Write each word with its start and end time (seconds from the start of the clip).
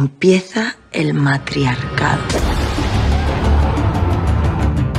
Empieza 0.00 0.76
el 0.92 1.12
matriarcado. 1.12 2.22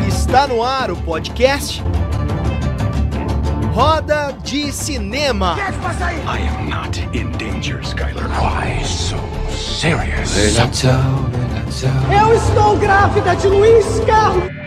Está 0.06 0.46
no 0.46 0.66
ar 0.66 0.92
o 0.92 0.98
podcast 0.98 1.80
Roda 3.74 4.34
de 4.44 4.74
Cinema. 4.74 5.56
I 5.58 6.42
am 6.50 6.70
not 6.70 6.98
in 7.16 7.32
danger, 7.38 7.82
Skylar. 7.82 8.28
Why 8.42 8.84
so 8.84 9.16
serious? 9.50 10.36
Eu 12.12 12.36
estou 12.36 12.76
grávida 12.76 13.38
de 13.38 13.48
Luiz 13.48 13.86
Carlos. 14.06 14.59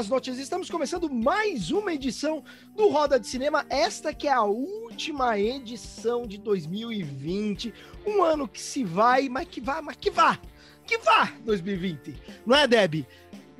Buenas 0.00 0.08
noites. 0.08 0.38
Estamos 0.38 0.70
começando 0.70 1.10
mais 1.10 1.70
uma 1.70 1.92
edição 1.92 2.42
do 2.74 2.88
Roda 2.88 3.20
de 3.20 3.26
Cinema. 3.26 3.66
Esta 3.68 4.14
que 4.14 4.28
é 4.28 4.32
a 4.32 4.42
última 4.42 5.38
edição 5.38 6.26
de 6.26 6.38
2020. 6.38 7.74
Um 8.06 8.22
ano 8.22 8.48
que 8.48 8.60
se 8.60 8.82
vai, 8.82 9.28
mas 9.28 9.46
que 9.46 9.60
vá, 9.60 9.82
mas 9.82 9.96
que 9.96 10.10
vá. 10.10 10.38
Que 10.86 10.96
vá 10.98 11.30
2020. 11.44 12.14
Não 12.46 12.56
é, 12.56 12.66
Deb? 12.66 13.04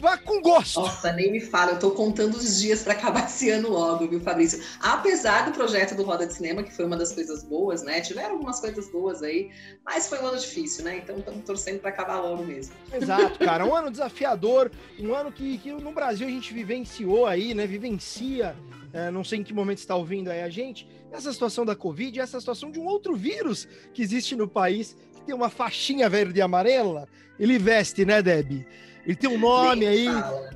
Vá 0.00 0.16
com 0.16 0.40
gosto. 0.40 0.80
Nossa, 0.80 1.12
nem 1.12 1.30
me 1.30 1.40
fala, 1.40 1.72
eu 1.72 1.78
tô 1.78 1.90
contando 1.90 2.34
os 2.34 2.58
dias 2.58 2.82
para 2.82 2.94
acabar 2.94 3.26
esse 3.26 3.50
ano 3.50 3.68
logo, 3.68 4.08
viu, 4.08 4.18
Fabrício? 4.18 4.64
Apesar 4.80 5.44
do 5.44 5.52
projeto 5.52 5.94
do 5.94 6.02
Roda 6.02 6.26
de 6.26 6.32
Cinema, 6.32 6.62
que 6.62 6.72
foi 6.72 6.86
uma 6.86 6.96
das 6.96 7.12
coisas 7.12 7.44
boas, 7.44 7.82
né? 7.82 8.00
Tiveram 8.00 8.32
algumas 8.32 8.58
coisas 8.60 8.90
boas 8.90 9.22
aí, 9.22 9.50
mas 9.84 10.08
foi 10.08 10.18
um 10.20 10.26
ano 10.26 10.38
difícil, 10.38 10.84
né? 10.84 10.96
Então 10.96 11.18
estamos 11.18 11.44
torcendo 11.44 11.80
para 11.80 11.90
acabar 11.90 12.18
logo 12.18 12.42
mesmo. 12.44 12.74
Exato, 12.90 13.38
cara. 13.44 13.66
Um 13.66 13.74
ano 13.74 13.90
desafiador, 13.90 14.70
um 14.98 15.14
ano 15.14 15.30
que, 15.30 15.58
que 15.58 15.70
no 15.70 15.92
Brasil 15.92 16.26
a 16.26 16.30
gente 16.30 16.54
vivenciou 16.54 17.26
aí, 17.26 17.52
né? 17.52 17.66
Vivencia, 17.66 18.56
é, 18.94 19.10
não 19.10 19.22
sei 19.22 19.40
em 19.40 19.44
que 19.44 19.52
momento 19.52 19.78
está 19.78 19.94
ouvindo 19.94 20.30
aí 20.30 20.40
a 20.40 20.48
gente, 20.48 20.88
essa 21.12 21.30
situação 21.30 21.66
da 21.66 21.76
Covid, 21.76 22.18
essa 22.18 22.40
situação 22.40 22.70
de 22.70 22.80
um 22.80 22.86
outro 22.86 23.14
vírus 23.14 23.68
que 23.92 24.00
existe 24.00 24.34
no 24.34 24.48
país, 24.48 24.96
que 25.14 25.20
tem 25.26 25.34
uma 25.34 25.50
faixinha 25.50 26.08
verde 26.08 26.38
e 26.38 26.42
amarela. 26.42 27.06
Ele 27.38 27.58
veste, 27.58 28.06
né, 28.06 28.22
Deb? 28.22 28.66
Ele 29.10 29.16
tem 29.16 29.28
um 29.28 29.38
nome 29.38 29.84
aí 29.86 30.06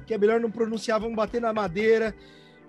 que 0.07 0.15
é 0.15 0.19
melhor 0.19 0.39
não 0.39 0.49
pronunciar, 0.49 1.01
vamos 1.01 1.17
bater 1.17 1.41
na 1.41 1.53
madeira. 1.53 2.15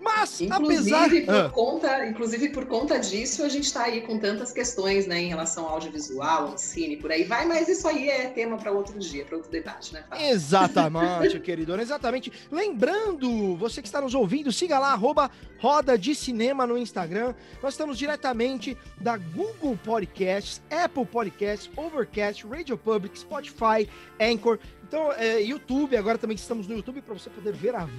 Mas, 0.02 0.40
Inclusive, 0.40 0.94
apesar. 0.94 1.26
por 1.26 1.36
Ah, 1.36 1.50
conta, 1.50 2.06
inclusive, 2.06 2.50
por 2.50 2.66
conta 2.66 3.00
disso, 3.00 3.44
a 3.44 3.50
gente 3.50 3.64
está 3.64 3.86
aí 3.86 4.02
com 4.02 4.20
tantas 4.20 4.52
questões, 4.52 5.08
né, 5.08 5.20
em 5.20 5.30
relação 5.30 5.66
ao 5.66 5.74
audiovisual, 5.74 6.50
ao 6.50 6.58
cine, 6.60 6.98
por 6.98 7.12
aí 7.12 7.24
vai, 7.24 7.48
mas 7.48 7.68
isso 7.68 7.88
aí 7.88 8.08
é 8.08 8.30
tema 8.30 8.56
para 8.56 8.72
outro 8.72 9.00
dia, 9.00 9.26
para 9.26 9.36
outro 9.36 9.50
debate, 9.52 9.96
né, 9.96 10.04
Fábio? 10.08 10.28
Exatamente, 10.28 11.40
queridona, 11.42 11.82
exatamente. 11.82 12.32
Lembrando, 12.52 13.56
você 13.56 13.82
que 13.82 13.88
está 13.88 14.00
nos 14.00 14.14
ouvindo, 14.14 14.52
siga 14.52 14.78
lá, 14.78 14.92
arroba 14.92 15.32
Roda 15.58 15.98
de 15.98 16.14
Cinema 16.14 16.68
no 16.68 16.78
Instagram. 16.78 17.34
Nós 17.64 17.74
estamos 17.74 17.98
diretamente 17.98 18.78
da 19.02 19.18
Google 19.18 19.76
Podcasts, 19.84 20.62
Apple 20.70 21.06
Podcasts, 21.06 21.68
Overcast, 21.76 22.46
Radio 22.46 22.78
Public, 22.78 23.18
Spotify, 23.18 23.90
Anchor. 24.20 24.60
Então, 24.88 25.12
é, 25.14 25.42
YouTube, 25.42 25.98
agora 25.98 26.18
também 26.18 26.36
estamos 26.36 26.68
no 26.68 26.76
YouTube 26.76 27.02
para 27.02 27.16
você 27.16 27.28
poder 27.30 27.54
ver 27.54 27.74
a, 27.76 27.90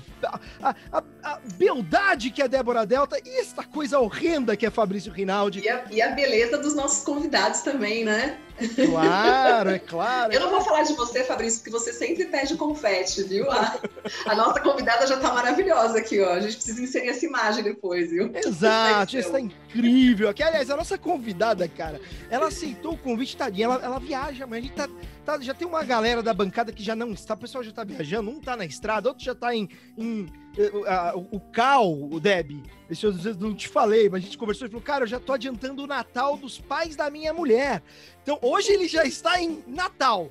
a, 0.62 0.75
a, 0.92 1.05
a 1.25 1.41
beldade 1.56 2.31
que 2.31 2.41
é 2.41 2.47
Débora 2.47 2.87
Delta 2.87 3.19
e 3.25 3.41
esta 3.41 3.65
coisa 3.65 3.98
horrenda 3.98 4.56
que 4.56 4.65
é 4.65 4.70
Fabrício 4.70 5.12
Rinaldi. 5.12 5.61
E 5.61 5.69
a, 5.69 5.84
e 5.91 6.01
a 6.01 6.12
beleza 6.12 6.59
dos 6.59 6.75
nossos 6.75 7.05
convidados 7.05 7.61
também, 7.61 8.05
né? 8.05 8.39
Claro, 8.87 9.70
é 9.70 9.79
claro. 9.79 10.33
Eu 10.33 10.41
não 10.41 10.51
vou 10.51 10.62
falar 10.62 10.83
de 10.84 10.95
você, 10.95 11.23
Fabrício, 11.25 11.59
porque 11.59 11.70
você 11.70 11.92
sempre 11.92 12.25
pede 12.27 12.57
confete, 12.57 13.23
viu? 13.25 13.51
A, 13.51 13.79
a 14.27 14.34
nossa 14.34 14.61
convidada 14.61 15.07
já 15.07 15.19
tá 15.19 15.33
maravilhosa 15.34 15.98
aqui, 15.98 16.20
ó. 16.23 16.34
A 16.34 16.41
gente 16.41 16.55
precisa 16.55 16.81
inserir 16.81 17.09
essa 17.09 17.27
imagem 17.27 17.64
depois, 17.64 18.11
viu? 18.11 18.31
Exato, 18.34 19.19
isso 19.19 19.31
tá 19.31 19.41
incrível. 19.41 20.29
Aqui, 20.29 20.42
aliás, 20.42 20.70
a 20.70 20.77
nossa 20.77 20.97
convidada, 20.97 21.69
cara, 21.69 22.01
ela 22.31 22.47
aceitou 22.47 22.95
o 22.95 22.98
convite, 22.98 23.37
tadinha, 23.37 23.67
ela, 23.67 23.80
ela 23.83 23.98
viaja, 23.98 24.46
mas 24.46 24.61
a 24.61 24.63
gente 24.63 24.75
tá, 24.75 24.89
tá- 25.27 25.41
já 25.41 25.53
tem 25.53 25.67
uma 25.67 25.83
galera 25.83 26.23
da 26.23 26.33
bancada 26.33 26.73
que 26.73 26.83
já 26.83 26.95
não 26.97 27.11
está, 27.11 27.35
o 27.35 27.37
pessoal 27.37 27.63
já 27.64 27.73
tá 27.73 27.83
viajando, 27.85 28.31
um 28.31 28.41
tá 28.41 28.57
na 28.57 28.64
estrada, 28.64 29.09
outro 29.09 29.25
já 29.25 29.35
tá 29.35 29.55
em, 29.55 29.69
em, 29.98 30.27
eh, 30.57 30.70
ah, 30.87 31.13
o, 31.17 31.41
Cal, 31.41 31.92
o 31.92 32.19
Deb, 32.20 32.63
esse 32.89 33.05
eu 33.05 33.13
não 33.41 33.55
te 33.55 33.69
falei, 33.69 34.09
mas 34.09 34.23
a 34.23 34.25
gente 34.25 34.39
conversou 34.39 34.67
e 34.67 34.70
falou, 34.70 34.83
cara, 34.83 35.03
eu 35.05 35.09
já 35.09 35.19
tô 35.20 35.33
adiantando 35.33 35.83
o 35.83 35.87
Natal 35.87 36.37
dos 36.37 36.59
pais 36.61 36.95
da 36.97 37.11
minha 37.11 37.35
mulher. 37.35 37.83
Então, 38.23 38.39
hoje 38.41 38.73
ele 38.73 38.87
já 38.89 39.05
está 39.05 39.41
em 39.42 39.63
Natal. 39.67 40.31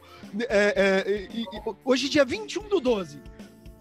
É, 0.50 1.04
é, 1.06 1.28
e- 1.32 1.46
hoje, 1.84 2.08
dia 2.10 2.24
21 2.26 2.68
do 2.70 2.80
12. 2.80 3.22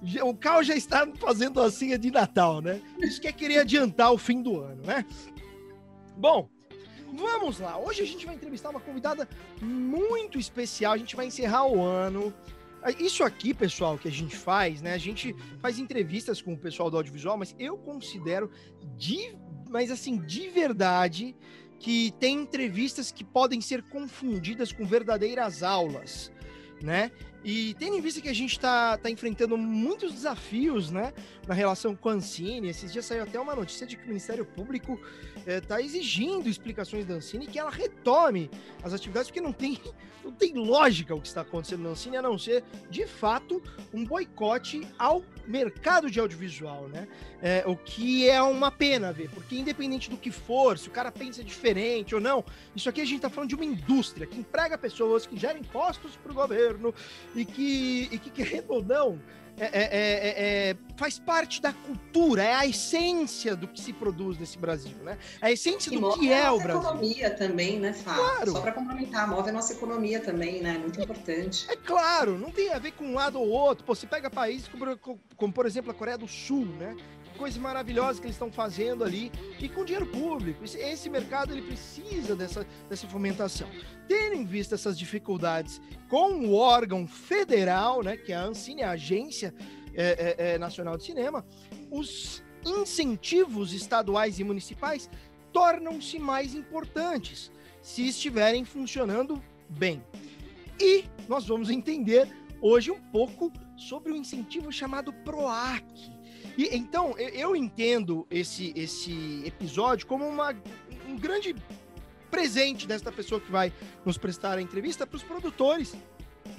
Já- 0.02 0.24
O 0.24 0.34
Cal 0.34 0.62
já 0.62 0.74
está 0.76 1.06
fazendo 1.18 1.60
a 1.62 1.70
ceia 1.70 1.96
de 1.98 2.10
Natal, 2.10 2.60
né? 2.60 2.80
Isso 2.98 3.20
quer 3.20 3.32
querer 3.32 3.60
adiantar 3.60 4.12
o 4.12 4.18
fim 4.18 4.42
do 4.42 4.60
ano, 4.60 4.82
né? 4.84 5.06
Bom, 6.16 6.48
vamos 7.14 7.60
lá. 7.60 7.78
Hoje 7.78 8.02
a 8.02 8.06
gente 8.06 8.26
vai 8.26 8.34
entrevistar 8.34 8.70
uma 8.70 8.80
convidada 8.80 9.28
muito 9.60 10.38
especial. 10.38 10.92
A 10.92 10.98
gente 10.98 11.16
vai 11.16 11.26
encerrar 11.26 11.66
o 11.66 11.82
ano. 11.82 12.34
Isso 12.98 13.24
aqui, 13.24 13.54
pessoal, 13.54 13.96
que 13.96 14.08
a 14.08 14.10
gente 14.10 14.36
faz, 14.36 14.82
né? 14.82 14.92
A 14.92 14.98
gente 14.98 15.34
faz 15.60 15.78
entrevistas 15.78 16.42
com 16.42 16.52
o 16.52 16.58
pessoal 16.58 16.90
do 16.90 16.96
audiovisual, 16.96 17.38
mas 17.38 17.54
eu 17.58 17.78
considero 17.78 18.50
de, 18.96 19.34
mas 19.70 19.90
assim, 19.90 20.18
de 20.18 20.50
verdade, 20.50 21.34
que 21.78 22.12
tem 22.20 22.40
entrevistas 22.40 23.10
que 23.10 23.24
podem 23.24 23.60
ser 23.60 23.82
confundidas 23.84 24.70
com 24.72 24.84
verdadeiras 24.84 25.62
aulas, 25.62 26.30
né? 26.82 27.10
E 27.44 27.74
tendo 27.74 27.94
em 27.94 28.00
vista 28.00 28.22
que 28.22 28.28
a 28.28 28.34
gente 28.34 28.52
está 28.52 28.96
tá 28.96 29.10
enfrentando 29.10 29.58
muitos 29.58 30.10
desafios, 30.12 30.90
né? 30.90 31.12
Na 31.46 31.52
relação 31.52 31.94
com 31.94 32.08
a 32.08 32.12
Ancine, 32.12 32.70
esses 32.70 32.90
dias 32.90 33.04
saiu 33.04 33.22
até 33.22 33.38
uma 33.38 33.54
notícia 33.54 33.86
de 33.86 33.98
que 33.98 34.04
o 34.04 34.08
Ministério 34.08 34.46
Público 34.46 34.98
está 35.46 35.78
exigindo 35.80 36.48
explicações 36.48 37.04
da 37.04 37.14
Ancine 37.14 37.46
que 37.46 37.58
ela 37.58 37.70
retome 37.70 38.50
as 38.82 38.94
atividades, 38.94 39.28
porque 39.28 39.42
não 39.42 39.52
tem, 39.52 39.78
não 40.24 40.32
tem 40.32 40.54
lógica 40.54 41.14
o 41.14 41.20
que 41.20 41.26
está 41.26 41.42
acontecendo 41.42 41.82
na 41.82 41.90
Ancine, 41.90 42.16
a 42.16 42.22
não 42.22 42.38
ser, 42.38 42.64
de 42.88 43.06
fato, 43.06 43.62
um 43.92 44.04
boicote 44.06 44.86
ao 44.98 45.22
mercado 45.46 46.10
de 46.10 46.18
audiovisual, 46.18 46.88
né? 46.88 47.06
É, 47.42 47.62
o 47.66 47.76
que 47.76 48.28
é 48.28 48.40
uma 48.40 48.70
pena 48.70 49.12
ver, 49.12 49.28
porque 49.28 49.56
independente 49.56 50.08
do 50.08 50.16
que 50.16 50.30
for, 50.30 50.78
se 50.78 50.88
o 50.88 50.90
cara 50.90 51.12
pensa 51.12 51.44
diferente 51.44 52.14
ou 52.14 52.20
não, 52.20 52.42
isso 52.74 52.88
aqui 52.88 53.02
a 53.02 53.04
gente 53.04 53.16
está 53.16 53.28
falando 53.28 53.50
de 53.50 53.54
uma 53.54 53.64
indústria 53.64 54.26
que 54.26 54.38
emprega 54.38 54.78
pessoas, 54.78 55.26
que 55.26 55.36
gera 55.36 55.58
impostos 55.58 56.16
para 56.16 56.32
o 56.32 56.34
governo 56.34 56.94
e 57.34 57.44
que, 57.44 58.08
e 58.12 58.18
que, 58.18 58.30
querendo 58.30 58.70
ou 58.70 58.82
não, 58.82 59.20
é- 59.56 59.66
é- 59.66 59.70
é- 59.72 60.70
é- 60.70 60.76
faz 60.96 61.18
parte 61.18 61.62
da 61.62 61.72
cultura, 61.72 62.42
é 62.42 62.54
a 62.54 62.66
essência 62.66 63.54
do 63.54 63.68
que 63.68 63.80
se 63.80 63.92
produz 63.92 64.36
nesse 64.38 64.58
Brasil, 64.58 64.96
né? 65.04 65.16
A 65.40 65.50
essência 65.52 65.90
Que 65.90 65.96
do 65.96 66.00
move 66.02 66.18
que 66.20 66.32
a 66.32 66.36
é 66.36 66.50
o 66.50 66.54
nossa 66.54 66.64
Brasil. 66.64 66.82
economia 66.82 67.30
também, 67.30 67.78
né, 67.78 67.92
Fábio? 67.92 68.22
Claro. 68.24 68.50
Só 68.52 68.60
para 68.60 68.72
complementar, 68.72 69.28
move 69.28 69.48
a 69.48 69.52
nossa 69.52 69.72
economia 69.72 70.18
também, 70.20 70.60
né? 70.60 70.76
Muito 70.78 71.00
importante. 71.00 71.66
É 71.70 71.76
claro, 71.76 72.36
não 72.38 72.50
tem 72.50 72.72
a 72.72 72.78
ver 72.80 72.92
com 72.92 73.04
um 73.04 73.14
lado 73.14 73.38
ou 73.38 73.48
outro. 73.48 73.84
Pô, 73.84 73.94
você 73.94 74.06
pega 74.06 74.28
países 74.28 74.66
como, 74.66 74.96
como- 74.98 75.20
como, 75.36 75.52
por 75.52 75.66
exemplo, 75.66 75.90
a 75.90 75.94
Coreia 75.94 76.18
do 76.18 76.26
Sul, 76.26 76.66
né? 76.66 76.96
Coisas 77.38 77.58
maravilhosas 77.58 78.20
que 78.20 78.26
eles 78.26 78.36
estão 78.36 78.50
fazendo 78.52 79.02
ali 79.02 79.30
e 79.58 79.68
com 79.68 79.84
dinheiro 79.84 80.06
público. 80.06 80.64
Esse, 80.64 80.78
esse 80.78 81.10
mercado 81.10 81.52
ele 81.52 81.62
precisa 81.62 82.36
dessa, 82.36 82.64
dessa 82.88 83.08
fomentação. 83.08 83.68
Tendo 84.06 84.34
em 84.34 84.44
vista 84.44 84.74
essas 84.74 84.98
dificuldades 84.98 85.80
com 86.08 86.46
o 86.46 86.54
órgão 86.54 87.06
federal, 87.06 88.02
né, 88.02 88.16
que 88.16 88.32
é 88.32 88.36
a 88.36 88.44
Ancine, 88.44 88.82
a 88.82 88.90
Agência 88.90 89.54
é, 89.94 90.36
é, 90.38 90.54
é, 90.54 90.58
Nacional 90.58 90.96
de 90.96 91.04
Cinema, 91.04 91.44
os 91.90 92.42
incentivos 92.64 93.72
estaduais 93.72 94.38
e 94.38 94.44
municipais 94.44 95.08
tornam-se 95.52 96.18
mais 96.18 96.54
importantes 96.54 97.52
se 97.80 98.08
estiverem 98.08 98.64
funcionando 98.64 99.42
bem. 99.68 100.02
E 100.80 101.04
nós 101.28 101.46
vamos 101.46 101.70
entender 101.70 102.28
hoje 102.60 102.90
um 102.90 103.00
pouco 103.12 103.52
sobre 103.76 104.12
o 104.12 104.16
incentivo 104.16 104.72
chamado 104.72 105.12
PROAC. 105.12 105.84
E 106.56 106.74
então 106.74 107.16
eu 107.18 107.54
entendo 107.54 108.26
esse, 108.30 108.72
esse 108.76 109.42
episódio 109.44 110.06
como 110.06 110.26
uma, 110.26 110.54
um 111.08 111.16
grande 111.16 111.54
presente 112.34 112.84
desta 112.84 113.12
pessoa 113.12 113.40
que 113.40 113.48
vai 113.48 113.72
nos 114.04 114.18
prestar 114.18 114.58
a 114.58 114.60
entrevista 114.60 115.06
para 115.06 115.16
os 115.16 115.22
produtores 115.22 115.94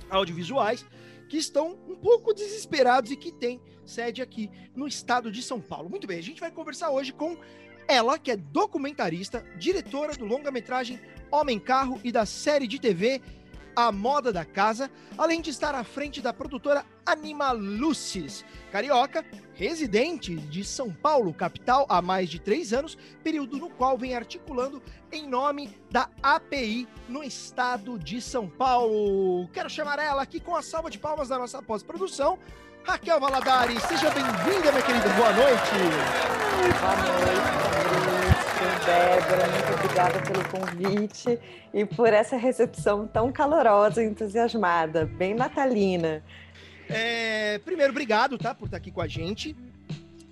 audiovisuais 0.10 0.86
que 1.28 1.36
estão 1.36 1.78
um 1.90 1.98
pouco 1.98 2.34
desesperados 2.34 3.12
e 3.12 3.18
que 3.18 3.30
têm 3.30 3.60
sede 3.86 4.22
aqui 4.22 4.50
no 4.74 4.88
estado 4.88 5.30
de 5.30 5.42
São 5.42 5.60
Paulo. 5.60 5.90
Muito 5.90 6.08
bem, 6.08 6.18
a 6.18 6.24
gente 6.24 6.40
vai 6.40 6.50
conversar 6.50 6.92
hoje 6.92 7.12
com 7.12 7.38
ela, 7.90 8.18
que 8.18 8.32
é 8.32 8.38
documentarista, 8.38 9.46
diretora 9.58 10.14
do 10.14 10.24
longa-metragem 10.24 10.98
Homem 11.30 11.60
Carro 11.60 12.00
e 12.06 12.12
da 12.12 12.26
série 12.26 12.68
de 12.68 12.80
TV 12.80 13.22
A 13.76 13.92
Moda 13.92 14.32
da 14.32 14.46
Casa, 14.46 14.90
além 15.18 15.42
de 15.42 15.50
estar 15.50 15.76
à 15.76 15.84
frente 15.84 16.22
da 16.22 16.32
produtora 16.32 16.86
Animalucis, 17.06 18.46
carioca, 18.72 19.24
residente 19.54 20.36
de 20.36 20.64
São 20.64 20.92
Paulo, 20.92 21.34
capital, 21.34 21.86
há 21.90 22.02
mais 22.02 22.30
de 22.30 22.40
três 22.40 22.74
anos, 22.74 22.98
período 23.24 23.58
no 23.58 23.70
qual 23.70 23.98
vem 23.98 24.16
articulando 24.16 24.82
em 25.12 25.28
nome 25.28 25.78
da 25.92 26.10
API 26.24 26.88
no 27.10 27.24
estado 27.24 28.00
de 28.00 28.22
São 28.22 28.48
Paulo. 28.48 29.48
Quero 29.50 29.70
chamar 29.70 30.00
ela 30.00 30.22
aqui 30.22 30.40
com 30.40 30.56
a 30.56 30.62
salva 30.62 30.90
de 30.90 30.98
palmas 30.98 31.30
da 31.30 31.38
nossa 31.38 31.62
pós-produção, 31.62 32.40
Raquel 32.84 33.20
Valadares, 33.20 33.82
seja 33.84 34.10
bem-vinda, 34.12 34.72
minha 34.72 34.84
querida. 34.84 35.10
Boa 35.10 35.34
noite. 35.34 35.76
Boa 36.80 36.96
noite, 36.96 38.35
Fabrício, 38.56 38.86
Débora. 38.86 39.48
Muito 39.48 39.74
obrigada 39.74 40.22
pelo 40.22 40.46
convite 40.46 41.40
e 41.74 41.86
por 41.86 42.14
essa 42.14 42.38
recepção 42.38 43.06
tão 43.06 43.32
calorosa 43.32 44.02
e 44.02 44.08
entusiasmada, 44.08 45.06
bem 45.06 45.34
natalina. 45.34 46.24
É, 46.90 47.60
primeiro, 47.60 47.92
obrigado, 47.92 48.38
tá, 48.38 48.56
por 48.56 48.66
estar 48.66 48.78
aqui 48.78 48.92
com 48.92 49.02
a 49.02 49.08
gente 49.08 49.56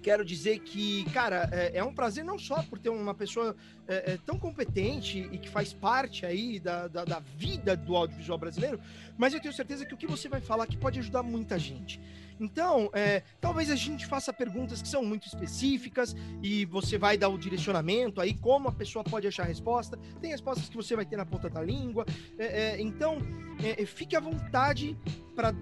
quero 0.04 0.26
dizer 0.26 0.60
que, 0.60 1.06
cara, 1.12 1.50
é, 1.52 1.78
é, 1.78 1.84
um 1.84 1.94
prazer 1.94 2.26
não 2.26 2.38
só 2.38 2.62
por 2.62 2.78
ter 2.78 2.90
uma 2.90 3.14
pessoa 3.14 3.56
é, 3.88 4.14
é, 4.14 4.18
tão 4.26 4.38
competente 4.38 5.30
e 5.32 5.38
que 5.38 5.50
faz 5.50 5.74
parte 5.74 6.26
aí 6.26 6.60
da, 6.60 6.90
da, 6.90 7.06
da, 7.06 7.20
vida 7.38 7.76
do 7.76 7.96
audiovisual 7.96 8.38
brasileiro, 8.38 8.80
mas 9.18 9.34
eu 9.34 9.40
tenho 9.40 9.54
certeza 9.54 9.86
que 9.86 9.94
o 9.94 9.98
que 9.98 10.06
você 10.06 10.28
vai 10.28 10.42
falar 10.42 10.66
aqui 10.66 10.76
pode 10.76 11.00
ajudar 11.00 11.24
muita 11.24 11.58
gente. 11.58 12.02
Então, 12.40 12.90
é, 12.94 13.24
talvez 13.40 13.72
a 13.72 13.76
gente 13.76 14.06
faça 14.06 14.34
perguntas 14.34 14.82
que 14.82 14.88
são 14.88 15.06
muito 15.06 15.26
específicas 15.28 16.14
e 16.42 16.66
você 16.66 16.98
vai 16.98 17.18
dar 17.18 17.30
o 17.30 17.38
direcionamento 17.38 18.20
aí, 18.20 18.34
como 18.34 18.68
a 18.68 18.72
pessoa 18.74 19.04
pode 19.04 19.26
achar 19.26 19.44
a 19.44 19.46
resposta. 19.46 19.98
Tem 20.20 20.32
respostas 20.32 20.68
que 20.68 20.76
você 20.76 20.96
vai 20.96 21.06
ter 21.06 21.16
na 21.16 21.26
ponta 21.26 21.50
da 21.50 21.62
língua. 21.62 22.06
É, 22.38 22.46
é, 22.46 22.82
então, 22.82 23.20
fique 23.86 24.16
à 24.16 24.20
vontade 24.20 24.98
para 25.36 25.54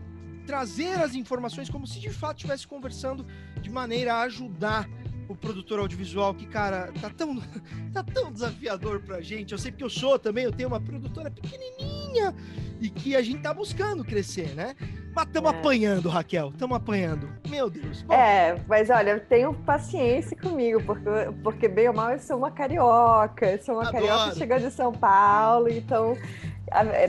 trazer 0.46 1.00
as 1.00 1.16
informações 1.16 1.70
como 1.70 1.88
se 1.88 2.00
de 2.00 2.10
fato 2.10 2.38
estivesse 2.38 2.68
conversando 2.68 3.26
de 3.62 3.70
maneira 3.70 4.16
a 4.16 4.22
ajudar 4.22 4.88
o 5.32 5.36
produtor 5.36 5.80
audiovisual 5.80 6.34
que, 6.34 6.46
cara, 6.46 6.92
tá 7.00 7.10
tão, 7.10 7.42
tá 7.94 8.04
tão 8.04 8.32
desafiador 8.32 9.02
pra 9.02 9.22
gente. 9.22 9.54
Eu 9.54 9.58
sei 9.58 9.72
porque 9.72 9.84
eu 9.84 9.90
sou 9.90 10.20
também, 10.20 10.44
eu 10.44 10.52
tenho 10.52 10.68
uma 10.68 10.80
produtora 10.80 11.32
pequenininha 11.32 12.36
e 12.82 12.90
que 12.90 13.16
a 13.16 13.22
gente 13.22 13.42
tá 13.42 13.54
buscando 13.54 14.04
crescer, 14.04 14.54
né? 14.56 14.76
Mas 15.16 15.28
estamos 15.28 15.54
é. 15.54 15.58
apanhando, 15.58 16.10
Raquel, 16.10 16.50
estamos 16.50 16.76
apanhando. 16.76 17.30
Meu 17.50 17.70
Deus. 17.70 18.02
Bom. 18.02 18.14
É, 18.14 18.58
mas 18.68 18.90
olha, 18.90 19.20
tenho 19.20 19.54
paciência 19.54 20.36
comigo, 20.36 20.82
porque, 20.84 21.10
porque 21.44 21.68
bem 21.68 21.88
ou 21.88 21.94
mal 21.94 22.12
eu 22.12 22.20
sou 22.20 22.38
uma 22.38 22.52
carioca, 22.52 23.62
sou 23.62 23.76
uma 23.76 23.88
Adoro. 23.88 24.06
carioca 24.06 24.36
chegando 24.36 24.62
de 24.62 24.72
São 24.72 24.92
Paulo, 24.92 25.70
então, 25.70 26.18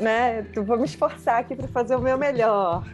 né, 0.00 0.42
vou 0.64 0.78
me 0.78 0.84
esforçar 0.84 1.40
aqui 1.40 1.56
para 1.56 1.68
fazer 1.68 1.96
o 1.96 2.00
meu 2.00 2.18
melhor 2.18 2.84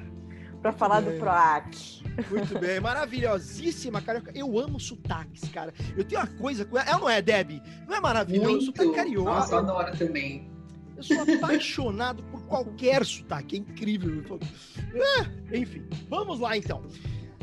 para 0.61 0.73
falar 0.73 1.01
bem. 1.01 1.15
do 1.15 1.21
PROAC. 1.21 2.03
Muito 2.31 2.59
bem, 2.59 2.81
maravilhosíssima, 2.81 4.01
carioca. 4.03 4.33
Eu 4.35 4.59
amo 4.59 4.81
sotaques, 4.81 5.49
cara. 5.51 5.73
Eu 5.97 6.05
tenho 6.05 6.21
uma 6.21 6.27
coisa 6.27 6.65
com 6.65 6.79
ela. 6.79 6.99
não 6.99 7.09
é, 7.09 7.23
Deb? 7.23 7.63
Não 7.87 7.97
é 7.97 8.01
maravilhoso? 8.01 8.51
Muito. 8.51 8.65
Sotaque 8.67 8.95
carioca. 8.95 9.31
Nossa, 9.31 9.55
eu 9.55 9.59
adoro 9.59 9.97
também. 9.97 10.51
Eu 10.97 11.03
sou 11.03 11.23
apaixonado 11.23 12.23
por 12.25 12.43
qualquer 12.47 13.05
sotaque, 13.05 13.57
é 13.57 13.59
incrível. 13.61 14.41
É, 14.93 15.57
enfim, 15.57 15.87
vamos 16.09 16.41
lá 16.41 16.57
então. 16.57 16.83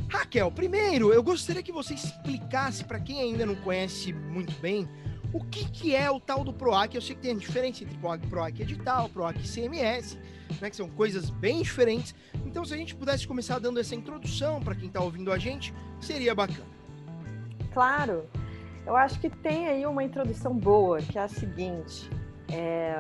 Raquel, 0.10 0.52
primeiro 0.52 1.14
eu 1.14 1.24
gostaria 1.24 1.64
que 1.64 1.72
você 1.72 1.94
explicasse 1.94 2.84
para 2.84 3.00
quem 3.00 3.22
ainda 3.22 3.46
não 3.46 3.56
conhece 3.56 4.14
muito 4.14 4.54
bem 4.60 4.88
o 5.34 5.44
que, 5.44 5.70
que 5.70 5.96
é 5.96 6.12
o 6.12 6.20
tal 6.20 6.44
do 6.44 6.54
PROAC. 6.54 6.96
Eu 6.96 7.02
sei 7.02 7.16
que 7.16 7.22
tem 7.22 7.32
a 7.32 7.36
diferença 7.36 7.84
entre 7.84 7.98
PROAC, 7.98 8.28
PROAC 8.28 8.62
edital, 8.62 9.10
PROAC 9.10 9.38
CMS 9.48 10.18
né, 10.62 10.70
que 10.70 10.76
são 10.76 10.90
coisas 10.90 11.30
bem 11.30 11.62
diferentes. 11.62 12.16
Então, 12.46 12.64
se 12.64 12.74
a 12.74 12.78
gente 12.78 12.96
pudesse 12.96 13.28
começar 13.28 13.60
dando 13.60 13.80
essa 13.80 13.96
introdução 13.96 14.62
para 14.62 14.76
quem 14.76 14.88
está 14.88 15.02
ouvindo 15.02 15.32
a 15.32 15.38
gente, 15.38 15.74
seria 16.00 16.34
bacana. 16.34 16.76
Claro, 17.74 18.26
eu 18.86 18.96
acho 18.96 19.20
que 19.20 19.30
tem 19.30 19.68
aí 19.68 19.86
uma 19.86 20.04
introdução 20.04 20.54
boa, 20.54 21.02
que 21.02 21.18
é 21.18 21.24
a 21.24 21.28
seguinte: 21.28 22.10
é, 22.52 22.96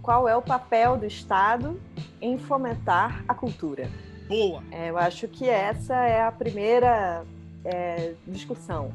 qual 0.00 0.28
é 0.28 0.36
o 0.36 0.42
papel 0.42 0.96
do 0.96 1.06
Estado 1.06 1.80
em 2.20 2.38
fomentar 2.38 3.24
a 3.28 3.34
cultura? 3.34 3.88
Boa! 4.28 4.62
É, 4.70 4.90
eu 4.90 4.96
acho 4.96 5.28
que 5.28 5.48
essa 5.48 5.94
é 5.94 6.22
a 6.22 6.32
primeira 6.32 7.24
é, 7.64 8.14
discussão. 8.26 8.92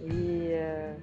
E 0.00 0.48
é, 0.48 0.96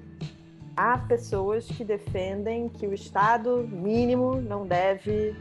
há 0.75 0.97
pessoas 0.97 1.67
que 1.67 1.83
defendem 1.83 2.67
que 2.67 2.87
o 2.87 2.93
Estado 2.93 3.67
mínimo 3.71 4.41
não 4.41 4.65
deve 4.65 5.35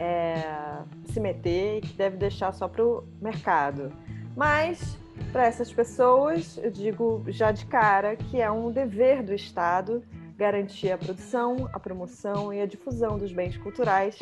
é, 0.00 0.82
se 1.12 1.20
meter 1.20 1.78
e 1.78 1.80
que 1.82 1.92
deve 1.92 2.16
deixar 2.16 2.52
só 2.52 2.66
para 2.66 2.82
o 2.82 3.04
mercado. 3.20 3.92
Mas, 4.34 4.98
para 5.30 5.44
essas 5.44 5.70
pessoas, 5.70 6.56
eu 6.56 6.70
digo 6.70 7.22
já 7.28 7.52
de 7.52 7.66
cara 7.66 8.16
que 8.16 8.40
é 8.40 8.50
um 8.50 8.72
dever 8.72 9.22
do 9.22 9.34
Estado 9.34 10.02
garantir 10.38 10.90
a 10.90 10.96
produção, 10.96 11.68
a 11.70 11.78
promoção 11.78 12.50
e 12.50 12.62
a 12.62 12.66
difusão 12.66 13.18
dos 13.18 13.30
bens 13.30 13.58
culturais, 13.58 14.18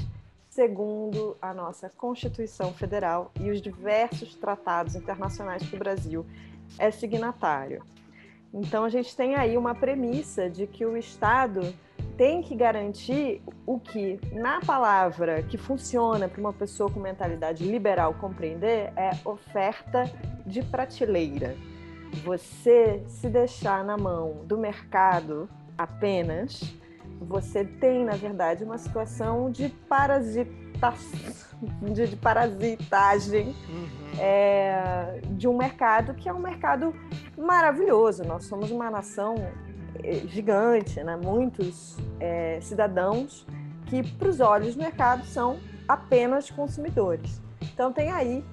segundo 0.51 1.37
a 1.41 1.55
nossa 1.55 1.89
Constituição 1.89 2.73
Federal 2.73 3.31
e 3.41 3.49
os 3.49 3.63
diversos 3.63 4.35
tratados 4.35 4.97
internacionais 4.97 5.63
que 5.63 5.77
o 5.77 5.79
Brasil 5.79 6.27
é 6.77 6.91
signatário. 6.91 7.85
Então, 8.53 8.83
a 8.83 8.89
gente 8.89 9.15
tem 9.15 9.37
aí 9.37 9.57
uma 9.57 9.77
premissa 9.77 10.51
de 10.51 10.67
que 10.67 10.85
o 10.85 10.97
Estado 10.97 11.73
tem 12.19 12.43
que 12.43 12.57
garantir 12.57 13.41
o 13.65 13.79
que, 13.79 14.21
na 14.33 14.61
palavra 14.61 15.41
que 15.45 15.57
funciona 15.57 16.29
para 16.29 16.41
uma 16.41 16.53
pessoa 16.53 16.91
com 16.91 16.99
mentalidade 16.99 17.65
liberal 17.65 18.13
compreender, 18.15 18.93
é 18.97 19.13
oferta 19.25 20.03
de 20.45 20.61
prateleira. 20.63 21.57
Você 22.25 23.05
se 23.07 23.29
deixar 23.29 23.85
na 23.85 23.97
mão 23.97 24.45
do 24.45 24.59
mercado 24.59 25.49
apenas, 25.77 26.61
você 27.21 27.65
tem, 27.65 28.05
na 28.05 28.17
verdade, 28.17 28.65
uma 28.65 28.79
situação 28.79 29.49
de 29.49 29.69
parasitação 29.89 31.49
de, 31.93 32.07
de 32.07 32.17
parasitagem 32.17 33.49
uhum. 33.49 33.89
é, 34.19 35.21
de 35.31 35.49
um 35.49 35.57
mercado 35.57 36.15
que 36.15 36.29
é 36.29 36.33
um 36.33 36.39
mercado 36.39 36.95
maravilhoso. 37.37 38.25
Nós 38.25 38.45
somos 38.45 38.71
uma 38.71 38.91
nação 38.91 39.37
gigante, 40.29 41.03
né? 41.03 41.17
muitos 41.17 41.97
é, 42.21 42.59
cidadãos 42.61 43.47
que, 43.87 44.03
para 44.03 44.29
os 44.29 44.41
olhos 44.41 44.75
do 44.75 44.83
mercado, 44.83 45.25
são 45.25 45.59
apenas 45.87 46.51
consumidores. 46.51 47.41
Então, 47.73 47.93
tem 47.93 48.11
aí 48.11 48.45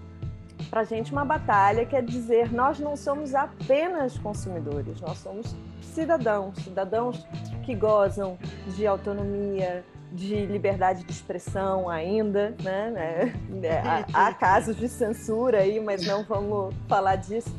para 0.69 0.81
a 0.81 0.83
gente 0.83 1.11
uma 1.11 1.25
batalha 1.25 1.85
que 1.85 1.95
é 1.95 2.01
dizer 2.01 2.51
nós 2.51 2.79
não 2.79 2.95
somos 2.95 3.35
apenas 3.35 4.17
consumidores, 4.17 4.99
nós 5.01 5.17
somos 5.17 5.55
cidadãos, 5.81 6.57
cidadãos 6.59 7.25
que 7.63 7.75
gozam 7.75 8.37
de 8.75 8.87
autonomia, 8.87 9.83
de 10.11 10.45
liberdade 10.45 11.03
de 11.03 11.11
expressão 11.11 11.89
ainda, 11.89 12.55
né? 12.63 13.33
É, 13.65 13.79
há, 13.79 14.27
há 14.27 14.33
casos 14.33 14.75
de 14.75 14.87
censura 14.87 15.59
aí, 15.59 15.79
mas 15.79 16.05
não 16.05 16.23
vamos 16.23 16.75
falar 16.87 17.15
disso 17.15 17.49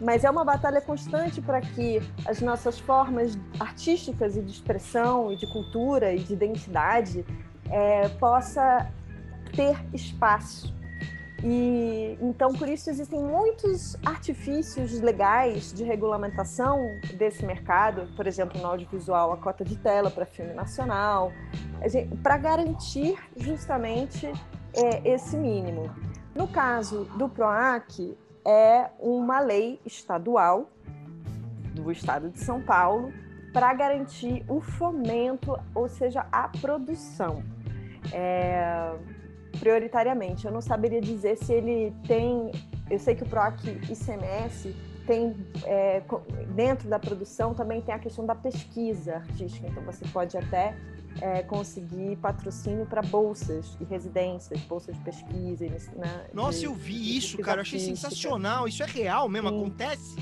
mas 0.00 0.24
é 0.24 0.30
uma 0.30 0.44
batalha 0.44 0.80
constante 0.80 1.40
para 1.40 1.60
que 1.60 2.00
as 2.26 2.40
nossas 2.40 2.78
formas 2.78 3.38
artísticas 3.58 4.36
e 4.36 4.42
de 4.42 4.50
expressão 4.50 5.30
e 5.32 5.36
de 5.36 5.46
cultura 5.46 6.12
e 6.14 6.20
de 6.20 6.32
identidade 6.32 7.24
é, 7.70 8.08
possa 8.08 8.90
ter 9.54 9.76
espaço. 9.92 10.74
E 11.42 12.18
então 12.20 12.52
por 12.52 12.68
isso 12.68 12.90
existem 12.90 13.18
muitos 13.18 13.96
artifícios 14.04 15.00
legais 15.00 15.72
de 15.72 15.84
regulamentação 15.84 16.78
desse 17.14 17.44
mercado, 17.46 18.08
por 18.14 18.26
exemplo, 18.26 18.60
no 18.60 18.66
audiovisual, 18.66 19.32
a 19.32 19.36
cota 19.38 19.64
de 19.64 19.76
tela 19.76 20.10
para 20.10 20.26
filme 20.26 20.52
nacional, 20.52 21.32
para 22.22 22.36
garantir 22.36 23.16
justamente 23.36 24.30
é, 24.74 25.08
esse 25.08 25.36
mínimo. 25.36 25.90
No 26.34 26.46
caso 26.46 27.04
do 27.16 27.28
PROAC, 27.28 28.16
é 28.44 28.90
uma 28.98 29.40
lei 29.40 29.80
estadual 29.84 30.70
do 31.74 31.90
estado 31.90 32.30
de 32.30 32.40
São 32.40 32.60
Paulo 32.60 33.12
para 33.52 33.72
garantir 33.74 34.44
o 34.48 34.60
fomento, 34.60 35.58
ou 35.74 35.88
seja, 35.88 36.26
a 36.30 36.48
produção. 36.48 37.42
É, 38.12 38.94
prioritariamente, 39.58 40.46
eu 40.46 40.52
não 40.52 40.60
saberia 40.60 41.00
dizer 41.00 41.36
se 41.36 41.52
ele 41.52 41.94
tem. 42.06 42.52
Eu 42.88 42.98
sei 42.98 43.14
que 43.14 43.22
o 43.22 43.26
PROAC 43.26 43.66
ICMS 43.88 44.74
tem, 45.06 45.34
é, 45.64 46.02
dentro 46.54 46.88
da 46.88 46.98
produção, 46.98 47.54
também 47.54 47.80
tem 47.80 47.94
a 47.94 47.98
questão 47.98 48.24
da 48.24 48.34
pesquisa 48.34 49.16
artística, 49.16 49.66
então 49.66 49.82
você 49.82 50.04
pode 50.08 50.36
até 50.36 50.76
é, 51.20 51.42
conseguir 51.42 52.16
patrocínio 52.16 52.86
para 52.86 53.02
bolsas 53.02 53.76
e 53.80 53.84
residências, 53.84 54.60
bolsas 54.62 54.96
de 54.96 55.02
pesquisa. 55.02 55.66
Né, 55.96 56.26
Nossa, 56.32 56.64
eu 56.64 56.74
vi 56.74 57.16
isso, 57.16 57.38
cara, 57.38 57.58
eu 57.58 57.62
achei 57.62 57.78
sensacional. 57.78 58.68
Isso 58.68 58.82
é 58.82 58.86
real 58.86 59.28
mesmo? 59.28 59.48
Sim. 59.48 59.56
Acontece? 59.56 60.16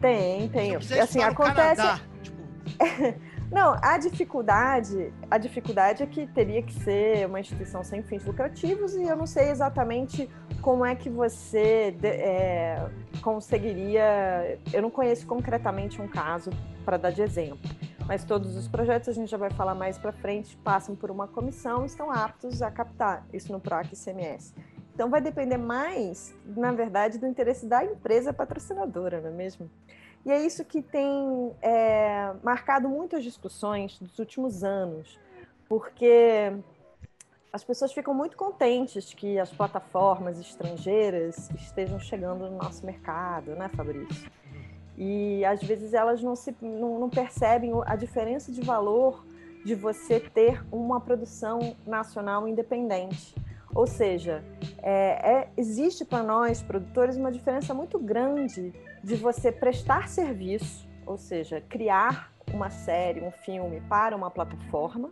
Tem, 0.00 0.48
tem. 0.48 0.76
Assim, 0.76 1.22
acontece. 1.22 1.82
Canadá, 1.82 2.00
tipo... 2.22 2.40
Não, 3.50 3.76
a 3.82 3.98
dificuldade, 3.98 5.12
a 5.28 5.36
dificuldade 5.36 6.04
é 6.04 6.06
que 6.06 6.24
teria 6.28 6.62
que 6.62 6.72
ser 6.72 7.26
uma 7.26 7.40
instituição 7.40 7.82
sem 7.82 8.00
fins 8.00 8.24
lucrativos 8.24 8.94
e 8.94 9.02
eu 9.02 9.16
não 9.16 9.26
sei 9.26 9.50
exatamente 9.50 10.30
como 10.62 10.84
é 10.84 10.94
que 10.94 11.10
você 11.10 11.92
é, 12.00 12.88
conseguiria. 13.20 14.56
Eu 14.72 14.82
não 14.82 14.90
conheço 14.90 15.26
concretamente 15.26 16.00
um 16.00 16.06
caso 16.06 16.50
para 16.84 16.96
dar 16.96 17.10
de 17.10 17.22
exemplo 17.22 17.68
mas 18.06 18.24
todos 18.24 18.56
os 18.56 18.66
projetos, 18.66 19.08
a 19.08 19.12
gente 19.12 19.30
já 19.30 19.36
vai 19.36 19.50
falar 19.50 19.74
mais 19.74 19.98
para 19.98 20.12
frente, 20.12 20.56
passam 20.58 20.96
por 20.96 21.10
uma 21.10 21.28
comissão 21.28 21.84
estão 21.84 22.10
aptos 22.10 22.62
a 22.62 22.70
captar 22.70 23.26
isso 23.32 23.52
no 23.52 23.60
PROAC 23.60 23.92
ICMS. 23.92 24.54
Então 24.94 25.08
vai 25.08 25.20
depender 25.20 25.56
mais, 25.56 26.34
na 26.44 26.72
verdade, 26.72 27.18
do 27.18 27.26
interesse 27.26 27.66
da 27.66 27.84
empresa 27.84 28.32
patrocinadora, 28.32 29.20
não 29.20 29.30
é 29.30 29.32
mesmo? 29.32 29.70
E 30.26 30.30
é 30.30 30.44
isso 30.44 30.64
que 30.64 30.82
tem 30.82 31.54
é, 31.62 32.34
marcado 32.42 32.88
muitas 32.88 33.24
discussões 33.24 33.98
dos 33.98 34.18
últimos 34.18 34.62
anos, 34.62 35.18
porque 35.68 36.52
as 37.52 37.64
pessoas 37.64 37.92
ficam 37.92 38.12
muito 38.12 38.36
contentes 38.36 39.14
que 39.14 39.38
as 39.38 39.50
plataformas 39.50 40.38
estrangeiras 40.38 41.50
estejam 41.50 41.98
chegando 41.98 42.50
no 42.50 42.58
nosso 42.58 42.84
mercado, 42.84 43.52
né, 43.56 43.68
Fabrício? 43.70 44.30
E 45.02 45.42
às 45.46 45.62
vezes 45.62 45.94
elas 45.94 46.22
não, 46.22 46.36
se, 46.36 46.54
não, 46.60 47.00
não 47.00 47.08
percebem 47.08 47.72
a 47.86 47.96
diferença 47.96 48.52
de 48.52 48.60
valor 48.60 49.24
de 49.64 49.74
você 49.74 50.20
ter 50.20 50.62
uma 50.70 51.00
produção 51.00 51.74
nacional 51.86 52.46
independente. 52.46 53.34
Ou 53.74 53.86
seja, 53.86 54.44
é, 54.82 55.30
é, 55.32 55.48
existe 55.56 56.04
para 56.04 56.22
nós, 56.22 56.60
produtores, 56.60 57.16
uma 57.16 57.32
diferença 57.32 57.72
muito 57.72 57.98
grande 57.98 58.74
de 59.02 59.14
você 59.16 59.50
prestar 59.50 60.06
serviço, 60.06 60.86
ou 61.06 61.16
seja, 61.16 61.62
criar 61.62 62.30
uma 62.52 62.68
série, 62.68 63.22
um 63.22 63.30
filme 63.30 63.80
para 63.88 64.14
uma 64.14 64.30
plataforma, 64.30 65.08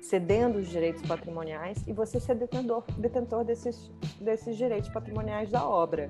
cedendo 0.00 0.58
os 0.58 0.68
direitos 0.68 1.02
patrimoniais, 1.02 1.82
e 1.84 1.92
você 1.92 2.20
ser 2.20 2.36
detentor, 2.36 2.84
detentor 2.96 3.42
desses, 3.44 3.90
desses 4.20 4.56
direitos 4.56 4.88
patrimoniais 4.88 5.50
da 5.50 5.66
obra. 5.66 6.08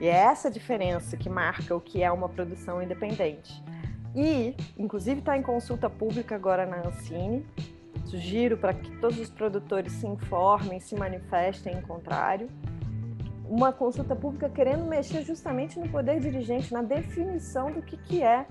E 0.00 0.06
é 0.06 0.14
essa 0.14 0.50
diferença 0.50 1.16
que 1.16 1.28
marca 1.28 1.74
o 1.74 1.80
que 1.80 2.02
é 2.02 2.10
uma 2.10 2.28
produção 2.28 2.82
independente. 2.82 3.62
E, 4.14 4.54
inclusive, 4.76 5.20
está 5.20 5.36
em 5.36 5.42
consulta 5.42 5.90
pública 5.90 6.34
agora 6.34 6.64
na 6.66 6.86
Ancine. 6.86 7.44
Sugiro 8.04 8.56
para 8.56 8.72
que 8.72 8.90
todos 8.98 9.18
os 9.18 9.28
produtores 9.28 9.92
se 9.92 10.06
informem, 10.06 10.80
se 10.80 10.94
manifestem 10.94 11.76
em 11.76 11.80
contrário. 11.82 12.48
Uma 13.48 13.72
consulta 13.72 14.14
pública 14.14 14.48
querendo 14.48 14.84
mexer 14.84 15.22
justamente 15.22 15.78
no 15.78 15.88
poder 15.88 16.20
dirigente, 16.20 16.72
na 16.72 16.82
definição 16.82 17.70
do 17.72 17.82
que, 17.82 17.96
que 17.96 18.22
é, 18.22 18.46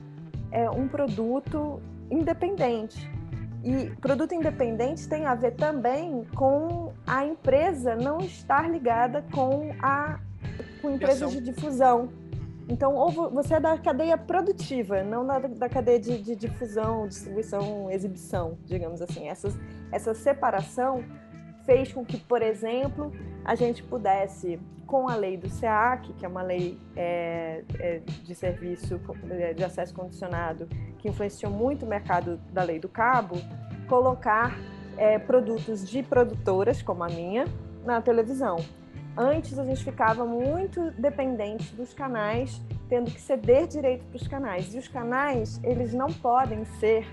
é 0.52 0.70
um 0.70 0.88
produto 0.88 1.82
independente. 2.12 3.10
E 3.64 3.90
produto 4.00 4.34
independente 4.34 5.08
tem 5.08 5.26
a 5.26 5.36
ver 5.36 5.56
também 5.56 6.26
com 6.36 6.94
a 7.06 7.26
empresa 7.26 7.96
não 7.96 8.20
estar 8.20 8.70
ligada 8.70 9.26
com 9.32 9.76
a 9.82 10.20
com 10.88 10.96
empresas 10.96 11.32
de 11.32 11.42
difusão. 11.42 12.10
Então, 12.70 12.96
ou 12.96 13.30
você 13.30 13.56
é 13.56 13.60
da 13.60 13.78
cadeia 13.78 14.18
produtiva, 14.18 15.04
não 15.04 15.26
da, 15.26 15.40
da 15.40 15.70
cadeia 15.70 16.00
de, 16.00 16.18
de, 16.22 16.36
difusão, 16.36 17.08
distribuição, 17.08 17.90
exibição, 17.92 18.58
digamos 18.66 19.02
assim. 19.02 19.28
Essas, 19.28 19.58
essa 19.92 20.14
separação 20.14 21.04
fez 21.66 21.94
com 21.94 22.04
que, 22.04 22.18
por 22.18 22.42
exemplo, 22.42 23.12
a 23.46 23.56
gente 23.56 23.84
pudesse, 23.84 24.60
com 24.86 25.08
a 25.08 25.16
lei 25.16 25.38
do 25.38 25.50
SEAC, 25.50 26.14
que 26.14 26.26
é 26.26 26.28
uma 26.28 26.42
lei 26.42 26.78
é, 26.96 27.64
é, 27.80 28.02
de 28.24 28.36
serviço 28.36 29.00
de 29.56 29.64
acesso 29.64 29.94
condicionado, 29.94 30.68
que 30.98 31.08
influenciou 31.08 31.52
muito 31.52 31.86
o 31.86 31.88
mercado 31.88 32.38
da 32.52 32.64
lei 32.64 32.80
do 32.80 32.90
cabo, 32.90 33.36
colocar 33.88 34.58
é, 34.98 35.18
produtos 35.18 35.88
de 35.90 36.04
produtoras, 36.04 36.82
como 36.82 37.04
a 37.04 37.08
minha, 37.08 37.46
na 37.86 38.02
televisão. 38.02 38.58
Antes 39.18 39.58
a 39.58 39.66
gente 39.66 39.84
ficava 39.84 40.24
muito 40.26 40.92
dependente 40.92 41.74
dos 41.74 41.92
canais, 41.92 42.62
tendo 42.88 43.10
que 43.10 43.20
ceder 43.20 43.66
direito 43.66 44.06
para 44.06 44.18
os 44.18 44.28
canais. 44.28 44.76
E 44.76 44.78
os 44.78 44.88
canais, 44.88 45.60
eles 45.64 45.92
não 45.92 46.08
podem 46.08 46.64
ser, 46.80 47.08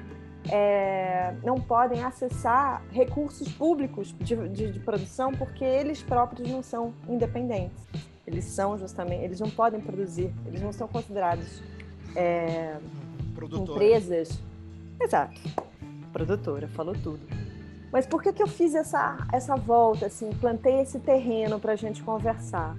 é, 0.52 1.34
não 1.42 1.54
podem 1.54 2.04
acessar 2.04 2.82
recursos 2.90 3.50
públicos 3.52 4.14
de, 4.20 4.36
de, 4.50 4.72
de, 4.72 4.80
produção 4.80 5.32
porque 5.32 5.64
eles 5.64 6.02
próprios 6.02 6.50
não 6.50 6.62
são 6.62 6.92
independentes. 7.08 7.82
Eles 8.26 8.44
são 8.44 8.76
justamente, 8.76 9.24
eles 9.24 9.40
não 9.40 9.48
podem 9.48 9.80
produzir, 9.80 10.30
eles 10.46 10.60
não 10.60 10.72
são 10.72 10.86
considerados 10.86 11.62
é, 12.14 12.76
empresas. 13.50 14.38
Exato. 15.00 15.40
Produtora, 16.12 16.68
falou 16.68 16.94
tudo 16.94 17.43
mas 17.94 18.08
por 18.08 18.20
que, 18.20 18.32
que 18.32 18.42
eu 18.42 18.48
fiz 18.48 18.74
essa, 18.74 19.16
essa 19.32 19.54
volta, 19.54 20.06
assim, 20.06 20.28
plantei 20.40 20.80
esse 20.80 20.98
terreno 20.98 21.60
para 21.60 21.74
a 21.74 21.76
gente 21.76 22.02
conversar? 22.02 22.76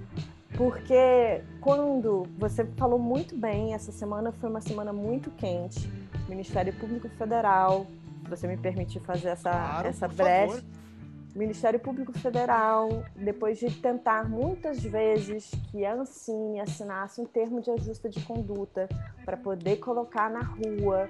Porque 0.58 1.42
quando 1.62 2.28
você 2.38 2.66
falou 2.76 3.00
muito 3.00 3.34
bem, 3.34 3.74
essa 3.74 3.94
semana 3.94 4.34
foi 4.34 4.50
uma 4.50 4.60
semana 4.60 4.92
muito 4.92 5.32
quente. 5.32 5.90
Ministério 6.28 6.74
Público 6.74 7.08
Federal, 7.08 7.88
se 8.24 8.30
você 8.30 8.46
me 8.46 8.58
permitir 8.58 9.00
fazer 9.00 9.30
essa, 9.30 9.52
claro, 9.52 9.88
essa 9.88 10.06
brecha. 10.06 10.62
Ministério 11.34 11.80
Público 11.80 12.12
Federal, 12.12 12.90
depois 13.16 13.58
de 13.58 13.72
tentar 13.72 14.30
muitas 14.30 14.84
vezes 14.84 15.50
que 15.72 15.86
a 15.86 15.94
Ancine 15.94 16.60
assinasse 16.60 17.22
um 17.22 17.26
termo 17.26 17.62
de 17.62 17.72
ajuste 17.72 18.10
de 18.10 18.20
conduta 18.22 18.90
para 19.24 19.38
poder 19.38 19.78
colocar 19.78 20.30
na 20.30 20.42
rua 20.42 21.10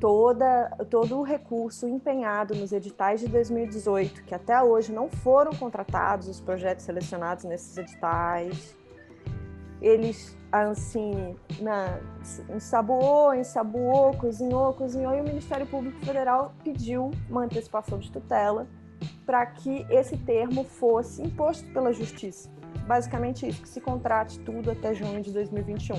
toda, 0.00 0.70
todo 0.88 1.18
o 1.18 1.22
recurso 1.22 1.86
empenhado 1.86 2.54
nos 2.54 2.72
editais 2.72 3.20
de 3.20 3.28
2018, 3.28 4.24
que 4.24 4.34
até 4.34 4.60
hoje 4.62 4.90
não 4.90 5.08
foram 5.08 5.52
contratados 5.52 6.26
os 6.26 6.40
projetos 6.40 6.84
selecionados 6.84 7.44
nesses 7.44 7.76
editais. 7.76 8.74
Eles, 9.80 10.36
a 10.50 10.64
Ancine, 10.64 11.36
na, 11.60 12.00
ensaboou, 12.54 13.34
ensaboou, 13.34 14.16
cozinhou, 14.16 14.72
cozinhou, 14.72 15.14
e 15.14 15.20
o 15.20 15.24
Ministério 15.24 15.66
Público 15.66 16.04
Federal 16.04 16.54
pediu 16.64 17.10
uma 17.28 17.44
antecipação 17.44 17.98
de 17.98 18.10
tutela 18.10 18.66
para 19.24 19.46
que 19.46 19.86
esse 19.90 20.16
termo 20.16 20.64
fosse 20.64 21.22
imposto 21.22 21.70
pela 21.72 21.92
Justiça. 21.92 22.50
Basicamente 22.86 23.46
isso, 23.46 23.62
que 23.62 23.68
se 23.68 23.80
contrate 23.80 24.38
tudo 24.40 24.70
até 24.70 24.92
junho 24.94 25.22
de 25.22 25.32
2021. 25.32 25.96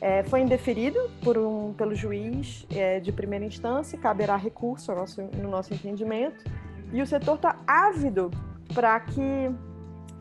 É, 0.00 0.22
foi 0.22 0.40
indeferido 0.40 0.98
por 1.22 1.36
um, 1.36 1.74
pelo 1.74 1.94
juiz 1.94 2.66
é, 2.74 3.00
de 3.00 3.12
primeira 3.12 3.44
instância, 3.44 3.98
caberá 3.98 4.34
recurso 4.34 4.94
nosso, 4.94 5.20
no 5.22 5.50
nosso 5.50 5.74
entendimento, 5.74 6.42
e 6.90 7.02
o 7.02 7.06
setor 7.06 7.34
está 7.34 7.56
ávido 7.66 8.30
para 8.74 8.98
que 9.00 9.50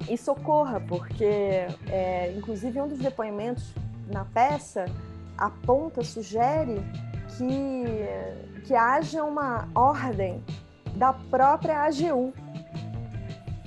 isso 0.09 0.31
ocorra, 0.31 0.81
porque, 0.81 1.23
é, 1.89 2.33
inclusive, 2.35 2.79
um 2.81 2.87
dos 2.87 2.99
depoimentos 2.99 3.73
na 4.11 4.25
peça 4.25 4.85
aponta, 5.37 6.03
sugere 6.03 6.81
que, 7.37 8.65
que 8.65 8.75
haja 8.75 9.23
uma 9.23 9.69
ordem 9.73 10.43
da 10.95 11.13
própria 11.13 11.83
AGU, 11.83 12.33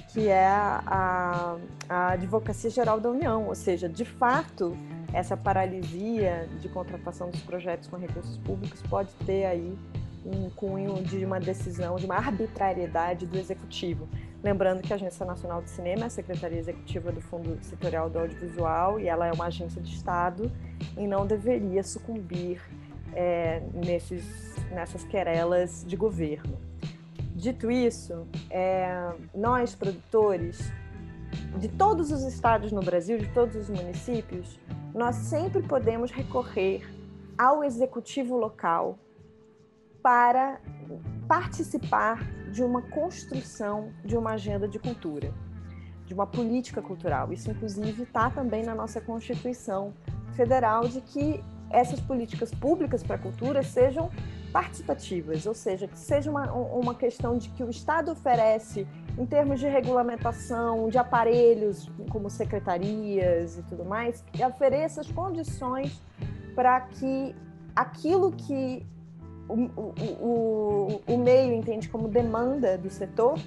que 0.09 0.28
é 0.28 0.47
a, 0.47 1.57
a 1.88 2.12
Advocacia 2.12 2.69
Geral 2.69 3.00
da 3.00 3.09
União, 3.09 3.47
ou 3.47 3.54
seja, 3.54 3.88
de 3.88 4.04
fato 4.04 4.76
essa 5.12 5.37
paralisia 5.37 6.49
de 6.61 6.69
contratação 6.69 7.31
dos 7.31 7.40
projetos 7.42 7.88
com 7.88 7.97
recursos 7.97 8.38
públicos 8.38 8.83
pode 8.83 9.12
ter 9.26 9.45
aí 9.45 9.76
um 10.25 10.49
cunho 10.50 11.02
de 11.02 11.25
uma 11.25 11.40
decisão, 11.40 11.97
de 11.97 12.07
uma 12.07 12.14
arbitrariedade 12.16 13.26
do 13.26 13.37
executivo. 13.37 14.09
Lembrando 14.42 14.83
que 14.83 14.92
a 14.92 14.97
Agência 14.97 15.26
Nacional 15.26 15.62
de 15.62 15.71
Cinema 15.71 16.04
é 16.04 16.07
a 16.07 16.11
secretaria 16.11 16.59
executiva 16.59 17.12
do 17.12 17.21
Fundo 17.21 17.59
Setorial 17.62 18.09
do 18.09 18.19
Audiovisual 18.21 19.00
e 19.00 19.09
ela 19.09 19.26
é 19.26 19.33
uma 19.33 19.47
agência 19.47 19.81
de 19.81 19.95
Estado 19.95 20.50
e 20.97 21.07
não 21.07 21.26
deveria 21.26 21.83
sucumbir 21.83 22.61
é, 23.14 23.62
nesses, 23.73 24.25
nessas 24.71 25.04
querelas 25.04 25.85
de 25.87 25.97
governo. 25.97 26.59
Dito 27.35 27.71
isso, 27.71 28.26
é, 28.50 29.12
nós, 29.35 29.75
produtores, 29.75 30.73
de 31.59 31.69
todos 31.69 32.11
os 32.11 32.23
estados 32.23 32.73
no 32.73 32.81
Brasil, 32.81 33.19
de 33.19 33.26
todos 33.28 33.57
os 33.57 33.69
municípios, 33.69 34.59
nós 34.95 35.17
sempre 35.17 35.63
podemos 35.63 36.11
recorrer 36.11 36.83
ao 37.37 37.65
executivo 37.65 38.37
local 38.37 38.99
para 40.03 40.61
participar 41.27 42.23
de 42.51 42.63
uma 42.63 42.83
construção 42.83 43.93
de 44.05 44.17
uma 44.17 44.33
agenda 44.33 44.69
de 44.69 44.79
cultura, 44.79 45.33
de 46.05 46.13
uma 46.13 46.27
política 46.27 46.83
cultural. 46.83 47.33
Isso, 47.33 47.51
inclusive, 47.51 48.03
está 48.03 48.29
também 48.29 48.65
na 48.65 48.75
nossa 48.75 49.01
Constituição 49.01 49.95
Federal 50.35 50.87
de 50.87 51.01
que 51.01 51.43
essas 51.71 52.01
políticas 52.01 52.53
públicas 52.53 53.03
para 53.03 53.17
a 53.17 53.19
cultura 53.19 53.63
sejam 53.63 54.11
participativas, 54.53 55.47
ou 55.47 55.55
seja, 55.55 55.89
que 55.89 55.99
seja 55.99 56.31
uma, 56.31 56.53
uma 56.53 56.95
questão 56.95 57.39
de 57.39 57.49
que 57.49 57.65
o 57.65 57.71
Estado 57.71 58.11
oferece 58.11 58.87
em 59.19 59.26
termos 59.26 59.61
de 59.61 59.66
regulamentação, 59.69 60.88
de 60.88 60.99
aparelhos 60.99 61.90
como 62.11 62.31
secretarias 62.31 63.59
e 63.59 63.62
tudo 63.64 63.85
mais, 63.85 64.23
que 64.33 64.45
ofereça 64.45 65.00
as 65.00 65.11
condições 65.11 66.02
para 66.54 66.81
que 66.81 67.35
aquilo 67.75 68.33
que 68.33 68.87
o, 69.49 69.54
o, 69.54 69.95
o, 70.21 71.02
o 71.07 71.19
meio 71.19 71.54
entende 71.54 71.88
como 71.88 72.09
demanda 72.09 72.78
do 72.78 72.88
setor 72.88 73.38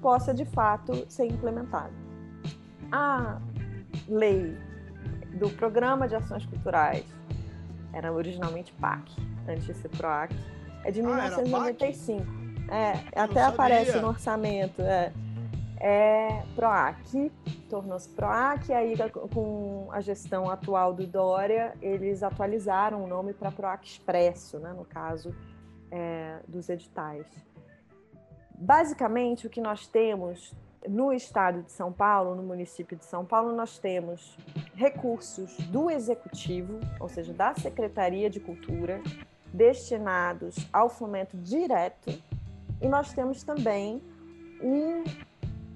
possa 0.00 0.34
de 0.34 0.44
fato 0.44 1.06
ser 1.08 1.26
implementado. 1.26 1.92
A 2.90 3.40
lei 4.08 4.56
do 5.38 5.48
Programa 5.50 6.08
de 6.08 6.16
Ações 6.16 6.44
Culturais 6.46 7.04
era 7.92 8.12
originalmente 8.12 8.72
PAC, 8.74 9.12
antes 9.48 9.64
de 9.64 9.74
ser 9.74 9.88
PROAC, 9.90 10.34
é 10.84 10.90
de 10.90 11.00
ah, 11.00 11.04
1995. 11.04 12.41
É, 12.72 13.20
até 13.20 13.42
aparece 13.42 14.00
no 14.00 14.08
orçamento. 14.08 14.80
É. 14.80 15.12
é 15.78 16.42
PROAC, 16.54 17.30
tornou-se 17.68 18.08
PROAC, 18.08 18.70
e 18.70 18.72
aí 18.72 18.96
com 19.30 19.88
a 19.92 20.00
gestão 20.00 20.48
atual 20.48 20.94
do 20.94 21.06
Dória, 21.06 21.74
eles 21.82 22.22
atualizaram 22.22 23.04
o 23.04 23.06
nome 23.06 23.34
para 23.34 23.50
PROAC 23.50 23.84
Expresso, 23.84 24.58
né, 24.58 24.72
no 24.72 24.86
caso 24.86 25.34
é, 25.90 26.38
dos 26.48 26.70
editais. 26.70 27.26
Basicamente, 28.54 29.46
o 29.46 29.50
que 29.50 29.60
nós 29.60 29.86
temos 29.86 30.54
no 30.88 31.12
estado 31.12 31.62
de 31.62 31.72
São 31.72 31.92
Paulo, 31.92 32.34
no 32.34 32.42
município 32.42 32.96
de 32.96 33.04
São 33.04 33.24
Paulo, 33.24 33.54
nós 33.54 33.78
temos 33.78 34.38
recursos 34.74 35.58
do 35.66 35.90
executivo, 35.90 36.80
ou 36.98 37.08
seja, 37.08 37.34
da 37.34 37.54
Secretaria 37.54 38.30
de 38.30 38.40
Cultura, 38.40 39.00
destinados 39.52 40.56
ao 40.72 40.88
fomento 40.88 41.36
direto, 41.36 42.10
e 42.82 42.88
nós 42.88 43.12
temos 43.12 43.42
também 43.42 44.02
um, 44.60 45.04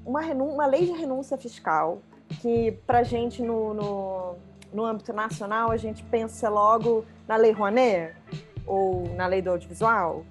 uma, 0.04 0.20
uma 0.22 0.66
lei 0.66 0.86
de 0.86 0.92
renúncia 0.92 1.38
fiscal, 1.38 2.02
que 2.40 2.72
para 2.86 2.98
a 2.98 3.02
gente 3.02 3.40
no, 3.42 3.72
no, 3.72 4.34
no 4.72 4.84
âmbito 4.84 5.12
nacional 5.12 5.70
a 5.70 5.76
gente 5.76 6.02
pensa 6.04 6.48
logo 6.48 7.04
na 7.26 7.36
Lei 7.36 7.52
Rouanet 7.52 8.14
ou 8.66 9.08
na 9.14 9.26
Lei 9.26 9.40
do 9.40 9.50
Audiovisual. 9.50 10.25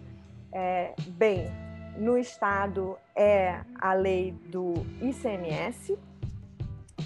É, 0.51 0.93
bem, 1.09 1.49
no 1.97 2.17
estado 2.17 2.97
é 3.15 3.61
a 3.79 3.93
lei 3.93 4.33
do 4.47 4.73
ICMS 5.01 5.97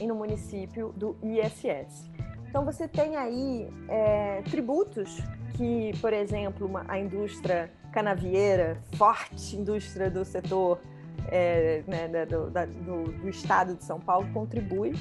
e 0.01 0.07
no 0.07 0.15
município 0.15 0.93
do 0.97 1.15
ISS. 1.21 2.09
Então 2.47 2.65
você 2.65 2.88
tem 2.88 3.15
aí 3.15 3.71
é, 3.88 4.41
tributos 4.49 5.17
que, 5.55 5.91
por 6.01 6.13
exemplo, 6.13 6.65
uma, 6.65 6.85
a 6.88 6.97
indústria 6.97 7.71
canavieira, 7.91 8.77
forte 8.96 9.55
indústria 9.55 10.10
do 10.10 10.24
setor 10.24 10.79
é, 11.27 11.84
né, 11.88 12.25
do, 12.25 12.50
da, 12.50 12.65
do, 12.65 13.03
do, 13.03 13.29
estado 13.29 13.75
de 13.75 13.84
São 13.84 14.00
Paulo, 14.00 14.27
contribui 14.34 14.93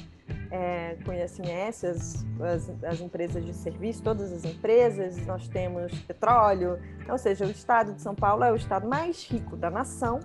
é, 0.51 0.97
com 1.05 1.13
ISMS, 1.13 1.87
as, 1.87 2.27
as, 2.41 2.85
as, 2.85 3.01
empresas 3.01 3.45
de 3.45 3.55
serviço, 3.55 4.03
todas 4.03 4.33
as 4.33 4.45
empresas, 4.45 5.25
nós 5.27 5.49
temos 5.49 5.93
petróleo, 6.03 6.79
ou 7.09 7.19
seja, 7.19 7.47
o 7.47 7.51
estado 7.51 7.95
de 7.95 8.03
São 8.03 8.15
Paulo 8.15 8.45
é 8.45 8.53
o 8.53 8.57
estado 8.57 8.87
mais 8.89 9.27
rico 9.31 9.57
da 9.57 9.71
nação 9.71 10.21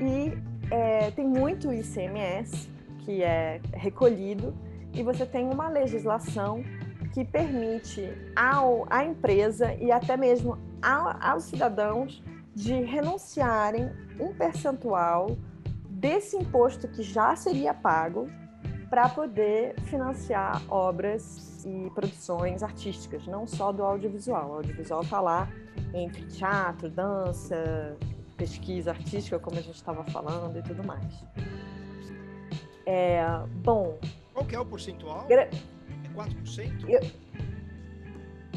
e 0.00 0.32
é, 0.70 1.10
tem 1.12 1.26
muito 1.26 1.72
ICMS 1.72 2.68
que 3.00 3.22
é 3.22 3.60
recolhido 3.72 4.54
e 4.92 5.02
você 5.02 5.24
tem 5.24 5.48
uma 5.48 5.68
legislação 5.68 6.62
que 7.12 7.24
permite 7.24 8.12
ao, 8.36 8.86
à 8.90 9.04
empresa 9.04 9.74
e 9.74 9.90
até 9.90 10.16
mesmo 10.16 10.58
ao, 10.82 11.16
aos 11.20 11.44
cidadãos 11.44 12.22
de 12.54 12.72
renunciarem 12.82 13.90
um 14.18 14.32
percentual 14.34 15.36
desse 15.88 16.36
imposto 16.36 16.88
que 16.88 17.02
já 17.02 17.34
seria 17.36 17.72
pago 17.74 18.28
para 18.90 19.08
poder 19.08 19.78
financiar 19.82 20.62
obras 20.68 21.64
e 21.64 21.90
produções 21.90 22.62
artísticas, 22.62 23.26
não 23.26 23.46
só 23.46 23.70
do 23.70 23.82
audiovisual. 23.82 24.50
O 24.50 24.54
audiovisual 24.54 25.02
está 25.02 25.20
lá 25.20 25.48
entre 25.92 26.22
teatro, 26.26 26.88
dança, 26.88 27.96
pesquisa 28.36 28.90
artística, 28.90 29.38
como 29.38 29.58
a 29.58 29.62
gente 29.62 29.74
estava 29.74 30.04
falando 30.04 30.58
e 30.58 30.62
tudo 30.62 30.84
mais. 30.86 31.24
É, 32.86 33.22
bom. 33.62 33.98
Qual 34.32 34.46
que 34.46 34.56
é 34.56 34.60
o 34.60 34.64
percentual? 34.64 35.26
Gra... 35.26 35.42
É 35.42 36.08
4%? 36.16 36.88
Eu... 36.88 37.00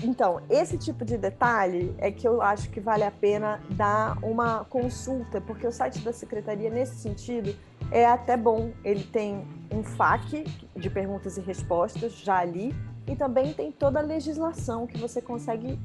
Então, 0.04 0.42
esse 0.50 0.78
tipo 0.78 1.06
de 1.06 1.18
detalhe 1.18 1.94
é 2.00 2.12
que 2.12 2.28
eu 2.28 2.42
acho 2.42 2.70
que 2.70 2.80
vale 2.80 3.04
a 3.04 3.12
pena 3.12 3.62
dar 3.70 4.18
uma 4.24 4.66
consulta, 4.66 5.40
porque 5.40 5.68
o 5.68 5.72
site 5.72 6.00
da 6.00 6.12
secretaria, 6.12 6.70
nesse 6.72 6.96
sentido, 6.96 7.56
é 7.92 8.06
até 8.06 8.36
bom. 8.36 8.72
Ele 8.84 9.04
tem 9.04 9.46
um 9.72 9.84
FAQ 9.84 10.44
de 10.76 10.90
perguntas 10.90 11.38
e 11.38 11.42
respostas 11.42 12.14
já 12.14 12.40
ali, 12.40 12.74
e 13.08 13.16
também 13.16 13.54
tem 13.54 13.72
toda 13.72 14.00
a 14.00 14.02
legislação 14.02 14.88
que 14.88 14.98
você 14.98 15.22
consegue 15.22 15.80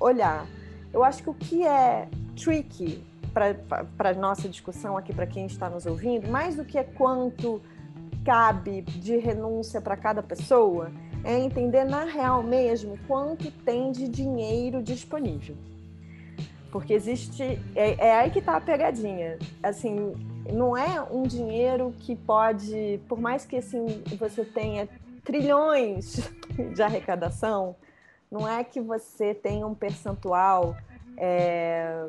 olhar. 0.00 0.46
Eu 0.92 1.04
acho 1.04 1.22
que 1.22 1.30
o 1.30 1.34
que 1.34 1.66
é 1.66 2.08
tricky 2.36 3.04
para 3.32 4.10
a 4.10 4.14
nossa 4.14 4.48
discussão 4.48 4.96
aqui, 4.96 5.12
para 5.12 5.26
quem 5.26 5.44
está 5.46 5.68
nos 5.68 5.84
ouvindo, 5.86 6.30
mais 6.30 6.56
do 6.56 6.64
que 6.64 6.78
é 6.78 6.84
quanto 6.84 7.60
cabe 8.24 8.82
de 8.82 9.16
renúncia 9.16 9.80
para 9.80 9.96
cada 9.96 10.22
pessoa, 10.22 10.90
é 11.24 11.38
entender 11.38 11.84
na 11.84 12.04
real 12.04 12.42
mesmo 12.42 12.98
quanto 13.06 13.50
tem 13.50 13.90
de 13.90 14.08
dinheiro 14.08 14.82
disponível. 14.82 15.56
Porque 16.70 16.92
existe. 16.92 17.42
É, 17.74 18.08
é 18.08 18.18
aí 18.18 18.30
que 18.30 18.40
está 18.40 18.56
a 18.56 18.60
pegadinha. 18.60 19.38
Assim, 19.62 20.12
não 20.52 20.76
é 20.76 21.00
um 21.00 21.22
dinheiro 21.22 21.94
que 22.00 22.14
pode, 22.14 23.00
por 23.08 23.20
mais 23.20 23.44
que 23.44 23.56
assim, 23.56 24.02
você 24.18 24.44
tenha 24.44 24.88
trilhões 25.24 26.30
de 26.74 26.82
arrecadação, 26.82 27.74
não 28.30 28.46
é 28.46 28.62
que 28.62 28.80
você 28.80 29.32
tenha 29.32 29.66
um 29.66 29.74
percentual 29.74 30.76
é, 31.16 32.06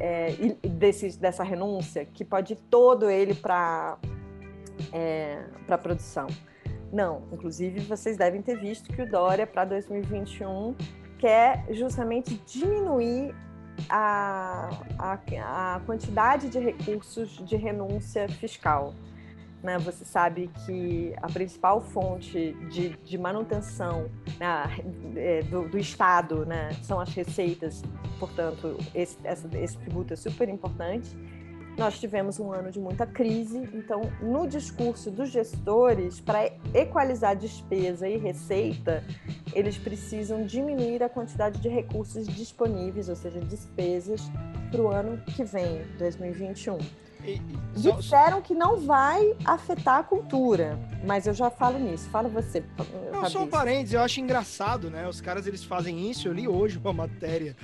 é, 0.00 0.30
desse, 0.68 1.18
dessa 1.18 1.42
renúncia 1.42 2.04
que 2.04 2.24
pode 2.24 2.54
ir 2.54 2.58
todo 2.70 3.10
ele 3.10 3.34
para 3.34 3.98
é, 4.92 5.44
a 5.68 5.78
produção. 5.78 6.28
Não, 6.94 7.22
inclusive 7.32 7.80
vocês 7.80 8.16
devem 8.16 8.40
ter 8.40 8.56
visto 8.56 8.92
que 8.92 9.02
o 9.02 9.10
Dória 9.10 9.48
para 9.48 9.64
2021 9.64 10.76
quer 11.18 11.66
justamente 11.70 12.40
diminuir 12.46 13.34
a, 13.88 14.70
a, 14.96 15.74
a 15.74 15.80
quantidade 15.80 16.48
de 16.48 16.60
recursos 16.60 17.44
de 17.44 17.56
renúncia 17.56 18.28
fiscal. 18.28 18.94
Né? 19.60 19.76
Você 19.78 20.04
sabe 20.04 20.48
que 20.64 21.12
a 21.20 21.26
principal 21.26 21.80
fonte 21.80 22.52
de, 22.70 22.90
de 22.90 23.18
manutenção 23.18 24.08
né, 24.38 24.62
do, 25.50 25.68
do, 25.68 25.76
Estado 25.76 26.46
né, 26.46 26.74
são 26.84 27.00
as 27.00 27.12
receitas, 27.12 27.82
portanto, 28.20 28.78
esse, 28.94 29.18
essa, 29.24 29.48
esse 29.58 29.76
tributo 29.78 30.12
é 30.12 30.16
super 30.16 30.48
importante. 30.48 31.10
Nós 31.76 31.98
tivemos 31.98 32.38
um 32.38 32.52
ano 32.52 32.70
de 32.70 32.78
muita 32.78 33.04
crise, 33.04 33.68
então, 33.72 34.02
no 34.22 34.46
discurso 34.46 35.10
dos 35.10 35.30
gestores, 35.30 36.20
para 36.20 36.52
equalizar 36.72 37.36
despesa 37.36 38.08
e 38.08 38.16
receita, 38.16 39.02
eles 39.52 39.76
precisam 39.76 40.44
diminuir 40.44 41.02
a 41.02 41.08
quantidade 41.08 41.60
de 41.60 41.68
recursos 41.68 42.26
disponíveis, 42.28 43.08
ou 43.08 43.16
seja, 43.16 43.40
despesas, 43.40 44.20
para 44.70 44.80
o 44.80 44.88
ano 44.88 45.20
que 45.24 45.42
vem, 45.42 45.82
2021. 45.98 46.78
E, 47.24 47.40
só, 47.74 47.92
Disseram 47.92 48.42
que 48.42 48.54
não 48.54 48.76
vai 48.76 49.34
afetar 49.44 49.98
a 49.98 50.02
cultura, 50.02 50.78
mas 51.04 51.26
eu 51.26 51.32
já 51.32 51.50
falo 51.50 51.78
nisso. 51.78 52.08
Fala 52.10 52.28
você. 52.28 52.62
Não, 53.10 53.28
só 53.30 53.42
um 53.42 53.48
parênteses, 53.48 53.94
eu 53.94 54.02
acho 54.02 54.20
engraçado, 54.20 54.90
né? 54.90 55.08
Os 55.08 55.20
caras 55.20 55.46
eles 55.46 55.64
fazem 55.64 56.10
isso. 56.10 56.28
Eu 56.28 56.34
li 56.34 56.46
hoje 56.46 56.78
uma 56.78 56.92
matéria 56.92 57.56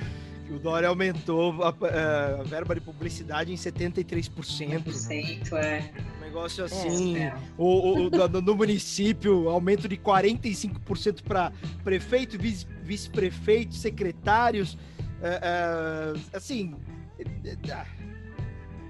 que 0.51 0.55
o 0.57 0.59
Dória 0.59 0.89
aumentou 0.89 1.63
a, 1.63 1.69
a, 1.69 2.41
a 2.41 2.43
verba 2.43 2.75
de 2.75 2.81
publicidade 2.81 3.53
em 3.53 3.55
73%. 3.55 4.83
100%, 4.85 5.53
é. 5.53 5.93
Um 6.19 6.21
negócio 6.21 6.65
assim. 6.65 7.19
É, 7.19 7.27
é. 7.27 7.35
O, 7.57 8.07
o, 8.07 8.11
do, 8.11 8.43
no 8.43 8.57
município, 8.57 9.49
aumento 9.49 9.89
de 9.89 9.97
45% 9.97 11.23
para 11.23 11.53
prefeito, 11.85 12.37
vice-prefeito, 12.37 13.77
secretários. 13.77 14.77
É, 15.23 16.15
é 16.33 16.37
assim. 16.37 16.75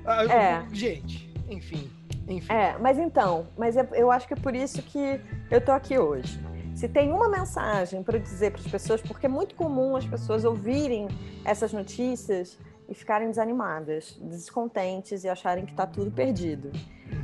É, 0.07 0.33
é. 0.33 0.67
Gente, 0.73 1.31
enfim. 1.51 1.91
Enfim. 2.27 2.51
É, 2.51 2.79
mas 2.79 2.99
então, 2.99 3.49
mas 3.59 3.75
eu 3.93 4.11
acho 4.11 4.27
que 4.27 4.33
é 4.33 4.37
por 4.37 4.55
isso 4.55 4.81
que 4.83 5.21
eu 5.51 5.61
tô 5.61 5.73
aqui 5.73 5.99
hoje 5.99 6.39
se 6.81 6.89
tem 6.89 7.13
uma 7.13 7.29
mensagem 7.29 8.03
para 8.03 8.19
dizer 8.19 8.53
para 8.53 8.63
as 8.63 8.67
pessoas, 8.67 9.03
porque 9.03 9.27
é 9.27 9.29
muito 9.29 9.55
comum 9.55 9.97
as 9.97 10.07
pessoas 10.07 10.47
ouvirem 10.47 11.09
essas 11.45 11.75
notícias 11.75 12.59
e 12.89 12.95
ficarem 12.95 13.29
desanimadas, 13.29 14.19
descontentes 14.23 15.23
e 15.23 15.29
acharem 15.29 15.67
que 15.67 15.73
está 15.73 15.87
tudo 15.87 16.11
perdido. 16.11 16.73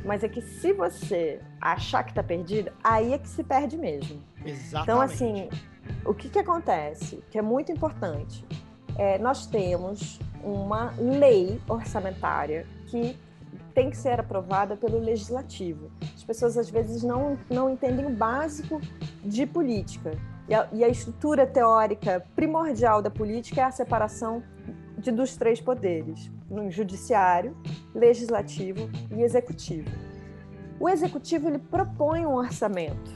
Mas 0.05 0.23
é 0.23 0.29
que 0.29 0.43
se 0.43 0.71
você 0.73 1.41
achar 1.59 2.03
que 2.03 2.11
está 2.11 2.21
perdido, 2.21 2.71
aí 2.83 3.13
é 3.13 3.17
que 3.17 3.27
se 3.27 3.43
perde 3.43 3.77
mesmo. 3.77 4.23
Exatamente. 4.45 4.83
Então, 4.83 5.01
assim, 5.01 5.49
o 6.05 6.13
que, 6.13 6.29
que 6.29 6.37
acontece? 6.37 7.23
Que 7.31 7.39
é 7.39 7.41
muito 7.41 7.71
importante. 7.71 8.45
É, 8.95 9.17
nós 9.17 9.47
temos 9.47 10.19
uma 10.43 10.93
lei 10.99 11.59
orçamentária 11.67 12.67
que 12.85 13.17
tem 13.77 13.91
que 13.91 13.97
ser 13.97 14.19
aprovada 14.19 14.75
pelo 14.75 14.97
legislativo. 14.97 15.91
As 16.15 16.23
pessoas 16.23 16.57
às 16.57 16.67
vezes 16.67 17.03
não, 17.03 17.37
não 17.47 17.69
entendem 17.69 18.07
o 18.07 18.09
básico 18.09 18.81
de 19.23 19.45
política. 19.45 20.17
E 20.49 20.55
a, 20.55 20.67
e 20.73 20.83
a 20.83 20.87
estrutura 20.87 21.45
teórica 21.45 22.25
primordial 22.35 23.03
da 23.03 23.11
política 23.11 23.61
é 23.61 23.63
a 23.65 23.71
separação 23.71 24.41
de, 24.97 25.11
dos 25.11 25.37
três 25.37 25.61
poderes: 25.61 26.31
no 26.49 26.71
judiciário, 26.71 27.55
legislativo 27.93 28.89
e 29.15 29.21
executivo. 29.21 29.91
O 30.79 30.89
executivo 30.89 31.47
ele 31.47 31.59
propõe 31.59 32.25
um 32.25 32.33
orçamento, 32.33 33.11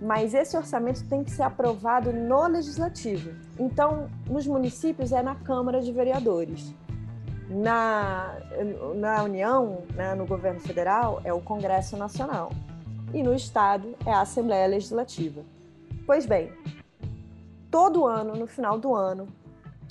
mas 0.00 0.34
esse 0.34 0.56
orçamento 0.56 1.04
tem 1.08 1.24
que 1.24 1.32
ser 1.32 1.42
aprovado 1.42 2.12
no 2.12 2.46
legislativo. 2.46 3.32
Então, 3.58 4.08
nos 4.28 4.46
municípios 4.46 5.10
é 5.10 5.20
na 5.20 5.34
Câmara 5.34 5.80
de 5.80 5.90
Vereadores. 5.90 6.72
Na, 7.50 8.38
na 8.94 9.24
União, 9.24 9.82
né, 9.94 10.14
no 10.14 10.24
governo 10.24 10.60
federal, 10.60 11.20
é 11.24 11.32
o 11.32 11.40
Congresso 11.40 11.96
Nacional. 11.96 12.52
E 13.12 13.24
no 13.24 13.34
Estado, 13.34 13.96
é 14.06 14.12
a 14.12 14.20
Assembleia 14.20 14.68
Legislativa. 14.68 15.42
Pois 16.06 16.26
bem, 16.26 16.52
todo 17.68 18.06
ano, 18.06 18.36
no 18.36 18.46
final 18.46 18.78
do 18.78 18.94
ano, 18.94 19.26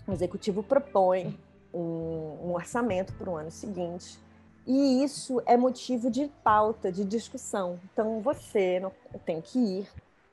o 0.08 0.14
Executivo 0.14 0.64
propõe 0.64 1.38
um, 1.74 2.38
um 2.44 2.54
orçamento 2.54 3.14
para 3.14 3.30
o 3.30 3.36
ano 3.36 3.52
seguinte. 3.52 4.18
E 4.66 5.04
isso 5.04 5.42
é 5.46 5.58
motivo 5.58 6.10
de 6.10 6.32
pauta, 6.44 6.92
de 6.92 7.04
discussão. 7.04 7.78
Então 7.92 8.22
você 8.22 8.82
tem 9.26 9.42
que 9.42 9.60
ir 9.60 9.88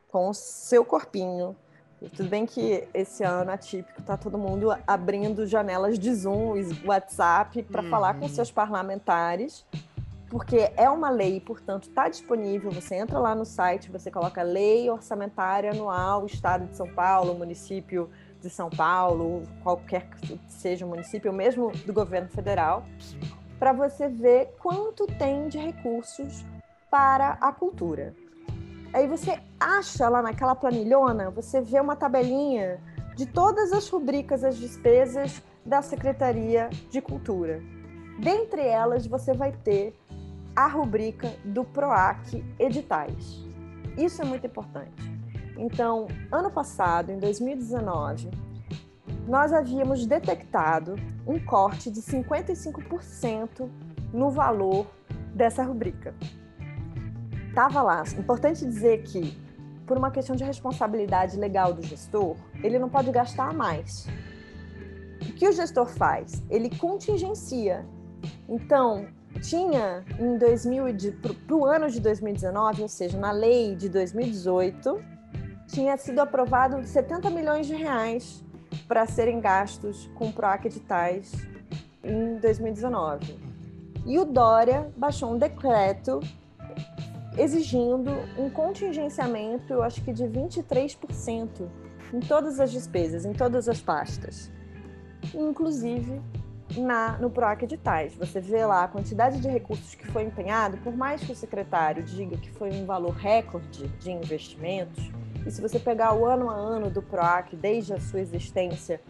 com 0.08 0.28
o 0.28 0.34
seu 0.34 0.84
corpinho. 0.84 1.56
Tudo 1.98 2.28
bem 2.28 2.44
que 2.44 2.86
esse 2.92 3.24
ano 3.24 3.50
atípico 3.50 4.00
está 4.00 4.16
todo 4.16 4.36
mundo 4.36 4.68
abrindo 4.86 5.46
janelas 5.46 5.98
de 5.98 6.14
Zoom, 6.14 6.54
WhatsApp 6.84 7.62
para 7.62 7.82
uhum. 7.82 7.88
falar 7.88 8.14
com 8.20 8.28
seus 8.28 8.50
parlamentares, 8.50 9.64
porque 10.28 10.70
é 10.76 10.90
uma 10.90 11.08
lei, 11.08 11.40
portanto 11.40 11.88
está 11.88 12.08
disponível. 12.08 12.70
Você 12.70 12.96
entra 12.96 13.18
lá 13.18 13.34
no 13.34 13.46
site, 13.46 13.90
você 13.90 14.10
coloca 14.10 14.42
Lei 14.42 14.90
Orçamentária 14.90 15.70
Anual 15.70 16.26
Estado 16.26 16.66
de 16.66 16.76
São 16.76 16.88
Paulo, 16.88 17.34
município 17.34 18.10
de 18.42 18.50
São 18.50 18.68
Paulo, 18.68 19.42
qualquer 19.62 20.06
que 20.10 20.38
seja 20.48 20.84
o 20.84 20.88
município, 20.88 21.32
mesmo 21.32 21.72
do 21.86 21.92
governo 21.94 22.28
federal, 22.28 22.84
para 23.58 23.72
você 23.72 24.06
ver 24.06 24.54
quanto 24.58 25.06
tem 25.06 25.48
de 25.48 25.56
recursos 25.56 26.44
para 26.90 27.38
a 27.40 27.50
cultura. 27.52 28.14
Aí 28.92 29.06
você 29.06 29.38
acha 29.58 30.08
lá 30.08 30.22
naquela 30.22 30.54
planilhona, 30.54 31.30
você 31.30 31.60
vê 31.60 31.80
uma 31.80 31.96
tabelinha 31.96 32.80
de 33.16 33.26
todas 33.26 33.72
as 33.72 33.88
rubricas, 33.88 34.44
as 34.44 34.56
despesas 34.56 35.42
da 35.64 35.82
Secretaria 35.82 36.70
de 36.90 37.00
Cultura. 37.00 37.60
Dentre 38.18 38.62
elas, 38.62 39.06
você 39.06 39.34
vai 39.34 39.52
ter 39.52 39.94
a 40.54 40.66
rubrica 40.66 41.34
do 41.44 41.64
PROAC 41.64 42.42
Editais. 42.58 43.44
Isso 43.96 44.22
é 44.22 44.24
muito 44.24 44.46
importante. 44.46 45.16
Então, 45.58 46.06
ano 46.30 46.50
passado, 46.50 47.10
em 47.10 47.18
2019, 47.18 48.30
nós 49.26 49.52
havíamos 49.52 50.06
detectado 50.06 50.96
um 51.26 51.38
corte 51.38 51.90
de 51.90 52.00
55% 52.00 53.68
no 54.12 54.30
valor 54.30 54.86
dessa 55.34 55.62
rubrica. 55.62 56.14
Estava 57.56 57.80
lá. 57.80 58.04
Importante 58.18 58.66
dizer 58.66 59.02
que, 59.02 59.34
por 59.86 59.96
uma 59.96 60.10
questão 60.10 60.36
de 60.36 60.44
responsabilidade 60.44 61.38
legal 61.38 61.72
do 61.72 61.80
gestor, 61.80 62.36
ele 62.62 62.78
não 62.78 62.90
pode 62.90 63.10
gastar 63.10 63.54
mais. 63.54 64.06
O 65.22 65.32
que 65.32 65.48
o 65.48 65.52
gestor 65.52 65.86
faz? 65.86 66.42
Ele 66.50 66.68
contingencia. 66.76 67.86
Então, 68.46 69.06
tinha 69.40 70.04
em 70.20 70.36
2000 70.36 70.84
para 71.46 71.56
o 71.56 71.64
ano 71.64 71.88
de 71.88 71.98
2019, 71.98 72.82
ou 72.82 72.88
seja, 72.88 73.18
na 73.18 73.30
lei 73.30 73.74
de 73.74 73.88
2018, 73.88 75.02
tinha 75.66 75.96
sido 75.96 76.18
aprovado 76.18 76.86
70 76.86 77.30
milhões 77.30 77.66
de 77.66 77.74
reais 77.74 78.44
para 78.86 79.06
serem 79.06 79.40
gastos 79.40 80.10
com 80.14 80.30
PROAC 80.30 80.66
editais 80.66 81.32
em 82.04 82.36
2019. 82.36 83.34
E 84.04 84.18
o 84.18 84.26
Dória 84.26 84.92
baixou 84.94 85.32
um 85.32 85.38
decreto 85.38 86.20
exigindo 87.36 88.10
um 88.38 88.48
contingenciamento, 88.48 89.72
eu 89.72 89.82
acho 89.82 90.02
que 90.02 90.12
de 90.12 90.24
23% 90.24 91.68
em 92.12 92.20
todas 92.20 92.60
as 92.60 92.70
despesas, 92.70 93.24
em 93.24 93.32
todas 93.32 93.68
as 93.68 93.80
pastas. 93.80 94.50
Inclusive 95.34 96.20
na, 96.76 97.16
no 97.18 97.30
PROAC 97.30 97.62
editais. 97.62 98.14
Você 98.14 98.40
vê 98.40 98.64
lá 98.64 98.84
a 98.84 98.88
quantidade 98.88 99.40
de 99.40 99.48
recursos 99.48 99.94
que 99.94 100.06
foi 100.06 100.24
empenhado, 100.24 100.76
por 100.78 100.96
mais 100.96 101.22
que 101.22 101.32
o 101.32 101.34
secretário 101.34 102.02
diga 102.02 102.36
que 102.36 102.50
foi 102.50 102.70
um 102.70 102.84
valor 102.84 103.14
recorde 103.14 103.88
de 104.00 104.10
investimentos, 104.10 105.10
e 105.46 105.50
se 105.50 105.60
você 105.60 105.78
pegar 105.78 106.12
o 106.14 106.26
ano 106.26 106.50
a 106.50 106.54
ano 106.54 106.90
do 106.90 107.00
PROAC, 107.00 107.54
desde 107.54 107.94
a 107.94 108.00
sua 108.00 108.20
existência, 108.20 109.00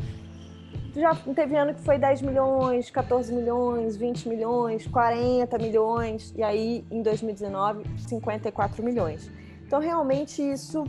já 1.00 1.14
teve 1.14 1.56
ano 1.56 1.74
que 1.74 1.80
foi 1.80 1.98
10 1.98 2.22
milhões, 2.22 2.90
14 2.90 3.32
milhões, 3.32 3.96
20 3.96 4.28
milhões, 4.28 4.86
40 4.86 5.58
milhões, 5.58 6.34
e 6.36 6.42
aí 6.42 6.84
em 6.90 7.02
2019, 7.02 7.84
54 7.98 8.82
milhões. 8.82 9.30
Então, 9.66 9.80
realmente, 9.80 10.40
isso 10.42 10.84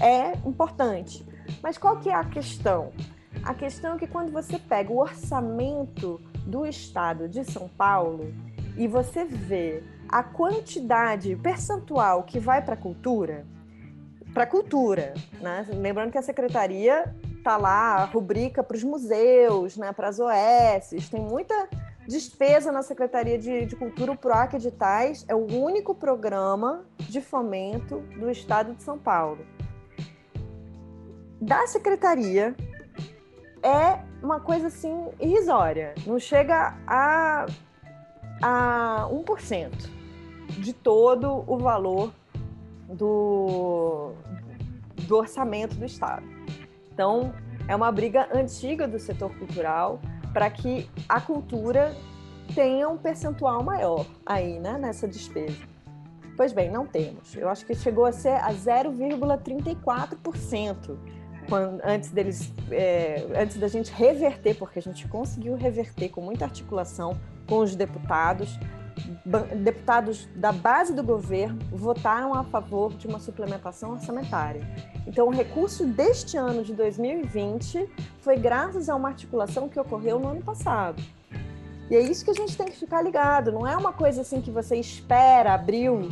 é 0.00 0.32
importante. 0.46 1.24
Mas 1.62 1.78
qual 1.78 1.98
que 1.98 2.08
é 2.08 2.14
a 2.14 2.24
questão? 2.24 2.92
A 3.42 3.54
questão 3.54 3.94
é 3.94 3.98
que 3.98 4.06
quando 4.06 4.30
você 4.30 4.58
pega 4.58 4.92
o 4.92 4.98
orçamento 4.98 6.20
do 6.46 6.66
estado 6.66 7.28
de 7.28 7.44
São 7.44 7.68
Paulo 7.68 8.32
e 8.76 8.86
você 8.86 9.24
vê 9.24 9.82
a 10.08 10.22
quantidade 10.22 11.34
percentual 11.36 12.22
que 12.24 12.38
vai 12.38 12.60
para 12.62 12.74
a 12.74 12.76
cultura, 12.76 13.46
para 14.34 14.46
cultura, 14.46 15.14
né? 15.40 15.66
Lembrando 15.70 16.10
que 16.10 16.18
a 16.18 16.22
secretaria 16.22 17.14
tá 17.42 17.56
lá 17.56 18.04
rubrica 18.04 18.62
para 18.62 18.76
os 18.76 18.84
museus, 18.84 19.76
né? 19.76 19.92
Para 19.92 20.08
as 20.08 20.18
OS, 20.20 21.08
tem 21.10 21.20
muita 21.20 21.68
despesa 22.06 22.72
na 22.72 22.82
Secretaria 22.82 23.38
de, 23.38 23.66
de 23.66 23.76
Cultura. 23.76 24.12
O 24.12 24.16
PROAC 24.16 24.54
Editais 24.54 25.24
é 25.28 25.34
o 25.34 25.46
único 25.46 25.94
programa 25.94 26.84
de 26.98 27.20
fomento 27.20 27.98
do 28.18 28.30
Estado 28.30 28.74
de 28.74 28.82
São 28.82 28.98
Paulo. 28.98 29.44
Da 31.40 31.66
secretaria 31.66 32.54
é 33.62 33.98
uma 34.22 34.38
coisa 34.38 34.68
assim 34.68 35.08
irrisória, 35.20 35.94
não 36.06 36.18
chega 36.18 36.76
a, 36.86 37.46
a 38.40 39.08
1% 39.10 39.90
de 40.60 40.72
todo 40.72 41.44
o 41.46 41.58
valor 41.58 42.12
do, 42.88 44.12
do 45.08 45.16
orçamento 45.16 45.74
do 45.74 45.84
Estado. 45.84 46.41
Então, 46.92 47.32
é 47.68 47.74
uma 47.74 47.90
briga 47.90 48.28
antiga 48.32 48.86
do 48.86 48.98
setor 48.98 49.34
cultural 49.36 50.00
para 50.32 50.48
que 50.50 50.88
a 51.08 51.20
cultura 51.20 51.94
tenha 52.54 52.88
um 52.88 52.98
percentual 52.98 53.62
maior 53.62 54.04
aí, 54.26 54.58
né, 54.58 54.76
nessa 54.78 55.08
despesa. 55.08 55.56
Pois 56.36 56.52
bem, 56.52 56.70
não 56.70 56.86
temos. 56.86 57.34
Eu 57.36 57.48
acho 57.48 57.64
que 57.64 57.74
chegou 57.74 58.04
a 58.04 58.12
ser 58.12 58.34
a 58.34 58.52
0,34% 58.52 60.98
antes 61.84 62.10
deles, 62.10 62.52
é, 62.70 63.26
antes 63.36 63.58
da 63.58 63.68
gente 63.68 63.92
reverter, 63.92 64.54
porque 64.54 64.78
a 64.78 64.82
gente 64.82 65.08
conseguiu 65.08 65.54
reverter 65.54 66.08
com 66.08 66.20
muita 66.20 66.44
articulação 66.44 67.18
com 67.46 67.58
os 67.58 67.74
deputados 67.74 68.58
deputados 69.56 70.28
da 70.34 70.52
base 70.52 70.94
do 70.94 71.02
governo 71.02 71.58
votaram 71.70 72.34
a 72.34 72.44
favor 72.44 72.94
de 72.94 73.06
uma 73.06 73.18
suplementação 73.18 73.92
orçamentária. 73.92 74.62
Então, 75.06 75.26
o 75.26 75.30
recurso 75.30 75.84
deste 75.84 76.36
ano 76.36 76.62
de 76.62 76.74
2020 76.74 77.88
foi 78.20 78.36
graças 78.36 78.88
a 78.88 78.94
uma 78.94 79.08
articulação 79.08 79.68
que 79.68 79.78
ocorreu 79.78 80.18
no 80.18 80.28
ano 80.28 80.42
passado. 80.42 81.02
E 81.90 81.96
é 81.96 82.00
isso 82.00 82.24
que 82.24 82.30
a 82.30 82.34
gente 82.34 82.56
tem 82.56 82.66
que 82.66 82.76
ficar 82.76 83.02
ligado. 83.02 83.52
Não 83.52 83.66
é 83.66 83.76
uma 83.76 83.92
coisa 83.92 84.22
assim 84.22 84.40
que 84.40 84.50
você 84.50 84.76
espera 84.76 85.54
abril 85.54 86.08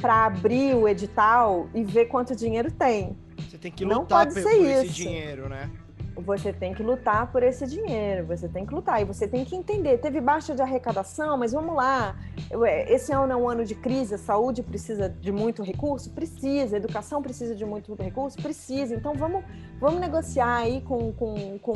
para 0.00 0.26
abrir 0.26 0.74
o 0.74 0.88
edital 0.88 1.68
e 1.72 1.84
ver 1.84 2.06
quanto 2.06 2.34
dinheiro 2.34 2.70
tem. 2.70 3.16
Você 3.38 3.56
tem 3.56 3.70
que 3.70 3.84
lutar 3.84 4.26
por, 4.26 4.42
por 4.42 4.52
esse 4.52 4.88
dinheiro, 4.88 5.48
né? 5.48 5.70
Você 6.16 6.52
tem 6.52 6.74
que 6.74 6.82
lutar 6.82 7.30
por 7.32 7.42
esse 7.42 7.66
dinheiro, 7.66 8.26
você 8.26 8.48
tem 8.48 8.66
que 8.66 8.74
lutar 8.74 9.00
e 9.00 9.04
você 9.04 9.26
tem 9.26 9.44
que 9.44 9.56
entender. 9.56 9.98
Teve 9.98 10.20
baixa 10.20 10.54
de 10.54 10.62
arrecadação, 10.62 11.36
mas 11.38 11.52
vamos 11.52 11.74
lá. 11.74 12.16
Esse 12.88 13.12
ano 13.12 13.32
é 13.32 13.36
um 13.36 13.48
ano 13.48 13.64
de 13.64 13.74
crise, 13.74 14.14
a 14.14 14.18
saúde 14.18 14.62
precisa 14.62 15.08
de 15.08 15.32
muito 15.32 15.62
recurso? 15.62 16.10
Precisa. 16.10 16.76
A 16.76 16.78
educação 16.78 17.22
precisa 17.22 17.54
de 17.54 17.64
muito 17.64 17.94
recurso? 17.94 18.36
Precisa. 18.40 18.94
Então 18.94 19.14
vamos, 19.14 19.44
vamos 19.80 20.00
negociar 20.00 20.56
aí 20.56 20.80
com, 20.82 21.12
com, 21.12 21.58
com, 21.58 21.74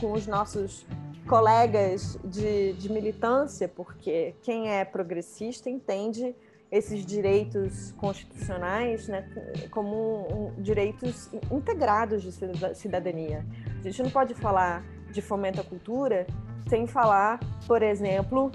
com 0.00 0.12
os 0.12 0.26
nossos 0.26 0.86
colegas 1.28 2.18
de, 2.24 2.72
de 2.72 2.90
militância, 2.90 3.68
porque 3.68 4.34
quem 4.42 4.70
é 4.70 4.84
progressista 4.84 5.68
entende 5.68 6.34
esses 6.70 7.04
direitos 7.04 7.92
constitucionais 7.92 9.08
né, 9.08 9.26
como 9.70 10.52
um, 10.56 10.62
direitos 10.62 11.30
integrados 11.50 12.22
de 12.22 12.32
cidadania. 12.74 13.44
A 13.78 13.82
gente 13.82 14.02
não 14.02 14.10
pode 14.10 14.34
falar 14.34 14.84
de 15.12 15.22
fomento 15.22 15.60
à 15.60 15.64
cultura 15.64 16.26
sem 16.68 16.86
falar, 16.86 17.40
por 17.66 17.82
exemplo, 17.82 18.50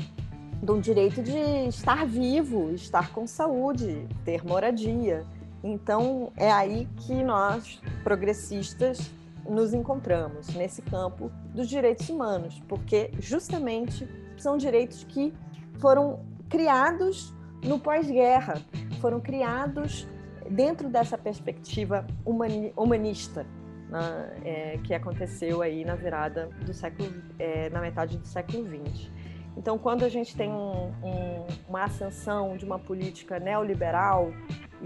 do 0.61 0.79
direito 0.79 1.21
de 1.21 1.37
estar 1.67 2.05
vivo, 2.05 2.71
estar 2.71 3.11
com 3.11 3.25
saúde, 3.25 4.07
ter 4.23 4.45
moradia. 4.45 5.25
Então, 5.63 6.31
é 6.37 6.51
aí 6.51 6.87
que 6.97 7.23
nós, 7.23 7.81
progressistas, 8.03 9.11
nos 9.47 9.73
encontramos, 9.73 10.47
nesse 10.55 10.81
campo 10.81 11.31
dos 11.53 11.67
direitos 11.67 12.07
humanos, 12.09 12.61
porque 12.67 13.11
justamente 13.19 14.07
são 14.37 14.57
direitos 14.57 15.03
que 15.03 15.33
foram 15.79 16.19
criados 16.49 17.33
no 17.63 17.79
pós-guerra, 17.79 18.61
foram 19.01 19.19
criados 19.19 20.07
dentro 20.49 20.89
dessa 20.89 21.17
perspectiva 21.17 22.05
humanista. 22.25 23.45
Na, 23.93 24.27
é, 24.43 24.79
que 24.83 24.91
aconteceu 24.91 25.61
aí 25.61 25.85
na 25.85 25.93
virada 25.93 26.49
do 26.65 26.73
século, 26.73 27.13
é, 27.37 27.69
na 27.69 27.79
metade 27.79 28.17
do 28.17 28.27
século 28.27 28.65
XX. 28.65 29.11
Então, 29.55 29.77
quando 29.77 30.03
a 30.03 30.09
gente 30.09 30.35
tem 30.35 30.49
um, 30.49 30.91
um, 31.03 31.45
uma 31.69 31.83
ascensão 31.83 32.57
de 32.57 32.65
uma 32.65 32.79
política 32.79 33.39
neoliberal, 33.39 34.33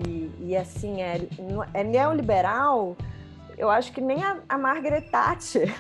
e, 0.06 0.30
e 0.40 0.58
assim, 0.58 1.02
é, 1.02 1.22
é, 1.74 1.86
neoliberal, 1.86 2.98
eu 3.58 3.70
acho 3.70 3.94
que 3.94 4.02
nem 4.02 4.22
a, 4.22 4.42
a 4.50 4.58
Margaret 4.58 5.04
Thatcher 5.04 5.74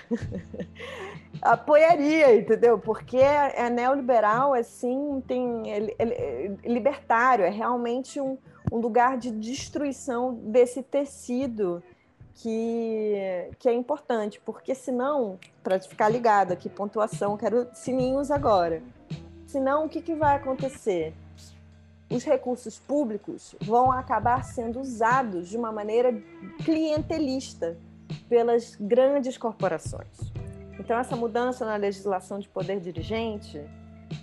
apoiaria, 1.42 2.34
entendeu? 2.34 2.80
Porque 2.80 3.18
é, 3.18 3.66
é 3.66 3.70
neoliberal, 3.70 4.54
assim, 4.54 5.22
tem 5.28 5.64
é, 5.70 5.96
é, 6.00 6.52
libertário, 6.64 7.44
é 7.44 7.50
realmente 7.50 8.22
um, 8.22 8.38
um 8.72 8.78
lugar 8.78 9.18
de 9.18 9.32
destruição 9.32 10.34
desse 10.34 10.82
tecido 10.82 11.84
que, 12.38 13.50
que 13.58 13.68
é 13.68 13.74
importante, 13.74 14.40
porque 14.46 14.76
senão, 14.76 15.40
para 15.64 15.80
ficar 15.80 16.10
ligado 16.10 16.52
aqui, 16.52 16.70
pontuação, 16.70 17.36
quero 17.36 17.68
sininhos 17.74 18.30
agora. 18.30 18.82
Senão, 19.48 19.86
o 19.86 19.90
que, 19.90 20.02
que 20.02 20.14
vai 20.14 20.36
acontecer? 20.36 21.14
Os 22.10 22.24
recursos 22.24 22.80
públicos 22.80 23.56
vão 23.60 23.92
acabar 23.92 24.44
sendo 24.44 24.80
usados 24.80 25.50
de 25.50 25.58
uma 25.58 25.72
maneira 25.72 26.14
clientelista 26.64 27.78
pelas 28.30 28.76
grandes 28.76 29.38
corporações. 29.38 30.32
Então, 30.80 30.98
essa 30.98 31.16
mudança 31.16 31.66
na 31.66 31.76
legislação 31.76 32.40
de 32.40 32.48
poder 32.48 32.80
dirigente, 32.80 33.60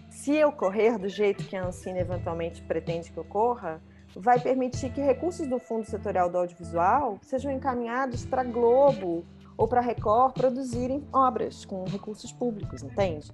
se 0.08 0.42
ocorrer 0.44 0.98
do 0.98 1.08
jeito 1.08 1.44
que 1.44 1.56
a 1.56 1.66
Ancine 1.66 1.98
eventualmente 1.98 2.62
pretende 2.62 3.10
que 3.10 3.18
ocorra, 3.18 3.82
vai 4.16 4.38
permitir 4.38 4.90
que 4.90 5.00
recursos 5.00 5.46
do 5.46 5.58
Fundo 5.58 5.84
Setorial 5.84 6.30
do 6.30 6.38
Audiovisual 6.38 7.18
sejam 7.22 7.50
encaminhados 7.50 8.24
para 8.24 8.44
Globo 8.44 9.24
ou 9.56 9.66
para 9.66 9.80
Record 9.80 10.34
produzirem 10.34 11.06
obras 11.12 11.64
com 11.64 11.84
recursos 11.84 12.32
públicos, 12.32 12.82
entende? 12.82 13.30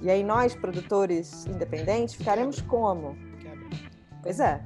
E 0.00 0.10
aí 0.10 0.22
nós, 0.22 0.54
produtores 0.54 1.46
independentes, 1.46 2.14
ficaremos 2.14 2.60
como? 2.60 3.16
Pois 4.22 4.38
é. 4.38 4.62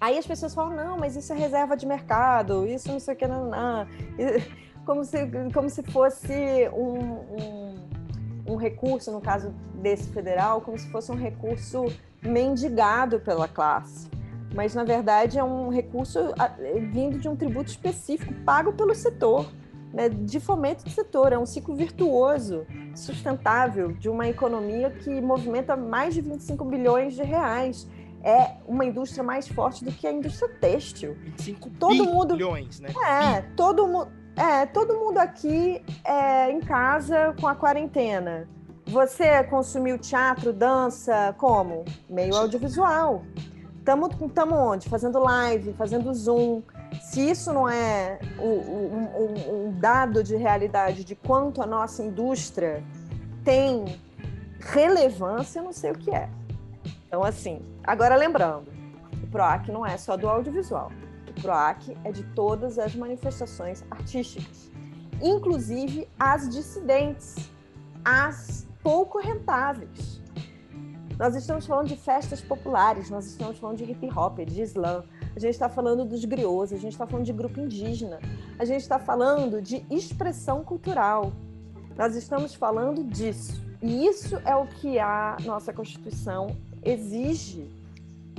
Aí 0.00 0.18
as 0.18 0.26
pessoas 0.26 0.54
falam, 0.54 0.74
não, 0.74 0.98
mas 0.98 1.14
isso 1.14 1.32
é 1.32 1.36
reserva 1.36 1.76
de 1.76 1.86
mercado, 1.86 2.66
isso 2.66 2.90
não 2.90 2.98
sei 2.98 3.14
o 3.14 3.16
que, 3.16 3.26
não, 3.26 3.50
não. 3.50 3.86
Como 4.84 5.02
se, 5.02 5.16
como 5.54 5.70
se 5.70 5.82
fosse 5.82 6.68
um, 6.74 6.98
um, 7.40 7.88
um 8.48 8.56
recurso, 8.56 9.10
no 9.10 9.18
caso 9.18 9.48
desse 9.76 10.12
federal, 10.12 10.60
como 10.60 10.78
se 10.78 10.86
fosse 10.90 11.10
um 11.10 11.14
recurso 11.14 11.86
mendigado 12.22 13.18
pela 13.18 13.48
classe 13.48 14.10
mas 14.54 14.74
na 14.74 14.84
verdade 14.84 15.38
é 15.38 15.44
um 15.44 15.68
recurso 15.68 16.18
vindo 16.90 17.18
de 17.18 17.28
um 17.28 17.36
tributo 17.36 17.70
específico 17.70 18.32
pago 18.44 18.72
pelo 18.72 18.94
setor, 18.94 19.46
né, 19.92 20.08
de 20.08 20.40
fomento 20.40 20.84
do 20.84 20.90
setor. 20.90 21.32
É 21.32 21.38
um 21.38 21.46
ciclo 21.46 21.74
virtuoso, 21.74 22.66
sustentável, 22.94 23.92
de 23.92 24.08
uma 24.08 24.28
economia 24.28 24.90
que 24.90 25.20
movimenta 25.20 25.76
mais 25.76 26.14
de 26.14 26.20
25 26.20 26.64
bilhões 26.64 27.14
de 27.14 27.22
reais. 27.22 27.88
É 28.22 28.56
uma 28.66 28.84
indústria 28.84 29.22
mais 29.22 29.46
forte 29.46 29.84
do 29.84 29.92
que 29.92 30.06
a 30.06 30.12
indústria 30.12 30.48
têxtil. 30.60 31.14
25 31.14 31.70
todo 31.70 31.90
bilhões, 31.90 32.80
mundo, 32.80 32.94
né? 32.94 33.36
É, 33.36 33.42
todo 33.56 33.86
mundo. 33.86 34.24
É, 34.36 34.66
todo 34.66 34.94
mundo 34.94 35.18
aqui 35.18 35.80
é, 36.04 36.50
em 36.50 36.58
casa 36.58 37.32
com 37.40 37.46
a 37.46 37.54
quarentena. 37.54 38.48
Você 38.86 39.44
consumiu 39.44 39.96
teatro, 39.96 40.52
dança, 40.52 41.34
como? 41.38 41.84
Meio 42.10 42.34
audiovisual. 42.34 43.22
Estamos 43.84 44.08
onde? 44.50 44.88
Fazendo 44.88 45.18
live, 45.18 45.74
fazendo 45.74 46.14
Zoom. 46.14 46.62
Se 47.02 47.20
isso 47.20 47.52
não 47.52 47.68
é 47.68 48.18
um, 48.38 48.48
um, 48.48 49.66
um 49.66 49.78
dado 49.78 50.24
de 50.24 50.36
realidade 50.36 51.04
de 51.04 51.14
quanto 51.14 51.60
a 51.60 51.66
nossa 51.66 52.02
indústria 52.02 52.82
tem 53.44 54.00
relevância, 54.58 55.60
não 55.60 55.70
sei 55.70 55.90
o 55.90 55.98
que 55.98 56.10
é. 56.10 56.30
Então, 57.06 57.22
assim, 57.22 57.60
agora 57.82 58.16
lembrando, 58.16 58.72
o 59.22 59.26
PROAC 59.26 59.70
não 59.70 59.84
é 59.84 59.98
só 59.98 60.16
do 60.16 60.26
audiovisual. 60.30 60.90
O 61.28 61.42
PROAC 61.42 61.94
é 62.04 62.10
de 62.10 62.22
todas 62.34 62.78
as 62.78 62.94
manifestações 62.94 63.84
artísticas, 63.90 64.70
inclusive 65.20 66.08
as 66.18 66.48
dissidentes, 66.48 67.50
as 68.02 68.66
pouco 68.82 69.18
rentáveis. 69.18 70.23
Nós 71.18 71.36
estamos 71.36 71.64
falando 71.64 71.86
de 71.86 71.96
festas 71.96 72.40
populares, 72.40 73.08
nós 73.08 73.26
estamos 73.26 73.58
falando 73.58 73.76
de 73.76 73.84
hip 73.84 74.10
hop, 74.10 74.40
de 74.40 74.62
slam, 74.62 75.04
a 75.34 75.38
gente 75.38 75.52
está 75.52 75.68
falando 75.68 76.04
dos 76.04 76.24
griots, 76.24 76.72
a 76.72 76.76
gente 76.76 76.92
está 76.92 77.06
falando 77.06 77.24
de 77.24 77.32
grupo 77.32 77.60
indígena, 77.60 78.18
a 78.58 78.64
gente 78.64 78.80
está 78.80 78.98
falando 78.98 79.62
de 79.62 79.84
expressão 79.88 80.64
cultural. 80.64 81.32
Nós 81.96 82.16
estamos 82.16 82.54
falando 82.54 83.04
disso. 83.04 83.62
E 83.80 84.06
isso 84.06 84.36
é 84.44 84.56
o 84.56 84.66
que 84.66 84.98
a 84.98 85.36
nossa 85.44 85.72
Constituição 85.72 86.56
exige 86.82 87.70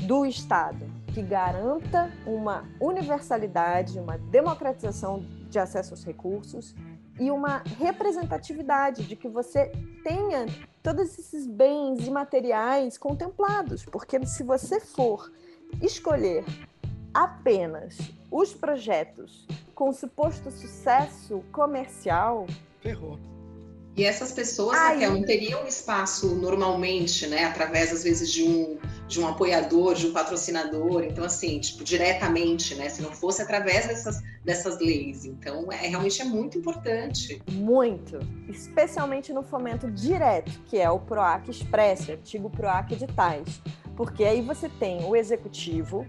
do 0.06 0.26
Estado, 0.26 0.86
que 1.14 1.22
garanta 1.22 2.12
uma 2.26 2.66
universalidade, 2.82 3.98
uma 3.98 4.18
democratização 4.18 5.24
de 5.50 5.58
acesso 5.58 5.94
aos 5.94 6.04
recursos 6.04 6.76
e 7.20 7.32
uma 7.32 7.64
representatividade 7.80 9.08
de 9.08 9.16
que 9.16 9.28
você 9.28 9.72
tenha 10.04 10.46
todos 10.84 11.18
esses 11.18 11.48
bens 11.48 12.06
imateriais 12.06 12.98
contemplados, 12.98 13.84
porque 13.86 14.26
se 14.26 14.44
você 14.44 14.80
for 14.80 15.32
escolher 15.82 16.44
apenas 17.14 17.98
os 18.30 18.54
projetos 18.54 19.48
com 19.74 19.92
suposto 19.92 20.52
sucesso 20.52 21.44
comercial, 21.52 22.46
ferrou. 22.82 23.35
E 23.98 24.04
essas 24.04 24.34
pessoas, 24.34 24.78
Ai. 24.78 24.96
Raquel, 24.96 25.14
não 25.14 25.24
teriam 25.24 25.66
espaço 25.66 26.36
normalmente, 26.36 27.26
né? 27.28 27.46
Através, 27.46 27.94
às 27.94 28.04
vezes, 28.04 28.30
de 28.30 28.44
um, 28.44 28.78
de 29.08 29.22
um 29.22 29.28
apoiador, 29.28 29.96
de 29.96 30.08
um 30.08 30.12
patrocinador. 30.12 31.04
Então, 31.04 31.24
assim, 31.24 31.60
tipo, 31.60 31.82
diretamente, 31.82 32.76
né? 32.76 32.90
Se 32.90 33.02
não 33.02 33.12
fosse 33.12 33.42
através 33.42 33.88
dessas, 33.88 34.22
dessas 34.44 34.80
leis. 34.80 35.24
Então, 35.24 35.72
é, 35.72 35.88
realmente 35.88 36.22
é 36.22 36.26
muito 36.26 36.58
importante. 36.58 37.42
Muito. 37.50 38.20
Especialmente 38.50 39.32
no 39.32 39.44
fomento 39.44 39.90
direto, 39.90 40.52
que 40.66 40.78
é 40.78 40.90
o 40.90 41.00
PROAC 41.00 41.50
Express, 41.50 42.10
antigo 42.10 42.50
PROAC 42.50 42.92
Editais. 42.92 43.62
Porque 43.96 44.26
aí 44.26 44.42
você 44.42 44.68
tem 44.68 45.06
o 45.06 45.16
executivo, 45.16 46.06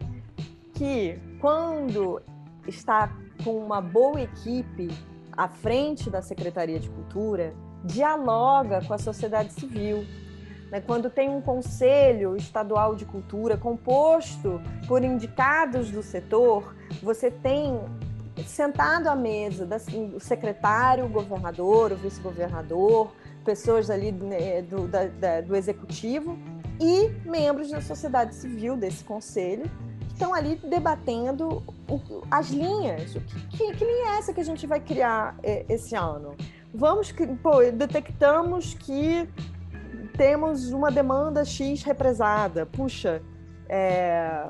que 0.74 1.20
quando 1.40 2.20
está 2.66 3.16
com 3.44 3.56
uma 3.58 3.80
boa 3.80 4.20
equipe 4.20 4.88
à 5.36 5.46
frente 5.46 6.10
da 6.10 6.20
Secretaria 6.20 6.80
de 6.80 6.90
Cultura, 6.90 7.54
dialoga 7.84 8.82
com 8.84 8.94
a 8.94 8.98
sociedade 8.98 9.52
civil. 9.52 10.04
Né? 10.70 10.80
Quando 10.80 11.08
tem 11.10 11.28
um 11.28 11.40
conselho 11.40 12.36
estadual 12.36 12.94
de 12.94 13.04
cultura 13.04 13.56
composto 13.56 14.60
por 14.86 15.04
indicados 15.04 15.90
do 15.90 16.02
setor, 16.02 16.74
você 17.02 17.30
tem 17.30 17.80
sentado 18.44 19.08
à 19.08 19.16
mesa 19.16 19.66
o 20.14 20.20
secretário, 20.20 21.06
o 21.06 21.08
governador, 21.08 21.92
o 21.92 21.96
vice-governador, 21.96 23.12
pessoas 23.44 23.88
ali 23.88 24.12
né, 24.12 24.60
do, 24.62 24.88
da, 24.88 25.06
da, 25.06 25.40
do 25.40 25.56
executivo 25.56 26.36
e 26.80 27.08
membros 27.24 27.70
da 27.70 27.80
sociedade 27.80 28.34
civil 28.34 28.76
desse 28.76 29.02
conselho 29.04 29.70
que 30.08 30.12
estão 30.12 30.34
ali 30.34 30.56
debatendo 30.56 31.62
o, 31.88 32.00
as 32.30 32.48
linhas. 32.48 33.14
O 33.14 33.20
que, 33.20 33.56
que, 33.56 33.72
que 33.76 33.84
linha 33.84 34.14
é 34.14 34.18
essa 34.18 34.34
que 34.34 34.40
a 34.40 34.44
gente 34.44 34.66
vai 34.66 34.80
criar 34.80 35.36
é, 35.42 35.64
esse 35.68 35.94
ano? 35.94 36.36
Vamos 36.74 37.12
pô, 37.42 37.62
detectamos 37.72 38.74
que 38.74 39.28
temos 40.16 40.72
uma 40.72 40.90
demanda 40.90 41.44
X 41.44 41.82
represada. 41.82 42.66
Puxa, 42.66 43.22
é, 43.68 44.48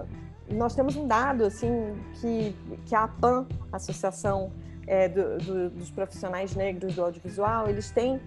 nós 0.51 0.75
temos 0.75 0.97
um 0.97 1.07
dado 1.07 1.45
assim 1.45 1.95
que, 2.21 2.55
que 2.85 2.95
a 2.95 3.05
APAN, 3.05 3.47
Associação 3.73 4.53
é, 4.87 5.09
do, 5.09 5.39
do, 5.39 5.71
dos 5.71 5.91
Profissionais 5.91 6.55
Negros 6.55 6.95
do 6.95 7.03
Audiovisual, 7.03 7.69
eles 7.69 7.91
têm 7.91 8.21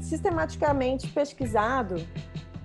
sistematicamente 0.00 1.08
pesquisado 1.08 1.96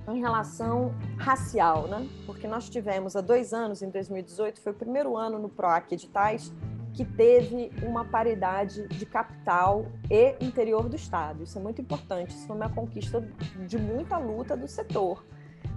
em 0.07 0.19
relação 0.19 0.93
racial, 1.17 1.87
né? 1.87 2.07
Porque 2.25 2.47
nós 2.47 2.69
tivemos 2.69 3.15
há 3.15 3.21
dois 3.21 3.53
anos, 3.53 3.81
em 3.81 3.89
2018, 3.89 4.61
foi 4.61 4.71
o 4.71 4.75
primeiro 4.75 5.15
ano 5.17 5.37
no 5.37 5.49
PROAC 5.49 5.91
Editais, 5.91 6.51
que 6.97 7.05
teve 7.05 7.71
uma 7.83 8.03
paridade 8.03 8.87
de 8.87 9.05
capital 9.05 9.85
e 10.09 10.35
interior 10.43 10.89
do 10.89 10.95
Estado. 10.95 11.43
Isso 11.43 11.59
é 11.59 11.61
muito 11.61 11.79
importante, 11.79 12.31
isso 12.31 12.47
foi 12.47 12.55
uma 12.55 12.69
conquista 12.69 13.21
de 13.67 13.77
muita 13.77 14.17
luta 14.17 14.57
do 14.57 14.67
setor. 14.67 15.23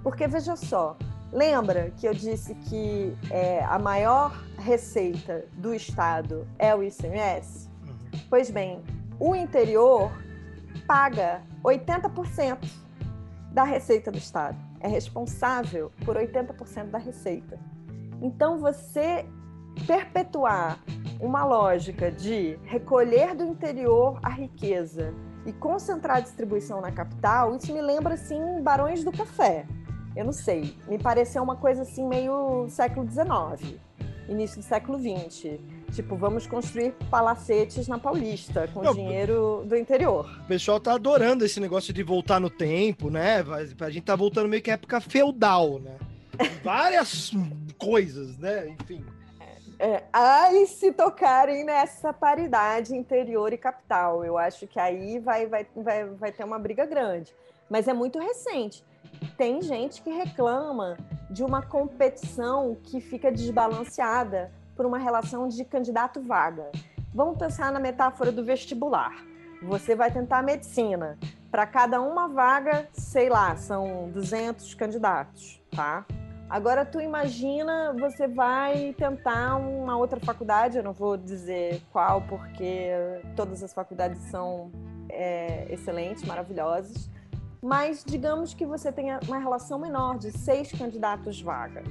Porque, 0.03 0.27
veja 0.27 0.57
só, 0.57 0.97
lembra 1.31 1.91
que 1.91 2.09
eu 2.09 2.15
disse 2.15 2.55
que 2.55 3.15
é, 3.31 3.63
a 3.65 3.79
maior 3.79 4.33
receita 4.57 5.45
do 5.59 5.75
Estado 5.75 6.49
é 6.59 6.75
o 6.75 6.83
ICMS? 6.83 7.69
Uhum. 7.87 8.21
Pois 8.31 8.51
bem, 8.51 8.83
o 9.19 9.37
interior 9.37 10.11
paga 10.87 11.43
80% 11.63 12.67
da 13.53 13.65
receita 13.65 14.11
do 14.11 14.17
Estado. 14.17 14.57
É 14.81 14.89
responsável 14.89 15.93
por 16.03 16.17
80% 16.17 16.87
da 16.87 16.97
receita. 16.97 17.59
Então, 18.23 18.59
você 18.59 19.27
perpetuar 19.87 20.79
uma 21.21 21.45
lógica 21.45 22.11
de 22.11 22.59
recolher 22.65 23.35
do 23.35 23.45
interior 23.45 24.19
a 24.23 24.31
riqueza 24.31 25.15
e 25.45 25.53
concentrar 25.53 26.19
a 26.19 26.21
distribuição 26.21 26.81
na 26.81 26.91
capital, 26.91 27.55
isso 27.57 27.73
me 27.73 27.81
lembra 27.81 28.15
assim 28.15 28.41
Barões 28.63 29.05
do 29.05 29.13
Café. 29.13 29.67
Eu 30.17 30.25
não 30.25 30.33
sei, 30.33 30.75
me 30.89 30.99
pareceu 30.99 31.43
uma 31.43 31.57
coisa 31.57 31.83
assim 31.83 32.07
meio 32.07 32.67
século 32.69 33.09
XIX, 33.09 33.79
início 34.29 34.59
do 34.59 34.65
século 34.65 34.99
XX. 34.99 35.59
Tipo, 35.93 36.17
vamos 36.17 36.47
construir 36.47 36.93
palacetes 37.11 37.89
na 37.89 37.99
Paulista 37.99 38.69
com 38.69 38.83
não, 38.83 38.95
dinheiro 38.95 39.65
do 39.67 39.77
interior. 39.77 40.31
O 40.45 40.47
pessoal 40.47 40.79
tá 40.79 40.95
adorando 40.95 41.45
esse 41.45 41.59
negócio 41.59 41.93
de 41.93 42.03
voltar 42.03 42.41
no 42.41 42.49
tempo, 42.49 43.11
né? 43.11 43.45
A 43.81 43.91
gente 43.91 44.05
tá 44.05 44.15
voltando 44.15 44.49
meio 44.49 44.63
que 44.63 44.71
à 44.71 44.75
época 44.75 45.01
feudal, 45.01 45.81
né? 45.81 45.97
Várias 46.63 47.33
coisas, 47.77 48.39
né? 48.39 48.69
Enfim. 48.69 49.05
É, 49.83 50.03
ai, 50.12 50.66
se 50.66 50.93
tocarem 50.93 51.64
nessa 51.64 52.12
paridade 52.12 52.95
interior 52.95 53.51
e 53.51 53.57
capital. 53.57 54.23
Eu 54.23 54.37
acho 54.37 54.66
que 54.66 54.79
aí 54.79 55.19
vai, 55.19 55.47
vai, 55.47 55.66
vai, 55.75 56.05
vai 56.05 56.31
ter 56.31 56.45
uma 56.45 56.59
briga 56.59 56.85
grande. 56.85 57.35
Mas 57.71 57.88
é 57.88 57.95
muito 57.95 58.19
recente. 58.19 58.85
Tem 59.38 59.62
gente 59.62 60.03
que 60.03 60.11
reclama 60.11 60.99
de 61.31 61.43
uma 61.43 61.62
competição 61.62 62.77
que 62.83 63.01
fica 63.01 63.33
desbalanceada 63.33 64.53
por 64.77 64.85
uma 64.85 64.99
relação 64.99 65.49
de 65.49 65.64
candidato 65.64 66.21
vaga. 66.21 66.71
Vamos 67.14 67.38
pensar 67.38 67.73
na 67.73 67.81
metáfora 67.81 68.31
do 68.31 68.45
vestibular. 68.45 69.25
Você 69.62 69.95
vai 69.95 70.11
tentar 70.11 70.43
medicina. 70.43 71.19
Para 71.51 71.66
cada 71.66 72.03
uma 72.03 72.29
vaga, 72.29 72.87
sei 72.93 73.31
lá, 73.31 73.57
são 73.57 74.11
200 74.11 74.75
candidatos, 74.75 75.59
tá? 75.75 76.05
Agora 76.51 76.85
tu 76.85 77.01
imagina, 77.01 77.95
você 77.97 78.27
vai 78.27 78.93
tentar 78.99 79.55
uma 79.55 79.97
outra 79.97 80.19
faculdade, 80.19 80.77
eu 80.77 80.83
não 80.83 80.93
vou 80.93 81.17
dizer 81.17 81.81
qual, 81.93 82.23
porque 82.23 82.91
todas 83.37 83.63
as 83.63 83.73
faculdades 83.73 84.21
são 84.23 84.69
é, 85.09 85.73
excelentes, 85.73 86.25
maravilhosas, 86.25 87.09
mas 87.63 88.03
digamos 88.05 88.53
que 88.53 88.67
você 88.67 88.91
tenha 88.91 89.21
uma 89.29 89.39
relação 89.39 89.79
menor 89.79 90.19
de 90.19 90.33
seis 90.33 90.73
candidatos 90.73 91.41
vaga. 91.41 91.85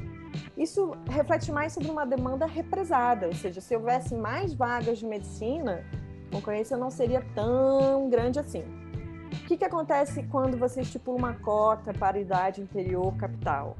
Isso 0.57 0.91
reflete 1.09 1.53
mais 1.53 1.71
sobre 1.71 1.89
uma 1.89 2.05
demanda 2.05 2.45
represada, 2.45 3.27
ou 3.27 3.33
seja, 3.33 3.61
se 3.61 3.73
houvesse 3.73 4.13
mais 4.13 4.53
vagas 4.53 4.97
de 4.99 5.05
medicina, 5.05 5.85
a 6.27 6.35
concorrência 6.35 6.75
não 6.75 6.91
seria 6.91 7.25
tão 7.33 8.09
grande 8.09 8.39
assim. 8.39 8.65
O 9.31 9.47
que, 9.47 9.55
que 9.55 9.63
acontece 9.63 10.21
quando 10.23 10.57
você 10.57 10.81
estipula 10.81 11.17
uma 11.17 11.33
cota 11.35 11.93
para 11.93 12.19
idade 12.19 12.59
interior 12.59 13.15
capital? 13.15 13.77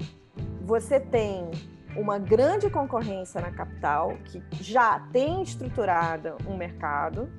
Você 0.62 1.00
tem 1.00 1.50
uma 1.96 2.20
grande 2.20 2.70
concorrência 2.70 3.42
na 3.42 3.52
capital, 3.52 4.18
que 4.26 4.42
já 4.62 5.00
tem 5.12 5.42
estruturada 5.42 6.38
um 6.48 6.56
mercado, 6.56 7.30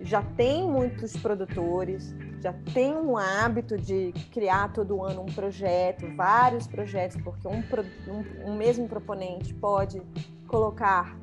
já 0.00 0.22
tem 0.22 0.68
muitos 0.68 1.16
produtores, 1.16 2.14
já 2.40 2.52
tem 2.74 2.94
um 2.94 3.16
hábito 3.16 3.78
de 3.78 4.12
criar 4.30 4.72
todo 4.72 5.02
ano 5.02 5.22
um 5.22 5.32
projeto, 5.32 6.06
vários 6.14 6.66
projetos, 6.66 7.16
porque 7.22 7.48
um, 7.48 7.62
um, 8.08 8.50
um 8.50 8.56
mesmo 8.56 8.86
proponente 8.86 9.54
pode 9.54 10.02
colocar 10.46 11.16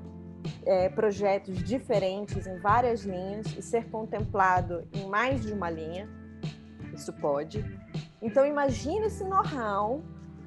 é, 0.66 0.90
projetos 0.90 1.62
diferentes 1.64 2.48
em 2.48 2.58
várias 2.58 3.04
linhas 3.04 3.46
e 3.56 3.62
ser 3.62 3.90
contemplado 3.90 4.88
em 4.92 5.08
mais 5.08 5.44
de 5.44 5.54
uma 5.54 5.70
linha. 5.70 6.10
Isso 6.94 7.14
pode. 7.14 7.64
Então, 8.22 8.46
imagine 8.46 9.06
esse 9.06 9.24
know-how 9.24 10.02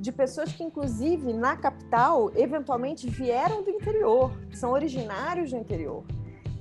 de 0.05 0.13
pessoas 0.13 0.53
que, 0.53 0.63
inclusive, 0.63 1.33
na 1.33 1.57
capital, 1.57 2.31
eventualmente 2.37 3.09
vieram 3.09 3.63
do 3.63 3.71
interior, 3.71 4.31
são 4.53 4.71
originários 4.73 5.51
do 5.51 5.57
interior. 5.57 6.05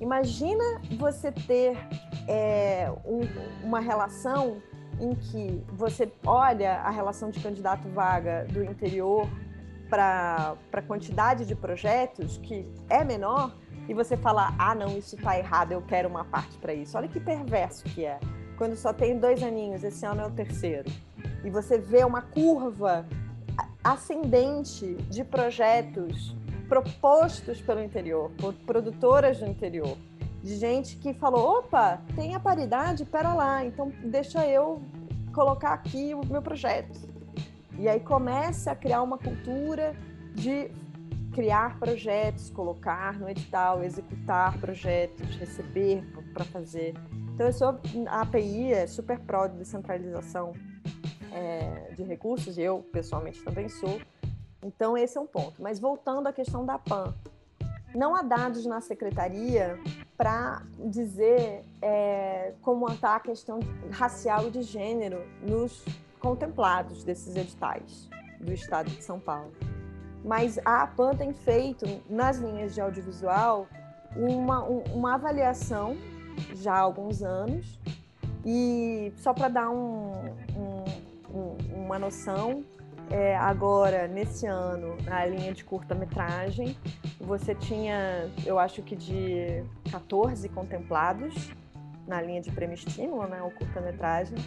Imagina 0.00 0.64
você 0.98 1.30
ter 1.30 1.76
é, 2.26 2.90
um, 3.04 3.20
uma 3.62 3.80
relação 3.80 4.62
em 4.98 5.14
que 5.14 5.62
você 5.74 6.10
olha 6.24 6.76
a 6.76 6.90
relação 6.90 7.30
de 7.30 7.38
candidato 7.38 7.86
vaga 7.90 8.46
do 8.50 8.64
interior 8.64 9.28
para 9.90 10.56
a 10.72 10.82
quantidade 10.82 11.44
de 11.44 11.54
projetos, 11.54 12.38
que 12.38 12.66
é 12.88 13.04
menor, 13.04 13.54
e 13.86 13.92
você 13.92 14.16
fala: 14.16 14.54
ah, 14.58 14.74
não, 14.74 14.96
isso 14.96 15.16
está 15.16 15.38
errado, 15.38 15.72
eu 15.72 15.82
quero 15.82 16.08
uma 16.08 16.24
parte 16.24 16.56
para 16.56 16.72
isso. 16.72 16.96
Olha 16.96 17.08
que 17.08 17.20
perverso 17.20 17.84
que 17.84 18.06
é. 18.06 18.18
Quando 18.56 18.74
só 18.74 18.90
tem 18.90 19.18
dois 19.18 19.42
aninhos, 19.42 19.84
esse 19.84 20.06
ano 20.06 20.22
é 20.22 20.26
o 20.26 20.30
terceiro. 20.30 20.90
E 21.44 21.50
você 21.50 21.76
vê 21.76 22.04
uma 22.04 22.22
curva 22.22 23.06
ascendente 23.84 24.94
de 25.10 25.22
projetos 25.22 26.34
propostos 26.68 27.60
pelo 27.60 27.82
interior, 27.82 28.30
por 28.38 28.54
produtoras 28.54 29.38
do 29.38 29.46
interior, 29.46 29.96
de 30.42 30.56
gente 30.56 30.96
que 30.96 31.12
falou: 31.12 31.58
opa, 31.58 32.00
tem 32.16 32.34
a 32.34 32.40
paridade, 32.40 33.04
pera 33.04 33.34
lá, 33.34 33.64
então 33.64 33.92
deixa 34.02 34.46
eu 34.46 34.82
colocar 35.34 35.74
aqui 35.74 36.14
o 36.14 36.24
meu 36.26 36.40
projeto. 36.40 36.98
E 37.78 37.88
aí 37.88 38.00
começa 38.00 38.70
a 38.70 38.76
criar 38.76 39.02
uma 39.02 39.18
cultura 39.18 39.94
de 40.34 40.70
criar 41.32 41.78
projetos, 41.78 42.48
colocar 42.50 43.18
no 43.18 43.28
edital, 43.28 43.82
executar 43.82 44.56
projetos, 44.58 45.36
receber 45.36 46.04
para 46.32 46.44
fazer. 46.44 46.94
Então, 47.34 47.46
eu 47.46 47.52
sou, 47.52 47.80
a 48.06 48.20
API 48.20 48.72
é 48.72 48.86
super 48.86 49.18
pró 49.18 49.48
de 49.48 49.58
descentralização 49.58 50.52
é, 51.34 51.90
de 51.94 52.04
recursos, 52.04 52.56
eu 52.56 52.80
pessoalmente 52.92 53.42
também 53.42 53.68
sou. 53.68 54.00
Então, 54.62 54.96
esse 54.96 55.18
é 55.18 55.20
um 55.20 55.26
ponto. 55.26 55.60
Mas 55.60 55.80
voltando 55.80 56.28
à 56.28 56.32
questão 56.32 56.64
da 56.64 56.78
PAN, 56.78 57.12
não 57.94 58.14
há 58.14 58.22
dados 58.22 58.64
na 58.64 58.80
secretaria 58.80 59.78
para 60.16 60.62
dizer 60.78 61.64
é, 61.82 62.54
como 62.62 62.88
está 62.88 63.16
a 63.16 63.20
questão 63.20 63.58
racial 63.90 64.46
e 64.46 64.50
de 64.50 64.62
gênero 64.62 65.20
nos 65.42 65.84
contemplados 66.20 67.04
desses 67.04 67.36
editais 67.36 68.08
do 68.40 68.52
Estado 68.52 68.90
de 68.90 69.02
São 69.02 69.18
Paulo. 69.18 69.52
Mas 70.24 70.58
a 70.64 70.82
APAN 70.82 71.14
tem 71.16 71.32
feito, 71.34 71.84
nas 72.08 72.38
linhas 72.38 72.74
de 72.74 72.80
audiovisual, 72.80 73.66
uma, 74.16 74.62
uma 74.62 75.14
avaliação 75.14 75.96
já 76.54 76.74
há 76.74 76.80
alguns 76.80 77.22
anos, 77.22 77.78
e 78.44 79.12
só 79.16 79.34
para 79.34 79.48
dar 79.48 79.70
um, 79.70 80.12
um 80.56 80.73
um, 80.73 80.73
uma 81.84 81.98
noção. 81.98 82.64
É, 83.10 83.36
agora, 83.36 84.08
nesse 84.08 84.46
ano, 84.46 84.96
na 85.04 85.26
linha 85.26 85.52
de 85.52 85.62
curta-metragem, 85.62 86.76
você 87.20 87.54
tinha, 87.54 88.30
eu 88.46 88.58
acho 88.58 88.82
que 88.82 88.96
de 88.96 89.62
14 89.90 90.48
contemplados 90.48 91.50
na 92.06 92.20
linha 92.22 92.40
de 92.40 92.50
prêmio 92.50 92.74
estímulo, 92.74 93.26
né, 93.28 93.42
o 93.42 93.50
curta-metragem. 93.50 94.38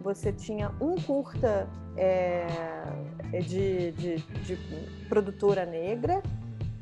Você 0.00 0.32
tinha 0.32 0.72
um 0.80 0.94
curta 0.94 1.68
é, 1.96 2.46
de, 3.40 3.92
de, 3.92 4.16
de, 4.16 4.56
produtora 5.08 5.66
negra, 5.66 6.22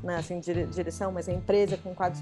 né, 0.05 0.17
assim, 0.17 0.39
direção, 0.39 1.11
mas 1.11 1.27
é 1.27 1.33
empresa 1.33 1.77
com 1.77 1.95
quadro 1.95 2.19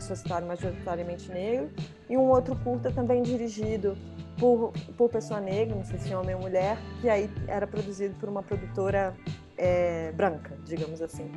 societário 0.00 0.46
majoritariamente 0.46 1.30
negro, 1.30 1.70
e 2.10 2.16
um 2.16 2.28
outro 2.28 2.56
curta 2.56 2.90
também 2.90 3.22
dirigido 3.22 3.96
por, 4.36 4.72
por 4.96 5.08
pessoa 5.08 5.40
negra, 5.40 5.76
não 5.76 5.84
sei 5.84 5.98
se 6.00 6.12
homem 6.12 6.34
ou 6.34 6.40
mulher, 6.40 6.76
que 7.00 7.08
aí 7.08 7.30
era 7.46 7.68
produzido 7.68 8.16
por 8.16 8.28
uma 8.28 8.42
produtora 8.42 9.14
é, 9.56 10.10
branca, 10.10 10.58
digamos 10.64 11.00
assim. 11.00 11.30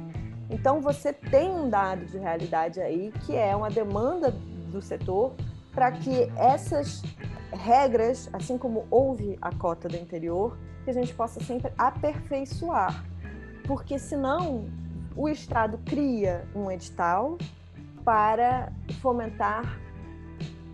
Então 0.49 0.81
você 0.81 1.13
tem 1.13 1.49
um 1.51 1.69
dado 1.69 2.05
de 2.05 2.17
realidade 2.17 2.79
aí 2.79 3.13
que 3.25 3.35
é 3.35 3.55
uma 3.55 3.69
demanda 3.69 4.31
do 4.71 4.81
setor 4.81 5.35
para 5.73 5.91
que 5.91 6.31
essas 6.35 7.03
regras, 7.51 8.29
assim 8.33 8.57
como 8.57 8.87
houve 8.89 9.37
a 9.39 9.53
cota 9.53 9.87
do 9.87 9.95
interior, 9.95 10.57
que 10.83 10.89
a 10.89 10.93
gente 10.93 11.13
possa 11.13 11.39
sempre 11.43 11.71
aperfeiçoar, 11.77 13.05
porque 13.67 13.99
senão 13.99 14.65
o 15.17 15.27
Estado 15.27 15.79
cria 15.83 16.47
um 16.55 16.69
edital 16.69 17.37
para 18.05 18.71
fomentar 19.01 19.79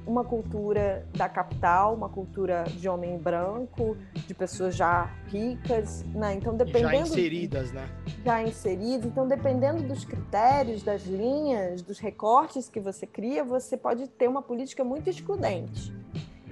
uma 0.06 0.24
cultura 0.24 1.08
da 1.16 1.30
capital, 1.30 1.96
uma 1.96 2.10
cultura 2.10 2.66
de 2.66 2.90
homem 2.90 3.18
branco, 3.18 3.96
de 4.14 4.34
pessoas 4.34 4.76
já 4.76 5.10
ricas, 5.28 6.04
né? 6.14 6.34
Então 6.36 6.58
dependendo 6.58 6.90
já 6.90 7.02
inseridas, 7.02 7.72
né? 7.72 7.88
Já 8.26 8.44
inseridas. 8.44 9.06
Então 9.06 9.26
dependendo 9.26 9.82
dos 9.84 10.04
critérios, 10.04 10.84
das 10.84 11.04
linhas, 11.04 11.82
dos 11.82 12.00
recortes 12.00 12.68
que 12.68 12.82
você 12.82 13.08
cria, 13.08 13.46
você 13.46 13.78
pode 13.78 14.08
ter 14.10 14.28
uma 14.28 14.42
política 14.42 14.84
muito 14.84 15.10
excludente. 15.10 15.94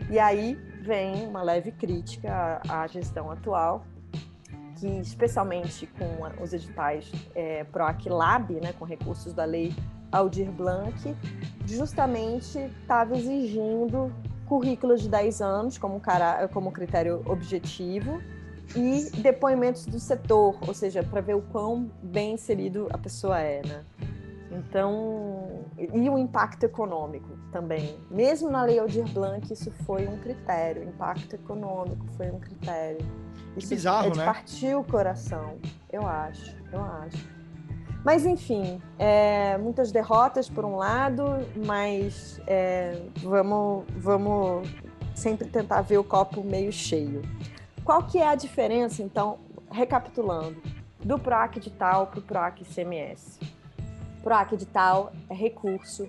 E 0.09 0.17
aí 0.17 0.55
vem 0.81 1.27
uma 1.27 1.43
leve 1.43 1.71
crítica 1.73 2.61
à, 2.67 2.87
gestão 2.87 3.29
atual, 3.29 3.85
que 4.81 4.87
especialmente 4.99 5.85
com 5.85 6.43
os 6.43 6.53
editais 6.53 7.11
é, 7.35 7.63
ProAquilab, 7.65 8.51
né, 8.59 8.73
com 8.73 8.83
recursos 8.83 9.31
da 9.31 9.45
lei 9.45 9.71
Aldir 10.11 10.51
Blanc, 10.51 11.15
justamente 11.67 12.57
estava 12.81 13.15
exigindo 13.15 14.11
currículos 14.47 15.03
de 15.03 15.07
10 15.07 15.41
anos 15.41 15.77
como, 15.77 15.99
cara, 15.99 16.47
como 16.47 16.71
critério 16.71 17.21
objetivo 17.27 18.19
e 18.75 19.07
depoimentos 19.21 19.85
do 19.85 19.99
setor, 19.99 20.57
ou 20.67 20.73
seja, 20.73 21.03
para 21.03 21.21
ver 21.21 21.35
o 21.35 21.41
quão 21.41 21.91
bem 22.01 22.33
inserido 22.33 22.87
a 22.91 22.97
pessoa 22.97 23.39
é, 23.39 23.61
né? 23.63 23.83
Então, 24.51 25.63
e 25.77 26.09
o 26.09 26.17
impacto 26.17 26.65
econômico 26.65 27.29
também. 27.51 27.97
Mesmo 28.09 28.49
na 28.49 28.63
Lei 28.63 28.79
Aldir 28.79 29.07
Blanc, 29.13 29.51
isso 29.51 29.71
foi 29.85 30.07
um 30.07 30.17
critério. 30.17 30.83
Impacto 30.83 31.35
econômico 31.35 32.05
foi 32.17 32.29
um 32.29 32.39
critério. 32.39 33.05
Isso 33.55 33.69
que 33.69 33.75
bizarro, 33.75 34.07
é 34.07 34.11
de 34.11 34.17
né? 34.19 34.25
partir 34.25 34.75
o 34.75 34.83
coração, 34.83 35.57
eu 35.91 36.05
acho, 36.05 36.55
eu 36.71 36.81
acho. 36.81 37.29
Mas, 38.03 38.25
enfim, 38.25 38.81
é, 38.97 39.57
muitas 39.57 39.91
derrotas 39.91 40.49
por 40.49 40.65
um 40.65 40.75
lado, 40.75 41.23
mas 41.65 42.41
é, 42.47 42.99
vamos, 43.21 43.85
vamos 43.95 44.67
sempre 45.13 45.47
tentar 45.47 45.81
ver 45.81 45.97
o 45.97 46.03
copo 46.03 46.43
meio 46.43 46.71
cheio. 46.71 47.21
Qual 47.83 48.03
que 48.03 48.17
é 48.17 48.27
a 48.27 48.35
diferença, 48.35 49.03
então, 49.03 49.39
recapitulando, 49.69 50.61
do 51.03 51.19
PROAC 51.19 51.57
edital 51.57 52.07
para 52.07 52.19
o 52.19 52.21
PROAC 52.21 52.61
ICMS? 52.61 53.39
PROAC 54.23 54.53
edital 54.53 55.11
é 55.29 55.33
recurso 55.33 56.07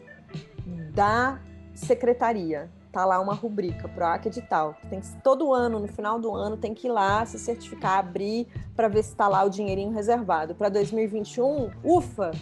da 0.95 1.41
secretaria. 1.75 2.71
Tá 2.93 3.07
lá 3.07 3.19
uma 3.21 3.33
rubrica, 3.33 3.89
PROAC 3.89 4.27
edital. 4.27 4.77
Tem 4.91 5.01
que, 5.01 5.09
todo 5.23 5.55
ano, 5.55 5.81
no 5.81 5.89
final 5.89 6.21
do 6.21 6.35
ano, 6.35 6.59
tem 6.59 6.75
que 6.75 6.89
ir 6.89 6.91
lá 6.91 7.25
se 7.25 7.39
certificar, 7.39 7.99
abrir 7.99 8.47
para 8.77 8.87
ver 8.87 9.03
se 9.03 9.11
está 9.11 9.29
lá 9.29 9.43
o 9.45 9.49
dinheirinho 9.49 9.91
reservado. 9.91 10.55
Para 10.55 10.69
2021, 10.69 11.71
ufa, 11.83 12.33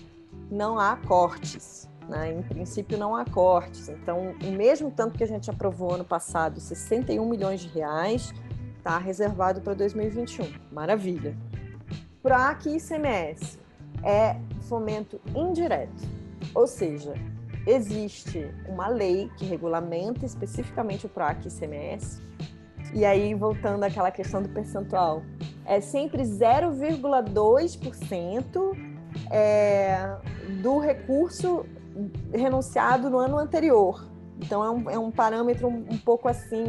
não 0.50 0.78
há 0.78 0.96
cortes. 0.96 1.88
Né? 2.08 2.32
Em 2.32 2.42
princípio, 2.42 2.98
não 2.98 3.14
há 3.14 3.24
cortes. 3.24 3.88
Então, 3.88 4.34
o 4.42 4.50
mesmo 4.50 4.90
tanto 4.90 5.16
que 5.16 5.22
a 5.22 5.28
gente 5.28 5.48
aprovou 5.48 5.94
ano 5.94 6.04
passado, 6.04 6.58
61 6.58 7.24
milhões 7.28 7.60
de 7.60 7.68
reais, 7.68 8.34
está 8.76 8.98
reservado 8.98 9.60
para 9.60 9.74
2021. 9.74 10.52
Maravilha. 10.72 11.36
PROAC 12.20 12.66
e 12.66 12.76
ICMS 12.76 13.60
é 14.02 14.36
fomento 14.70 15.20
indireto, 15.34 16.08
ou 16.54 16.68
seja, 16.68 17.14
existe 17.66 18.48
uma 18.68 18.86
lei 18.86 19.28
que 19.36 19.44
regulamenta 19.44 20.24
especificamente 20.24 21.06
o 21.06 21.08
PROAC 21.08 21.44
e 21.44 21.48
ICMS, 21.48 22.22
e 22.94 23.04
aí 23.04 23.34
voltando 23.34 23.82
àquela 23.82 24.12
questão 24.12 24.40
do 24.40 24.48
percentual, 24.48 25.24
é 25.66 25.80
sempre 25.80 26.22
0,2% 26.22 28.78
é, 29.30 30.16
do 30.62 30.78
recurso 30.78 31.66
renunciado 32.32 33.10
no 33.10 33.18
ano 33.18 33.36
anterior. 33.38 34.08
Então 34.38 34.64
é 34.64 34.70
um, 34.70 34.88
é 34.90 34.98
um 34.98 35.10
parâmetro 35.10 35.66
um, 35.68 35.84
um 35.90 35.98
pouco 35.98 36.28
assim 36.28 36.64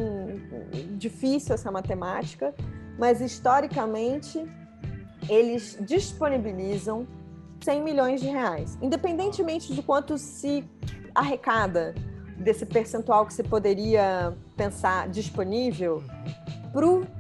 difícil 0.98 1.54
essa 1.54 1.72
matemática, 1.72 2.54
mas 3.00 3.22
historicamente 3.22 4.44
eles 5.30 5.78
disponibilizam 5.82 7.08
100 7.62 7.82
milhões 7.84 8.22
de 8.22 8.28
reais, 8.28 8.78
independentemente 8.82 9.74
de 9.74 9.82
quanto 9.82 10.18
se 10.18 10.64
arrecada 11.14 11.94
desse 12.38 12.66
percentual 12.66 13.26
que 13.26 13.34
se 13.34 13.44
poderia 13.44 14.36
pensar 14.56 15.08
disponível 15.10 16.04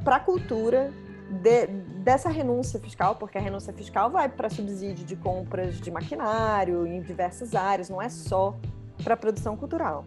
para 0.03 0.15
a 0.15 0.19
cultura 0.19 0.91
de, 1.29 1.67
dessa 2.03 2.29
renúncia 2.29 2.79
fiscal, 2.79 3.15
porque 3.15 3.37
a 3.37 3.41
renúncia 3.41 3.71
fiscal 3.71 4.09
vai 4.09 4.27
para 4.27 4.49
subsídio 4.49 5.05
de 5.05 5.15
compras 5.15 5.79
de 5.79 5.91
maquinário 5.91 6.85
em 6.87 7.01
diversas 7.01 7.53
áreas, 7.53 7.89
não 7.89 8.01
é 8.01 8.09
só 8.09 8.57
para 9.03 9.13
a 9.13 9.17
produção 9.17 9.55
cultural. 9.55 10.05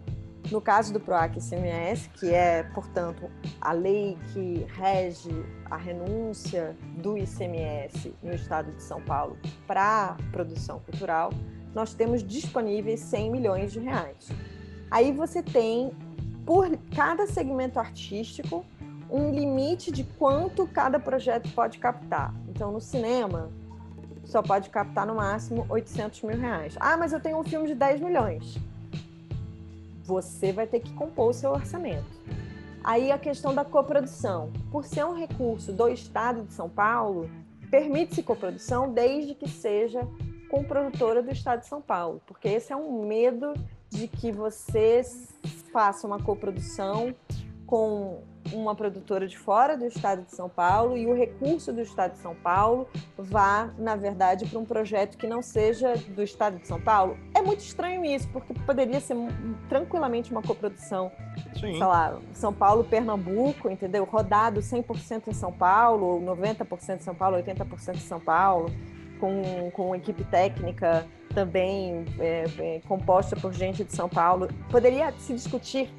No 0.50 0.60
caso 0.60 0.92
do 0.92 1.00
PROAC 1.00 1.38
ICMS, 1.38 2.10
que 2.10 2.32
é, 2.32 2.64
portanto, 2.74 3.30
a 3.60 3.72
lei 3.72 4.18
que 4.32 4.66
rege 4.74 5.30
a 5.70 5.76
renúncia 5.76 6.76
do 6.98 7.16
ICMS 7.16 8.14
no 8.22 8.34
estado 8.34 8.70
de 8.72 8.82
São 8.82 9.00
Paulo 9.00 9.38
para 9.66 10.16
produção 10.30 10.80
cultural, 10.80 11.32
nós 11.74 11.94
temos 11.94 12.22
disponíveis 12.22 13.00
100 13.00 13.30
milhões 13.30 13.72
de 13.72 13.80
reais. 13.80 14.28
Aí 14.90 15.12
você 15.12 15.42
tem, 15.42 15.92
por 16.44 16.70
cada 16.94 17.26
segmento 17.26 17.80
artístico, 17.80 18.66
um 19.10 19.30
limite 19.30 19.90
de 19.90 20.04
quanto 20.04 20.66
cada 20.66 21.00
projeto 21.00 21.50
pode 21.54 21.78
captar. 21.78 22.34
Então, 22.48 22.70
no 22.70 22.80
cinema, 22.82 23.50
só 24.24 24.42
pode 24.42 24.68
captar 24.68 25.06
no 25.06 25.14
máximo 25.14 25.64
800 25.70 26.22
mil 26.22 26.38
reais. 26.38 26.76
Ah, 26.78 26.98
mas 26.98 27.14
eu 27.14 27.20
tenho 27.20 27.38
um 27.38 27.44
filme 27.44 27.66
de 27.66 27.74
10 27.74 28.00
milhões 28.02 28.60
você 30.04 30.52
vai 30.52 30.66
ter 30.66 30.80
que 30.80 30.92
compor 30.92 31.30
o 31.30 31.32
seu 31.32 31.50
orçamento. 31.50 32.04
Aí 32.82 33.10
a 33.10 33.18
questão 33.18 33.54
da 33.54 33.64
coprodução. 33.64 34.52
Por 34.70 34.84
ser 34.84 35.04
um 35.04 35.14
recurso 35.14 35.72
do 35.72 35.88
Estado 35.88 36.42
de 36.42 36.52
São 36.52 36.68
Paulo, 36.68 37.30
permite-se 37.70 38.22
coprodução 38.22 38.92
desde 38.92 39.34
que 39.34 39.48
seja 39.48 40.06
com 40.50 40.62
produtora 40.62 41.22
do 41.22 41.30
Estado 41.32 41.60
de 41.60 41.66
São 41.66 41.80
Paulo, 41.80 42.20
porque 42.26 42.48
esse 42.48 42.72
é 42.72 42.76
um 42.76 43.06
medo 43.06 43.54
de 43.88 44.06
que 44.06 44.30
você 44.30 45.02
faça 45.72 46.06
uma 46.06 46.22
coprodução 46.22 47.14
com 47.66 48.22
uma 48.52 48.74
produtora 48.74 49.26
de 49.26 49.38
fora 49.38 49.76
do 49.76 49.86
estado 49.86 50.22
de 50.22 50.32
São 50.34 50.48
Paulo 50.48 50.96
e 50.96 51.06
o 51.06 51.14
recurso 51.14 51.72
do 51.72 51.80
estado 51.80 52.12
de 52.12 52.18
São 52.18 52.34
Paulo 52.34 52.86
vá, 53.16 53.72
na 53.78 53.96
verdade, 53.96 54.46
para 54.46 54.58
um 54.58 54.64
projeto 54.64 55.16
que 55.16 55.26
não 55.26 55.42
seja 55.42 55.94
do 55.96 56.22
estado 56.22 56.58
de 56.58 56.66
São 56.66 56.80
Paulo. 56.80 57.16
É 57.44 57.46
muito 57.46 57.60
estranho 57.60 58.02
isso, 58.02 58.26
porque 58.28 58.54
poderia 58.54 58.98
ser 59.00 59.14
tranquilamente 59.68 60.32
uma 60.32 60.40
coprodução, 60.40 61.12
Sim. 61.52 61.72
sei 61.72 61.78
lá, 61.78 62.18
São 62.32 62.54
Paulo, 62.54 62.84
Pernambuco, 62.84 63.68
entendeu? 63.68 64.04
Rodado 64.04 64.60
100% 64.60 65.28
em 65.28 65.34
São 65.34 65.52
Paulo, 65.52 66.22
90% 66.22 66.96
em 66.96 66.98
São 67.00 67.14
Paulo, 67.14 67.36
80% 67.36 67.96
em 67.96 67.98
São 67.98 68.18
Paulo, 68.18 68.70
com, 69.20 69.70
com 69.72 69.94
equipe 69.94 70.24
técnica 70.24 71.06
também 71.34 72.06
é, 72.18 72.44
é, 72.58 72.80
composta 72.88 73.36
por 73.36 73.52
gente 73.52 73.84
de 73.84 73.94
São 73.94 74.08
Paulo. 74.08 74.48
Poderia 74.70 75.12
se 75.18 75.34
discutir 75.34 75.92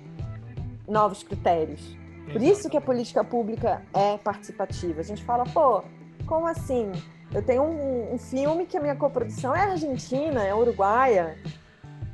novos 0.88 1.22
critérios. 1.22 1.96
Por 2.32 2.42
isso 2.42 2.68
que 2.72 2.78
a 2.78 2.82
política 2.82 3.24
pública 3.24 3.84
é 3.94 4.18
participativa. 4.18 5.00
A 5.00 5.04
gente 5.04 5.24
fala, 5.24 5.44
pô, 5.44 5.84
como 6.26 6.48
assim? 6.48 6.92
Eu 7.36 7.42
tenho 7.42 7.64
um, 7.64 8.14
um 8.14 8.18
filme 8.18 8.66
que 8.66 8.78
a 8.78 8.80
minha 8.80 8.96
coprodução 8.96 9.54
é 9.54 9.72
argentina, 9.72 10.42
é 10.42 10.56
uruguaia. 10.56 11.38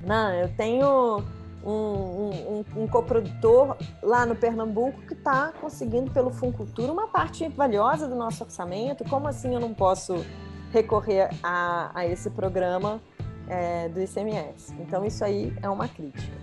Não, 0.04 0.34
eu 0.34 0.50
tenho 0.56 1.24
um, 1.64 1.72
um, 1.72 2.66
um, 2.76 2.88
coprodutor 2.88 3.78
lá 4.02 4.26
no 4.26 4.36
Pernambuco 4.36 5.00
que 5.02 5.14
está 5.14 5.54
conseguindo 5.62 6.10
pelo 6.10 6.32
Funcultura 6.32 6.92
uma 6.92 7.08
parte 7.08 7.48
valiosa 7.50 8.08
do 8.08 8.16
nosso 8.16 8.44
orçamento. 8.44 9.08
Como 9.08 9.28
assim 9.28 9.54
eu 9.54 9.60
não 9.60 9.76
posso 9.76 10.26
recorrer 10.72 11.30
a, 11.44 11.92
a 11.94 12.08
esse 12.08 12.32
programa 12.32 13.00
é, 13.48 13.90
do 13.90 14.02
ICMS? 14.02 14.74
Então 14.80 15.06
isso 15.06 15.24
aí 15.24 15.56
é 15.62 15.70
uma 15.70 15.88
crítica. 15.88 16.36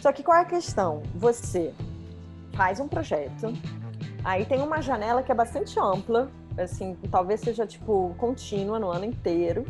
Só 0.00 0.12
que 0.12 0.22
qual 0.22 0.38
é 0.38 0.42
a 0.42 0.44
questão? 0.44 1.02
Você 1.16 1.74
faz 2.52 2.78
um 2.78 2.86
projeto, 2.86 3.52
aí 4.22 4.44
tem 4.44 4.60
uma 4.60 4.80
janela 4.80 5.20
que 5.20 5.32
é 5.32 5.34
bastante 5.34 5.80
ampla, 5.80 6.30
assim, 6.58 6.96
talvez 7.10 7.40
seja 7.40 7.66
tipo 7.66 8.14
contínua 8.18 8.78
no 8.78 8.90
ano 8.90 9.04
inteiro, 9.04 9.64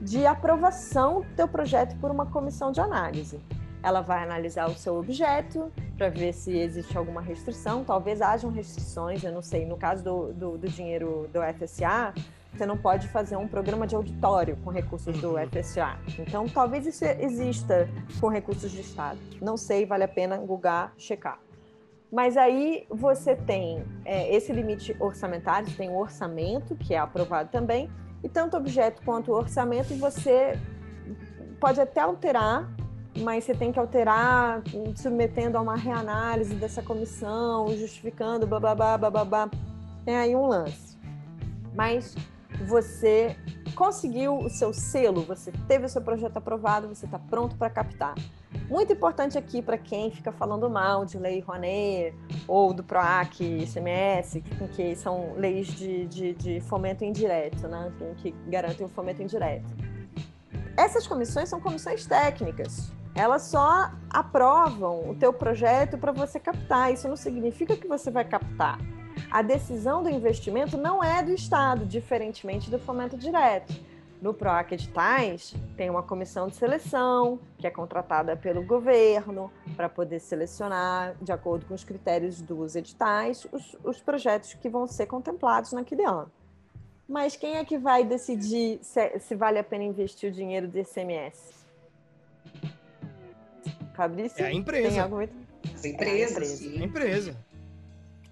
de 0.00 0.26
aprovação 0.26 1.20
do 1.20 1.34
teu 1.34 1.48
projeto 1.48 1.96
por 1.98 2.10
uma 2.10 2.26
comissão 2.26 2.70
de 2.70 2.80
análise. 2.80 3.40
Ela 3.82 4.00
vai 4.00 4.22
analisar 4.22 4.68
o 4.68 4.74
seu 4.74 4.96
objeto 4.98 5.70
para 5.96 6.08
ver 6.08 6.32
se 6.32 6.56
existe 6.56 6.96
alguma 6.98 7.20
restrição. 7.20 7.84
Talvez 7.84 8.20
hajam 8.20 8.50
restrições, 8.50 9.22
eu 9.22 9.32
não 9.32 9.42
sei. 9.42 9.64
No 9.64 9.76
caso 9.76 10.02
do, 10.02 10.32
do, 10.32 10.58
do 10.58 10.68
dinheiro 10.68 11.30
do 11.32 11.40
FSA, 11.40 12.12
você 12.52 12.66
não 12.66 12.76
pode 12.76 13.06
fazer 13.08 13.36
um 13.36 13.46
programa 13.46 13.86
de 13.86 13.94
auditório 13.94 14.56
com 14.64 14.70
recursos 14.70 15.18
do 15.20 15.34
uhum. 15.34 15.46
FSA. 15.48 15.98
Então, 16.18 16.48
talvez 16.48 16.86
isso 16.86 17.04
exista 17.04 17.88
com 18.18 18.28
recursos 18.28 18.70
de 18.72 18.80
Estado. 18.80 19.18
Não 19.40 19.56
sei, 19.56 19.84
vale 19.84 20.04
a 20.04 20.08
pena 20.08 20.38
googar, 20.38 20.92
checar. 20.96 21.38
Mas 22.16 22.38
aí 22.38 22.86
você 22.88 23.36
tem 23.36 23.84
é, 24.02 24.34
esse 24.34 24.50
limite 24.50 24.96
orçamentário, 24.98 25.68
você 25.68 25.76
tem 25.76 25.90
o 25.90 25.98
orçamento, 25.98 26.74
que 26.74 26.94
é 26.94 26.98
aprovado 26.98 27.50
também, 27.50 27.90
e 28.24 28.28
tanto 28.28 28.56
objeto 28.56 29.02
quanto 29.04 29.32
orçamento 29.32 29.94
você 29.96 30.58
pode 31.60 31.78
até 31.78 32.00
alterar, 32.00 32.72
mas 33.18 33.44
você 33.44 33.54
tem 33.54 33.70
que 33.70 33.78
alterar 33.78 34.62
submetendo 34.94 35.58
a 35.58 35.60
uma 35.60 35.76
reanálise 35.76 36.54
dessa 36.54 36.82
comissão, 36.82 37.68
justificando, 37.76 38.46
bababá, 38.46 38.96
bababá. 38.96 39.50
Tem 40.02 40.16
aí 40.16 40.34
um 40.34 40.46
lance. 40.46 40.96
Mas 41.74 42.14
você 42.66 43.36
conseguiu 43.74 44.38
o 44.38 44.48
seu 44.48 44.72
selo, 44.72 45.20
você 45.20 45.52
teve 45.68 45.84
o 45.84 45.88
seu 45.90 46.00
projeto 46.00 46.38
aprovado, 46.38 46.88
você 46.88 47.04
está 47.04 47.18
pronto 47.18 47.56
para 47.56 47.68
captar. 47.68 48.14
Muito 48.68 48.92
importante 48.92 49.38
aqui 49.38 49.62
para 49.62 49.78
quem 49.78 50.10
fica 50.10 50.32
falando 50.32 50.68
mal 50.68 51.04
de 51.04 51.18
lei 51.18 51.40
Rouanet 51.40 52.14
ou 52.46 52.72
do 52.72 52.82
PROAC, 52.82 53.40
ICMS, 53.40 54.40
que, 54.74 54.94
são 54.96 55.34
leis 55.36 55.68
de, 55.68 56.06
de, 56.06 56.34
de, 56.34 56.60
fomento 56.60 57.04
indireto, 57.04 57.68
né? 57.68 57.92
que 58.18 58.32
garantem 58.48 58.84
o 58.84 58.88
fomento 58.88 59.22
indireto. 59.22 59.66
Essas 60.76 61.06
comissões 61.06 61.48
são 61.48 61.60
comissões 61.60 62.06
técnicas. 62.06 62.92
Elas 63.14 63.42
só 63.42 63.90
aprovam 64.10 65.10
o 65.10 65.14
teu 65.14 65.32
projeto 65.32 65.96
para 65.96 66.12
você 66.12 66.38
captar. 66.38 66.92
Isso 66.92 67.08
não 67.08 67.16
significa 67.16 67.76
que 67.76 67.88
você 67.88 68.10
vai 68.10 68.24
captar. 68.24 68.78
A 69.30 69.40
decisão 69.40 70.02
do 70.02 70.10
investimento 70.10 70.76
não 70.76 71.02
é 71.02 71.22
do 71.22 71.32
Estado, 71.32 71.86
diferentemente 71.86 72.70
do 72.70 72.78
fomento 72.78 73.16
direto 73.16 73.72
No 74.26 74.34
PROAC 74.34 74.72
Editais, 74.72 75.54
tem 75.76 75.88
uma 75.88 76.02
comissão 76.02 76.48
de 76.48 76.56
seleção, 76.56 77.38
que 77.58 77.64
é 77.64 77.70
contratada 77.70 78.36
pelo 78.36 78.60
governo 78.60 79.52
para 79.76 79.88
poder 79.88 80.18
selecionar, 80.18 81.14
de 81.22 81.30
acordo 81.30 81.64
com 81.64 81.74
os 81.74 81.84
critérios 81.84 82.42
dos 82.42 82.74
editais, 82.74 83.46
os, 83.52 83.76
os 83.84 84.00
projetos 84.00 84.52
que 84.54 84.68
vão 84.68 84.84
ser 84.88 85.06
contemplados 85.06 85.70
naquele 85.70 86.04
ano. 86.04 86.28
Mas 87.08 87.36
quem 87.36 87.54
é 87.54 87.64
que 87.64 87.78
vai 87.78 88.02
decidir 88.02 88.80
se, 88.82 89.16
se 89.20 89.36
vale 89.36 89.60
a 89.60 89.62
pena 89.62 89.84
investir 89.84 90.28
o 90.28 90.32
dinheiro 90.32 90.66
do 90.66 90.76
ICMS? 90.76 91.54
Fabrício? 93.94 94.42
É 94.44 94.48
a 94.48 94.52
empresa. 94.52 94.88
Tem 94.88 94.98
algum... 94.98 95.20
As 95.72 95.84
empresas. 95.84 96.64
É 96.72 96.82
a 96.82 96.84
empresa. 96.84 96.84
A 96.84 96.84
empresa. 96.84 97.36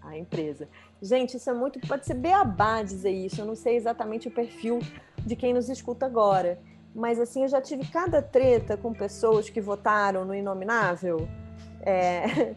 A 0.03 0.19
empresa. 0.19 0.69
Gente, 1.01 1.37
isso 1.37 1.49
é 1.49 1.53
muito. 1.53 1.79
Pode 1.87 2.05
ser 2.05 2.15
beabá 2.15 2.83
dizer 2.83 3.13
isso. 3.13 3.41
Eu 3.41 3.47
não 3.47 3.55
sei 3.55 3.77
exatamente 3.77 4.27
o 4.27 4.31
perfil 4.33 4.81
de 5.25 5.37
quem 5.37 5.53
nos 5.53 5.69
escuta 5.69 6.07
agora. 6.07 6.59
Mas 6.95 7.19
assim, 7.19 7.43
eu 7.43 7.49
já 7.49 7.61
tive 7.61 7.85
cada 7.87 8.23
treta 8.23 8.77
com 8.77 8.93
pessoas 8.93 9.51
que 9.51 9.61
votaram 9.61 10.25
no 10.25 10.35
Inominável. 10.35 11.29
É, 11.83 12.55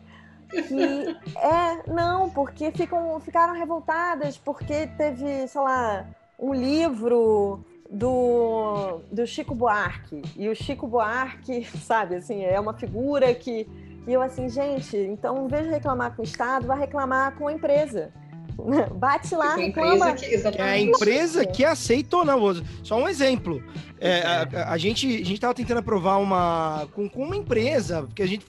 que 0.49 1.17
é, 1.37 1.91
não, 1.91 2.29
porque 2.29 2.71
ficam, 2.71 3.19
ficaram 3.19 3.53
revoltadas 3.53 4.37
porque 4.37 4.87
teve, 4.97 5.47
sei 5.47 5.61
lá, 5.61 6.05
um 6.39 6.53
livro 6.53 7.65
do, 7.89 8.99
do 9.11 9.25
Chico 9.25 9.55
Buarque. 9.55 10.21
E 10.35 10.47
o 10.49 10.55
Chico 10.55 10.87
Buarque, 10.87 11.65
sabe, 11.81 12.15
assim, 12.15 12.43
é 12.43 12.59
uma 12.59 12.73
figura 12.73 13.33
que. 13.33 13.67
E 14.07 14.13
eu 14.13 14.21
assim, 14.21 14.47
gente, 14.47 14.95
então 14.95 15.45
em 15.45 15.47
vez 15.49 15.65
de 15.65 15.71
reclamar 15.71 16.15
com 16.15 16.21
o 16.21 16.25
Estado, 16.25 16.65
vai 16.65 16.79
reclamar 16.79 17.35
com 17.35 17.47
a 17.47 17.53
empresa. 17.53 18.13
Bate 18.95 19.35
lá, 19.35 19.55
reclama. 19.55 20.13
Que, 20.13 20.35
é 20.57 20.61
a 20.61 20.79
empresa 20.79 21.45
que 21.45 21.63
aceita 21.63 22.17
ou 22.17 22.25
não. 22.25 22.39
Só 22.83 22.97
um 22.97 23.07
exemplo. 23.07 23.63
É, 23.99 24.21
a, 24.21 24.73
a, 24.73 24.77
gente 24.77 25.07
a 25.07 25.17
gente 25.17 25.33
estava 25.33 25.53
tentando 25.53 25.79
aprovar 25.79 26.17
uma 26.17 26.87
com, 26.93 27.09
com, 27.09 27.23
uma 27.23 27.35
empresa, 27.35 28.03
porque 28.03 28.21
a 28.21 28.27
gente 28.27 28.45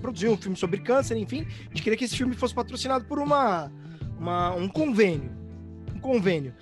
produziu 0.00 0.32
um 0.32 0.36
filme 0.36 0.56
sobre 0.56 0.80
câncer, 0.80 1.16
enfim, 1.18 1.46
a 1.66 1.68
gente 1.68 1.82
queria 1.82 1.98
que 1.98 2.04
esse 2.04 2.16
filme 2.16 2.34
fosse 2.34 2.54
patrocinado 2.54 3.04
por 3.04 3.18
uma, 3.18 3.70
uma 4.18 4.54
um 4.54 4.66
convênio, 4.66 5.30
um 5.94 6.00
convênio. 6.00 6.54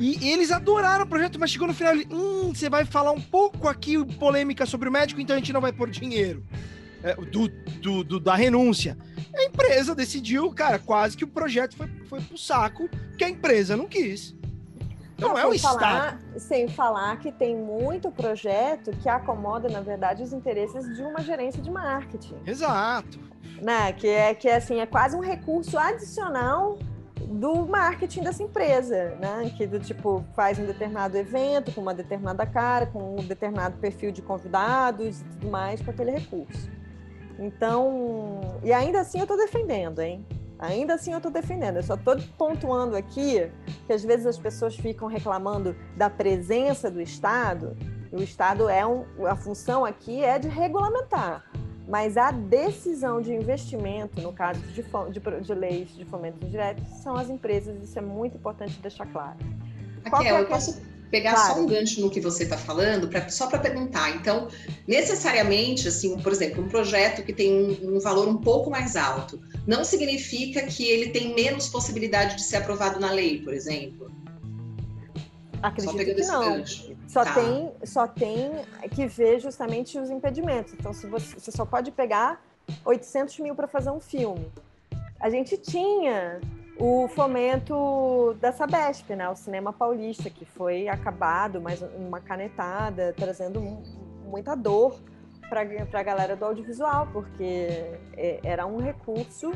E 0.00 0.30
eles 0.30 0.50
adoraram 0.50 1.04
o 1.04 1.06
projeto, 1.06 1.38
mas 1.38 1.50
chegou 1.50 1.68
no 1.68 1.74
final, 1.74 1.94
hum, 2.10 2.52
você 2.54 2.70
vai 2.70 2.86
falar 2.86 3.12
um 3.12 3.20
pouco 3.20 3.68
aqui 3.68 4.02
polêmica 4.16 4.64
sobre 4.64 4.88
o 4.88 4.92
médico, 4.92 5.20
então 5.20 5.36
a 5.36 5.38
gente 5.38 5.52
não 5.52 5.60
vai 5.60 5.72
pôr 5.72 5.90
dinheiro 5.90 6.42
é, 7.02 7.14
do, 7.14 7.48
do, 7.80 8.04
do, 8.04 8.20
da 8.20 8.34
renúncia. 8.34 8.96
A 9.34 9.44
empresa 9.44 9.94
decidiu, 9.94 10.50
cara, 10.52 10.78
quase 10.78 11.16
que 11.16 11.24
o 11.24 11.28
projeto 11.28 11.76
foi, 11.76 11.88
foi 12.06 12.20
pro 12.20 12.36
saco, 12.36 12.88
que 13.16 13.24
a 13.24 13.28
empresa 13.28 13.76
não 13.76 13.86
quis. 13.86 14.34
Então 15.20 15.30
não, 15.30 15.38
é 15.38 15.46
o 15.46 15.58
falar, 15.58 16.14
Estado. 16.14 16.40
Sem 16.40 16.66
falar 16.66 17.18
que 17.18 17.30
tem 17.30 17.54
muito 17.54 18.10
projeto 18.10 18.90
que 19.02 19.08
acomoda, 19.08 19.68
na 19.68 19.82
verdade, 19.82 20.22
os 20.22 20.32
interesses 20.32 20.96
de 20.96 21.02
uma 21.02 21.20
gerência 21.20 21.62
de 21.62 21.70
marketing. 21.70 22.36
Exato. 22.46 23.20
Né? 23.60 23.92
Que 23.92 24.08
é 24.08 24.34
que 24.34 24.48
é, 24.48 24.56
assim, 24.56 24.80
é 24.80 24.86
quase 24.86 25.14
um 25.14 25.20
recurso 25.20 25.78
adicional 25.78 26.78
do 27.30 27.66
marketing 27.66 28.22
dessa 28.22 28.42
empresa, 28.42 29.14
né? 29.20 29.52
Que 29.56 29.66
do 29.66 29.78
tipo 29.78 30.24
faz 30.34 30.58
um 30.58 30.64
determinado 30.64 31.18
evento 31.18 31.70
com 31.72 31.82
uma 31.82 31.94
determinada 31.94 32.46
cara, 32.46 32.86
com 32.86 33.16
um 33.16 33.22
determinado 33.22 33.76
perfil 33.76 34.10
de 34.10 34.22
convidados 34.22 35.20
e 35.20 35.24
tudo 35.24 35.50
mais 35.50 35.82
com 35.82 35.90
aquele 35.90 36.12
recurso. 36.12 36.70
Então, 37.40 38.60
e 38.62 38.70
ainda 38.70 39.00
assim 39.00 39.18
eu 39.18 39.24
estou 39.24 39.36
defendendo, 39.36 40.00
hein? 40.00 40.24
Ainda 40.58 40.94
assim 40.94 41.12
eu 41.12 41.16
estou 41.16 41.32
defendendo. 41.32 41.76
Eu 41.76 41.82
só 41.82 41.94
estou 41.94 42.18
pontuando 42.36 42.94
aqui 42.94 43.50
que 43.86 43.92
às 43.92 44.04
vezes 44.04 44.26
as 44.26 44.38
pessoas 44.38 44.76
ficam 44.76 45.08
reclamando 45.08 45.74
da 45.96 46.10
presença 46.10 46.90
do 46.90 47.00
Estado. 47.00 47.74
O 48.12 48.22
Estado 48.22 48.68
é 48.68 48.86
um, 48.86 49.06
a 49.26 49.34
função 49.34 49.86
aqui 49.86 50.22
é 50.22 50.38
de 50.38 50.48
regulamentar. 50.48 51.46
Mas 51.88 52.18
a 52.18 52.30
decisão 52.30 53.22
de 53.22 53.32
investimento, 53.32 54.20
no 54.20 54.34
caso 54.34 54.60
de, 54.60 54.82
de, 54.82 55.40
de 55.40 55.54
leis 55.54 55.88
de 55.96 56.04
fomento 56.04 56.44
indireto, 56.44 56.84
são 57.02 57.16
as 57.16 57.30
empresas. 57.30 57.82
Isso 57.82 57.98
é 57.98 58.02
muito 58.02 58.36
importante 58.36 58.78
deixar 58.80 59.06
claro. 59.06 59.38
Raquel, 60.04 60.36
é 60.36 60.40
eu 60.42 60.46
posso 60.46 60.80
pegar 61.10 61.34
claro. 61.34 61.54
só 61.54 61.60
um 61.60 61.66
gancho 61.66 62.00
no 62.00 62.10
que 62.10 62.20
você 62.20 62.44
está 62.44 62.56
falando, 62.56 63.08
pra, 63.08 63.28
só 63.28 63.46
para 63.48 63.58
perguntar. 63.58 64.10
Então, 64.10 64.48
necessariamente, 64.86 65.88
assim, 65.88 66.18
por 66.18 66.32
exemplo, 66.32 66.62
um 66.62 66.68
projeto 66.68 67.22
que 67.22 67.32
tem 67.32 67.52
um, 67.52 67.96
um, 67.96 68.00
valor 68.00 68.28
um 68.28 68.36
pouco 68.36 68.70
mais 68.70 68.96
alto, 68.96 69.40
não 69.66 69.84
significa 69.84 70.62
que 70.62 70.86
ele 70.86 71.10
tem 71.10 71.34
menos 71.34 71.68
possibilidade 71.68 72.36
de 72.36 72.42
ser 72.42 72.56
aprovado 72.58 73.00
na 73.00 73.10
lei, 73.10 73.42
por 73.42 73.52
exemplo? 73.52 74.10
Acredito 75.62 76.14
que 76.14 76.26
não. 76.26 76.64
Só, 77.06 77.24
tá. 77.24 77.34
tem, 77.34 77.72
só 77.84 78.06
tem 78.06 78.52
que 78.94 79.06
ver 79.06 79.40
justamente 79.40 79.98
os 79.98 80.10
impedimentos. 80.10 80.72
Então, 80.72 80.92
se 80.92 81.06
você, 81.06 81.34
você 81.38 81.50
só 81.50 81.64
pode 81.64 81.90
pegar 81.90 82.42
800 82.84 83.38
mil 83.40 83.54
para 83.54 83.66
fazer 83.66 83.90
um 83.90 84.00
filme. 84.00 84.46
A 85.18 85.28
gente 85.28 85.56
tinha 85.56 86.40
o 86.80 87.06
fomento 87.08 88.34
da 88.40 88.52
Sabesp, 88.52 89.10
né? 89.14 89.28
O 89.28 89.36
cinema 89.36 89.70
paulista, 89.70 90.30
que 90.30 90.46
foi 90.46 90.88
acabado, 90.88 91.60
mas 91.60 91.82
uma 91.82 92.20
canetada, 92.20 93.12
trazendo 93.14 93.60
muita 94.24 94.54
dor 94.54 94.98
para 95.50 95.60
a 95.60 96.02
galera 96.02 96.34
do 96.34 96.44
audiovisual, 96.44 97.06
porque 97.12 97.68
é, 98.16 98.40
era 98.42 98.66
um 98.66 98.78
recurso 98.78 99.52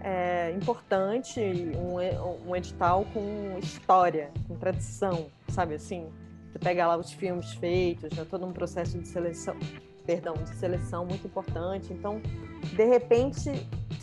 é, 0.00 0.50
importante, 0.50 1.40
um, 1.40 2.50
um 2.50 2.56
edital 2.56 3.04
com 3.14 3.56
história, 3.62 4.32
com 4.48 4.56
tradição, 4.56 5.28
sabe 5.48 5.74
assim? 5.74 6.08
Você 6.50 6.58
pega 6.58 6.86
lá 6.88 6.96
os 6.96 7.12
filmes 7.12 7.52
feitos, 7.52 8.16
né? 8.16 8.26
todo 8.28 8.44
um 8.46 8.52
processo 8.52 8.98
de 8.98 9.06
seleção, 9.06 9.56
perdão, 10.04 10.34
de 10.34 10.56
seleção 10.56 11.06
muito 11.06 11.26
importante. 11.26 11.92
Então, 11.92 12.20
de 12.74 12.84
repente, 12.84 13.50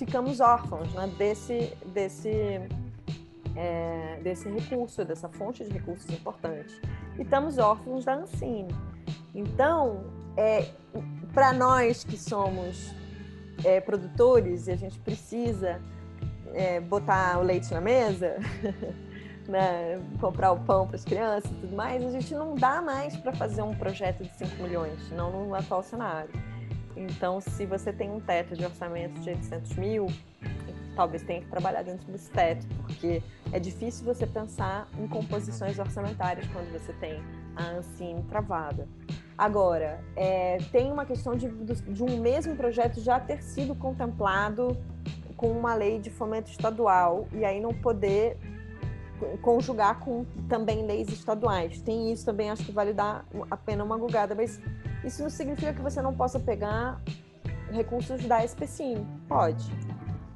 ficamos 0.05 0.39
órfãos 0.39 0.91
né, 0.95 1.07
desse, 1.15 1.77
desse, 1.93 2.59
é, 3.55 4.19
desse 4.23 4.49
recurso, 4.49 5.05
dessa 5.05 5.29
fonte 5.29 5.63
de 5.63 5.69
recursos 5.69 6.09
importantes. 6.09 6.75
E 7.19 7.21
estamos 7.21 7.59
órfãos 7.59 8.03
da 8.03 8.15
Ancine. 8.15 8.75
Então, 9.35 10.03
é, 10.35 10.71
para 11.35 11.53
nós 11.53 12.03
que 12.03 12.17
somos 12.17 12.91
é, 13.63 13.79
produtores 13.79 14.65
e 14.65 14.71
a 14.71 14.75
gente 14.75 14.97
precisa 14.97 15.79
é, 16.51 16.79
botar 16.79 17.37
o 17.37 17.43
leite 17.43 17.71
na 17.71 17.79
mesa, 17.79 18.37
né, 19.47 20.01
comprar 20.19 20.51
o 20.51 20.59
pão 20.61 20.87
para 20.87 20.95
as 20.95 21.05
crianças 21.05 21.51
e 21.51 21.53
tudo 21.53 21.75
mais, 21.75 22.03
a 22.03 22.09
gente 22.09 22.33
não 22.33 22.55
dá 22.55 22.81
mais 22.81 23.15
para 23.17 23.33
fazer 23.33 23.61
um 23.61 23.75
projeto 23.75 24.23
de 24.23 24.35
5 24.35 24.63
milhões, 24.63 25.11
não 25.11 25.45
no 25.45 25.53
atual 25.53 25.83
cenário. 25.83 26.31
Então, 26.95 27.39
se 27.41 27.65
você 27.65 27.91
tem 27.91 28.09
um 28.09 28.19
teto 28.19 28.55
de 28.55 28.65
orçamento 28.65 29.19
de 29.21 29.29
800 29.29 29.75
mil, 29.75 30.07
talvez 30.95 31.23
tenha 31.23 31.41
que 31.41 31.47
trabalhar 31.47 31.83
dentro 31.83 32.11
desse 32.11 32.29
teto, 32.31 32.65
porque 32.81 33.21
é 33.51 33.59
difícil 33.59 34.05
você 34.05 34.27
pensar 34.27 34.87
em 34.99 35.07
composições 35.07 35.79
orçamentárias 35.79 36.45
quando 36.47 36.71
você 36.71 36.93
tem 36.93 37.21
a 37.55 37.71
Ancine 37.71 38.23
travada. 38.23 38.87
Agora, 39.37 39.99
é, 40.15 40.57
tem 40.71 40.91
uma 40.91 41.05
questão 41.05 41.35
de, 41.35 41.49
de 41.49 42.03
um 42.03 42.17
mesmo 42.19 42.55
projeto 42.55 42.99
já 43.01 43.19
ter 43.19 43.41
sido 43.41 43.73
contemplado 43.73 44.77
com 45.35 45.49
uma 45.51 45.73
lei 45.73 45.99
de 45.99 46.11
fomento 46.11 46.51
estadual 46.51 47.27
e 47.33 47.43
aí 47.43 47.59
não 47.59 47.73
poder 47.73 48.37
conjugar 49.41 49.99
com 49.99 50.25
também 50.47 50.85
leis 50.85 51.09
estaduais. 51.09 51.81
Tem 51.81 52.11
isso 52.11 52.25
também, 52.25 52.49
acho 52.49 52.63
que 52.63 52.71
vale 52.71 52.93
dar 52.93 53.25
a 53.49 53.57
pena 53.57 53.83
uma 53.83 53.97
gugada, 53.97 54.35
mas 54.35 54.59
isso 55.03 55.21
não 55.23 55.29
significa 55.29 55.73
que 55.73 55.81
você 55.81 56.01
não 56.01 56.13
possa 56.13 56.39
pegar 56.39 57.01
recursos 57.71 58.23
da 58.25 58.43
SPCine. 58.43 59.05
Pode. 59.27 59.65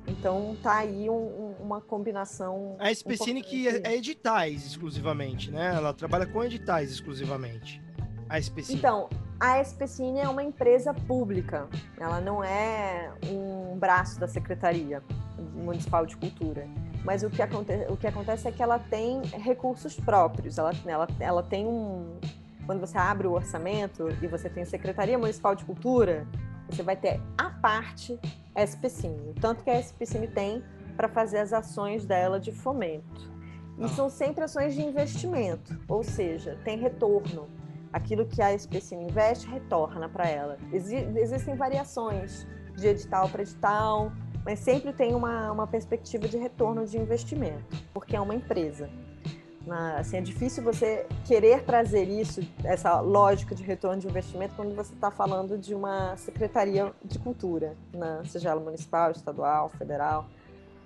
Então 0.08 0.56
tá 0.62 0.78
aí 0.78 1.10
um, 1.10 1.56
uma 1.60 1.82
combinação. 1.82 2.76
A 2.80 2.92
SPCine 2.92 3.42
que 3.42 3.68
é, 3.68 3.82
é, 3.84 3.96
editais 3.96 4.66
exclusivamente, 4.66 5.52
né? 5.52 5.74
Ela 5.76 5.94
trabalha 5.94 6.26
com 6.26 6.44
editais 6.44 6.92
exclusivamente. 6.92 7.82
A 8.30 8.40
SPCine. 8.40 8.80
Então, 8.80 9.08
a 9.40 9.62
SPCine 9.62 10.20
é 10.20 10.28
uma 10.28 10.44
empresa 10.44 10.94
pública. 10.94 11.68
Ela 12.00 12.20
não 12.20 12.44
é 12.44 13.12
um 13.30 13.78
braço 13.78 14.20
da 14.20 14.28
Secretaria 14.28 15.04
Municipal 15.54 16.06
de 16.06 16.18
Cultura. 16.18 16.68
Mas 17.04 17.22
o 17.22 17.30
que, 17.30 17.42
acontece, 17.42 17.92
o 17.92 17.96
que 17.96 18.08
acontece 18.08 18.48
é 18.48 18.52
que 18.52 18.64
ela 18.64 18.80
tem 18.80 19.22
recursos 19.22 19.96
próprios. 19.96 20.58
Ela, 20.58 20.72
ela, 20.88 21.08
ela 21.20 21.44
tem 21.44 21.68
um, 21.68 22.18
quando 22.66 22.80
você 22.80 22.98
abre 22.98 23.28
o 23.28 23.32
orçamento 23.32 24.10
e 24.22 24.28
você 24.28 24.50
tem 24.50 24.64
a 24.64 24.66
Secretaria 24.66 25.18
Municipal 25.18 25.56
de 25.56 25.64
Cultura, 25.64 26.28
você 26.70 26.82
vai 26.82 26.96
ter 26.96 27.22
a 27.38 27.50
parte 27.50 28.20
SPCine, 28.56 29.34
tanto 29.40 29.64
que 29.64 29.70
a 29.70 29.80
SPCine 29.80 30.28
tem 30.28 30.64
para 30.98 31.08
fazer 31.08 31.40
as 31.40 31.54
ações 31.54 32.06
dela 32.06 32.40
de 32.40 32.52
fomento. 32.52 33.34
E 33.78 33.84
ah. 33.84 33.88
são 33.90 34.10
sempre 34.10 34.44
ações 34.44 34.74
de 34.74 34.82
investimento, 34.82 35.78
ou 35.88 36.04
seja, 36.04 36.58
tem 36.64 36.78
retorno. 36.78 37.48
Aquilo 37.94 38.26
que 38.26 38.42
a 38.42 38.54
SPCine 38.54 39.06
investe 39.06 39.48
retorna 39.48 40.10
para 40.10 40.28
ela. 40.28 40.58
Exi 40.74 40.96
existem 40.96 41.56
variações 41.56 42.46
de 42.76 42.88
edital 42.88 43.30
para 43.30 43.42
edital, 43.42 44.12
mas 44.44 44.60
sempre 44.60 44.92
tem 44.92 45.16
uma, 45.16 45.52
uma 45.52 45.66
perspectiva 45.66 46.28
de 46.28 46.38
retorno 46.38 46.86
de 46.86 46.98
investimento, 46.98 47.76
porque 47.94 48.16
é 48.16 48.20
uma 48.20 48.36
empresa. 48.36 48.90
Na, 49.66 49.98
assim, 49.98 50.18
é 50.18 50.22
difícil 50.22 50.64
você 50.64 51.08
querer 51.26 51.64
trazer 51.64 52.04
isso, 52.04 52.42
essa 52.64 53.00
lógica 53.00 53.56
de 53.56 53.64
retorno 53.64 54.00
de 54.00 54.08
investimento, 54.08 54.54
quando 54.56 54.76
você 54.76 54.94
está 54.94 55.10
falando 55.10 55.58
de 55.58 55.74
uma 55.74 56.16
secretaria 56.18 56.94
de 57.04 57.18
cultura, 57.18 57.76
né? 57.92 58.22
seja 58.26 58.50
ela 58.50 58.62
municipal, 58.62 59.12
estadual, 59.12 59.70
federal, 59.70 60.28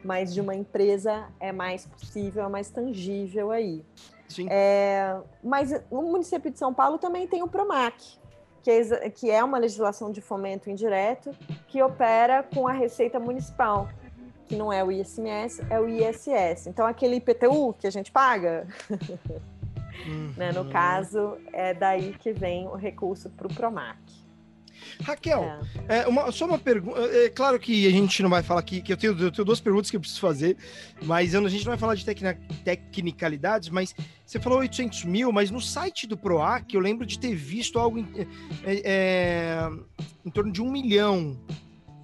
mas 0.04 0.34
de 0.34 0.40
uma 0.40 0.56
empresa 0.56 1.28
é 1.40 1.52
mais 1.52 1.86
possível, 1.86 2.46
é 2.46 2.48
mais 2.48 2.70
tangível 2.70 3.52
aí. 3.52 3.84
Sim. 4.30 4.48
É, 4.50 5.18
mas 5.44 5.74
o 5.90 6.02
município 6.02 6.50
de 6.52 6.58
São 6.58 6.74
Paulo 6.74 6.98
também 6.98 7.28
tem 7.28 7.44
o 7.44 7.48
PROMAC, 7.48 8.18
que 8.62 8.72
é, 8.72 9.10
que 9.10 9.32
é 9.32 9.44
uma 9.44 9.58
legislação 9.58 10.12
de 10.12 10.22
fomento 10.22 10.70
indireto 10.70 11.36
que 11.68 11.82
opera 11.82 12.44
com 12.44 12.68
a 12.68 12.72
Receita 12.72 13.20
Municipal 13.20 13.90
que 14.50 14.56
não 14.56 14.74
é 14.74 14.84
o 14.84 14.92
ICMS, 14.92 15.62
é 15.70 15.80
o 15.80 15.88
ISS. 15.88 16.66
Então, 16.66 16.88
aquele 16.88 17.18
IPTU 17.18 17.76
que 17.78 17.86
a 17.86 17.92
gente 17.92 18.12
paga, 18.12 18.68
uhum. 20.08 20.34
né, 20.36 20.52
no 20.52 20.66
caso, 20.66 21.38
é 21.54 21.72
daí 21.72 22.16
que 22.20 22.34
vem 22.34 22.68
o 22.68 22.76
recurso 22.76 23.30
para 23.30 23.46
o 23.46 23.54
PROMAC. 23.54 23.98
Raquel, 25.04 25.44
é. 25.88 26.00
É, 26.00 26.08
uma, 26.08 26.32
só 26.32 26.46
uma 26.46 26.58
pergunta. 26.58 27.00
É, 27.00 27.26
é 27.26 27.30
claro 27.30 27.60
que 27.60 27.86
a 27.86 27.92
gente 27.92 28.24
não 28.24 28.30
vai 28.30 28.42
falar 28.42 28.62
aqui, 28.62 28.82
que 28.82 28.92
eu 28.92 28.98
tenho, 28.98 29.14
eu 29.20 29.32
tenho 29.32 29.46
duas 29.46 29.60
perguntas 29.60 29.92
que 29.92 29.98
eu 29.98 30.00
preciso 30.00 30.22
fazer, 30.22 30.58
mas 31.04 31.34
eu, 31.36 31.46
a 31.46 31.50
gente 31.50 31.64
não 31.64 31.72
vai 31.72 31.78
falar 31.78 31.94
de 31.94 32.04
tecnicalidades, 32.64 33.70
mas 33.70 33.94
você 34.26 34.40
falou 34.40 34.60
800 34.60 35.06
mil, 35.06 35.32
mas 35.32 35.52
no 35.52 35.62
site 35.62 36.08
do 36.08 36.18
PROAC 36.18 36.74
eu 36.74 36.82
lembro 36.82 37.06
de 37.06 37.20
ter 37.20 37.36
visto 37.36 37.78
algo 37.78 38.00
em, 38.00 38.08
é, 38.64 38.82
é 38.84 39.70
em 40.26 40.32
torno 40.32 40.52
de 40.52 40.62
um 40.62 40.72
milhão 40.72 41.38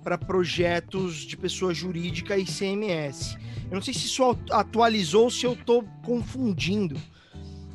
para 0.06 0.20
projetos 0.20 1.16
de 1.22 1.36
pessoa 1.36 1.74
jurídica 1.74 2.38
e 2.38 2.45
CMS. 2.45 3.36
Eu 3.72 3.74
não 3.74 3.82
sei 3.82 3.91
se 3.91 4.06
isso 4.06 4.38
atualizou 4.51 5.24
ou 5.24 5.32
se 5.32 5.47
eu 5.47 5.53
estou 5.53 5.84
confundindo. 6.06 6.95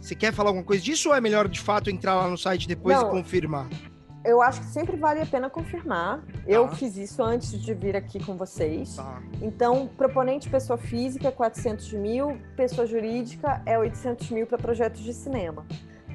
Você 0.00 0.14
quer 0.14 0.32
falar 0.32 0.50
alguma 0.50 0.64
coisa 0.64 0.80
disso 0.80 1.08
ou 1.08 1.14
é 1.14 1.20
melhor 1.20 1.48
de 1.48 1.58
fato 1.58 1.90
entrar 1.90 2.14
lá 2.14 2.28
no 2.28 2.38
site 2.38 2.68
depois 2.68 2.96
não, 2.96 3.08
e 3.08 3.10
confirmar? 3.10 3.68
Eu 4.24 4.40
acho 4.40 4.60
que 4.60 4.68
sempre 4.68 4.96
vale 4.96 5.20
a 5.20 5.26
pena 5.26 5.50
confirmar. 5.50 6.18
Tá. 6.18 6.24
Eu 6.46 6.68
fiz 6.68 6.96
isso 6.96 7.20
antes 7.20 7.60
de 7.60 7.74
vir 7.74 7.96
aqui 7.96 8.24
com 8.24 8.36
vocês. 8.36 8.94
Tá. 8.94 9.20
Então, 9.42 9.90
proponente 9.96 10.48
pessoa 10.48 10.78
física, 10.78 11.32
400 11.32 11.94
mil, 11.94 12.38
pessoa 12.54 12.86
jurídica 12.86 13.60
é 13.66 13.76
800 13.76 14.30
mil 14.30 14.46
para 14.46 14.56
projetos 14.56 15.02
de 15.02 15.12
cinema. 15.12 15.66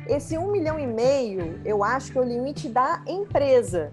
Esse 0.07 0.37
um 0.37 0.49
milhão 0.49 0.79
e 0.79 0.87
meio, 0.87 1.59
eu 1.65 1.83
acho 1.83 2.13
que 2.13 2.17
é 2.17 2.21
o 2.21 2.23
limite 2.23 2.69
da 2.69 3.03
empresa. 3.05 3.91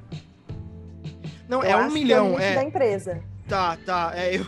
Não, 1.53 1.63
eu 1.63 1.79
é 1.79 1.87
um 1.87 1.91
milhão. 1.91 2.41
É, 2.41 2.53
é 2.53 2.55
da 2.55 2.65
empresa. 2.65 3.23
Tá, 3.47 3.77
tá. 3.85 4.13
É, 4.15 4.37
eu, 4.39 4.47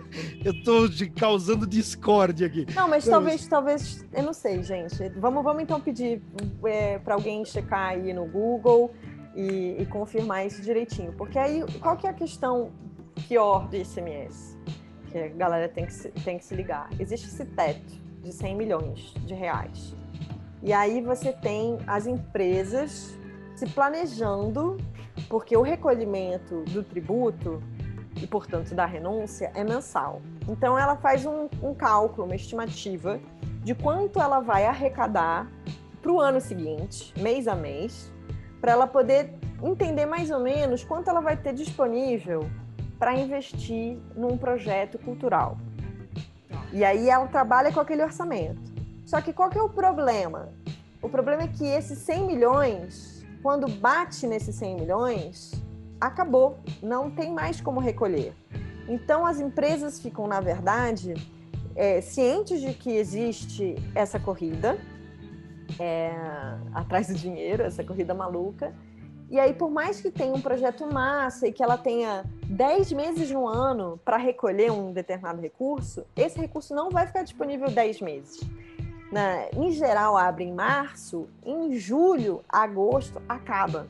eu 0.42 0.64
tô 0.64 0.88
de, 0.88 1.10
causando 1.10 1.66
discórdia 1.66 2.46
aqui. 2.46 2.66
Não, 2.74 2.88
mas 2.88 3.04
talvez, 3.04 3.46
talvez, 3.46 4.06
eu 4.10 4.22
não 4.22 4.32
sei, 4.32 4.62
gente. 4.62 5.10
Vamos, 5.18 5.44
vamos 5.44 5.62
então 5.62 5.78
pedir 5.78 6.22
é, 6.64 6.98
para 6.98 7.14
alguém 7.14 7.44
checar 7.44 7.90
aí 7.90 8.14
no 8.14 8.24
Google 8.24 8.90
e, 9.34 9.76
e, 9.78 9.86
confirmar 9.90 10.46
isso 10.46 10.62
direitinho. 10.62 11.12
Porque 11.12 11.38
aí, 11.38 11.62
qual 11.78 11.94
que 11.94 12.06
é 12.06 12.10
a 12.10 12.14
questão 12.14 12.72
pior 13.28 13.68
do 13.68 13.76
ICMS? 13.76 14.56
Que 15.12 15.18
a 15.18 15.28
galera 15.28 15.68
tem 15.68 15.84
que, 15.84 15.92
se, 15.92 16.08
tem 16.08 16.38
que 16.38 16.44
se 16.46 16.54
ligar. 16.54 16.88
Existe 16.98 17.26
esse 17.26 17.44
teto 17.44 18.00
de 18.22 18.32
100 18.32 18.56
milhões 18.56 19.12
de 19.26 19.34
reais. 19.34 19.94
E 20.62 20.72
aí 20.72 21.02
você 21.02 21.34
tem 21.34 21.76
as 21.86 22.06
empresas 22.06 23.14
se 23.56 23.66
planejando 23.66 24.76
porque 25.28 25.56
o 25.56 25.62
recolhimento 25.62 26.62
do 26.64 26.84
tributo 26.84 27.62
e, 28.22 28.26
portanto, 28.26 28.74
da 28.74 28.86
renúncia 28.86 29.50
é 29.54 29.64
mensal. 29.64 30.20
Então, 30.48 30.78
ela 30.78 30.96
faz 30.96 31.26
um, 31.26 31.48
um 31.62 31.74
cálculo, 31.74 32.24
uma 32.24 32.36
estimativa 32.36 33.18
de 33.64 33.74
quanto 33.74 34.20
ela 34.20 34.40
vai 34.40 34.64
arrecadar 34.64 35.50
para 36.00 36.12
o 36.12 36.20
ano 36.20 36.40
seguinte, 36.40 37.12
mês 37.20 37.48
a 37.48 37.54
mês, 37.54 38.12
para 38.60 38.72
ela 38.72 38.86
poder 38.86 39.34
entender 39.62 40.06
mais 40.06 40.30
ou 40.30 40.38
menos 40.38 40.84
quanto 40.84 41.08
ela 41.08 41.20
vai 41.20 41.36
ter 41.36 41.52
disponível 41.52 42.48
para 42.98 43.14
investir 43.14 43.98
num 44.14 44.36
projeto 44.36 44.98
cultural. 44.98 45.58
E 46.72 46.84
aí 46.84 47.08
ela 47.08 47.26
trabalha 47.26 47.72
com 47.72 47.80
aquele 47.80 48.02
orçamento. 48.02 48.60
Só 49.04 49.20
que 49.20 49.32
qual 49.32 49.50
que 49.50 49.58
é 49.58 49.62
o 49.62 49.68
problema? 49.68 50.48
O 51.02 51.08
problema 51.08 51.42
é 51.42 51.48
que 51.48 51.64
esses 51.64 51.98
100 51.98 52.26
milhões 52.26 53.15
quando 53.46 53.68
bate 53.68 54.26
nesses 54.26 54.56
100 54.56 54.74
milhões, 54.74 55.52
acabou, 56.00 56.58
não 56.82 57.08
tem 57.08 57.32
mais 57.32 57.60
como 57.60 57.78
recolher. 57.78 58.34
Então, 58.88 59.24
as 59.24 59.38
empresas 59.38 60.00
ficam, 60.00 60.26
na 60.26 60.40
verdade, 60.40 61.14
é, 61.76 62.00
cientes 62.00 62.60
de 62.60 62.74
que 62.74 62.90
existe 62.90 63.76
essa 63.94 64.18
corrida 64.18 64.76
é, 65.78 66.10
atrás 66.74 67.06
do 67.06 67.14
dinheiro, 67.14 67.62
essa 67.62 67.84
corrida 67.84 68.12
maluca. 68.12 68.74
E 69.30 69.38
aí, 69.38 69.52
por 69.52 69.70
mais 69.70 70.00
que 70.00 70.10
tenha 70.10 70.34
um 70.34 70.40
projeto 70.40 70.84
massa 70.92 71.46
e 71.46 71.52
que 71.52 71.62
ela 71.62 71.78
tenha 71.78 72.24
10 72.48 72.92
meses 72.94 73.30
no 73.30 73.46
ano 73.46 74.00
para 74.04 74.16
recolher 74.16 74.72
um 74.72 74.92
determinado 74.92 75.40
recurso, 75.40 76.04
esse 76.16 76.36
recurso 76.36 76.74
não 76.74 76.90
vai 76.90 77.06
ficar 77.06 77.22
disponível 77.22 77.70
10 77.70 78.00
meses 78.00 78.40
né, 79.10 79.48
em 79.52 79.70
geral 79.70 80.16
abre 80.16 80.44
em 80.44 80.52
março, 80.52 81.28
em 81.44 81.74
julho, 81.74 82.44
agosto 82.48 83.20
acaba. 83.28 83.86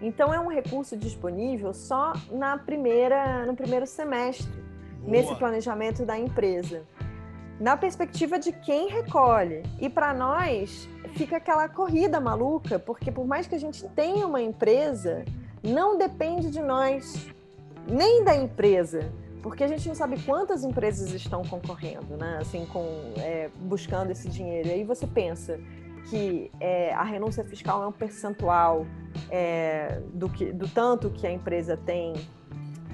Então 0.00 0.32
é 0.32 0.38
um 0.38 0.48
recurso 0.48 0.96
disponível 0.96 1.72
só 1.72 2.12
na 2.30 2.58
primeira, 2.58 3.46
no 3.46 3.56
primeiro 3.56 3.86
semestre, 3.86 4.52
Boa. 4.98 5.10
nesse 5.10 5.34
planejamento 5.36 6.04
da 6.04 6.18
empresa. 6.18 6.82
Na 7.58 7.76
perspectiva 7.76 8.38
de 8.38 8.52
quem 8.52 8.88
recolhe. 8.88 9.62
E 9.80 9.88
para 9.88 10.12
nós 10.12 10.88
fica 11.14 11.36
aquela 11.36 11.68
corrida 11.68 12.20
maluca, 12.20 12.78
porque 12.78 13.10
por 13.10 13.26
mais 13.26 13.46
que 13.46 13.54
a 13.54 13.60
gente 13.60 13.88
tenha 13.90 14.26
uma 14.26 14.42
empresa, 14.42 15.24
não 15.62 15.96
depende 15.96 16.50
de 16.50 16.60
nós, 16.60 17.28
nem 17.86 18.24
da 18.24 18.34
empresa 18.34 19.10
porque 19.44 19.62
a 19.62 19.68
gente 19.68 19.86
não 19.86 19.94
sabe 19.94 20.18
quantas 20.22 20.64
empresas 20.64 21.12
estão 21.12 21.42
concorrendo, 21.42 22.16
né? 22.16 22.38
Assim, 22.40 22.64
com, 22.64 23.12
é, 23.18 23.50
buscando 23.60 24.10
esse 24.10 24.26
dinheiro. 24.26 24.68
E 24.68 24.72
aí 24.72 24.84
você 24.84 25.06
pensa 25.06 25.60
que 26.08 26.50
é, 26.58 26.94
a 26.94 27.02
renúncia 27.02 27.44
fiscal 27.44 27.82
é 27.82 27.86
um 27.86 27.92
percentual 27.92 28.86
é, 29.30 30.00
do, 30.14 30.30
que, 30.30 30.50
do 30.50 30.66
tanto 30.66 31.10
que 31.10 31.26
a 31.26 31.30
empresa 31.30 31.76
tem 31.76 32.14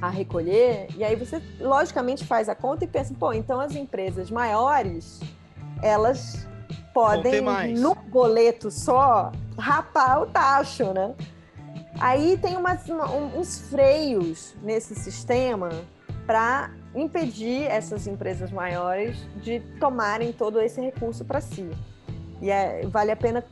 a 0.02 0.08
recolher, 0.08 0.88
e 0.96 1.04
aí 1.04 1.14
você 1.14 1.40
logicamente 1.60 2.24
faz 2.24 2.48
a 2.48 2.54
conta 2.56 2.84
e 2.84 2.88
pensa, 2.88 3.14
pô, 3.14 3.32
então 3.32 3.60
as 3.60 3.76
empresas 3.76 4.28
maiores, 4.28 5.20
elas 5.80 6.48
podem, 6.92 7.42
no 7.78 7.94
boleto 7.94 8.72
só, 8.72 9.30
rapar 9.56 10.22
o 10.22 10.26
tacho, 10.26 10.92
né? 10.92 11.14
Aí 12.00 12.36
tem 12.38 12.56
umas, 12.56 12.88
uns 13.36 13.68
freios 13.68 14.56
nesse 14.62 14.96
sistema 14.96 15.68
para 16.30 16.70
impedir 16.94 17.64
essas 17.64 18.06
empresas 18.06 18.52
maiores 18.52 19.16
de 19.42 19.58
tomarem 19.80 20.32
todo 20.32 20.60
esse 20.60 20.80
recurso 20.80 21.24
para 21.24 21.40
si. 21.40 21.68
E 22.40 22.48
é, 22.48 22.86
vale 22.86 23.10
a 23.10 23.16
pena 23.16 23.44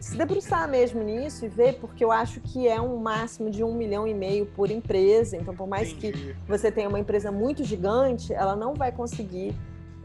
se 0.00 0.16
debruçar 0.16 0.68
mesmo 0.68 1.02
nisso 1.02 1.44
e 1.44 1.48
ver, 1.48 1.80
porque 1.80 2.04
eu 2.04 2.12
acho 2.12 2.40
que 2.40 2.68
é 2.68 2.80
um 2.80 2.98
máximo 2.98 3.50
de 3.50 3.64
um 3.64 3.74
milhão 3.74 4.06
e 4.06 4.14
meio 4.14 4.46
por 4.46 4.70
empresa. 4.70 5.36
Então, 5.36 5.52
por 5.52 5.66
mais 5.66 5.92
que 5.92 6.36
você 6.46 6.70
tenha 6.70 6.88
uma 6.88 7.00
empresa 7.00 7.32
muito 7.32 7.64
gigante, 7.64 8.32
ela 8.32 8.54
não 8.54 8.74
vai 8.74 8.92
conseguir 8.92 9.52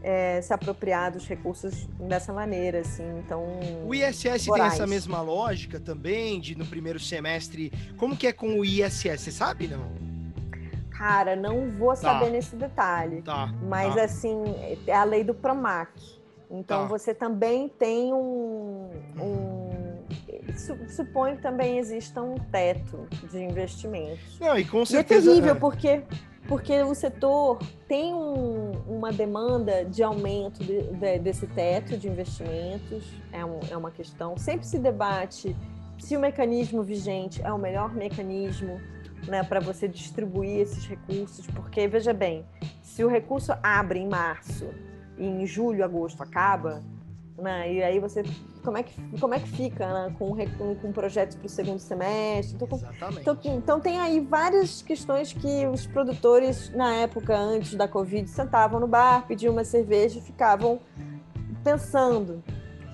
é, 0.02 0.42
se 0.42 0.52
apropriar 0.52 1.12
dos 1.12 1.24
recursos 1.28 1.86
dessa 2.00 2.32
maneira, 2.32 2.80
assim, 2.80 3.04
então... 3.20 3.44
O 3.86 3.94
ISS 3.94 4.46
tem 4.46 4.62
essa 4.62 4.88
mesma 4.88 5.22
lógica 5.22 5.78
também, 5.78 6.40
de 6.40 6.58
no 6.58 6.66
primeiro 6.66 6.98
semestre, 6.98 7.72
como 7.96 8.16
que 8.16 8.26
é 8.26 8.32
com 8.32 8.58
o 8.58 8.64
ISS, 8.64 9.20
você 9.20 9.30
sabe, 9.30 9.68
não? 9.68 10.09
Cara, 11.00 11.34
não 11.34 11.70
vou 11.70 11.88
tá. 11.90 11.96
saber 11.96 12.26
tá. 12.26 12.30
nesse 12.30 12.54
detalhe. 12.56 13.22
Tá. 13.22 13.50
Mas 13.62 13.94
tá. 13.94 14.04
assim, 14.04 14.44
é 14.86 14.94
a 14.94 15.02
lei 15.02 15.24
do 15.24 15.32
Promac. 15.32 15.90
Então 16.50 16.82
tá. 16.82 16.88
você 16.88 17.14
também 17.14 17.70
tem 17.70 18.12
um. 18.12 18.90
um 19.18 19.70
suponho 20.88 21.36
que 21.36 21.42
também 21.42 21.78
exista 21.78 22.20
um 22.20 22.34
teto 22.34 23.08
de 23.30 23.42
investimentos. 23.42 24.38
Não, 24.38 24.58
e 24.58 24.64
com 24.66 24.84
certeza. 24.84 25.30
E 25.30 25.30
é 25.30 25.34
terrível, 25.36 25.54
é. 25.54 25.58
porque 25.58 26.02
porque 26.46 26.82
o 26.82 26.94
setor 26.94 27.58
tem 27.88 28.12
um, 28.12 28.72
uma 28.86 29.10
demanda 29.10 29.84
de 29.86 30.02
aumento 30.02 30.62
de, 30.62 30.82
de, 30.82 31.18
desse 31.20 31.46
teto 31.46 31.96
de 31.96 32.08
investimentos, 32.08 33.10
é, 33.32 33.42
um, 33.42 33.60
é, 33.70 33.76
uma 33.76 33.90
questão. 33.90 34.36
Sempre 34.36 34.66
se 34.66 34.78
debate 34.78 35.56
se 35.98 36.14
o 36.14 36.20
mecanismo 36.20 36.82
vigente 36.82 37.40
é 37.42 37.52
o 37.52 37.58
melhor 37.58 37.94
mecanismo 37.94 38.80
né, 39.30 39.44
para 39.44 39.60
você 39.60 39.86
distribuir 39.86 40.60
esses 40.60 40.84
recursos, 40.86 41.46
porque 41.46 41.86
veja 41.86 42.12
bem, 42.12 42.44
se 42.82 43.04
o 43.04 43.08
recurso 43.08 43.52
abre 43.62 44.00
em 44.00 44.08
março 44.08 44.68
e 45.16 45.24
em 45.24 45.46
julho, 45.46 45.84
agosto 45.84 46.20
acaba, 46.20 46.82
né, 47.38 47.72
e 47.72 47.82
aí 47.82 48.00
você 48.00 48.24
como 48.64 48.76
é 48.76 48.82
que, 48.82 49.18
como 49.18 49.32
é 49.32 49.38
que 49.38 49.48
fica 49.48 49.86
né, 49.86 50.14
com, 50.18 50.36
com, 50.58 50.74
com 50.74 50.92
projetos 50.92 51.36
para 51.36 51.46
o 51.46 51.48
segundo 51.48 51.78
semestre? 51.78 52.56
Então, 52.56 52.68
então, 53.18 53.38
então, 53.44 53.80
tem 53.80 53.98
aí 53.98 54.20
várias 54.20 54.82
questões 54.82 55.32
que 55.32 55.66
os 55.66 55.86
produtores, 55.86 56.68
na 56.74 56.92
época 56.96 57.34
antes 57.38 57.74
da 57.74 57.88
Covid, 57.88 58.28
sentavam 58.28 58.78
no 58.78 58.86
bar, 58.86 59.26
pediam 59.26 59.52
uma 59.52 59.64
cerveja 59.64 60.18
e 60.18 60.22
ficavam 60.22 60.78
pensando 61.64 62.42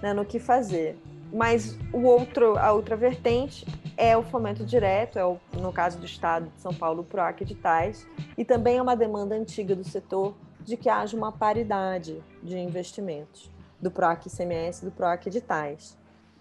né, 0.00 0.12
no 0.12 0.24
que 0.24 0.38
fazer. 0.38 0.96
Mas 1.32 1.76
o 1.92 2.02
outro, 2.02 2.56
a 2.58 2.72
outra 2.72 2.96
vertente 2.96 3.66
é 3.96 4.16
o 4.16 4.22
fomento 4.22 4.64
direto, 4.64 5.18
é 5.18 5.24
o, 5.24 5.38
no 5.54 5.72
caso 5.72 5.98
do 5.98 6.06
Estado 6.06 6.50
de 6.54 6.60
São 6.60 6.72
Paulo, 6.72 7.02
o 7.02 7.04
PROAC 7.04 7.42
editais, 7.42 8.06
e 8.36 8.44
também 8.44 8.78
é 8.78 8.82
uma 8.82 8.96
demanda 8.96 9.34
antiga 9.34 9.74
do 9.74 9.84
setor 9.84 10.34
de 10.62 10.76
que 10.76 10.88
haja 10.88 11.16
uma 11.16 11.32
paridade 11.32 12.22
de 12.42 12.58
investimentos 12.58 13.50
do 13.80 13.90
PROAC 13.90 14.26
ICMS 14.26 14.82
e 14.82 14.86
do 14.86 14.90
PROAC 14.90 15.26
editais. 15.26 15.96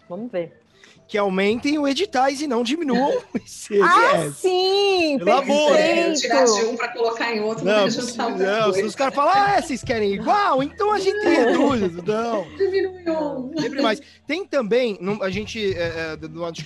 Vamos 0.10 0.32
ver 0.32 0.65
que 1.08 1.18
aumentem 1.18 1.78
o 1.78 1.88
editais 1.88 2.42
e 2.42 2.48
não 2.48 2.64
diminuam 2.64 3.18
o 3.34 3.38
ICMS. 3.38 3.82
Ah, 3.82 4.32
sim! 4.32 5.18
Pelo 5.20 5.32
amor! 5.32 5.76
É, 5.76 6.14
tirar 6.14 6.46
de 6.46 6.66
um 6.66 6.76
para 6.76 6.90
colocar 6.90 7.34
em 7.34 7.42
outro. 7.42 7.64
Não, 7.64 7.84
não, 7.84 8.74
se 8.74 8.84
os 8.84 8.96
caras 8.96 9.14
falam, 9.14 9.34
ah, 9.36 9.62
vocês 9.62 9.84
querem 9.84 10.14
igual, 10.14 10.64
então 10.64 10.92
a 10.92 11.00
gente 11.00 11.24
reduz. 11.24 12.04
Não. 12.04 12.44
Diminuiu. 12.58 13.52
Sempre 13.60 13.82
mais. 13.82 14.02
Tem 14.26 14.46
também, 14.46 14.98
não, 15.00 15.22
a 15.22 15.30
gente, 15.30 15.74
é, 15.76 16.14
é 16.14 16.18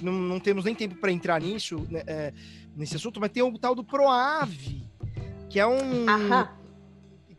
não, 0.02 0.14
não, 0.14 0.40
temos 0.40 0.64
nem 0.64 0.74
tempo 0.74 0.96
para 0.96 1.12
entrar 1.12 1.42
nisso, 1.42 1.86
né, 1.90 2.04
é, 2.08 2.34
nesse 2.76 2.96
assunto, 2.96 3.20
mas 3.20 3.32
tem 3.32 3.44
o 3.44 3.58
tal 3.58 3.76
do 3.76 3.84
PROAV, 3.84 4.54
que 5.50 5.60
é 5.60 5.68
um... 5.68 6.10
Aham. 6.10 6.50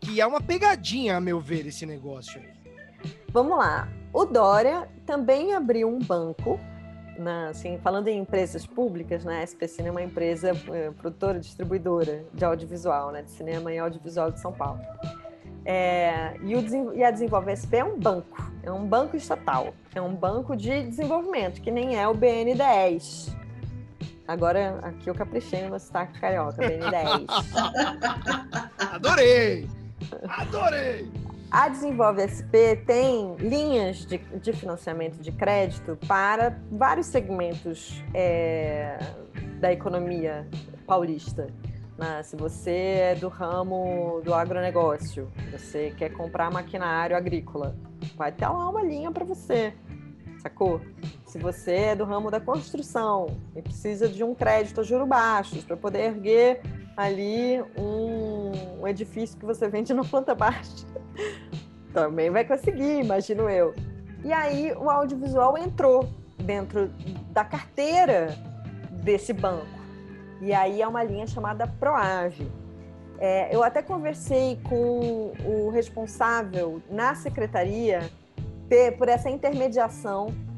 Que 0.03 0.19
é 0.19 0.27
uma 0.27 0.41
pegadinha, 0.41 1.19
a 1.19 1.21
meu 1.21 1.39
ver, 1.39 1.67
esse 1.67 1.85
negócio 1.85 2.41
aí. 2.41 2.49
Vamos 3.33 3.59
lá. 3.59 3.87
O 4.15 4.25
Dória 4.25 4.89
também 5.05 5.55
abriu 5.55 5.89
um 5.89 5.99
banco 5.99 6.59
na, 7.19 7.49
assim, 7.49 7.79
falando 7.79 8.09
em 8.09 8.19
empresas 8.19 8.67
públicas, 8.67 9.25
né, 9.25 9.41
a 9.41 9.47
SPCine 9.47 9.89
é 9.89 9.91
uma 9.91 10.03
empresa 10.03 10.53
é, 10.73 10.91
produtora, 10.91 11.39
distribuidora 11.39 12.25
de 12.33 12.45
audiovisual, 12.45 13.11
né, 13.11 13.23
de 13.23 13.31
cinema 13.31 13.73
e 13.73 13.79
audiovisual 13.79 14.31
de 14.31 14.41
São 14.41 14.53
Paulo. 14.53 14.81
É, 15.65 16.37
e, 16.43 16.55
o, 16.55 16.95
e 16.95 17.05
a 17.05 17.11
Desenvolve 17.11 17.55
SP 17.55 17.77
é 17.77 17.85
um 17.85 17.99
banco, 17.99 18.51
é 18.63 18.71
um 18.71 18.87
banco 18.87 19.17
estatal, 19.17 19.75
é 19.95 20.01
um 20.01 20.15
banco 20.15 20.57
de 20.57 20.83
desenvolvimento, 20.85 21.61
que 21.61 21.71
nem 21.71 21.97
é 21.99 22.09
o 22.09 22.15
BN10. 22.15 23.37
Agora, 24.27 24.79
aqui 24.83 25.11
eu 25.11 25.15
caprichei 25.15 25.69
no 25.69 25.79
sotaque 25.79 26.19
carioca, 26.21 26.63
BN10. 26.63 27.27
Adorei! 28.95 29.69
Adorei! 30.29 31.10
A 31.51 31.69
Desenvolve 31.69 32.23
SP 32.23 32.79
tem 32.87 33.35
linhas 33.37 34.07
de, 34.07 34.19
de 34.19 34.53
financiamento 34.53 35.21
de 35.21 35.33
crédito 35.33 35.99
para 36.07 36.57
vários 36.71 37.09
segmentos 37.09 38.05
é, 38.15 38.97
da 39.59 39.73
economia 39.73 40.47
paulista. 40.87 41.49
Né? 41.99 42.23
Se 42.23 42.37
você 42.37 42.71
é 42.71 43.15
do 43.17 43.29
ramo 43.29 44.23
do 44.25 44.33
agronegócio, 44.33 45.29
você 45.51 45.93
quer 45.99 46.11
comprar 46.11 46.53
maquinário 46.53 47.17
agrícola, 47.17 47.75
vai 48.17 48.31
ter 48.31 48.47
lá 48.47 48.69
uma 48.69 48.85
linha 48.85 49.11
para 49.11 49.25
você, 49.25 49.75
sacou? 50.41 50.81
Se 51.31 51.39
você 51.39 51.75
é 51.75 51.95
do 51.95 52.03
ramo 52.03 52.29
da 52.29 52.41
construção 52.41 53.29
e 53.55 53.63
precisa 53.63 54.09
de 54.09 54.25
um 54.25 54.35
crédito 54.35 54.81
a 54.81 54.83
juros 54.83 55.07
baixos 55.07 55.63
para 55.63 55.77
poder 55.77 56.07
erguer 56.07 56.61
ali 56.97 57.63
um, 57.79 58.81
um 58.81 58.89
edifício 58.89 59.39
que 59.39 59.47
você 59.47 59.69
vende 59.69 59.95
na 59.95 60.03
planta 60.03 60.35
baixa, 60.35 60.85
também 61.95 62.31
vai 62.31 62.45
conseguir, 62.45 62.99
imagino 62.99 63.49
eu. 63.49 63.73
E 64.25 64.33
aí 64.33 64.73
o 64.73 64.91
audiovisual 64.91 65.57
entrou 65.57 66.09
dentro 66.43 66.89
da 67.31 67.45
carteira 67.45 68.37
desse 68.91 69.33
banco. 69.33 69.79
E 70.41 70.53
aí 70.53 70.83
é 70.83 70.89
uma 70.89 71.05
linha 71.05 71.29
chamada 71.29 71.65
Proave. 71.65 72.51
É, 73.21 73.55
eu 73.55 73.63
até 73.63 73.83
conversei 73.83 74.59
com 74.69 75.33
o 75.45 75.71
responsável 75.71 76.83
na 76.91 77.15
secretaria 77.15 78.11
por 78.99 79.09
essa 79.09 79.31
intermediação 79.31 80.50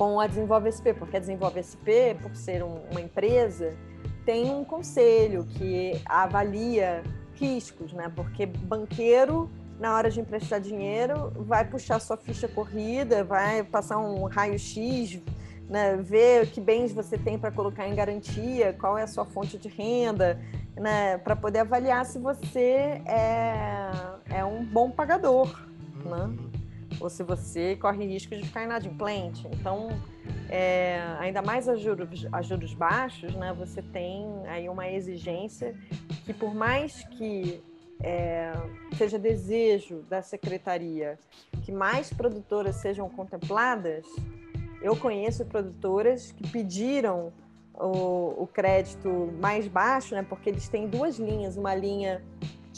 com 0.00 0.18
a 0.18 0.26
Desenvolve 0.26 0.72
SP, 0.72 0.96
porque 0.98 1.18
a 1.18 1.20
Desenvolve 1.20 1.60
SP, 1.60 2.16
por 2.22 2.34
ser 2.34 2.64
um, 2.64 2.80
uma 2.90 3.02
empresa, 3.02 3.76
tem 4.24 4.48
um 4.48 4.64
conselho 4.64 5.44
que 5.44 6.00
avalia 6.06 7.02
riscos, 7.34 7.92
né? 7.92 8.10
Porque 8.16 8.46
banqueiro 8.46 9.50
na 9.78 9.94
hora 9.94 10.10
de 10.10 10.18
emprestar 10.18 10.58
dinheiro, 10.58 11.30
vai 11.40 11.66
puxar 11.66 12.00
sua 12.00 12.16
ficha 12.16 12.48
corrida, 12.48 13.22
vai 13.24 13.62
passar 13.62 13.98
um 13.98 14.24
raio-x, 14.24 15.20
né, 15.68 15.96
ver 15.96 16.46
que 16.50 16.60
bens 16.62 16.92
você 16.92 17.18
tem 17.18 17.38
para 17.38 17.50
colocar 17.50 17.86
em 17.86 17.94
garantia, 17.94 18.74
qual 18.78 18.96
é 18.96 19.02
a 19.02 19.06
sua 19.06 19.26
fonte 19.26 19.58
de 19.58 19.68
renda, 19.68 20.40
né, 20.76 21.18
para 21.18 21.36
poder 21.36 21.60
avaliar 21.60 22.06
se 22.06 22.18
você 22.18 23.02
é, 23.06 23.90
é 24.30 24.44
um 24.44 24.64
bom 24.64 24.90
pagador, 24.90 25.62
né? 26.04 26.49
Ou 27.00 27.08
se 27.08 27.22
você 27.22 27.76
corre 27.76 28.04
risco 28.04 28.36
de 28.36 28.44
ficar 28.44 28.64
inadimplente. 28.64 29.46
Então, 29.52 29.88
é, 30.48 31.00
ainda 31.18 31.40
mais 31.40 31.68
a 31.68 31.76
juros, 31.76 32.26
a 32.30 32.42
juros 32.42 32.74
baixos, 32.74 33.34
né, 33.34 33.52
você 33.52 33.80
tem 33.80 34.26
aí 34.46 34.68
uma 34.68 34.88
exigência 34.90 35.74
que 36.24 36.34
por 36.34 36.54
mais 36.54 37.02
que 37.16 37.62
é, 38.02 38.52
seja 38.96 39.18
desejo 39.18 40.02
da 40.08 40.22
secretaria 40.22 41.18
que 41.62 41.70
mais 41.70 42.12
produtoras 42.12 42.76
sejam 42.76 43.08
contempladas, 43.08 44.06
eu 44.82 44.96
conheço 44.96 45.44
produtoras 45.44 46.32
que 46.32 46.48
pediram 46.48 47.32
o, 47.74 48.42
o, 48.42 48.46
crédito 48.46 49.32
mais 49.40 49.66
baixo, 49.68 50.14
né, 50.14 50.24
porque 50.28 50.50
eles 50.50 50.68
têm 50.68 50.88
duas 50.88 51.18
linhas, 51.18 51.56
uma 51.56 51.74
linha 51.74 52.22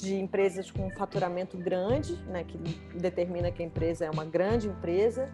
de 0.03 0.17
empresas 0.17 0.71
com 0.71 0.91
faturamento 0.91 1.57
grande, 1.57 2.17
né, 2.27 2.45
que 2.45 2.59
determina 2.99 3.51
que 3.53 3.63
a 3.63 3.67
empresa 3.67 4.05
é 4.05 4.11
uma 4.11 4.25
grande 4.25 4.69
empresa, 4.69 5.29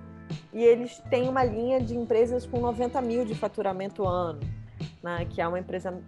e 0.52 0.62
eles 0.62 0.98
têm 1.08 1.28
uma 1.28 1.42
linha 1.42 1.80
de 1.80 1.96
empresas 1.96 2.46
com 2.46 2.60
90 2.60 3.00
mil 3.00 3.24
de 3.24 3.34
faturamento 3.34 4.06
ano, 4.06 4.40
né, 5.02 5.26
que 5.30 5.40
é 5.40 5.48
uma 5.48 5.58
empresa 5.58 5.98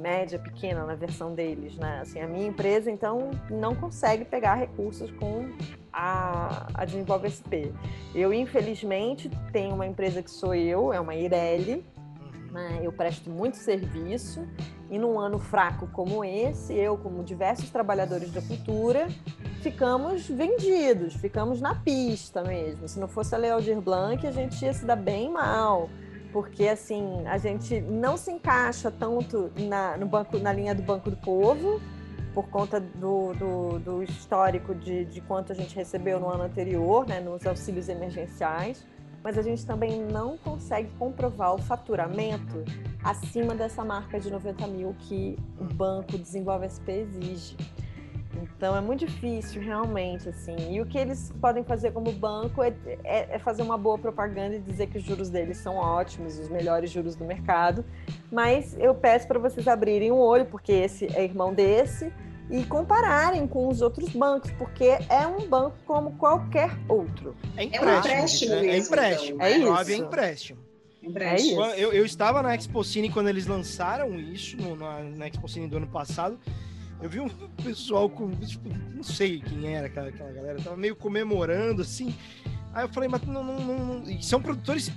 média, 0.00 0.38
pequena 0.38 0.84
na 0.84 0.94
versão 0.94 1.34
deles, 1.34 1.76
né? 1.76 2.00
Assim, 2.02 2.20
a 2.20 2.28
minha 2.28 2.46
empresa, 2.46 2.90
então, 2.90 3.30
não 3.50 3.74
consegue 3.74 4.24
pegar 4.24 4.54
recursos 4.54 5.10
com 5.12 5.48
a, 5.92 6.68
a 6.74 6.84
Desenvolve 6.84 7.28
SP. 7.32 7.72
Eu, 8.14 8.32
infelizmente, 8.32 9.30
tenho 9.52 9.74
uma 9.74 9.86
empresa 9.86 10.22
que 10.22 10.30
sou 10.30 10.54
eu, 10.54 10.92
é 10.92 11.00
uma 11.00 11.14
Ireli, 11.14 11.84
né? 12.52 12.80
eu 12.82 12.92
presto 12.92 13.30
muito 13.30 13.56
serviço, 13.56 14.46
e 14.90 14.98
num 14.98 15.18
ano 15.18 15.38
fraco 15.38 15.88
como 15.88 16.24
esse, 16.24 16.74
eu, 16.74 16.96
como 16.96 17.24
diversos 17.24 17.70
trabalhadores 17.70 18.30
da 18.30 18.40
cultura, 18.40 19.08
ficamos 19.62 20.28
vendidos, 20.28 21.14
ficamos 21.14 21.60
na 21.60 21.74
pista 21.74 22.42
mesmo. 22.42 22.88
Se 22.88 22.98
não 22.98 23.08
fosse 23.08 23.34
a 23.34 23.38
Lealdir 23.38 23.80
Blanc, 23.80 24.26
a 24.26 24.30
gente 24.30 24.64
ia 24.64 24.72
se 24.72 24.84
dar 24.84 24.96
bem 24.96 25.30
mal 25.30 25.88
porque 26.36 26.68
assim 26.68 27.26
a 27.26 27.38
gente 27.38 27.80
não 27.80 28.16
se 28.18 28.30
encaixa 28.30 28.90
tanto 28.90 29.50
na, 29.58 29.96
no 29.96 30.06
banco, 30.06 30.38
na 30.38 30.52
linha 30.52 30.74
do 30.74 30.82
Banco 30.82 31.08
do 31.08 31.16
Povo, 31.16 31.80
por 32.34 32.50
conta 32.50 32.78
do, 32.78 33.32
do, 33.32 33.78
do 33.78 34.02
histórico 34.02 34.74
de, 34.74 35.06
de, 35.06 35.22
quanto 35.22 35.52
a 35.52 35.54
gente 35.54 35.74
recebeu 35.74 36.20
no 36.20 36.28
ano 36.28 36.42
anterior, 36.42 37.06
né, 37.06 37.20
nos 37.20 37.46
auxílios 37.46 37.88
emergenciais, 37.88 38.86
mas 39.26 39.36
a 39.36 39.42
gente 39.42 39.66
também 39.66 40.00
não 40.00 40.38
consegue 40.38 40.88
comprovar 41.00 41.52
o 41.52 41.58
faturamento 41.58 42.64
acima 43.02 43.56
dessa 43.56 43.84
marca 43.84 44.20
de 44.20 44.30
90 44.30 44.68
mil 44.68 44.94
que 45.00 45.36
o 45.58 45.64
Banco 45.64 46.16
Desenvolve 46.16 46.70
SP 46.70 47.02
exige. 47.02 47.56
Então 48.40 48.76
é 48.76 48.80
muito 48.80 49.04
difícil, 49.04 49.60
realmente, 49.60 50.28
assim. 50.28 50.54
E 50.70 50.80
o 50.80 50.86
que 50.86 50.96
eles 50.96 51.32
podem 51.40 51.64
fazer 51.64 51.90
como 51.90 52.12
banco 52.12 52.62
é, 52.62 52.72
é, 53.02 53.34
é, 53.34 53.38
fazer 53.40 53.62
uma 53.62 53.76
boa 53.76 53.98
propaganda 53.98 54.54
e 54.54 54.60
dizer 54.60 54.86
que 54.86 54.98
os 54.98 55.02
juros 55.02 55.28
deles 55.28 55.56
são 55.56 55.74
ótimos, 55.74 56.38
os 56.38 56.48
melhores 56.48 56.88
juros 56.88 57.16
do 57.16 57.24
mercado. 57.24 57.84
Mas 58.30 58.76
eu 58.78 58.94
peço 58.94 59.26
para 59.26 59.40
vocês 59.40 59.66
abrirem 59.66 60.12
o 60.12 60.18
olho, 60.18 60.46
porque 60.46 60.70
esse 60.70 61.06
é 61.16 61.24
irmão 61.24 61.52
desse, 61.52 62.12
e 62.50 62.64
compararem 62.64 63.46
com 63.46 63.68
os 63.68 63.80
outros 63.80 64.10
bancos, 64.10 64.50
porque 64.52 64.98
é 65.08 65.26
um 65.26 65.48
banco 65.48 65.76
como 65.84 66.12
qualquer 66.12 66.70
outro. 66.88 67.36
É 67.56 67.64
empréstimo. 67.64 68.54
É, 68.54 68.56
um 68.56 68.64
empréstimo, 68.64 68.72
é, 68.72 68.72
é 68.72 68.78
empréstimo. 68.78 69.36
Então, 69.36 69.46
é, 69.46 69.52
é 69.52 69.58
isso. 69.58 69.90
É 69.90 69.96
empréstimo. 69.96 70.66
É 71.14 71.36
isso. 71.36 71.60
Eu, 71.76 71.92
eu 71.92 72.04
estava 72.04 72.42
na 72.42 72.54
Expocine 72.54 73.10
quando 73.10 73.28
eles 73.28 73.46
lançaram 73.46 74.18
isso, 74.18 74.56
no, 74.56 74.76
na, 74.76 75.02
na 75.02 75.28
Expocine 75.28 75.68
do 75.68 75.76
ano 75.76 75.86
passado. 75.86 76.38
Eu 77.00 77.08
vi 77.08 77.20
um 77.20 77.28
pessoal 77.62 78.08
com, 78.08 78.30
tipo, 78.36 78.68
não 78.94 79.02
sei 79.02 79.40
quem 79.40 79.74
era 79.74 79.86
aquela, 79.86 80.08
aquela 80.08 80.32
galera, 80.32 80.62
tava 80.62 80.76
meio 80.76 80.96
comemorando 80.96 81.82
assim. 81.82 82.14
Aí 82.72 82.84
eu 82.84 82.88
falei, 82.88 83.08
mas 83.08 83.22
não, 83.22 83.42
não, 83.42 83.58
não, 83.58 83.78
não. 84.00 84.22
são 84.22 84.40
produtores 84.40 84.92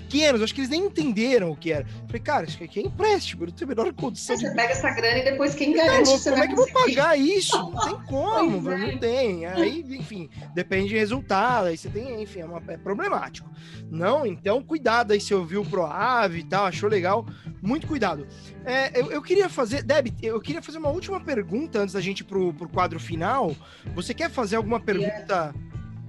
pequenos, 0.00 0.42
acho 0.42 0.54
que 0.54 0.60
eles 0.60 0.70
nem 0.70 0.84
entenderam 0.84 1.50
o 1.50 1.56
que 1.56 1.72
era. 1.72 1.86
Falei, 2.06 2.20
cara, 2.20 2.44
isso 2.44 2.62
aqui 2.62 2.80
é 2.80 2.82
empréstimo, 2.82 3.42
eu 3.42 3.46
não 3.48 3.54
tenho 3.54 3.70
a 3.70 3.74
menor 3.74 3.92
condição. 3.94 4.36
Você 4.36 4.48
de... 4.48 4.54
pega 4.54 4.72
essa 4.72 4.90
grana 4.90 5.18
e 5.18 5.24
depois 5.24 5.54
quem 5.54 5.72
garante? 5.72 6.10
É, 6.10 6.30
como 6.30 6.42
é 6.42 6.46
que 6.46 6.52
eu 6.52 6.56
vou 6.56 6.72
pagar 6.72 7.18
isso? 7.18 7.56
Não 7.56 7.72
tem 7.72 8.00
como, 8.06 8.60
não 8.60 8.72
é. 8.72 8.96
tem. 8.98 9.46
Aí, 9.46 9.84
enfim, 9.90 10.28
depende 10.54 10.88
de 10.88 10.96
resultado, 10.96 11.66
aí 11.68 11.76
você 11.76 11.88
tem, 11.88 12.22
enfim, 12.22 12.40
é, 12.40 12.44
uma, 12.44 12.62
é 12.68 12.76
problemático. 12.76 13.50
Não, 13.90 14.26
então 14.26 14.62
cuidado 14.62 15.12
aí 15.12 15.20
se 15.20 15.34
ouviu 15.34 15.62
o 15.62 15.66
Proave 15.66 16.40
e 16.40 16.44
tal, 16.44 16.66
achou 16.66 16.88
legal, 16.88 17.26
muito 17.62 17.86
cuidado. 17.86 18.26
É, 18.64 18.98
eu, 18.98 19.10
eu, 19.12 19.22
queria 19.22 19.48
fazer, 19.48 19.82
Deb, 19.82 20.08
eu 20.22 20.40
queria 20.40 20.60
fazer 20.60 20.78
uma 20.78 20.90
última 20.90 21.20
pergunta 21.20 21.78
antes 21.78 21.94
da 21.94 22.00
gente 22.00 22.20
ir 22.20 22.24
pro, 22.24 22.52
pro 22.52 22.68
quadro 22.68 22.98
final. 22.98 23.54
Você 23.94 24.12
quer 24.12 24.30
fazer 24.30 24.56
alguma 24.56 24.80
pergunta? 24.80 25.54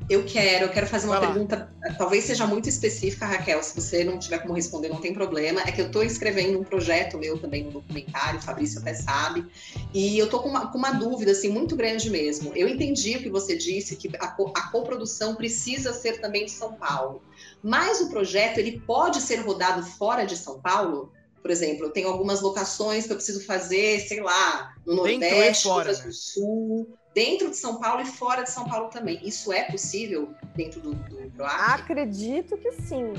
Eu 0.09 0.23
quero, 0.23 0.65
eu 0.65 0.69
quero 0.69 0.87
fazer 0.87 1.05
uma 1.05 1.19
pergunta, 1.19 1.69
talvez 1.97 2.23
seja 2.23 2.47
muito 2.47 2.69
específica, 2.69 3.25
Raquel. 3.25 3.61
Se 3.61 3.75
você 3.75 4.05
não 4.05 4.17
tiver 4.17 4.39
como 4.39 4.53
responder, 4.53 4.87
não 4.87 5.01
tem 5.01 5.13
problema. 5.13 5.59
É 5.61 5.71
que 5.71 5.81
eu 5.81 5.87
estou 5.87 6.01
escrevendo 6.01 6.59
um 6.59 6.63
projeto 6.63 7.17
meu 7.17 7.37
também 7.37 7.65
no 7.65 7.71
documentário, 7.71 8.39
o 8.39 8.41
Fabrício 8.41 8.79
até 8.79 8.93
sabe, 8.93 9.45
e 9.93 10.17
eu 10.17 10.25
estou 10.25 10.41
com 10.41 10.47
uma, 10.47 10.71
com 10.71 10.77
uma 10.77 10.91
dúvida 10.91 11.31
assim 11.31 11.49
muito 11.49 11.75
grande 11.75 12.09
mesmo. 12.09 12.53
Eu 12.55 12.69
entendi 12.69 13.17
o 13.17 13.19
que 13.19 13.29
você 13.29 13.57
disse, 13.57 13.97
que 13.97 14.09
a, 14.17 14.35
a 14.55 14.71
coprodução 14.71 15.35
precisa 15.35 15.91
ser 15.91 16.21
também 16.21 16.45
de 16.45 16.51
São 16.51 16.73
Paulo, 16.73 17.21
mas 17.61 17.99
o 17.99 18.09
projeto 18.09 18.59
ele 18.59 18.79
pode 18.79 19.19
ser 19.19 19.41
rodado 19.41 19.85
fora 19.85 20.25
de 20.25 20.37
São 20.37 20.61
Paulo. 20.61 21.11
Por 21.41 21.51
exemplo, 21.51 21.85
eu 21.85 21.89
tenho 21.89 22.07
algumas 22.07 22.41
locações 22.41 23.05
que 23.05 23.11
eu 23.11 23.17
preciso 23.17 23.45
fazer, 23.45 23.99
sei 24.07 24.21
lá, 24.21 24.73
no 24.85 24.95
Nordeste, 24.95 25.63
fora, 25.63 25.91
né? 25.91 26.03
do 26.03 26.13
Sul 26.13 26.97
dentro 27.13 27.49
de 27.49 27.57
São 27.57 27.79
Paulo 27.79 28.01
e 28.01 28.05
fora 28.05 28.43
de 28.43 28.51
São 28.51 28.67
Paulo 28.67 28.89
também. 28.89 29.19
Isso 29.23 29.51
é 29.51 29.63
possível 29.63 30.33
dentro 30.55 30.79
do, 30.79 30.93
do 30.93 31.31
PROAC? 31.31 31.81
Acredito 31.81 32.57
que 32.57 32.71
sim. 32.73 33.13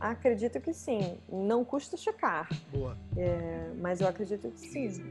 Acredito 0.00 0.58
que 0.60 0.72
sim. 0.72 1.18
Não 1.30 1.62
custa 1.62 1.96
checar. 1.96 2.48
Boa. 2.72 2.96
É, 3.16 3.70
mas 3.78 4.00
eu 4.00 4.08
acredito 4.08 4.50
que 4.50 4.60
sim. 4.60 5.04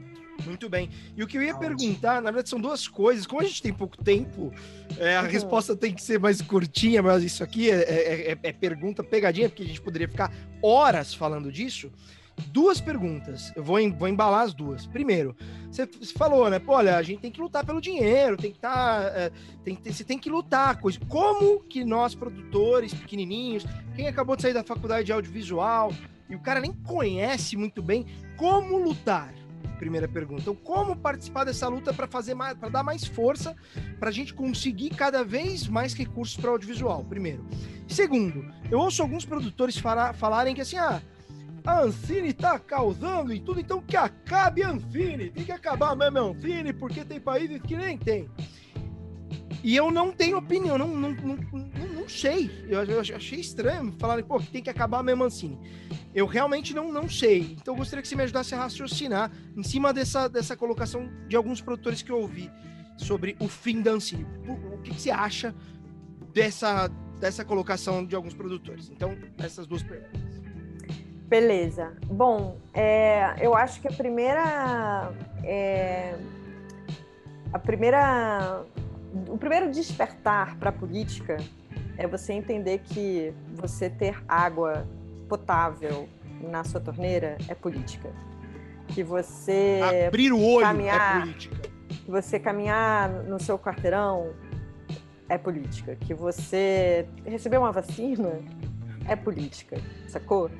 Muito 0.44 0.68
bem. 0.68 0.90
E 1.16 1.22
o 1.22 1.26
que 1.28 1.38
eu 1.38 1.42
ia 1.42 1.54
perguntar, 1.54 2.20
na 2.20 2.30
verdade, 2.30 2.48
são 2.48 2.60
duas 2.60 2.88
coisas. 2.88 3.26
Como 3.26 3.40
a 3.40 3.44
gente 3.44 3.62
tem 3.62 3.72
pouco 3.72 4.02
tempo, 4.02 4.52
é, 4.98 5.16
a 5.16 5.22
uhum. 5.22 5.28
resposta 5.28 5.76
tem 5.76 5.94
que 5.94 6.02
ser 6.02 6.18
mais 6.18 6.42
curtinha, 6.42 7.02
mas 7.02 7.22
isso 7.22 7.44
aqui 7.44 7.70
é, 7.70 7.82
é, 7.82 8.32
é, 8.32 8.38
é 8.42 8.52
pergunta 8.52 9.04
pegadinha, 9.04 9.48
porque 9.48 9.62
a 9.62 9.66
gente 9.66 9.80
poderia 9.80 10.08
ficar 10.08 10.32
horas 10.62 11.14
falando 11.14 11.52
disso. 11.52 11.92
Duas 12.48 12.80
perguntas. 12.80 13.52
Eu 13.54 13.62
vou, 13.62 13.78
em, 13.78 13.92
vou 13.92 14.08
embalar 14.08 14.42
as 14.42 14.54
duas. 14.54 14.86
Primeiro, 14.86 15.36
você 15.70 15.86
falou, 16.16 16.48
né? 16.50 16.58
Pô, 16.58 16.72
olha, 16.72 16.96
a 16.96 17.02
gente 17.02 17.20
tem 17.20 17.30
que 17.30 17.40
lutar 17.40 17.64
pelo 17.64 17.80
dinheiro, 17.80 18.36
tem 18.36 18.52
que. 18.52 18.58
Tá, 18.58 19.02
é, 19.14 19.30
tem, 19.64 19.76
tem, 19.76 19.92
você 19.92 20.04
tem 20.04 20.18
que 20.18 20.30
lutar. 20.30 20.80
Coisa. 20.80 20.98
Como 21.08 21.60
que 21.60 21.84
nós, 21.84 22.14
produtores 22.14 22.92
pequenininhos, 22.94 23.64
quem 23.94 24.08
acabou 24.08 24.36
de 24.36 24.42
sair 24.42 24.54
da 24.54 24.64
faculdade 24.64 25.06
de 25.06 25.12
audiovisual, 25.12 25.92
e 26.28 26.34
o 26.34 26.40
cara 26.40 26.60
nem 26.60 26.72
conhece 26.72 27.56
muito 27.56 27.82
bem 27.82 28.06
como 28.36 28.78
lutar? 28.78 29.34
Primeira 29.78 30.06
pergunta. 30.06 30.42
Então, 30.42 30.54
como 30.54 30.94
participar 30.94 31.44
dessa 31.44 31.66
luta 31.66 31.92
para 31.92 32.06
fazer 32.06 32.34
mais, 32.34 32.56
para 32.56 32.68
dar 32.68 32.82
mais 32.82 33.04
força, 33.04 33.56
para 33.98 34.10
a 34.10 34.12
gente 34.12 34.34
conseguir 34.34 34.90
cada 34.90 35.24
vez 35.24 35.66
mais 35.66 35.94
recursos 35.94 36.36
para 36.36 36.50
audiovisual? 36.50 37.02
Primeiro. 37.04 37.44
Segundo, 37.88 38.44
eu 38.70 38.78
ouço 38.78 39.00
alguns 39.02 39.24
produtores 39.24 39.76
falar, 39.78 40.14
falarem 40.14 40.54
que 40.54 40.60
assim, 40.60 40.76
ah, 40.76 41.02
a 41.64 41.82
Ancine 41.82 42.32
tá 42.32 42.58
causando 42.58 43.32
e 43.32 43.40
tudo, 43.40 43.60
então 43.60 43.80
que 43.80 43.96
acabe 43.96 44.62
a 44.62 44.70
Ancine. 44.70 45.30
Tem 45.30 45.44
que 45.44 45.52
acabar 45.52 45.94
mesmo 45.94 46.18
a 46.18 46.22
Ancine, 46.22 46.72
porque 46.72 47.04
tem 47.04 47.20
países 47.20 47.60
que 47.62 47.76
nem 47.76 47.98
tem. 47.98 48.28
E 49.62 49.76
eu 49.76 49.90
não 49.90 50.10
tenho 50.10 50.38
opinião, 50.38 50.78
não, 50.78 50.88
não, 50.88 51.10
não, 51.10 51.36
não, 51.94 52.08
sei. 52.08 52.50
Eu, 52.66 53.00
achei 53.00 53.40
estranho 53.40 53.94
falarem, 53.98 54.24
pô, 54.24 54.38
que 54.38 54.50
tem 54.50 54.62
que 54.62 54.70
acabar 54.70 55.02
mesmo 55.02 55.22
a 55.22 55.26
Ancine. 55.26 55.58
Eu 56.14 56.26
realmente 56.26 56.74
não, 56.74 56.90
não 56.90 57.08
sei. 57.08 57.56
Então 57.60 57.74
eu 57.74 57.78
gostaria 57.78 58.02
que 58.02 58.08
você 58.08 58.16
me 58.16 58.22
ajudasse 58.22 58.54
a 58.54 58.58
raciocinar 58.58 59.30
em 59.54 59.62
cima 59.62 59.92
dessa, 59.92 60.28
dessa 60.28 60.56
colocação 60.56 61.10
de 61.28 61.36
alguns 61.36 61.60
produtores 61.60 62.00
que 62.00 62.10
eu 62.10 62.18
ouvi 62.18 62.50
sobre 62.96 63.36
o 63.38 63.48
fim 63.48 63.82
da 63.82 63.92
Ancine. 63.92 64.26
O 64.48 64.78
que, 64.78 64.94
que 64.94 65.00
você 65.00 65.10
acha 65.10 65.54
dessa, 66.32 66.88
dessa 67.18 67.44
colocação 67.44 68.04
de 68.04 68.16
alguns 68.16 68.34
produtores? 68.34 68.88
Então, 68.90 69.16
essas 69.38 69.66
duas 69.66 69.82
perguntas. 69.82 70.19
Beleza. 71.30 71.92
Bom, 72.06 72.58
é, 72.74 73.36
eu 73.40 73.54
acho 73.54 73.80
que 73.80 73.86
a 73.86 73.92
primeira. 73.92 75.12
É, 75.44 76.16
a 77.52 77.58
primeira. 77.58 78.64
O 79.28 79.38
primeiro 79.38 79.70
despertar 79.70 80.56
para 80.56 80.70
a 80.70 80.72
política 80.72 81.36
é 81.96 82.06
você 82.06 82.32
entender 82.32 82.78
que 82.78 83.32
você 83.54 83.88
ter 83.88 84.20
água 84.28 84.88
potável 85.28 86.08
na 86.40 86.64
sua 86.64 86.80
torneira 86.80 87.38
é 87.48 87.54
política. 87.54 88.10
Que 88.88 89.04
você. 89.04 89.80
Abrir 90.08 90.32
o 90.32 90.42
olho 90.42 90.64
é 90.64 90.68
caminhar, 90.68 91.16
é 91.16 91.20
política. 91.20 91.56
Que 91.88 92.10
você 92.10 92.40
caminhar 92.40 93.08
no 93.08 93.38
seu 93.38 93.56
quarteirão 93.56 94.34
é 95.28 95.38
política. 95.38 95.94
Que 95.94 96.12
você 96.12 97.06
receber 97.24 97.58
uma 97.58 97.70
vacina 97.70 98.40
é 99.08 99.14
política, 99.14 99.76
sacou? 100.08 100.50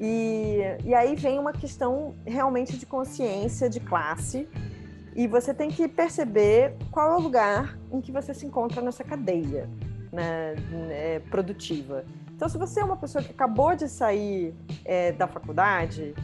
E, 0.00 0.60
e 0.82 0.94
aí 0.94 1.14
vem 1.14 1.38
uma 1.38 1.52
questão 1.52 2.14
realmente 2.26 2.78
de 2.78 2.86
consciência 2.86 3.68
de 3.68 3.78
classe. 3.78 4.48
E 5.14 5.26
você 5.26 5.52
tem 5.52 5.68
que 5.68 5.86
perceber 5.86 6.74
qual 6.90 7.12
é 7.12 7.16
o 7.16 7.20
lugar 7.20 7.78
em 7.92 8.00
que 8.00 8.10
você 8.10 8.32
se 8.32 8.46
encontra 8.46 8.80
nessa 8.80 9.04
cadeia 9.04 9.68
né, 10.10 10.54
é, 10.90 11.18
produtiva. 11.30 12.04
Então, 12.34 12.48
se 12.48 12.56
você 12.56 12.80
é 12.80 12.84
uma 12.84 12.96
pessoa 12.96 13.22
que 13.22 13.32
acabou 13.32 13.76
de 13.76 13.86
sair 13.88 14.54
é, 14.86 15.12
da 15.12 15.26
faculdade, 15.26 16.14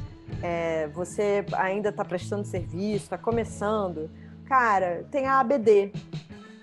é, 0.42 0.88
você 0.88 1.44
ainda 1.52 1.90
está 1.90 2.04
prestando 2.04 2.46
serviço, 2.46 3.04
está 3.04 3.18
começando, 3.18 4.10
cara, 4.46 5.04
tem 5.10 5.26
a 5.26 5.40
ABD, 5.40 5.92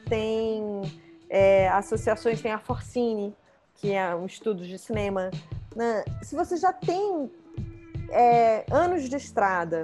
tem 0.10 0.82
é, 1.30 1.70
associações, 1.70 2.42
tem 2.42 2.52
a 2.52 2.58
Forcine, 2.58 3.36
que 3.76 3.92
é 3.92 4.16
um 4.16 4.26
estudo 4.26 4.66
de 4.66 4.80
cinema, 4.80 5.30
né? 5.76 6.04
Se 6.22 6.36
você 6.36 6.58
já 6.58 6.72
tem 6.72 7.32
é, 8.10 8.66
anos 8.72 9.10
de 9.10 9.16
estrada 9.16 9.82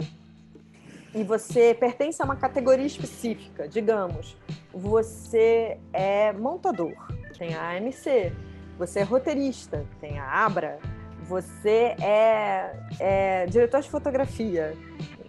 e 1.14 1.24
você 1.24 1.74
pertence 1.74 2.22
a 2.22 2.26
uma 2.26 2.36
categoria 2.36 2.86
específica, 2.86 3.68
digamos, 3.68 4.38
você 4.74 5.80
é 5.92 6.32
montador, 6.34 6.96
tem 7.38 7.56
a 7.56 7.72
AMC, 7.72 8.32
você 8.78 9.00
é 9.00 9.04
roteirista, 9.04 9.86
tem 10.00 10.20
a 10.20 10.46
Abra, 10.46 10.80
você 11.24 11.96
é, 12.02 12.76
é 13.00 13.46
diretor 13.48 13.82
de 13.82 13.90
fotografia, 13.90 14.76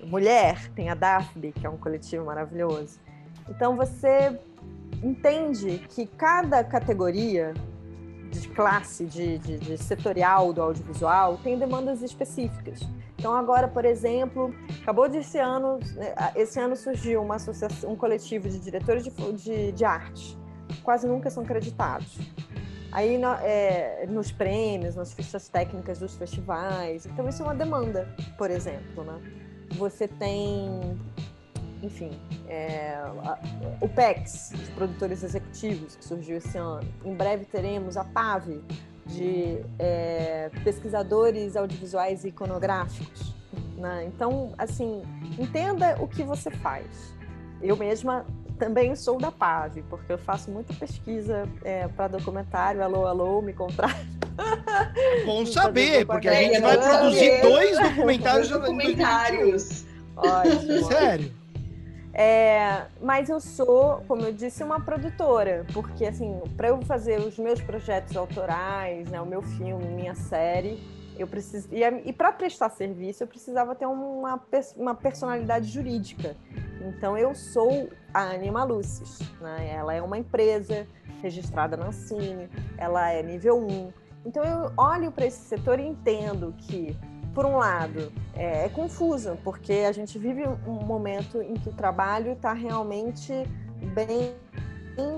mulher, 0.07 0.71
tem 0.73 0.91
a 0.91 0.95
Daphne, 0.95 1.53
que 1.53 1.67
é 1.67 1.71
um 1.71 1.77
coletivo 1.77 2.25
maravilhoso. 2.25 2.99
Então 3.49 3.77
você 3.77 4.39
entende 5.03 5.79
que 5.89 6.07
cada 6.07 6.63
categoria 6.63 7.55
de 8.31 8.49
classe, 8.49 9.05
de, 9.05 9.39
de, 9.39 9.59
de, 9.59 9.79
setorial 9.79 10.53
do 10.53 10.63
audiovisual, 10.63 11.39
tem 11.43 11.59
demandas 11.59 12.03
específicas. 12.03 12.81
Então, 13.19 13.35
agora, 13.35 13.69
por 13.69 13.85
exemplo, 13.85 14.55
acabou 14.83 15.09
de 15.09 15.19
esse 15.19 15.39
ano, 15.39 15.79
né, 15.95 16.15
esse 16.37 16.59
ano 16.59 16.77
surgiu 16.77 17.23
uma 17.23 17.37
associação, 17.37 17.91
um 17.91 17.97
coletivo 17.97 18.49
de 18.49 18.59
diretores 18.59 19.05
de, 19.05 19.11
de, 19.33 19.73
de 19.73 19.85
arte, 19.85 20.39
quase 20.83 21.07
nunca 21.07 21.29
são 21.29 21.45
creditados. 21.45 22.19
Aí, 22.93 23.19
no, 23.19 23.29
é, 23.35 24.07
nos 24.09 24.33
prêmios, 24.33 24.97
nas 24.97 25.13
fichas 25.13 25.49
técnicas 25.49 25.99
dos 25.99 26.17
festivais. 26.17 27.07
Então, 27.07 27.29
isso 27.29 27.43
é 27.43 27.45
uma 27.45 27.55
demanda, 27.55 28.09
por 28.37 28.51
exemplo. 28.51 29.05
Né? 29.05 29.21
Você 29.77 30.09
tem 30.09 30.99
enfim, 31.83 32.11
é, 32.49 32.95
a, 33.25 33.39
o 33.81 33.89
PEX, 33.89 34.53
de 34.55 34.71
produtores 34.73 35.23
executivos, 35.23 35.97
que 35.97 36.05
surgiu 36.05 36.37
esse 36.37 36.57
ano. 36.59 36.87
Em 37.05 37.15
breve 37.15 37.45
teremos 37.45 37.97
a 37.97 38.05
PAV, 38.05 38.63
de 39.07 39.59
é, 39.79 40.51
pesquisadores 40.63 41.57
audiovisuais 41.57 42.25
e 42.25 42.29
iconográficos. 42.29 43.35
Né? 43.77 44.05
Então, 44.07 44.53
assim, 44.57 45.03
entenda 45.39 45.97
o 46.01 46.07
que 46.07 46.23
você 46.23 46.51
faz. 46.51 47.15
Eu 47.63 47.77
mesma 47.77 48.25
também 48.59 48.95
sou 48.95 49.19
da 49.19 49.33
PAV, 49.33 49.83
porque 49.89 50.13
eu 50.13 50.19
faço 50.19 50.51
muita 50.51 50.73
pesquisa 50.75 51.49
é, 51.65 51.89
para 51.89 52.09
documentário. 52.09 52.83
Alô, 52.83 53.07
alô, 53.07 53.41
me 53.43 53.53
contrata. 53.53 54.21
Bom 55.25 55.45
saber, 55.45 56.07
porque 56.07 56.29
a 56.29 56.35
gente 56.35 56.61
vai 56.61 56.79
produzir 56.79 57.41
dois 57.43 57.79
documentários. 57.79 58.49
documentários. 58.49 59.85
Ótimo. 60.17 60.87
Sério? 60.87 61.40
É, 62.23 62.85
mas 63.01 63.31
eu 63.31 63.41
sou, 63.41 64.05
como 64.07 64.21
eu 64.21 64.31
disse, 64.31 64.63
uma 64.63 64.79
produtora, 64.79 65.65
porque 65.73 66.05
assim, 66.05 66.39
para 66.55 66.69
eu 66.69 66.79
fazer 66.83 67.19
os 67.19 67.39
meus 67.39 67.63
projetos 67.63 68.15
autorais, 68.15 69.09
né, 69.09 69.19
o 69.19 69.25
meu 69.25 69.41
filme, 69.41 69.87
minha 69.87 70.15
série, 70.15 70.79
eu 71.19 71.27
preciso 71.27 71.67
e, 71.73 71.83
e 71.83 72.13
para 72.13 72.31
prestar 72.31 72.69
serviço 72.69 73.23
eu 73.23 73.27
precisava 73.27 73.75
ter 73.75 73.87
uma, 73.87 74.39
uma 74.77 74.95
personalidade 74.95 75.71
jurídica. 75.71 76.37
Então 76.83 77.17
eu 77.17 77.35
sou 77.35 77.89
a 78.13 78.33
Anima 78.33 78.65
Lucis, 78.65 79.21
né? 79.41 79.71
Ela 79.73 79.95
é 79.95 80.03
uma 80.03 80.19
empresa 80.19 80.87
registrada 81.23 81.75
na 81.75 81.91
Cine, 81.91 82.51
ela 82.77 83.11
é 83.11 83.23
nível 83.23 83.59
1. 83.67 83.93
Então 84.27 84.45
eu 84.45 84.71
olho 84.77 85.11
para 85.11 85.25
esse 85.25 85.41
setor 85.41 85.81
e 85.81 85.87
entendo 85.87 86.55
que 86.59 86.95
por 87.35 87.47
um 87.47 87.57
lado, 87.57 88.13
é, 88.35 88.65
é 88.65 88.69
confusa, 88.69 89.39
porque 89.45 89.73
a 89.89 89.93
gente 89.93 90.19
vive 90.19 90.45
um 90.67 90.85
momento 90.85 91.41
em 91.41 91.55
que 91.55 91.69
o 91.69 91.73
trabalho 91.73 92.33
está 92.33 92.53
realmente 92.53 93.33
bem 93.95 94.35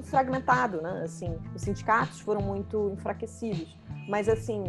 fragmentado, 0.02 0.80
né? 0.80 1.02
Assim, 1.04 1.36
os 1.54 1.62
sindicatos 1.62 2.20
foram 2.20 2.40
muito 2.40 2.90
enfraquecidos, 2.92 3.76
mas 4.08 4.28
assim, 4.28 4.64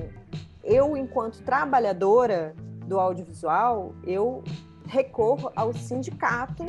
eu 0.63 0.97
enquanto 0.97 1.43
trabalhadora 1.43 2.55
do 2.87 2.99
audiovisual, 2.99 3.93
eu 4.03 4.43
recorro 4.87 5.51
ao 5.55 5.73
sindicato 5.73 6.65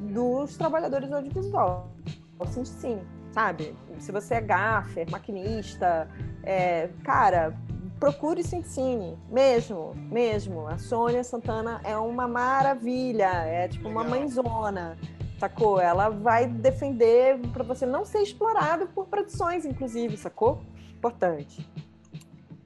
dos 0.00 0.56
trabalhadores 0.56 1.08
do 1.08 1.16
audiovisual, 1.16 1.90
ao 2.38 2.46
Sindicine. 2.46 3.02
sabe? 3.32 3.76
Se 3.98 4.12
você 4.12 4.34
é 4.34 4.40
gaffer, 4.40 5.10
maquinista, 5.10 6.08
é, 6.42 6.88
cara, 7.04 7.54
procure 7.98 8.42
se 8.42 8.56
ensine, 8.56 9.18
mesmo, 9.28 9.94
mesmo. 9.94 10.66
A 10.68 10.78
Sônia 10.78 11.24
Santana 11.24 11.80
é 11.84 11.96
uma 11.96 12.28
maravilha, 12.28 13.30
é 13.44 13.68
tipo 13.68 13.88
uma 13.88 14.04
mãezona, 14.04 14.96
sacou? 15.38 15.80
Ela 15.80 16.08
vai 16.08 16.46
defender 16.46 17.38
para 17.52 17.64
você 17.64 17.84
não 17.84 18.04
ser 18.04 18.22
explorado 18.22 18.86
por 18.88 19.06
produções, 19.06 19.64
inclusive, 19.64 20.16
sacou? 20.16 20.60
Importante. 20.96 21.68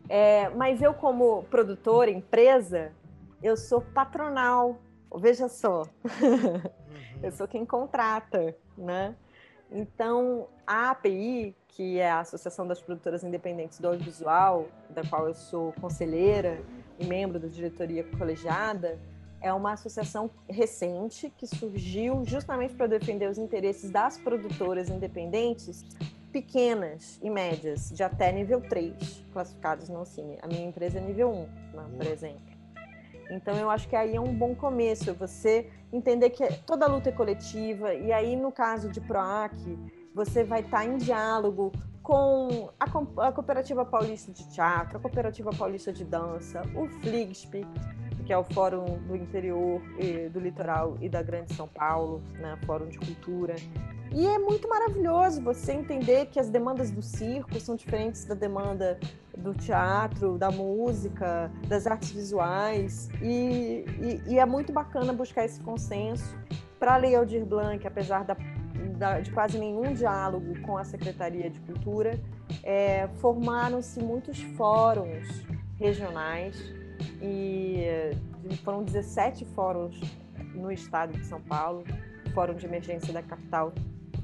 É, 0.09 0.51
mas 0.51 0.83
eu, 0.83 0.93
como 0.93 1.45
produtora, 1.45 2.11
empresa, 2.11 2.93
eu 3.43 3.57
sou 3.57 3.81
patronal. 3.81 4.79
Veja 5.17 5.49
só, 5.49 5.87
eu 7.23 7.33
sou 7.33 7.47
quem 7.47 7.67
contrata, 7.67 8.55
né? 8.77 9.15
Então, 9.75 10.49
a 10.67 10.91
API, 10.91 11.57
que 11.69 11.99
é 11.99 12.11
a 12.11 12.21
Associação 12.21 12.67
das 12.67 12.81
Produtoras 12.81 13.25
Independentes 13.25 13.79
do 13.79 13.89
Audiovisual, 13.89 14.69
da 14.91 15.03
qual 15.03 15.27
eu 15.27 15.35
sou 15.35 15.73
conselheira 15.81 16.61
e 16.99 17.07
membro 17.07 17.41
da 17.41 17.49
diretoria 17.49 18.05
colegiada, 18.19 18.99
é 19.41 19.53
uma 19.53 19.73
associação 19.73 20.31
recente 20.49 21.33
que 21.37 21.47
surgiu 21.47 22.23
justamente 22.27 22.75
para 22.75 22.87
defender 22.87 23.29
os 23.29 23.39
interesses 23.39 23.91
das 23.91 24.19
produtoras 24.19 24.89
independentes 24.89 25.85
pequenas 26.31 27.19
e 27.23 27.29
médias, 27.29 27.91
de 27.91 28.03
até 28.03 28.31
nível 28.31 28.61
3, 28.61 29.25
classificadas 29.33 29.89
no 29.89 30.05
Cine. 30.07 30.39
A 30.41 30.47
minha 30.47 30.67
empresa 30.67 30.99
é 30.99 31.01
nível 31.01 31.31
1, 31.31 31.41
né, 31.75 31.85
por 31.97 32.07
exemplo. 32.07 32.52
Então, 33.33 33.57
eu 33.57 33.71
acho 33.71 33.89
que 33.89 33.97
aí 33.97 34.15
é 34.15 34.21
um 34.21 34.35
bom 34.35 34.55
começo, 34.55 35.15
você 35.15 35.71
entender 35.93 36.31
que 36.31 36.47
toda 36.67 36.87
luta 36.87 37.09
é 37.09 37.13
coletiva, 37.13 37.95
e 37.95 38.13
aí, 38.13 38.37
no 38.37 38.53
caso 38.53 38.89
de 38.91 39.01
PROAC, 39.01 39.57
você 40.15 40.45
vai 40.45 40.61
estar 40.61 40.85
em 40.85 40.97
diálogo 40.97 41.73
com 42.03 42.71
a, 42.79 42.85
a 43.29 43.33
Cooperativa 43.33 43.85
Paulista 43.85 44.33
de 44.33 44.47
Teatro, 44.53 44.99
a 44.99 45.01
Cooperativa 45.01 45.51
Paulista 45.51 45.93
de 45.93 46.05
Dança, 46.05 46.63
o 46.75 46.87
FLIGSP, 47.01 47.67
que 48.27 48.33
é 48.33 48.39
o 48.39 48.45
Fórum 48.45 48.99
do 49.07 49.17
Interior, 49.17 49.81
do 50.33 50.39
Litoral 50.39 50.97
e 51.01 51.09
da 51.09 51.23
Grande 51.23 51.55
São 51.55 51.67
Paulo, 51.67 52.23
né, 52.35 52.59
Fórum 52.67 52.87
de 52.87 52.99
Cultura. 52.99 53.57
E 54.15 54.27
é 54.27 54.39
muito 54.39 54.69
maravilhoso 54.69 55.41
você 55.41 55.73
entender 55.73 56.27
que 56.27 56.39
as 56.39 56.51
demandas 56.51 56.91
do 56.91 57.01
circo 57.01 57.59
são 57.59 57.75
diferentes 57.75 58.27
da 58.27 58.35
demanda 58.35 58.99
do 59.39 59.55
teatro, 59.55 60.37
da 60.37 60.51
música, 60.51 61.51
das 61.67 61.87
artes 61.87 62.11
visuais. 62.11 63.09
E, 63.23 63.87
e, 63.99 64.33
e 64.35 64.39
é 64.39 64.45
muito 64.45 64.71
bacana 64.71 65.15
buscar 65.15 65.47
esse 65.47 65.59
consenso. 65.61 66.37
Para 66.79 66.97
Lei 66.97 67.15
Aldir 67.15 67.47
Blanc, 67.47 67.87
apesar 67.87 68.25
da, 68.25 68.37
da, 68.99 69.21
de 69.21 69.31
quase 69.31 69.59
nenhum 69.59 69.95
diálogo 69.95 70.61
com 70.61 70.77
a 70.77 70.85
Secretaria 70.85 71.49
de 71.49 71.59
Cultura, 71.61 72.21
é, 72.63 73.09
formaram-se 73.17 73.99
muitos 73.99 74.43
fóruns 74.57 75.43
regionais 75.79 76.55
e 77.23 78.11
foram 78.63 78.85
17 78.85 79.47
fóruns 79.47 79.99
no 80.55 80.71
estado 80.71 81.17
de 81.17 81.25
São 81.25 81.41
Paulo, 81.41 81.83
Fórum 82.35 82.55
de 82.55 82.67
Emergência 82.67 83.13
da 83.13 83.23
Capital 83.23 83.73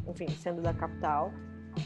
enfim, 0.09 0.29
sendo 0.29 0.63
da 0.63 0.73
capital, 0.73 1.33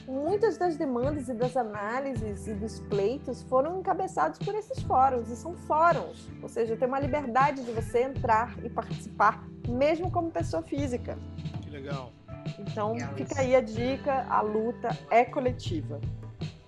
muitas 0.06 0.56
das 0.56 0.76
demandas 0.76 1.28
e 1.28 1.34
das 1.34 1.56
análises 1.56 2.46
e 2.46 2.54
dos 2.54 2.80
pleitos 2.80 3.42
foram 3.42 3.80
encabeçados 3.80 4.38
por 4.38 4.54
esses 4.54 4.82
fóruns, 4.82 5.28
e 5.30 5.36
são 5.36 5.54
fóruns, 5.54 6.28
ou 6.40 6.48
seja, 6.48 6.76
tem 6.76 6.88
uma 6.88 7.00
liberdade 7.00 7.64
de 7.64 7.72
você 7.72 8.04
entrar 8.04 8.56
e 8.64 8.70
participar, 8.70 9.44
mesmo 9.68 10.10
como 10.10 10.30
pessoa 10.30 10.62
física. 10.62 11.18
Que 11.62 11.70
legal. 11.70 12.12
Então, 12.58 12.96
fica 13.16 13.40
aí 13.40 13.54
a 13.54 13.60
dica: 13.60 14.26
a 14.28 14.40
luta 14.40 14.96
é 15.10 15.24
coletiva. 15.24 16.00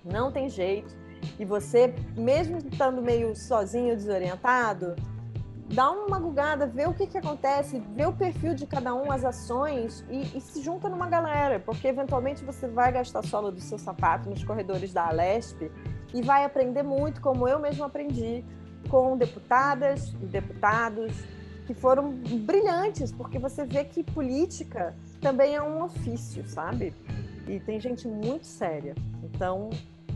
Não 0.04 0.30
tem 0.30 0.48
jeito. 0.48 0.94
E 1.38 1.44
você, 1.44 1.94
mesmo 2.16 2.58
estando 2.58 3.00
meio 3.00 3.34
sozinho, 3.34 3.96
desorientado, 3.96 4.94
dá 5.72 5.90
uma 5.90 6.18
gugada, 6.18 6.66
vê 6.66 6.86
o 6.86 6.92
que, 6.92 7.06
que 7.06 7.16
acontece, 7.16 7.82
vê 7.94 8.04
o 8.06 8.12
perfil 8.12 8.54
de 8.54 8.66
cada 8.66 8.94
um, 8.94 9.10
as 9.10 9.24
ações 9.24 10.04
e, 10.10 10.36
e, 10.36 10.40
se 10.40 10.62
junta 10.62 10.88
numa 10.88 11.08
galera, 11.08 11.58
porque 11.58 11.88
eventualmente 11.88 12.44
você 12.44 12.68
vai 12.68 12.92
gastar 12.92 13.22
sola 13.24 13.50
do 13.50 13.60
seu 13.60 13.78
sapato 13.78 14.28
nos 14.28 14.44
corredores 14.44 14.92
da 14.92 15.08
Alesp 15.08 15.70
e 16.12 16.22
vai 16.22 16.44
aprender 16.44 16.82
muito, 16.82 17.20
como 17.20 17.48
eu 17.48 17.58
mesmo 17.58 17.84
aprendi, 17.84 18.44
com 18.88 19.16
deputadas 19.16 20.14
e 20.22 20.26
deputados 20.26 21.12
que 21.66 21.72
foram 21.72 22.12
brilhantes, 22.12 23.10
porque 23.10 23.38
você 23.38 23.64
vê 23.64 23.84
que 23.84 24.04
política 24.04 24.94
também 25.20 25.54
é 25.54 25.62
um 25.62 25.82
ofício, 25.82 26.46
sabe? 26.46 26.92
E 27.48 27.58
tem 27.58 27.80
gente 27.80 28.06
muito 28.06 28.46
séria. 28.46 28.94
Então, 29.22 29.70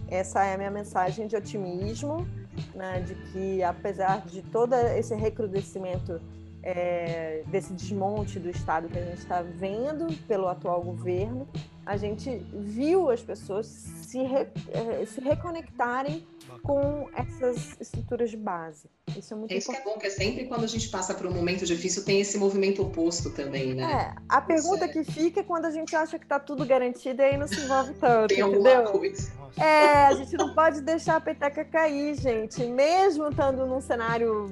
essa 0.08 0.44
é 0.44 0.54
a 0.54 0.58
minha 0.58 0.70
mensagem 0.70 1.26
de 1.26 1.36
otimismo 1.36 2.28
né, 2.74 3.00
de 3.00 3.14
que 3.14 3.62
apesar 3.62 4.26
de 4.26 4.42
todo 4.42 4.74
esse 4.74 5.14
recrudescimento 5.14 6.20
é, 6.62 7.42
desse 7.46 7.72
desmonte 7.72 8.38
do 8.38 8.50
Estado 8.50 8.88
que 8.88 8.98
a 8.98 9.04
gente 9.04 9.18
está 9.18 9.42
vendo 9.42 10.06
pelo 10.26 10.48
atual 10.48 10.82
governo, 10.82 11.48
a 11.86 11.96
gente 11.96 12.44
viu 12.52 13.10
as 13.10 13.22
pessoas 13.22 13.66
se, 13.66 14.22
re, 14.22 14.48
é, 14.72 15.04
se 15.06 15.20
reconectarem 15.20 16.26
com 16.62 17.08
essas 17.14 17.76
estruturas 17.80 18.30
de 18.30 18.36
base. 18.36 18.88
Isso 19.16 19.32
é 19.32 19.36
muito 19.36 19.52
é 19.52 19.56
isso 19.56 19.70
importante. 19.70 19.84
que 19.84 19.90
é 19.90 19.94
bom, 19.94 20.00
que 20.00 20.06
é 20.06 20.10
sempre 20.10 20.46
quando 20.46 20.64
a 20.64 20.66
gente 20.66 20.88
passa 20.88 21.14
por 21.14 21.26
um 21.26 21.32
momento 21.32 21.64
difícil, 21.64 22.04
tem 22.04 22.20
esse 22.20 22.38
movimento 22.38 22.82
oposto 22.82 23.30
também, 23.30 23.74
né? 23.74 24.14
É, 24.14 24.22
a 24.28 24.40
pergunta 24.40 24.84
é... 24.84 24.88
que 24.88 25.04
fica 25.04 25.40
é 25.40 25.42
quando 25.42 25.64
a 25.64 25.70
gente 25.70 25.94
acha 25.94 26.18
que 26.18 26.24
está 26.24 26.38
tudo 26.38 26.66
garantido 26.66 27.22
e 27.22 27.24
aí 27.24 27.36
não 27.36 27.46
se 27.46 27.60
envolve 27.60 27.94
tanto, 28.00 28.28
tem 28.28 28.40
entendeu? 28.40 28.84
Coisa. 28.84 29.32
É, 29.56 30.06
a 30.06 30.14
gente 30.14 30.36
não 30.36 30.54
pode 30.54 30.80
deixar 30.82 31.16
a 31.16 31.20
peteca 31.20 31.64
cair, 31.64 32.14
gente. 32.14 32.64
Mesmo 32.64 33.28
estando 33.28 33.66
num 33.66 33.80
cenário 33.80 34.50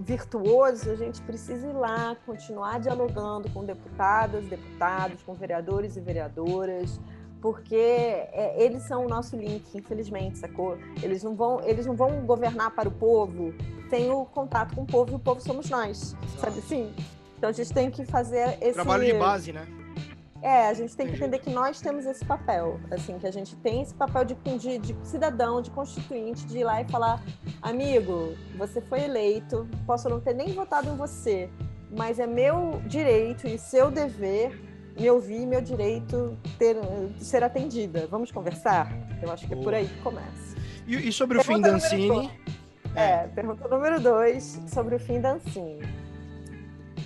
virtuoso, 0.00 0.90
a 0.90 0.94
gente 0.94 1.20
precisa 1.22 1.66
ir 1.66 1.72
lá, 1.72 2.16
continuar 2.24 2.80
dialogando 2.80 3.50
com 3.50 3.64
deputadas, 3.64 4.44
deputados, 4.46 5.22
com 5.22 5.34
vereadores 5.34 5.96
e 5.96 6.00
vereadoras, 6.00 7.00
porque 7.40 7.74
é, 7.76 8.54
eles 8.58 8.82
são 8.82 9.04
o 9.04 9.08
nosso 9.08 9.36
link, 9.36 9.64
infelizmente, 9.76 10.38
sacou? 10.38 10.78
Eles 11.02 11.22
não 11.22 11.34
vão, 11.34 11.60
eles 11.62 11.86
não 11.86 11.94
vão 11.94 12.24
governar 12.26 12.70
para 12.72 12.88
o 12.88 12.92
povo 12.92 13.54
sem 13.88 14.10
o 14.10 14.24
contato 14.24 14.74
com 14.74 14.82
o 14.82 14.86
povo, 14.86 15.12
e 15.12 15.14
o 15.14 15.18
povo 15.18 15.40
somos 15.40 15.70
nós, 15.70 16.14
sabe 16.38 16.58
assim? 16.58 16.92
Então 17.36 17.48
a 17.48 17.52
gente 17.52 17.72
tem 17.72 17.90
que 17.90 18.04
fazer 18.04 18.58
esse 18.60 18.74
trabalho 18.74 19.04
de 19.04 19.14
base, 19.14 19.52
né? 19.52 19.66
É, 20.40 20.68
a 20.68 20.74
gente 20.74 20.96
tem 20.96 21.08
que 21.08 21.14
entender 21.14 21.40
que 21.40 21.50
nós 21.50 21.80
temos 21.80 22.06
esse 22.06 22.24
papel, 22.24 22.78
assim, 22.92 23.18
que 23.18 23.26
a 23.26 23.30
gente 23.30 23.56
tem 23.56 23.82
esse 23.82 23.92
papel 23.92 24.24
de, 24.24 24.34
de, 24.34 24.78
de, 24.78 24.96
cidadão, 25.02 25.60
de 25.60 25.70
constituinte, 25.70 26.46
de 26.46 26.58
ir 26.58 26.64
lá 26.64 26.80
e 26.80 26.88
falar, 26.88 27.20
amigo, 27.60 28.36
você 28.56 28.80
foi 28.80 29.02
eleito, 29.02 29.68
posso 29.84 30.08
não 30.08 30.20
ter 30.20 30.34
nem 30.34 30.52
votado 30.52 30.88
em 30.88 30.96
você, 30.96 31.50
mas 31.90 32.20
é 32.20 32.26
meu 32.26 32.80
direito 32.86 33.48
e 33.48 33.58
seu 33.58 33.90
dever 33.90 34.67
me 34.98 35.10
ouvir, 35.10 35.46
meu 35.46 35.60
direito 35.60 36.36
ter, 36.58 36.76
ser 37.18 37.42
atendida. 37.44 38.06
Vamos 38.10 38.32
conversar? 38.32 38.90
Eu 39.22 39.30
acho 39.30 39.46
que 39.46 39.54
é 39.54 39.56
por 39.56 39.72
aí 39.72 39.86
que 39.86 40.00
começa. 40.02 40.56
E, 40.86 41.08
e 41.08 41.12
sobre 41.12 41.38
pergunta 41.38 41.76
o 41.76 41.80
fim 41.80 42.08
da 42.08 42.16
Ancine? 42.16 42.30
É, 42.94 43.26
pergunta 43.28 43.68
número 43.68 44.00
dois, 44.00 44.60
sobre 44.66 44.96
o 44.96 44.98
fim 44.98 45.20
da. 45.20 45.38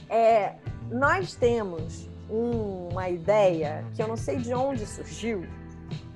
É, 0.09 0.55
nós 0.90 1.34
temos 1.34 2.09
uma 2.28 3.09
ideia 3.11 3.84
que 3.95 4.03
eu 4.03 4.09
não 4.09 4.16
sei 4.16 4.36
de 4.36 4.55
onde 4.55 4.86
surgiu, 4.86 5.45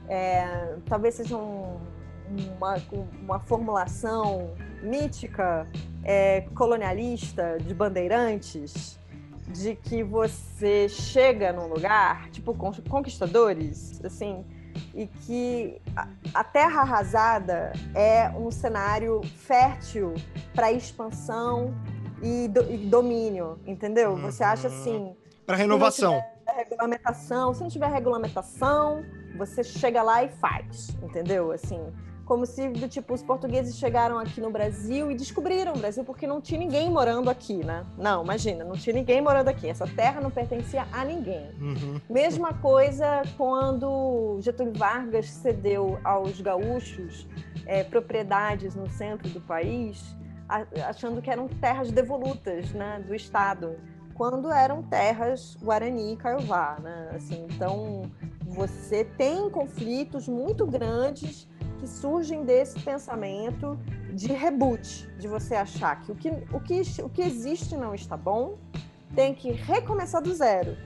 é, 0.09 0.77
talvez 0.87 1.17
seja 1.17 1.37
um, 1.37 1.79
uma, 2.57 2.77
uma 3.21 3.41
formulação 3.41 4.55
mítica, 4.83 5.67
é, 6.05 6.43
colonialista, 6.55 7.59
de 7.59 7.75
bandeirantes, 7.75 8.99
de 9.49 9.75
que 9.75 10.03
você 10.03 10.89
chega 10.89 11.53
num 11.53 11.67
lugar, 11.67 12.29
tipo 12.31 12.55
conquistadores, 12.89 14.01
assim, 14.05 14.45
e 14.95 15.07
que 15.07 15.81
a 16.35 16.45
terra 16.45 16.83
arrasada 16.83 17.73
é 17.95 18.29
um 18.31 18.51
cenário 18.51 19.21
fértil 19.25 20.15
para 20.55 20.73
expansão 20.73 21.75
e, 22.23 22.49
do, 22.49 22.71
e, 22.71 22.77
domínio, 22.79 23.59
entendeu? 23.67 24.17
Você 24.17 24.43
acha 24.43 24.69
uhum. 24.69 24.75
assim. 24.75 25.17
Para 25.47 25.57
renovação. 25.57 26.15
Se 26.15 26.37
regulamentação, 26.57 27.55
se 27.55 27.61
não 27.61 27.69
tiver 27.69 27.89
regulamentação, 27.89 29.05
você 29.37 29.63
chega 29.63 30.03
lá 30.03 30.25
e 30.25 30.29
faz, 30.29 30.97
entendeu? 31.03 31.53
Assim, 31.53 31.81
como 32.27 32.45
se 32.45 32.69
do 32.69 32.89
tipo 32.89 33.15
os 33.15 33.23
portugueses 33.23 33.77
chegaram 33.77 34.19
aqui 34.19 34.41
no 34.41 34.51
Brasil 34.51 35.11
e 35.13 35.15
descobriram 35.15 35.75
o 35.75 35.79
Brasil 35.79 36.05
porque 36.05 36.27
não 36.27 36.41
tinha 36.41 36.59
ninguém 36.59 36.91
morando 36.91 37.31
aqui, 37.31 37.65
né? 37.65 37.87
Não, 37.97 38.25
imagina, 38.25 38.65
não 38.65 38.75
tinha 38.75 38.93
ninguém 38.95 39.21
morando 39.23 39.49
aqui. 39.49 39.69
Essa 39.69 39.87
terra 39.87 40.21
não 40.21 40.31
pertencia 40.31 40.87
a 40.93 41.05
ninguém. 41.05 41.49
Uhum. 41.61 42.01
Mesma 42.11 42.53
coisa 42.53 43.23
quando 43.37 44.39
Getúlio 44.41 44.73
Vargas 44.75 45.31
cedeu 45.31 46.01
aos 46.03 46.41
gaúchos 46.41 47.29
é, 47.65 47.85
propriedades 47.85 48.75
no 48.75 48.91
centro 48.91 49.29
do 49.31 49.41
país, 49.41 50.05
achando 50.89 51.23
que 51.23 51.31
eram 51.31 51.47
terras 51.47 51.93
devolutas, 51.93 52.73
né, 52.73 53.03
do 53.07 53.15
Estado, 53.15 53.77
quando 54.15 54.51
eram 54.51 54.83
terras 54.83 55.57
Guarani 55.63 56.15
e 56.15 56.17
Caiová, 56.17 56.77
né? 56.83 57.11
Assim, 57.15 57.47
então 57.51 58.11
Você 58.47 59.05
tem 59.05 59.51
conflitos 59.51 60.29
muito 60.29 60.67
grandes 60.67 61.49
que 61.77 61.87
surgem 61.87 62.45
desse 62.45 62.79
pensamento 62.81 63.79
de 64.13 64.33
reboot, 64.33 65.07
de 65.19 65.29
você 65.29 65.55
achar 65.55 66.01
que 66.01 66.13
o 66.13 66.15
que, 66.15 66.31
o 66.53 66.61
que, 66.61 66.83
o 67.03 67.09
que 67.09 67.23
existe 67.23 67.77
não 67.77 67.95
está 67.95 68.17
bom, 68.17 68.59
tem 69.15 69.35
que 69.35 69.51
recomeçar 69.51 70.23
do 70.23 70.35
zero. 70.35 70.77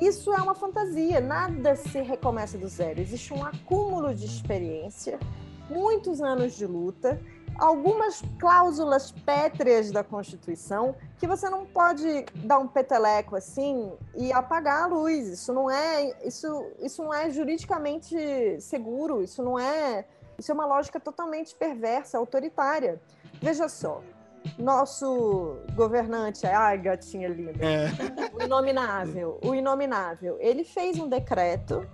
Isso 0.00 0.32
é 0.32 0.36
uma 0.36 0.54
fantasia, 0.54 1.20
nada 1.20 1.74
se 1.74 2.00
recomeça 2.02 2.58
do 2.58 2.68
zero. 2.68 3.00
Existe 3.00 3.32
um 3.32 3.44
acúmulo 3.44 4.14
de 4.14 4.26
experiência, 4.26 5.18
muitos 5.70 6.20
anos 6.20 6.54
de 6.54 6.66
luta, 6.66 7.18
algumas 7.58 8.22
cláusulas 8.38 9.10
pétreas 9.10 9.90
da 9.90 10.04
Constituição 10.04 10.94
que 11.18 11.26
você 11.26 11.48
não 11.48 11.64
pode 11.64 12.26
dar 12.34 12.58
um 12.58 12.68
peteleco 12.68 13.36
assim 13.36 13.90
e 14.14 14.32
apagar 14.32 14.84
a 14.84 14.86
luz. 14.86 15.28
Isso 15.28 15.52
não 15.52 15.70
é, 15.70 16.14
isso, 16.26 16.46
isso 16.80 17.02
não 17.02 17.12
é 17.12 17.30
juridicamente 17.30 18.16
seguro, 18.60 19.22
isso 19.22 19.42
não 19.42 19.58
é 19.58 20.04
isso 20.38 20.50
é 20.50 20.54
uma 20.54 20.66
lógica 20.66 21.00
totalmente 21.00 21.54
perversa, 21.54 22.18
autoritária. 22.18 23.00
Veja 23.40 23.68
só, 23.68 24.02
nosso 24.58 25.58
governante, 25.74 26.46
ai, 26.46 26.78
gatinha 26.78 27.28
linda, 27.28 27.64
é. 27.64 27.88
o 28.32 28.42
inominável, 28.42 29.38
o 29.42 29.54
inominável, 29.54 30.36
ele 30.40 30.64
fez 30.64 30.98
um 30.98 31.08
decreto 31.08 31.86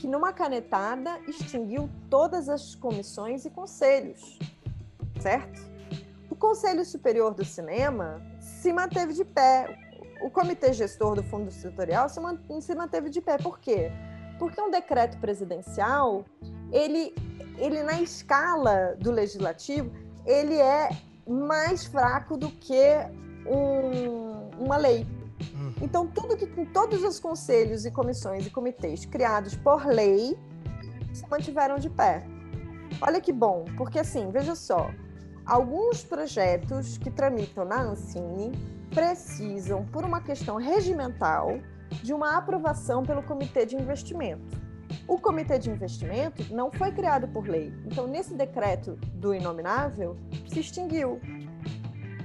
que 0.00 0.06
numa 0.06 0.32
canetada 0.32 1.20
extinguiu 1.28 1.88
todas 2.10 2.48
as 2.48 2.74
comissões 2.74 3.44
e 3.44 3.50
conselhos, 3.50 4.38
certo? 5.20 5.62
O 6.28 6.36
Conselho 6.36 6.84
Superior 6.84 7.32
do 7.32 7.44
Cinema 7.44 8.20
se 8.40 8.72
manteve 8.72 9.12
de 9.12 9.24
pé. 9.24 9.78
O 10.20 10.28
comitê 10.28 10.72
gestor 10.72 11.14
do 11.14 11.22
fundo 11.22 11.50
setorial 11.50 12.08
se 12.08 12.74
manteve 12.74 13.08
de 13.08 13.20
pé. 13.20 13.38
Por 13.38 13.60
quê? 13.60 13.92
Porque 14.38 14.60
um 14.60 14.70
decreto 14.70 15.16
presidencial, 15.18 16.24
ele 16.72 17.14
ele 17.58 17.82
na 17.82 18.00
escala 18.00 18.96
do 18.98 19.10
legislativo, 19.10 19.90
ele 20.26 20.54
é 20.54 20.90
mais 21.26 21.84
fraco 21.84 22.36
do 22.36 22.50
que 22.50 22.82
um, 23.46 24.50
uma 24.64 24.76
lei. 24.76 25.06
Uhum. 25.54 25.74
Então, 25.82 26.06
tudo 26.06 26.36
que 26.36 26.46
todos 26.66 27.02
os 27.02 27.18
conselhos 27.20 27.84
e 27.84 27.90
comissões 27.90 28.46
e 28.46 28.50
comitês 28.50 29.04
criados 29.04 29.54
por 29.56 29.86
lei 29.86 30.38
se 31.12 31.26
mantiveram 31.28 31.78
de 31.78 31.90
pé. 31.90 32.26
Olha 33.00 33.20
que 33.20 33.32
bom, 33.32 33.64
porque 33.76 33.98
assim, 33.98 34.30
veja 34.30 34.54
só, 34.54 34.90
alguns 35.44 36.02
projetos 36.04 36.96
que 36.98 37.10
tramitam 37.10 37.64
na 37.64 37.82
Ancine 37.82 38.52
precisam, 38.92 39.84
por 39.86 40.04
uma 40.04 40.20
questão 40.20 40.56
regimental, 40.56 41.58
de 42.02 42.12
uma 42.12 42.36
aprovação 42.36 43.02
pelo 43.02 43.22
Comitê 43.22 43.66
de 43.66 43.76
Investimento. 43.76 44.63
O 45.06 45.18
comitê 45.18 45.58
de 45.58 45.70
investimento 45.70 46.42
não 46.54 46.70
foi 46.70 46.92
criado 46.92 47.28
por 47.28 47.46
lei. 47.46 47.72
Então, 47.86 48.06
nesse 48.06 48.34
decreto 48.34 48.96
do 49.14 49.34
inominável, 49.34 50.16
se 50.48 50.60
extinguiu. 50.60 51.20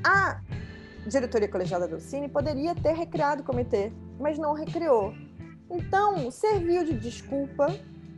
A 0.03 0.41
diretoria 1.07 1.47
colegiada 1.47 1.87
do 1.87 1.99
Cine 1.99 2.29
poderia 2.29 2.75
ter 2.75 2.93
recriado 2.93 3.41
o 3.41 3.45
comitê, 3.45 3.91
mas 4.19 4.37
não 4.37 4.53
recriou. 4.53 5.13
Então, 5.69 6.31
serviu 6.31 6.83
de 6.83 6.97
desculpa 6.97 7.67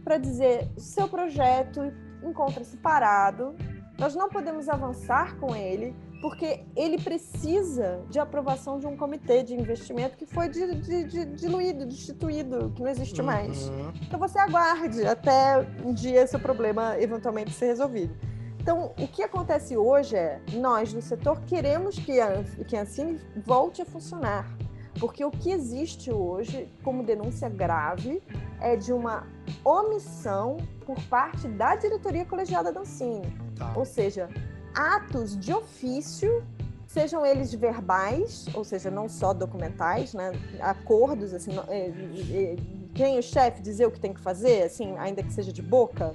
para 0.03 0.17
dizer: 0.17 0.69
seu 0.77 1.07
projeto 1.07 1.81
encontra-se 2.23 2.77
parado, 2.77 3.55
nós 3.97 4.15
não 4.15 4.29
podemos 4.29 4.69
avançar 4.69 5.37
com 5.37 5.55
ele, 5.55 5.95
porque 6.21 6.63
ele 6.75 7.01
precisa 7.01 7.99
de 8.09 8.19
aprovação 8.19 8.79
de 8.79 8.85
um 8.85 8.95
comitê 8.95 9.41
de 9.41 9.55
investimento 9.55 10.15
que 10.15 10.25
foi 10.25 10.47
de, 10.47 10.75
de, 10.75 11.03
de, 11.05 11.25
diluído, 11.25 11.85
destituído, 11.85 12.71
que 12.75 12.81
não 12.81 12.89
existe 12.89 13.19
uhum. 13.19 13.25
mais. 13.25 13.71
Então 14.03 14.19
você 14.19 14.37
aguarde 14.37 15.05
até 15.05 15.67
um 15.83 15.91
dia 15.91 16.21
esse 16.21 16.37
problema 16.37 16.95
eventualmente 16.99 17.51
ser 17.51 17.65
resolvido. 17.65 18.15
Então, 18.59 18.93
o 18.99 19.07
que 19.07 19.23
acontece 19.23 19.75
hoje 19.75 20.15
é, 20.15 20.39
nós 20.53 20.93
do 20.93 21.01
setor 21.01 21.41
queremos 21.47 21.97
que 21.97 22.21
a, 22.21 22.43
que 22.67 22.77
a 22.77 22.83
Ancine 22.83 23.19
volte 23.43 23.81
a 23.81 23.85
funcionar, 23.85 24.55
porque 24.99 25.25
o 25.25 25.31
que 25.31 25.49
existe 25.49 26.11
hoje 26.11 26.71
como 26.83 27.01
denúncia 27.01 27.49
grave 27.49 28.21
é 28.59 28.75
de 28.75 28.93
uma 28.93 29.25
omissão 29.65 30.57
por 30.85 30.95
parte 31.05 31.47
da 31.47 31.75
diretoria 31.75 32.23
colegiada 32.23 32.71
da 32.71 32.81
Ancine. 32.81 33.35
Tá. 33.57 33.73
Ou 33.75 33.83
seja, 33.83 34.29
atos 34.73 35.37
de 35.37 35.53
ofício, 35.53 36.43
sejam 36.87 37.25
eles 37.25 37.53
verbais, 37.53 38.47
ou 38.53 38.63
seja, 38.63 38.91
não 38.91 39.07
só 39.07 39.33
documentais, 39.33 40.13
né? 40.13 40.31
acordos, 40.59 41.33
assim, 41.33 41.51
é, 41.69 41.87
é, 41.87 42.55
quem 42.93 43.17
o 43.17 43.23
chefe 43.23 43.61
dizer 43.61 43.85
o 43.85 43.91
que 43.91 43.99
tem 43.99 44.13
que 44.13 44.19
fazer, 44.19 44.63
assim, 44.63 44.97
ainda 44.97 45.23
que 45.23 45.31
seja 45.31 45.53
de 45.53 45.61
boca, 45.61 46.13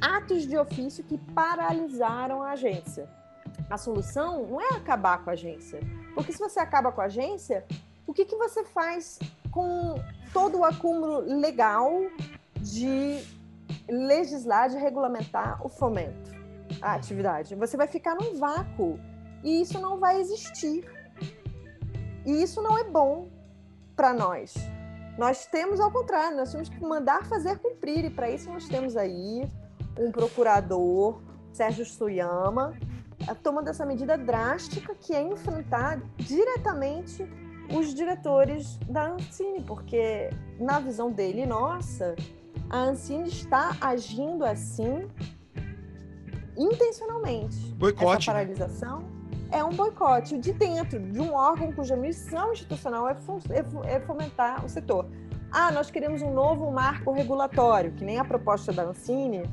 atos 0.00 0.46
de 0.46 0.56
ofício 0.56 1.02
que 1.02 1.18
paralisaram 1.18 2.42
a 2.42 2.52
agência. 2.52 3.08
A 3.70 3.78
solução 3.78 4.46
não 4.46 4.60
é 4.60 4.68
acabar 4.74 5.24
com 5.24 5.30
a 5.30 5.32
agência, 5.32 5.80
porque 6.14 6.32
se 6.32 6.38
você 6.38 6.60
acaba 6.60 6.92
com 6.92 7.00
a 7.00 7.04
agência, 7.04 7.64
o 8.06 8.12
que, 8.12 8.24
que 8.24 8.36
você 8.36 8.64
faz 8.64 9.18
com 9.50 9.94
todo 10.32 10.58
o 10.58 10.64
acúmulo 10.64 11.20
legal 11.20 11.90
de 12.60 13.20
legislar, 13.88 14.68
de 14.68 14.76
regulamentar 14.76 15.64
o 15.64 15.68
fomento? 15.68 16.33
A 16.84 16.94
atividade. 16.94 17.54
Você 17.54 17.76
vai 17.76 17.86
ficar 17.86 18.14
num 18.14 18.36
vácuo 18.38 19.00
e 19.42 19.62
isso 19.62 19.80
não 19.80 19.98
vai 19.98 20.20
existir. 20.20 20.84
E 22.26 22.42
isso 22.42 22.62
não 22.62 22.78
é 22.78 22.84
bom 22.84 23.28
para 23.96 24.12
nós. 24.12 24.54
Nós 25.18 25.46
temos 25.46 25.80
ao 25.80 25.90
contrário, 25.90 26.36
nós 26.36 26.52
temos 26.52 26.68
que 26.68 26.80
mandar 26.80 27.24
fazer 27.24 27.58
cumprir 27.58 28.04
e 28.04 28.10
para 28.10 28.30
isso 28.30 28.50
nós 28.50 28.68
temos 28.68 28.96
aí 28.96 29.50
um 29.98 30.10
procurador, 30.10 31.20
Sérgio 31.52 31.86
Suyama, 31.86 32.74
tomando 33.42 33.68
essa 33.68 33.86
medida 33.86 34.18
drástica 34.18 34.94
que 34.94 35.14
é 35.14 35.22
enfrentar 35.22 36.00
diretamente 36.16 37.26
os 37.74 37.94
diretores 37.94 38.76
da 38.88 39.12
Ancine, 39.12 39.62
porque 39.62 40.30
na 40.58 40.80
visão 40.80 41.10
dele, 41.10 41.46
nossa, 41.46 42.14
a 42.68 42.78
Ancine 42.78 43.28
está 43.28 43.76
agindo 43.80 44.44
assim 44.44 45.08
intencionalmente. 46.56 47.56
Boicote. 47.74 48.22
Essa 48.22 48.32
né? 48.32 48.44
paralisação 48.44 49.04
é 49.50 49.62
um 49.62 49.70
boicote 49.70 50.38
de 50.38 50.52
dentro 50.52 50.98
de 50.98 51.20
um 51.20 51.32
órgão 51.32 51.70
cuja 51.72 51.96
missão 51.96 52.52
institucional 52.52 53.08
é, 53.08 53.16
é, 53.50 53.94
é 53.94 54.00
fomentar 54.00 54.64
o 54.64 54.68
setor. 54.68 55.06
Ah, 55.50 55.70
nós 55.70 55.90
queremos 55.90 56.22
um 56.22 56.32
novo 56.32 56.70
marco 56.72 57.12
regulatório, 57.12 57.92
que 57.92 58.04
nem 58.04 58.18
a 58.18 58.24
proposta 58.24 58.72
da 58.72 58.82
Ancine, 58.82 59.48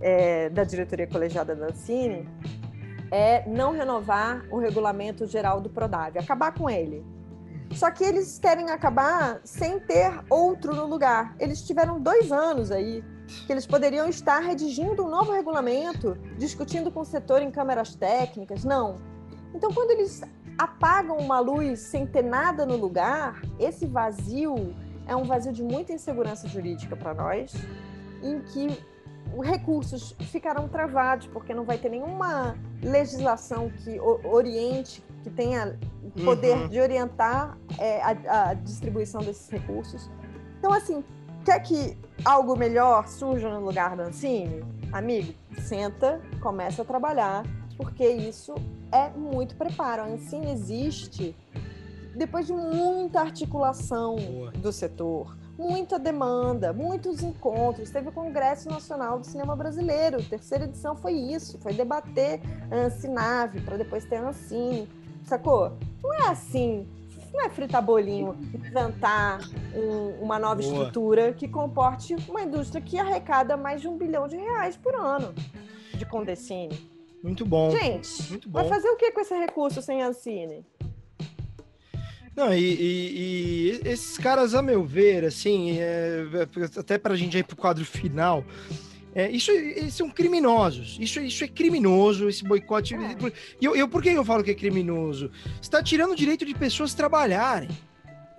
é, 0.00 0.48
da 0.50 0.64
diretoria 0.64 1.06
colegiada 1.06 1.54
da 1.54 1.66
Ancine, 1.66 2.28
é 3.12 3.48
não 3.48 3.72
renovar 3.72 4.44
o 4.50 4.58
regulamento 4.58 5.24
geral 5.26 5.60
do 5.60 5.70
Prodave, 5.70 6.18
acabar 6.18 6.52
com 6.52 6.68
ele. 6.68 7.04
Só 7.70 7.90
que 7.90 8.02
eles 8.02 8.38
querem 8.38 8.70
acabar 8.70 9.40
sem 9.44 9.78
ter 9.78 10.12
outro 10.28 10.74
no 10.74 10.86
lugar. 10.86 11.34
Eles 11.38 11.62
tiveram 11.64 12.00
dois 12.00 12.32
anos 12.32 12.72
aí 12.72 13.04
que 13.26 13.52
eles 13.52 13.66
poderiam 13.66 14.08
estar 14.08 14.40
redigindo 14.40 15.04
um 15.04 15.08
novo 15.08 15.32
regulamento, 15.32 16.16
discutindo 16.38 16.90
com 16.90 17.00
o 17.00 17.04
setor 17.04 17.42
em 17.42 17.50
câmeras 17.50 17.94
técnicas. 17.94 18.64
Não. 18.64 18.96
Então, 19.54 19.72
quando 19.72 19.90
eles 19.90 20.22
apagam 20.58 21.16
uma 21.16 21.40
luz 21.40 21.80
sem 21.80 22.06
ter 22.06 22.22
nada 22.22 22.64
no 22.66 22.76
lugar, 22.76 23.42
esse 23.58 23.86
vazio 23.86 24.74
é 25.06 25.14
um 25.14 25.24
vazio 25.24 25.52
de 25.52 25.62
muita 25.62 25.92
insegurança 25.92 26.48
jurídica 26.48 26.96
para 26.96 27.14
nós, 27.14 27.52
em 28.22 28.40
que 28.40 28.78
recursos 29.42 30.14
ficarão 30.30 30.68
travados, 30.68 31.26
porque 31.26 31.52
não 31.52 31.64
vai 31.64 31.76
ter 31.76 31.88
nenhuma 31.88 32.56
legislação 32.82 33.70
que 33.70 33.98
oriente, 34.00 35.02
que 35.22 35.30
tenha 35.30 35.78
poder 36.24 36.56
uhum. 36.56 36.68
de 36.68 36.80
orientar 36.80 37.58
é, 37.78 38.00
a, 38.02 38.50
a 38.50 38.54
distribuição 38.54 39.20
desses 39.22 39.48
recursos. 39.48 40.10
Então, 40.58 40.72
assim, 40.72 41.02
Quer 41.44 41.60
que 41.60 41.96
algo 42.22 42.56
melhor 42.56 43.08
surja 43.08 43.48
no 43.48 43.64
lugar 43.64 43.96
da 43.96 44.04
Ancine? 44.04 44.64
Amigo, 44.92 45.34
senta, 45.60 46.20
começa 46.40 46.82
a 46.82 46.84
trabalhar, 46.84 47.44
porque 47.76 48.06
isso 48.06 48.54
é 48.92 49.08
muito 49.10 49.56
preparo. 49.56 50.02
A 50.02 50.06
Ancine 50.06 50.50
existe 50.50 51.34
depois 52.14 52.46
de 52.46 52.52
muita 52.52 53.20
articulação 53.20 54.16
Boa. 54.16 54.50
do 54.52 54.72
setor, 54.72 55.36
muita 55.58 55.98
demanda, 55.98 56.72
muitos 56.72 57.22
encontros. 57.22 57.90
Teve 57.90 58.08
o 58.08 58.12
Congresso 58.12 58.68
Nacional 58.68 59.18
do 59.18 59.26
Cinema 59.26 59.56
Brasileiro, 59.56 60.18
a 60.18 60.22
terceira 60.22 60.64
edição 60.64 60.94
foi 60.94 61.12
isso, 61.12 61.58
foi 61.58 61.72
debater 61.74 62.40
a 62.70 62.86
Ancinave 62.86 63.60
para 63.60 63.76
depois 63.76 64.04
ter 64.04 64.16
a 64.16 64.28
Ancine, 64.28 64.88
sacou? 65.24 65.72
Não 66.02 66.14
é 66.14 66.28
assim 66.28 66.86
não 67.34 67.44
é 67.44 67.50
fritar 67.50 67.82
bolinho, 67.82 68.38
inventar 68.54 69.40
um, 69.74 70.22
uma 70.22 70.38
nova 70.38 70.62
Boa. 70.62 70.72
estrutura 70.72 71.32
que 71.32 71.48
comporte 71.48 72.14
uma 72.28 72.42
indústria 72.42 72.80
que 72.80 72.96
arrecada 72.96 73.56
mais 73.56 73.80
de 73.80 73.88
um 73.88 73.96
bilhão 73.98 74.28
de 74.28 74.36
reais 74.36 74.76
por 74.76 74.94
ano 74.94 75.34
de 75.98 76.06
Condecine. 76.06 76.78
Muito 77.22 77.44
bom. 77.44 77.70
Gente, 77.72 78.30
Muito 78.30 78.48
bom. 78.48 78.60
vai 78.60 78.68
fazer 78.68 78.88
o 78.88 78.96
que 78.96 79.10
com 79.10 79.20
esse 79.20 79.34
recurso 79.34 79.82
sem 79.82 80.02
Ancine? 80.02 80.64
Não, 82.36 82.52
e, 82.52 82.58
e- 82.60 83.80
e 83.84 83.88
esses 83.88 84.18
caras, 84.18 84.54
a 84.54 84.62
meu 84.62 84.84
ver, 84.84 85.24
assim, 85.24 85.78
é, 85.78 86.24
até 86.78 86.98
pra 86.98 87.14
gente 87.16 87.38
ir 87.38 87.44
pro 87.44 87.56
quadro 87.56 87.84
final, 87.84 88.44
é, 89.14 89.30
isso, 89.30 89.50
eles 89.50 89.94
são 89.94 90.10
criminosos. 90.10 90.96
Isso, 91.00 91.20
isso 91.20 91.44
é 91.44 91.48
criminoso, 91.48 92.28
esse 92.28 92.42
boicote. 92.44 92.94
É. 92.94 93.16
E 93.60 93.64
eu, 93.64 93.76
eu, 93.76 93.88
por 93.88 94.02
que 94.02 94.10
eu 94.10 94.24
falo 94.24 94.42
que 94.42 94.50
é 94.50 94.54
criminoso? 94.54 95.30
Você 95.60 95.70
tá 95.70 95.82
tirando 95.82 96.12
o 96.12 96.16
direito 96.16 96.44
de 96.44 96.54
pessoas 96.54 96.94
trabalharem. 96.94 97.68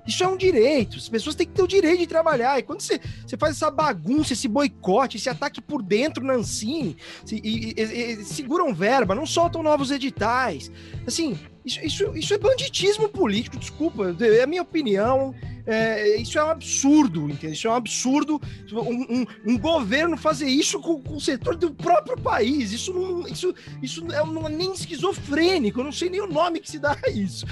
Isso 0.08 0.24
é 0.24 0.28
um 0.28 0.38
direito. 0.38 0.98
As 0.98 1.10
pessoas 1.10 1.36
têm 1.36 1.48
que 1.48 1.54
ter 1.54 1.64
o 1.64 1.68
direito 1.68 1.98
de 2.00 2.06
trabalhar. 2.08 2.60
E 2.60 2.64
quando 2.64 2.82
você, 2.82 3.02
você 3.26 3.36
faz 3.36 3.56
essa 3.56 3.72
bagunça, 3.72 4.34
esse 4.34 4.48
boicote, 4.48 5.18
esse 5.18 5.28
ataque 5.30 5.60
por 5.60 5.82
dentro 5.82 6.24
na 6.24 6.34
Ancine, 6.34 6.96
se- 7.26 7.42
e- 7.44 7.74
e- 7.76 8.12
e 8.22 8.24
seguram 8.24 8.72
verba, 8.72 9.16
não 9.16 9.26
soltam 9.26 9.64
novos 9.64 9.90
editais. 9.90 10.70
Assim, 11.08 11.40
isso, 11.66 11.80
isso, 11.84 12.16
isso 12.16 12.34
é 12.36 12.38
banditismo 12.38 13.10
político, 13.10 13.58
desculpa. 13.58 14.16
É 14.20 14.44
a 14.44 14.48
minha 14.48 14.62
opinião. 14.62 15.34
É, 15.68 16.18
isso 16.18 16.38
é 16.38 16.44
um 16.44 16.50
absurdo, 16.50 17.26
entendeu? 17.30 17.52
Isso 17.54 17.68
é 17.68 17.72
um 17.72 17.76
absurdo. 17.76 18.40
Um, 18.72 19.22
um- 19.22 19.26
um 19.48 19.58
governo 19.58 20.16
fazer 20.16 20.48
isso 20.48 20.80
com, 20.80 21.02
com 21.02 21.16
o 21.16 21.22
setor 21.22 21.56
do 21.56 21.74
próprio 21.74 22.18
país. 22.18 22.72
Isso 22.72 22.94
não, 22.94 23.28
isso, 23.28 23.54
isso 23.82 24.06
é, 24.12 24.24
não 24.26 24.46
é 24.48 24.50
nem 24.50 24.72
esquizofrênico. 24.74 25.80
Eu 25.80 25.86
não 25.86 25.92
sei 25.92 26.10
nem 26.10 26.22
o 26.22 26.28
nome 26.28 26.60
que 26.60 26.70
se 26.70 26.78
dá 26.80 26.96
a 27.06 27.10
isso. 27.10 27.46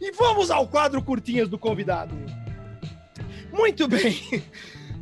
E 0.00 0.12
vamos 0.12 0.50
ao 0.50 0.66
quadro 0.66 1.02
curtinhas 1.02 1.48
do 1.48 1.58
convidado. 1.58 2.14
Muito 3.52 3.86
bem. 3.88 4.18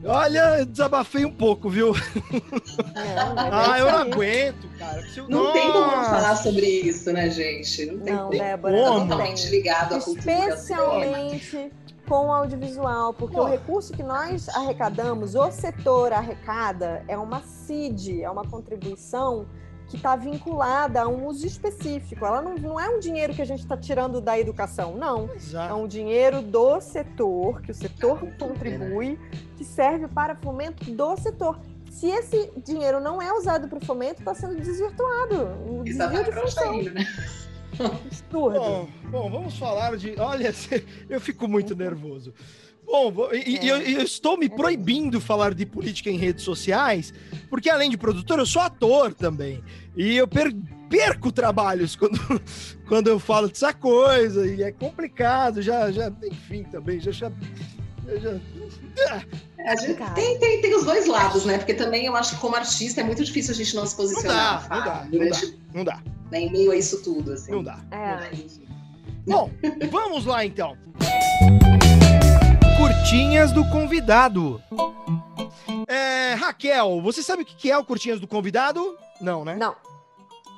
Olha, 0.05 0.65
desabafei 0.65 1.25
um 1.25 1.33
pouco, 1.33 1.69
viu? 1.69 1.93
É 1.97 3.51
Ah, 3.51 3.79
eu 3.79 3.87
não 3.91 3.99
aguento, 3.99 4.69
cara. 4.79 5.01
Preciso- 5.03 5.29
Não 5.29 5.53
tem 5.53 5.63
como 5.67 5.81
não 5.81 5.97
Nossa. 5.97 6.11
falar 6.11 6.37
sobre 6.37 6.67
isso, 6.67 7.13
né, 7.13 7.29
gente? 7.31 7.87
Não 7.87 7.99
tem 8.01 8.13
Não, 8.15 8.27
como. 8.27 8.39
Débora. 8.39 8.85
Totalmente 8.85 9.47
ligado 9.49 9.95
à 9.95 10.01
cultura. 10.01 10.33
Especialmente 10.55 11.71
com 12.07 12.27
o 12.27 12.33
audiovisual, 12.33 13.13
porque 13.13 13.37
Pô. 13.37 13.43
o 13.43 13.47
recurso 13.47 13.93
que 13.93 14.03
nós 14.03 14.49
arrecadamos, 14.49 15.35
o 15.35 15.51
setor 15.51 16.13
arrecada, 16.13 17.05
é 17.09 17.17
uma 17.19 17.41
CID, 17.43 18.23
é 18.23 18.31
uma 18.31 18.45
contribuição 18.45 19.47
que 19.89 19.97
está 19.97 20.17
vinculada 20.17 21.03
a 21.03 21.09
um 21.09 21.27
uso 21.27 21.47
específico. 21.47 22.25
Ela 22.25 22.43
não, 22.43 22.55
não 22.57 22.81
é 22.81 22.89
um 22.89 22.99
dinheiro 22.99 23.33
que 23.35 23.43
a 23.43 23.45
gente 23.45 23.61
está 23.61 23.77
tirando 23.77 24.21
da 24.21 24.39
educação, 24.39 24.97
não. 24.97 25.29
É 25.31 25.37
Exato. 25.37 25.75
um 25.75 25.87
dinheiro 25.87 26.43
do 26.43 26.81
setor, 26.81 27.63
que 27.63 27.71
o 27.71 27.75
setor 27.75 28.19
cultura, 28.19 28.53
contribui, 28.53 29.19
que 29.57 29.65
serve 29.65 30.09
para 30.09 30.35
fomento 30.35 30.91
do 30.91 31.17
setor. 31.17 31.59
Se 31.91 32.09
esse 32.09 32.53
dinheiro 32.65 33.01
não 33.01 33.23
é 33.23 33.33
usado 33.33 33.69
para 33.69 33.79
o 33.79 33.85
fomento, 33.85 34.21
está 34.21 34.35
sendo 34.35 34.57
desvirtuado. 34.57 35.49
Um 35.67 35.79
tá 35.97 36.07
desvio 36.07 36.25
de 36.25 36.31
tá 36.31 36.41
função. 36.41 36.75
indo, 36.75 36.91
né? 36.91 37.07
Absurdo. 37.79 38.59
Bom, 38.59 38.89
bom, 39.11 39.31
vamos 39.31 39.59
falar 39.59 39.97
de. 39.97 40.15
Olha, 40.19 40.53
eu 41.09 41.21
fico 41.21 41.47
muito 41.49 41.75
nervoso. 41.77 42.33
Bom, 42.85 43.13
e, 43.33 43.65
e 43.65 43.69
eu, 43.69 43.79
eu 43.79 44.03
estou 44.03 44.39
me 44.39 44.49
proibindo 44.49 45.21
falar 45.21 45.53
de 45.55 45.67
política 45.67 46.09
em 46.09 46.17
redes 46.17 46.45
sociais, 46.45 47.13
porque 47.51 47.69
além 47.69 47.91
de 47.91 47.97
produtor, 47.99 48.39
eu 48.39 48.47
sou 48.47 48.63
ator 48.63 49.13
também. 49.13 49.61
E 49.97 50.17
eu 50.17 50.29
per- 50.29 50.55
perco 50.89 51.33
trabalhos 51.33 51.97
quando, 51.99 52.17
quando 52.87 53.09
eu 53.09 53.19
falo 53.19 53.49
dessa 53.49 53.75
coisa, 53.75 54.47
e 54.47 54.63
é 54.63 54.71
complicado, 54.71 55.61
já, 55.61 55.91
já 55.91 56.13
enfim, 56.25 56.63
também, 56.63 57.01
já. 57.01 57.11
já, 57.11 57.33
já- 58.07 58.41
A 59.67 59.75
gente 59.75 59.97
tem, 60.15 60.39
tem, 60.39 60.61
tem 60.61 60.75
os 60.77 60.85
dois 60.85 61.07
lados, 61.07 61.45
né? 61.45 61.59
Porque 61.59 61.75
também 61.75 62.07
eu 62.07 62.15
acho 62.15 62.37
que 62.37 62.41
como 62.41 62.55
artista 62.55 63.01
é 63.01 63.05
muito 63.05 63.25
difícil 63.25 63.53
a 63.53 63.57
gente 63.57 63.75
não 63.75 63.85
se 63.85 63.99
não 63.99 64.05
posicionar. 64.05 64.69
dá, 64.69 64.77
não 64.77 64.85
dá, 64.85 64.85
sabe? 64.85 64.85
não 64.85 64.85
dá, 64.85 65.05
Durante, 65.11 65.59
não 65.75 65.85
dá, 65.85 66.03
né, 66.31 66.41
em 66.41 66.53
meio 66.53 66.71
a 66.71 66.77
isso 66.77 67.03
tudo, 67.03 67.33
assim. 67.33 67.51
não 67.51 67.65
dá. 67.65 67.81
É. 67.91 68.31
Bom, 69.27 69.51
vamos 69.91 70.25
lá 70.25 70.45
então. 70.45 70.79
Curtinhas 72.79 73.51
do 73.51 73.69
convidado. 73.71 74.63
É, 75.89 76.35
Raquel, 76.35 77.01
você 77.03 77.21
sabe 77.21 77.43
o 77.43 77.47
que 77.47 77.57
que 77.57 77.71
é 77.71 77.77
o 77.77 77.85
Curtinhas 77.85 78.21
do 78.21 78.29
convidado? 78.29 78.97
Não, 79.21 79.45
né? 79.45 79.57
Não. 79.57 79.75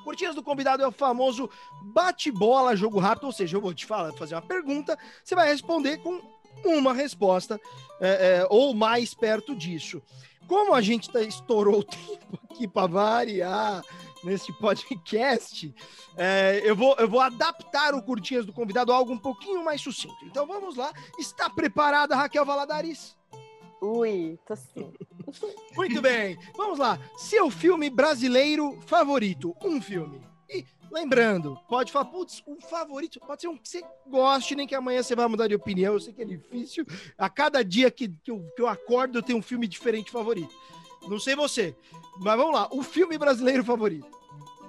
Curtinhas 0.03 0.35
do 0.35 0.43
convidado 0.43 0.83
é 0.83 0.87
o 0.87 0.91
famoso 0.91 1.49
bate-bola, 1.81 2.75
jogo 2.75 2.99
rápido, 2.99 3.25
ou 3.25 3.33
seja, 3.33 3.57
eu 3.57 3.61
vou 3.61 3.73
te 3.73 3.87
falar, 3.87 4.13
fazer 4.13 4.35
uma 4.35 4.41
pergunta, 4.41 4.97
você 5.23 5.33
vai 5.33 5.47
responder 5.47 5.97
com 5.97 6.21
uma 6.63 6.93
resposta, 6.93 7.59
é, 7.99 8.39
é, 8.39 8.47
ou 8.49 8.73
mais 8.73 9.13
perto 9.13 9.55
disso. 9.55 10.01
Como 10.47 10.73
a 10.73 10.81
gente 10.81 11.09
tá, 11.09 11.21
estourou 11.21 11.79
o 11.79 11.83
tempo 11.85 12.39
aqui 12.49 12.67
para 12.67 12.87
variar 12.87 13.83
nesse 14.23 14.51
podcast, 14.53 15.73
é, 16.17 16.61
eu, 16.63 16.75
vou, 16.75 16.95
eu 16.97 17.07
vou 17.07 17.21
adaptar 17.21 17.93
o 17.93 18.01
Curtinhas 18.01 18.45
do 18.45 18.51
convidado 18.51 18.91
a 18.91 18.95
algo 18.95 19.13
um 19.13 19.17
pouquinho 19.17 19.63
mais 19.63 19.81
sucinto. 19.81 20.25
Então 20.25 20.45
vamos 20.45 20.75
lá. 20.75 20.91
Está 21.17 21.49
preparada, 21.49 22.15
Raquel 22.15 22.45
Valadares? 22.45 23.15
Ui, 23.81 24.37
tô 24.45 24.55
sim. 24.55 24.91
Muito 25.75 26.01
bem, 26.01 26.37
vamos 26.55 26.79
lá. 26.79 26.99
Seu 27.17 27.49
filme 27.49 27.89
brasileiro 27.89 28.77
favorito, 28.81 29.55
um 29.63 29.81
filme. 29.81 30.21
E 30.49 30.65
lembrando, 30.91 31.59
pode 31.67 31.91
falar, 31.91 32.05
putz, 32.05 32.43
um 32.47 32.59
favorito, 32.59 33.19
pode 33.19 33.41
ser 33.41 33.47
um 33.47 33.57
que 33.57 33.67
você 33.67 33.83
goste, 34.07 34.55
nem 34.55 34.67
que 34.67 34.75
amanhã 34.75 35.01
você 35.01 35.15
vai 35.15 35.27
mudar 35.27 35.47
de 35.47 35.55
opinião, 35.55 35.93
eu 35.93 35.99
sei 35.99 36.13
que 36.13 36.21
é 36.21 36.25
difícil. 36.25 36.85
A 37.17 37.29
cada 37.29 37.63
dia 37.63 37.89
que, 37.89 38.07
que, 38.07 38.31
eu, 38.31 38.43
que 38.55 38.61
eu 38.61 38.67
acordo, 38.67 39.17
eu 39.17 39.23
tenho 39.23 39.39
um 39.39 39.43
filme 39.43 39.67
diferente 39.67 40.11
favorito. 40.11 40.53
Não 41.07 41.19
sei 41.19 41.35
você, 41.35 41.75
mas 42.19 42.37
vamos 42.37 42.53
lá, 42.53 42.67
o 42.71 42.83
filme 42.83 43.17
brasileiro 43.17 43.63
favorito. 43.63 44.19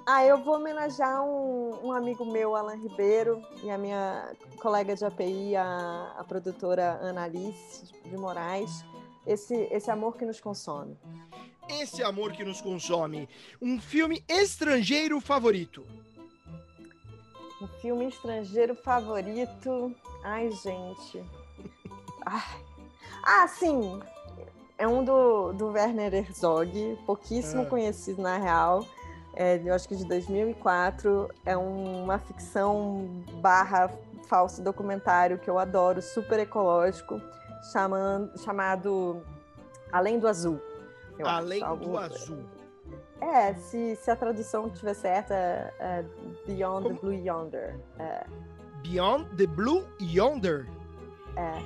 Ah, 0.05 0.25
eu 0.25 0.43
vou 0.43 0.55
homenagear 0.55 1.23
um, 1.23 1.87
um 1.87 1.91
amigo 1.91 2.25
meu, 2.25 2.55
Alan 2.55 2.75
Ribeiro, 2.75 3.41
e 3.63 3.69
a 3.69 3.77
minha 3.77 4.33
colega 4.59 4.95
de 4.95 5.05
API, 5.05 5.55
a, 5.55 6.15
a 6.17 6.23
produtora 6.23 6.97
Ana 7.01 7.23
Alice 7.23 7.85
de 8.05 8.17
Moraes. 8.17 8.83
Esse, 9.25 9.53
esse 9.71 9.91
amor 9.91 10.17
que 10.17 10.25
nos 10.25 10.41
consome. 10.41 10.97
Esse 11.69 12.03
amor 12.03 12.31
que 12.31 12.43
nos 12.43 12.59
consome. 12.59 13.29
Um 13.61 13.79
filme 13.79 14.23
estrangeiro 14.27 15.21
favorito. 15.21 15.85
Um 17.61 17.67
filme 17.79 18.07
estrangeiro 18.07 18.75
favorito. 18.75 19.93
Ai, 20.23 20.49
gente. 20.51 21.23
Ai. 22.25 22.61
Ah, 23.23 23.47
sim. 23.47 24.01
É 24.77 24.87
um 24.87 25.03
do, 25.03 25.53
do 25.53 25.67
Werner 25.67 26.11
Herzog, 26.13 26.97
pouquíssimo 27.05 27.63
Ah. 27.63 27.65
conhecido 27.67 28.21
na 28.21 28.37
real. 28.37 28.85
É, 29.35 29.61
eu 29.63 29.73
acho 29.75 29.87
que 29.87 29.95
de 29.95 30.05
2004. 30.05 31.29
É 31.45 31.55
uma 31.55 32.17
ficção 32.17 33.05
barra 33.41 33.91
falso 34.27 34.61
documentário 34.63 35.37
que 35.37 35.49
eu 35.49 35.59
adoro, 35.59 36.01
super 36.01 36.39
ecológico, 36.39 37.21
chamando, 37.71 38.35
chamado 38.39 39.21
Além 39.91 40.17
do 40.19 40.27
Azul. 40.27 40.59
acho, 41.19 41.27
Além 41.27 41.61
algo- 41.61 41.85
do 41.85 41.97
azul. 41.97 42.39
É, 43.21 43.53
se, 43.53 43.95
se 43.95 44.09
a 44.09 44.15
tradução 44.15 44.67
estiver 44.67 44.95
certa, 44.95 45.33
é, 45.33 45.73
é 45.79 46.05
Beyond 46.47 46.83
Como? 46.83 46.95
the 46.95 47.01
Blue 47.01 47.13
Yonder. 47.13 47.75
É, 47.99 48.25
Beyond 48.81 49.35
the 49.37 49.45
Blue 49.47 49.85
Yonder. 50.01 50.67
é, 51.35 51.61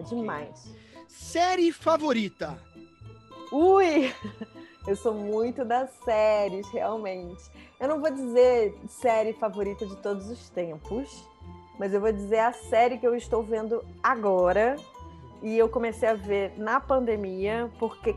é 0.00 0.02
demais. 0.04 0.74
Série 1.06 1.70
favorita. 1.70 2.58
Ui! 3.52 4.12
Eu 4.86 4.96
sou 4.96 5.12
muito 5.12 5.62
das 5.64 5.90
séries, 6.04 6.66
realmente. 6.72 7.44
Eu 7.78 7.86
não 7.88 8.00
vou 8.00 8.10
dizer 8.10 8.74
série 8.88 9.34
favorita 9.34 9.84
de 9.86 9.94
todos 9.96 10.30
os 10.30 10.48
tempos, 10.48 11.28
mas 11.78 11.92
eu 11.92 12.00
vou 12.00 12.10
dizer 12.10 12.38
a 12.38 12.52
série 12.52 12.96
que 12.96 13.06
eu 13.06 13.14
estou 13.14 13.42
vendo 13.42 13.84
agora. 14.02 14.76
E 15.42 15.56
eu 15.56 15.68
comecei 15.68 16.08
a 16.08 16.14
ver 16.14 16.52
na 16.58 16.78
pandemia, 16.80 17.70
porque, 17.78 18.14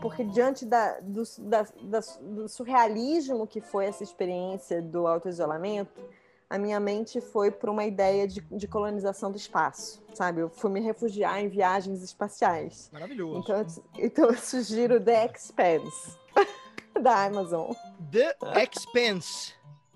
porque 0.00 0.24
diante 0.24 0.66
da- 0.66 0.98
do, 1.00 1.22
da- 1.38 1.66
da- 1.82 2.00
do 2.20 2.48
surrealismo 2.48 3.46
que 3.46 3.60
foi 3.60 3.86
essa 3.86 4.02
experiência 4.02 4.82
do 4.82 5.06
auto-isolamento, 5.06 6.02
a 6.50 6.58
minha 6.58 6.78
mente 6.78 7.20
foi 7.20 7.50
para 7.50 7.70
uma 7.70 7.84
ideia 7.84 8.28
de, 8.28 8.40
de 8.42 8.68
colonização 8.68 9.30
do 9.32 9.36
espaço, 9.36 10.02
sabe? 10.14 10.40
Eu 10.42 10.50
fui 10.50 10.70
me 10.70 10.80
refugiar 10.80 11.40
em 11.42 11.48
viagens 11.48 12.02
espaciais. 12.02 12.90
Maravilhoso. 12.92 13.38
Então, 13.40 13.56
eu- 13.58 13.66
então 14.04 14.24
eu 14.26 14.36
sugiro 14.36 15.00
The 15.00 15.26
Expanse, 15.34 16.16
da 17.00 17.24
Amazon. 17.24 17.72
The 18.12 18.36
Expanse. 18.62 19.54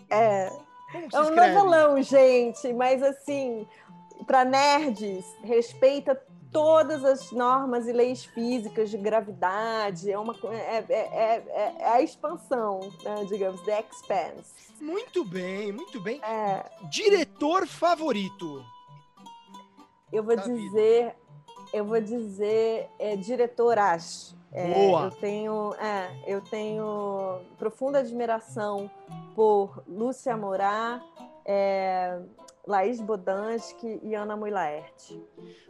É, 0.09 0.47
é 1.13 1.21
um 1.21 1.31
novelão, 1.37 2.03
gente, 2.03 2.73
mas 2.73 3.01
assim, 3.03 3.65
para 4.27 4.45
nerds, 4.45 5.25
respeita 5.45 6.21
todas 6.53 7.05
as 7.05 7.31
normas 7.33 7.87
e 7.87 7.93
leis 7.93 8.25
físicas 8.25 8.91
de 8.91 8.97
gravidade, 8.99 10.11
é, 10.11 10.19
uma, 10.19 10.35
é, 10.45 10.57
é, 10.57 10.85
é- 10.89 11.45
é- 11.49 11.75
é 11.79 11.89
a 11.89 12.03
expansão, 12.03 12.81
né, 13.05 13.25
digamos, 13.29 13.61
The 13.63 13.85
Expanse. 13.91 14.53
Muito 14.81 15.25
bem, 15.25 15.73
muito 15.73 16.01
bem. 16.01 16.21
É, 16.25 16.65
Diretor 16.91 17.67
favorito. 17.67 18.65
eu 20.13 20.23
vou 20.25 20.35
Da 20.35 20.43
vida. 20.43 20.57
dizer, 20.59 21.17
eu 21.73 21.85
vou 21.85 22.01
dizer 22.01 22.89
é, 22.99 23.15
diretoras. 23.17 24.35
É, 24.53 24.67
Boa. 24.75 25.05
Eu 25.05 25.11
tenho, 25.13 25.75
é, 25.75 26.11
eu 26.27 26.41
tenho 26.41 27.41
profunda 27.57 28.01
admiração 28.01 28.91
por 29.37 29.81
Lúcia 29.87 30.37
Morar, 30.37 31.01
é, 31.45 32.19
Laís 32.67 33.01
Bodansky 33.01 34.01
e 34.03 34.15
Ana 34.15 34.37
Mulaert. 34.37 35.19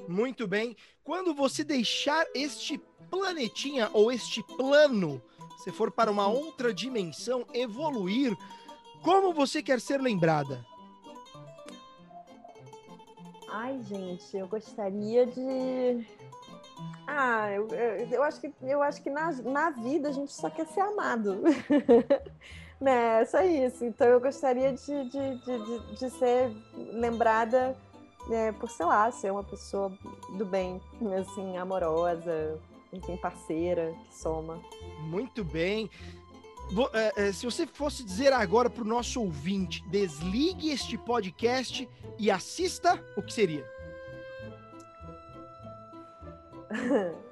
Muito 0.08 0.46
bem. 0.46 0.76
Quando 1.04 1.34
você 1.34 1.64
deixar 1.64 2.26
este 2.34 2.78
planetinha 3.10 3.90
ou 3.92 4.10
este 4.12 4.42
plano, 4.56 5.22
se 5.62 5.70
for 5.70 5.90
para 5.90 6.10
uma 6.10 6.26
outra 6.26 6.72
dimensão, 6.72 7.46
evoluir, 7.52 8.36
como 9.02 9.32
você 9.32 9.62
quer 9.62 9.80
ser 9.80 10.00
lembrada? 10.00 10.64
Ai, 13.48 13.82
gente, 13.82 14.36
eu 14.36 14.46
gostaria 14.46 15.26
de. 15.26 16.06
Ah, 17.06 17.50
eu, 17.50 17.68
eu, 18.10 18.22
acho 18.22 18.40
que, 18.40 18.52
eu 18.62 18.82
acho 18.82 19.02
que 19.02 19.10
na, 19.10 19.32
na 19.42 19.70
vida 19.70 20.08
a 20.08 20.12
gente 20.12 20.32
só 20.32 20.48
quer 20.48 20.66
ser 20.66 20.80
amado. 20.80 21.40
né, 22.80 23.24
só 23.24 23.42
isso. 23.42 23.84
Então 23.84 24.06
eu 24.06 24.20
gostaria 24.20 24.72
de, 24.72 25.10
de, 25.10 25.34
de, 25.44 25.94
de 25.96 26.10
ser 26.10 26.50
lembrada 26.76 27.76
é, 28.30 28.52
por, 28.52 28.70
sei 28.70 28.86
lá, 28.86 29.10
ser 29.10 29.30
uma 29.32 29.44
pessoa 29.44 29.92
do 30.36 30.44
bem, 30.44 30.80
assim, 31.20 31.56
amorosa, 31.56 32.58
enfim, 32.92 33.16
parceira, 33.16 33.94
que 34.08 34.14
soma. 34.14 34.60
Muito 35.00 35.44
bem. 35.44 35.90
É, 36.92 37.28
é, 37.28 37.32
se 37.32 37.44
você 37.44 37.66
fosse 37.66 38.04
dizer 38.04 38.32
agora 38.32 38.70
para 38.70 38.82
o 38.82 38.86
nosso 38.86 39.20
ouvinte, 39.20 39.82
desligue 39.88 40.70
este 40.70 40.96
podcast 40.96 41.88
e 42.18 42.30
assista, 42.30 43.02
o 43.16 43.22
que 43.22 43.32
seria? 43.32 43.66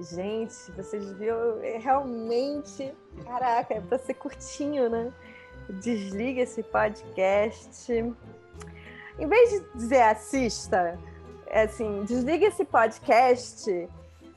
Gente, 0.00 0.72
vocês 0.72 1.12
viram 1.12 1.60
é, 1.62 1.78
realmente, 1.78 2.92
caraca, 3.24 3.74
é 3.74 3.80
para 3.80 3.98
ser 3.98 4.14
curtinho, 4.14 4.88
né? 4.88 5.12
Desliga 5.68 6.40
esse 6.40 6.62
podcast. 6.62 7.92
Em 9.18 9.26
vez 9.26 9.50
de 9.50 9.60
dizer 9.74 10.02
assista, 10.02 10.98
é 11.46 11.62
assim, 11.62 12.04
desliga 12.04 12.46
esse 12.46 12.64
podcast 12.64 13.88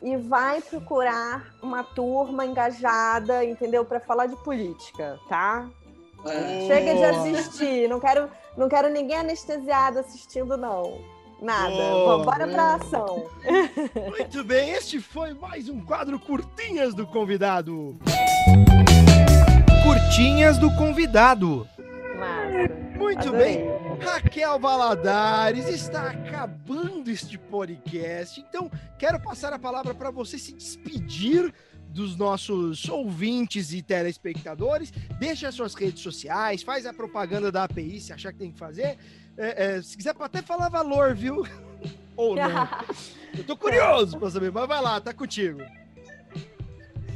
e 0.01 0.17
vai 0.17 0.61
procurar 0.61 1.55
uma 1.63 1.83
turma 1.83 2.45
engajada, 2.45 3.43
entendeu? 3.43 3.83
Para 3.83 3.99
falar 3.99 4.27
de 4.27 4.35
política, 4.43 5.19
tá? 5.27 5.67
É. 6.27 6.67
Chega 6.67 6.95
de 6.95 7.03
assistir, 7.03 7.89
não 7.89 7.99
quero, 7.99 8.29
não 8.57 8.67
quero 8.67 8.89
ninguém 8.89 9.17
anestesiado 9.17 9.99
assistindo, 9.99 10.57
não. 10.57 11.14
Nada. 11.45 11.69
Boa, 11.69 12.25
Bora 12.25 12.47
pra 12.47 12.73
ação. 12.73 13.29
Muito 14.09 14.43
bem, 14.43 14.71
este 14.71 14.99
foi 14.99 15.35
mais 15.35 15.69
um 15.69 15.79
quadro 15.79 16.19
Curtinhas 16.19 16.95
do 16.95 17.05
Convidado. 17.05 17.95
Curtinhas 19.83 20.57
do 20.57 20.75
Convidado. 20.75 21.67
Massa. 22.17 22.97
Muito 22.97 23.27
Adorei. 23.29 23.57
bem. 23.57 23.67
Raquel 23.99 24.59
Valadares 24.59 25.67
está 25.67 26.09
acabando 26.09 27.11
este 27.11 27.37
podcast, 27.37 28.41
então 28.41 28.71
quero 28.97 29.19
passar 29.19 29.53
a 29.53 29.59
palavra 29.59 29.93
para 29.93 30.09
você 30.09 30.39
se 30.39 30.51
despedir 30.51 31.53
dos 31.89 32.17
nossos 32.17 32.89
ouvintes 32.89 33.71
e 33.71 33.83
telespectadores. 33.83 34.91
Deixa 35.19 35.47
as 35.47 35.53
suas 35.53 35.75
redes 35.75 36.01
sociais, 36.01 36.63
faz 36.63 36.87
a 36.87 36.93
propaganda 36.93 37.51
da 37.51 37.65
API 37.65 38.01
se 38.01 38.11
achar 38.11 38.33
que 38.33 38.39
tem 38.39 38.51
que 38.51 38.57
fazer. 38.57 38.97
É, 39.37 39.65
é, 39.65 39.81
se 39.81 39.97
quiser 39.97 40.15
até 40.19 40.41
falar 40.41 40.69
valor, 40.69 41.13
viu? 41.13 41.45
Ou 42.15 42.35
não. 42.35 42.67
Eu 43.37 43.43
tô 43.43 43.57
curioso 43.57 44.17
para 44.17 44.29
saber, 44.29 44.51
mas 44.51 44.67
vai 44.67 44.81
lá, 44.81 45.01
tá 45.01 45.13
contigo. 45.13 45.61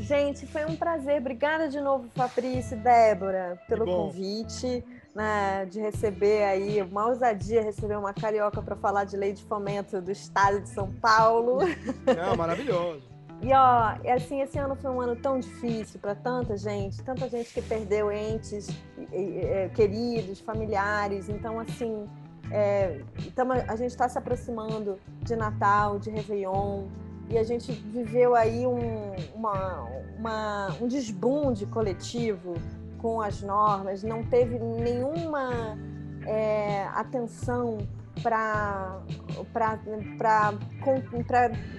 Gente, 0.02 0.46
foi 0.46 0.66
um 0.66 0.76
prazer. 0.76 1.22
Obrigada 1.22 1.70
de 1.70 1.80
novo, 1.80 2.10
Fabrício 2.14 2.78
e 2.78 2.82
Débora, 2.82 3.58
pelo 3.68 3.86
convite 3.86 4.84
né, 5.14 5.66
de 5.66 5.80
receber 5.80 6.44
aí, 6.44 6.82
uma 6.82 7.08
ousadia 7.08 7.62
receber 7.62 7.98
uma 7.98 8.14
carioca 8.14 8.62
para 8.62 8.76
falar 8.76 9.04
de 9.04 9.18
lei 9.18 9.34
de 9.34 9.44
fomento 9.44 10.02
do 10.02 10.12
estado 10.12 10.62
de 10.62 10.70
São 10.70 10.92
Paulo. 10.94 11.60
Não, 12.06 12.36
maravilhoso. 12.36 13.04
E 13.42 13.54
ó, 13.54 13.96
é 14.04 14.14
assim, 14.14 14.42
esse 14.42 14.58
ano 14.58 14.76
foi 14.76 14.92
um 14.92 15.00
ano 15.00 15.16
tão 15.16 15.40
difícil 15.40 16.00
para 16.00 16.14
tanta 16.14 16.58
gente, 16.58 17.02
tanta 17.04 17.30
gente 17.30 17.54
que 17.54 17.62
perdeu 17.62 18.12
entes 18.12 18.68
é, 19.12 19.70
queridos, 19.74 20.42
familiares. 20.42 21.30
Então, 21.30 21.58
assim, 21.58 22.06
é, 22.52 23.02
tamo, 23.36 23.54
a 23.54 23.76
gente 23.78 23.92
está 23.92 24.10
se 24.10 24.18
aproximando 24.18 25.00
de 25.22 25.36
Natal, 25.38 26.00
de 26.00 26.10
Réveillon, 26.10 26.88
e 27.30 27.38
a 27.38 27.44
gente 27.44 27.72
viveu 27.72 28.36
aí 28.36 28.66
um, 28.66 29.16
uma, 29.36 29.88
uma, 30.18 30.76
um 30.82 30.88
desbunde 30.88 31.66
coletivo 31.68 32.56
com 32.98 33.22
as 33.22 33.42
normas, 33.42 34.04
não 34.04 34.24
teve 34.24 34.60
nenhuma 34.60 35.78
é, 36.26 36.86
atenção 36.94 37.78
para 38.22 39.02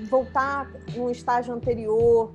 voltar 0.09 0.71
no 0.97 1.11
estágio 1.11 1.55
anterior, 1.55 2.33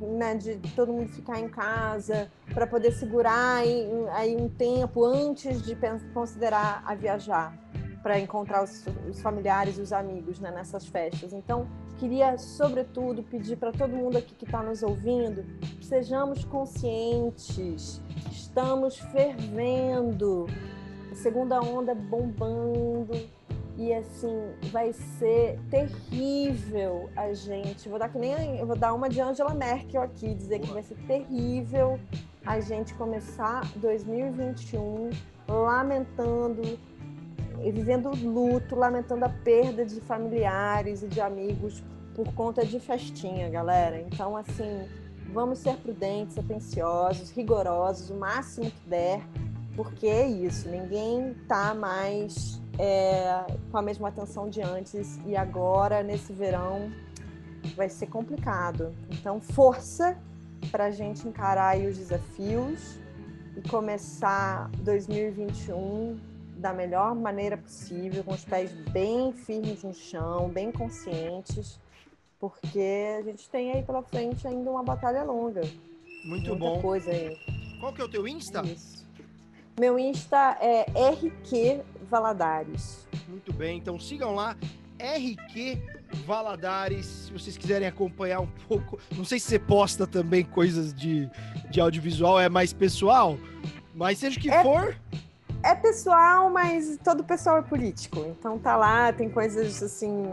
né, 0.00 0.34
de 0.34 0.56
todo 0.74 0.92
mundo 0.92 1.08
ficar 1.08 1.38
em 1.38 1.48
casa, 1.48 2.30
para 2.52 2.66
poder 2.66 2.92
segurar 2.92 3.58
aí, 3.58 3.88
aí, 4.12 4.36
um 4.36 4.48
tempo 4.48 5.04
antes 5.04 5.62
de 5.62 5.76
considerar 6.12 6.82
a 6.86 6.94
viajar, 6.94 7.56
para 8.02 8.18
encontrar 8.18 8.62
os, 8.62 8.84
os, 9.08 9.20
familiares 9.20 9.78
e 9.78 9.80
os 9.80 9.92
amigos 9.92 10.38
né, 10.40 10.50
nessas 10.50 10.86
festas. 10.86 11.32
Então, 11.32 11.66
queria, 11.98 12.36
sobretudo, 12.36 13.22
pedir 13.22 13.56
para 13.56 13.72
todo 13.72 13.94
mundo 13.94 14.18
aqui 14.18 14.34
que 14.34 14.44
está 14.44 14.62
nos 14.62 14.82
ouvindo, 14.82 15.44
sejamos 15.80 16.44
conscientes, 16.44 18.00
estamos 18.30 18.98
fervendo, 18.98 20.46
segunda 21.14 21.60
onda 21.60 21.94
bombando, 21.94 23.12
e 23.76 23.92
assim, 23.92 24.52
vai 24.70 24.92
ser 24.92 25.58
terrível 25.70 27.10
a 27.16 27.32
gente. 27.32 27.88
Vou 27.88 27.98
dar 27.98 28.08
que 28.08 28.18
nem 28.18 28.64
vou 28.64 28.76
dar 28.76 28.92
uma 28.94 29.08
de 29.08 29.20
Angela 29.20 29.54
Merkel 29.54 30.02
aqui, 30.02 30.34
dizer 30.34 30.60
que 30.60 30.70
vai 30.72 30.82
ser 30.82 30.96
terrível 31.06 31.98
a 32.46 32.60
gente 32.60 32.94
começar 32.94 33.62
2021 33.76 35.10
lamentando 35.48 36.78
vivendo 37.72 38.10
luto, 38.10 38.74
lamentando 38.76 39.24
a 39.24 39.28
perda 39.28 39.84
de 39.84 40.00
familiares 40.00 41.02
e 41.02 41.08
de 41.08 41.20
amigos 41.20 41.82
por 42.14 42.32
conta 42.34 42.64
de 42.64 42.78
festinha, 42.78 43.48
galera. 43.48 44.00
Então, 44.00 44.36
assim, 44.36 44.86
vamos 45.32 45.58
ser 45.58 45.76
prudentes, 45.76 46.38
atenciosos, 46.38 47.30
rigorosos, 47.30 48.10
o 48.10 48.14
máximo 48.14 48.70
que 48.70 48.88
der, 48.88 49.22
porque 49.76 50.06
é 50.06 50.26
isso, 50.26 50.68
ninguém 50.68 51.34
tá 51.48 51.74
mais 51.74 52.60
é, 52.78 53.44
com 53.70 53.78
a 53.78 53.82
mesma 53.82 54.08
atenção 54.08 54.48
de 54.48 54.60
antes 54.62 55.18
e 55.26 55.36
agora, 55.36 56.02
nesse 56.02 56.32
verão, 56.32 56.90
vai 57.76 57.88
ser 57.88 58.06
complicado. 58.06 58.94
Então, 59.10 59.40
força 59.40 60.18
para 60.70 60.86
a 60.86 60.90
gente 60.90 61.26
encarar 61.26 61.76
os 61.78 61.96
desafios 61.96 62.98
e 63.56 63.68
começar 63.68 64.70
2021 64.80 66.18
da 66.56 66.72
melhor 66.72 67.14
maneira 67.14 67.56
possível, 67.56 68.24
com 68.24 68.32
os 68.32 68.44
pés 68.44 68.72
bem 68.90 69.32
firmes 69.32 69.82
no 69.82 69.92
chão, 69.92 70.48
bem 70.48 70.72
conscientes, 70.72 71.78
porque 72.40 73.16
a 73.18 73.22
gente 73.22 73.48
tem 73.50 73.72
aí 73.72 73.82
pela 73.82 74.02
frente 74.02 74.46
ainda 74.46 74.70
uma 74.70 74.82
batalha 74.82 75.22
longa. 75.24 75.60
Muito 76.24 76.50
Muita 76.50 76.54
bom. 76.54 76.80
coisa 76.80 77.10
aí. 77.10 77.36
Qual 77.80 77.92
que 77.92 78.00
é 78.00 78.04
o 78.04 78.08
teu 78.08 78.26
Insta? 78.26 78.62
Isso. 78.62 79.03
Meu 79.78 79.98
Insta 79.98 80.56
é 80.60 80.82
RQ 80.82 81.82
Valadares. 82.08 83.08
Muito 83.28 83.52
bem, 83.52 83.78
então 83.78 83.98
sigam 83.98 84.34
lá, 84.34 84.56
RQ 84.98 85.82
Valadares, 86.24 87.06
se 87.06 87.32
vocês 87.32 87.56
quiserem 87.56 87.88
acompanhar 87.88 88.40
um 88.40 88.46
pouco. 88.68 89.00
Não 89.16 89.24
sei 89.24 89.40
se 89.40 89.48
você 89.48 89.58
posta 89.58 90.06
também 90.06 90.44
coisas 90.44 90.94
de, 90.94 91.28
de 91.70 91.80
audiovisual, 91.80 92.38
é 92.38 92.48
mais 92.48 92.72
pessoal, 92.72 93.36
mas 93.92 94.18
seja 94.18 94.38
o 94.38 94.42
que 94.42 94.50
é, 94.50 94.62
for 94.62 94.96
é 95.64 95.74
pessoal, 95.74 96.50
mas 96.50 96.98
todo 97.02 97.24
pessoal 97.24 97.58
é 97.58 97.62
político. 97.62 98.20
Então 98.20 98.58
tá 98.58 98.76
lá, 98.76 99.12
tem 99.12 99.30
coisas 99.30 99.82
assim 99.82 100.24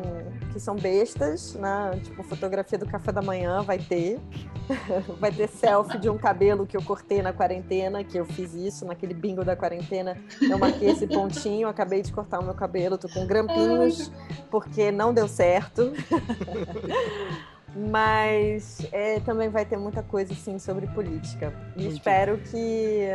que 0.51 0.59
são 0.59 0.75
bestas, 0.75 1.55
né? 1.55 1.99
Tipo, 2.03 2.21
fotografia 2.23 2.77
do 2.77 2.85
café 2.85 3.13
da 3.13 3.21
manhã 3.21 3.61
vai 3.61 3.79
ter. 3.79 4.19
vai 5.19 5.31
ter 5.31 5.47
selfie 5.47 5.97
de 5.97 6.09
um 6.09 6.17
cabelo 6.17 6.67
que 6.67 6.75
eu 6.75 6.81
cortei 6.81 7.21
na 7.21 7.31
quarentena, 7.31 8.03
que 8.03 8.17
eu 8.17 8.25
fiz 8.25 8.53
isso 8.53 8.85
naquele 8.85 9.13
bingo 9.13 9.43
da 9.43 9.55
quarentena. 9.55 10.17
Eu 10.41 10.59
marquei 10.59 10.89
esse 10.89 11.07
pontinho, 11.07 11.67
acabei 11.67 12.01
de 12.01 12.11
cortar 12.11 12.39
o 12.39 12.43
meu 12.43 12.53
cabelo, 12.53 12.97
tô 12.97 13.07
com 13.07 13.25
grampinhos, 13.25 14.11
porque 14.49 14.91
não 14.91 15.13
deu 15.13 15.27
certo. 15.27 15.93
mas 17.75 18.85
é, 18.91 19.19
também 19.21 19.49
vai 19.49 19.65
ter 19.65 19.77
muita 19.77 20.03
coisa 20.03 20.33
assim 20.33 20.59
sobre 20.59 20.87
política. 20.87 21.53
E 21.75 21.83
Muito 21.83 21.95
espero 21.95 22.37
que 22.37 23.07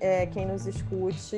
é, 0.00 0.26
quem 0.26 0.46
nos 0.46 0.66
escute 0.66 1.36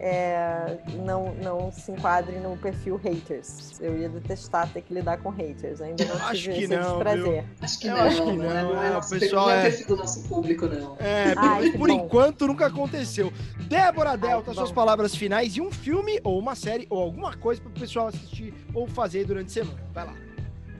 é, 0.00 0.78
não, 1.04 1.34
não 1.36 1.70
se 1.70 1.92
enquadre 1.92 2.36
no 2.38 2.56
perfil 2.56 2.96
haters. 2.96 3.80
Eu 3.80 3.96
ia 3.96 4.08
detestar 4.08 4.68
ter 4.72 4.82
que 4.82 4.92
lidar 4.92 5.18
com 5.18 5.30
haters. 5.30 5.80
Ainda 5.80 6.04
não 6.04 6.16
Acho 6.16 6.42
tive 6.42 6.54
que 6.54 6.64
esse 6.64 6.76
não, 6.76 6.98
prazer. 6.98 7.44
Acho 7.60 7.78
que 7.78 7.86
Eu 7.86 7.96
não, 7.96 8.02
acho 8.02 8.16
que 8.16 8.32
não, 8.32 8.36
não, 8.36 8.44
não, 8.74 8.82
é, 8.82 8.86
é, 8.86 8.90
o 8.90 8.92
nosso, 8.94 9.18
pessoal 9.18 9.46
não 9.46 9.54
é 9.54 9.58
é- 9.58 9.62
perfil 9.62 9.86
do 9.86 9.96
nosso 9.96 10.28
público, 10.28 10.66
não. 10.66 10.96
É, 10.98 11.34
Ai, 11.36 11.70
por, 11.70 11.88
bom. 11.88 11.94
enquanto 11.94 12.46
nunca 12.46 12.66
aconteceu. 12.66 13.32
Débora 13.68 14.16
Delta, 14.16 14.50
que 14.50 14.56
suas 14.56 14.70
bom. 14.70 14.74
palavras 14.74 15.14
finais 15.14 15.56
e 15.56 15.60
um 15.60 15.70
filme 15.70 16.20
ou 16.24 16.38
uma 16.38 16.54
série 16.56 16.86
ou 16.90 17.00
alguma 17.00 17.36
coisa 17.36 17.60
para 17.62 17.70
o 17.70 17.74
pessoal 17.74 18.08
assistir 18.08 18.52
ou 18.74 18.86
fazer 18.88 19.24
durante 19.24 19.46
a 19.46 19.64
semana. 19.64 19.80
Vai 19.92 20.04
lá. 20.04 20.23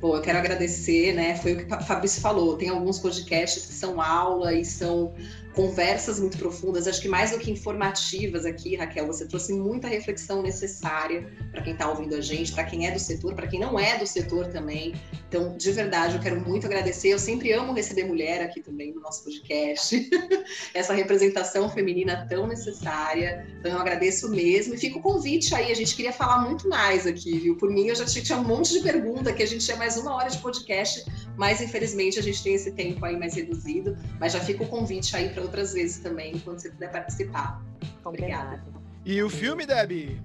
Bom, 0.04 0.14
eu 0.16 0.20
quero 0.20 0.36
agradecer, 0.36 1.14
né? 1.14 1.34
Foi 1.34 1.54
o 1.54 1.56
que 1.56 1.74
o 1.74 1.80
Fabrício 1.80 2.20
falou. 2.20 2.58
Tem 2.58 2.68
alguns 2.68 2.98
podcasts 2.98 3.64
que 3.64 3.72
são 3.72 4.02
aula 4.02 4.52
e 4.52 4.62
são 4.62 5.14
conversas 5.54 6.18
muito 6.18 6.36
profundas. 6.36 6.86
Acho 6.86 7.00
que 7.00 7.08
mais 7.08 7.30
do 7.30 7.38
que 7.38 7.50
informativas 7.50 8.44
aqui, 8.44 8.76
Raquel, 8.76 9.06
você 9.06 9.26
trouxe 9.26 9.52
muita 9.52 9.88
reflexão 9.88 10.42
necessária 10.42 11.30
para 11.52 11.62
quem 11.62 11.72
está 11.72 11.88
ouvindo 11.88 12.14
a 12.14 12.20
gente, 12.20 12.52
para 12.52 12.64
quem 12.64 12.86
é 12.86 12.90
do 12.90 12.98
setor, 12.98 13.34
para 13.34 13.46
quem 13.46 13.60
não 13.60 13.78
é 13.78 13.96
do 13.96 14.06
setor 14.06 14.48
também. 14.48 14.94
Então, 15.28 15.56
de 15.56 15.72
verdade, 15.72 16.16
eu 16.16 16.20
quero 16.20 16.40
muito 16.40 16.66
agradecer. 16.66 17.08
Eu 17.08 17.18
sempre 17.18 17.52
amo 17.52 17.72
receber 17.72 18.04
mulher 18.04 18.42
aqui 18.42 18.60
também 18.60 18.92
no 18.92 19.00
nosso 19.00 19.24
podcast. 19.24 20.08
Essa 20.74 20.92
representação 20.92 21.68
feminina 21.70 22.26
tão 22.28 22.46
necessária. 22.46 23.46
Então, 23.58 23.72
eu 23.72 23.78
agradeço 23.78 24.28
mesmo. 24.30 24.74
E 24.74 24.78
fica 24.78 24.98
o 24.98 25.02
convite 25.02 25.54
aí. 25.54 25.70
A 25.70 25.74
gente 25.74 25.94
queria 25.94 26.12
falar 26.12 26.38
muito 26.48 26.68
mais 26.68 27.06
aqui, 27.06 27.38
viu? 27.38 27.56
Por 27.56 27.70
mim, 27.70 27.86
eu 27.86 27.94
já 27.94 28.04
tinha, 28.04 28.38
um 28.38 28.44
monte 28.44 28.72
de 28.72 28.80
pergunta, 28.80 29.32
que 29.32 29.42
a 29.42 29.46
gente 29.46 29.64
tinha 29.64 29.76
mais 29.76 29.96
uma 29.96 30.14
hora 30.14 30.28
de 30.28 30.38
podcast, 30.38 31.04
mas 31.36 31.60
infelizmente 31.60 32.18
a 32.18 32.22
gente 32.22 32.42
tem 32.42 32.54
esse 32.54 32.72
tempo 32.72 33.04
aí 33.04 33.16
mais 33.16 33.34
reduzido. 33.34 33.96
Mas 34.18 34.32
já 34.32 34.40
fica 34.40 34.64
o 34.64 34.68
convite 34.68 35.16
aí 35.16 35.28
para 35.28 35.43
outras 35.44 35.72
vezes 35.72 35.98
também, 35.98 36.38
quando 36.40 36.58
você 36.58 36.70
puder 36.70 36.90
participar. 36.90 37.62
Combinado. 38.02 38.60
E 39.04 39.22
o 39.22 39.30
filme, 39.30 39.66
Debbie? 39.66 40.20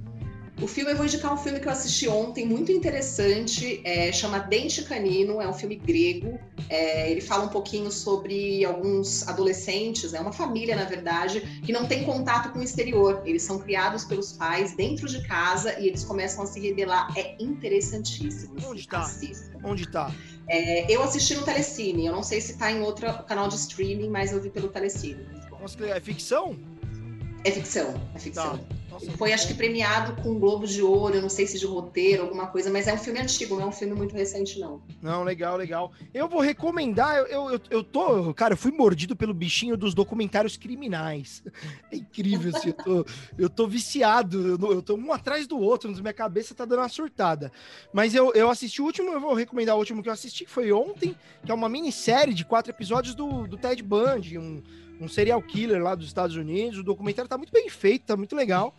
O 0.61 0.67
filme, 0.67 0.91
eu 0.91 0.97
vou 0.97 1.05
indicar 1.05 1.33
um 1.33 1.37
filme 1.37 1.59
que 1.59 1.67
eu 1.67 1.71
assisti 1.71 2.09
ontem, 2.09 2.45
muito 2.45 2.69
interessante, 2.69 3.81
é, 3.85 4.11
chama 4.11 4.39
Dente 4.39 4.83
Canino, 4.83 5.41
é 5.41 5.47
um 5.47 5.53
filme 5.53 5.75
grego. 5.77 6.37
É, 6.67 7.09
ele 7.09 7.21
fala 7.21 7.45
um 7.45 7.47
pouquinho 7.47 7.89
sobre 7.89 8.65
alguns 8.65 9.25
adolescentes, 9.27 10.13
é 10.13 10.19
uma 10.19 10.33
família, 10.33 10.75
na 10.75 10.83
verdade, 10.83 11.61
que 11.63 11.71
não 11.71 11.85
tem 11.85 12.03
contato 12.03 12.51
com 12.51 12.59
o 12.59 12.63
exterior. 12.63 13.21
Eles 13.25 13.41
são 13.41 13.57
criados 13.57 14.03
pelos 14.03 14.33
pais 14.33 14.75
dentro 14.75 15.07
de 15.07 15.25
casa 15.25 15.79
e 15.79 15.87
eles 15.87 16.03
começam 16.03 16.43
a 16.43 16.47
se 16.47 16.59
rebelar. 16.59 17.07
É 17.17 17.37
interessantíssimo. 17.39 18.55
Onde 18.65 18.85
tá? 18.85 18.99
assista. 18.99 19.57
Onde 19.63 19.89
tá? 19.89 20.13
É, 20.49 20.91
eu 20.91 21.03
assisti 21.03 21.35
no 21.35 21.43
Telecine, 21.43 22.07
eu 22.07 22.11
não 22.11 22.23
sei 22.23 22.41
se 22.41 22.57
tá 22.57 22.71
em 22.71 22.81
outro 22.81 23.07
canal 23.23 23.47
de 23.47 23.55
streaming, 23.55 24.09
mas 24.09 24.31
eu 24.31 24.41
vi 24.41 24.49
pelo 24.49 24.67
Telecine. 24.67 25.23
Nossa, 25.51 25.85
é 25.85 25.99
ficção? 25.99 26.57
É 27.43 27.51
ficção, 27.51 27.93
é 28.15 28.19
ficção. 28.19 28.57
Tá. 28.57 28.78
Foi, 29.17 29.33
acho 29.33 29.47
que, 29.47 29.53
premiado 29.53 30.21
com 30.21 30.31
um 30.31 30.39
Globo 30.39 30.65
de 30.65 30.81
Ouro, 30.81 31.15
eu 31.15 31.21
não 31.21 31.29
sei 31.29 31.47
se 31.47 31.57
de 31.57 31.65
roteiro, 31.65 32.23
alguma 32.23 32.47
coisa, 32.47 32.69
mas 32.69 32.87
é 32.87 32.93
um 32.93 32.97
filme 32.97 33.19
antigo, 33.19 33.55
não 33.55 33.63
é 33.63 33.65
um 33.67 33.71
filme 33.71 33.93
muito 33.93 34.13
recente, 34.13 34.59
não. 34.59 34.81
Não, 35.01 35.23
legal, 35.23 35.57
legal. 35.57 35.91
Eu 36.13 36.27
vou 36.27 36.41
recomendar, 36.41 37.17
eu, 37.17 37.51
eu, 37.51 37.61
eu, 37.69 37.83
tô, 37.83 38.33
cara, 38.33 38.53
eu 38.53 38.57
fui 38.57 38.71
mordido 38.71 39.15
pelo 39.15 39.33
bichinho 39.33 39.77
dos 39.77 39.93
documentários 39.93 40.57
criminais. 40.57 41.43
É 41.91 41.97
incrível, 41.97 42.51
assim, 42.55 42.69
eu 42.69 42.73
tô, 42.73 43.05
eu 43.37 43.49
tô 43.49 43.67
viciado, 43.67 44.57
eu, 44.59 44.71
eu 44.73 44.81
tô 44.81 44.95
um 44.95 45.13
atrás 45.13 45.47
do 45.47 45.59
outro, 45.59 45.89
minha 45.89 46.13
cabeça 46.13 46.53
tá 46.53 46.65
dando 46.65 46.79
uma 46.79 46.89
surtada. 46.89 47.51
Mas 47.93 48.13
eu, 48.13 48.33
eu 48.33 48.49
assisti 48.49 48.81
o 48.81 48.85
último, 48.85 49.11
eu 49.11 49.19
vou 49.19 49.33
recomendar 49.33 49.75
o 49.75 49.79
último 49.79 50.03
que 50.03 50.09
eu 50.09 50.13
assisti, 50.13 50.45
que 50.45 50.51
foi 50.51 50.71
ontem, 50.71 51.15
que 51.43 51.51
é 51.51 51.53
uma 51.53 51.69
minissérie 51.69 52.33
de 52.33 52.45
quatro 52.45 52.71
episódios 52.71 53.15
do, 53.15 53.47
do 53.47 53.57
Ted 53.57 53.81
Bundy, 53.81 54.37
um, 54.37 54.61
um 54.99 55.07
serial 55.07 55.41
killer 55.41 55.81
lá 55.81 55.95
dos 55.95 56.07
Estados 56.07 56.35
Unidos. 56.35 56.79
O 56.79 56.83
documentário 56.83 57.29
tá 57.29 57.37
muito 57.37 57.51
bem 57.53 57.69
feito, 57.69 58.05
tá 58.05 58.17
muito 58.17 58.35
legal. 58.35 58.75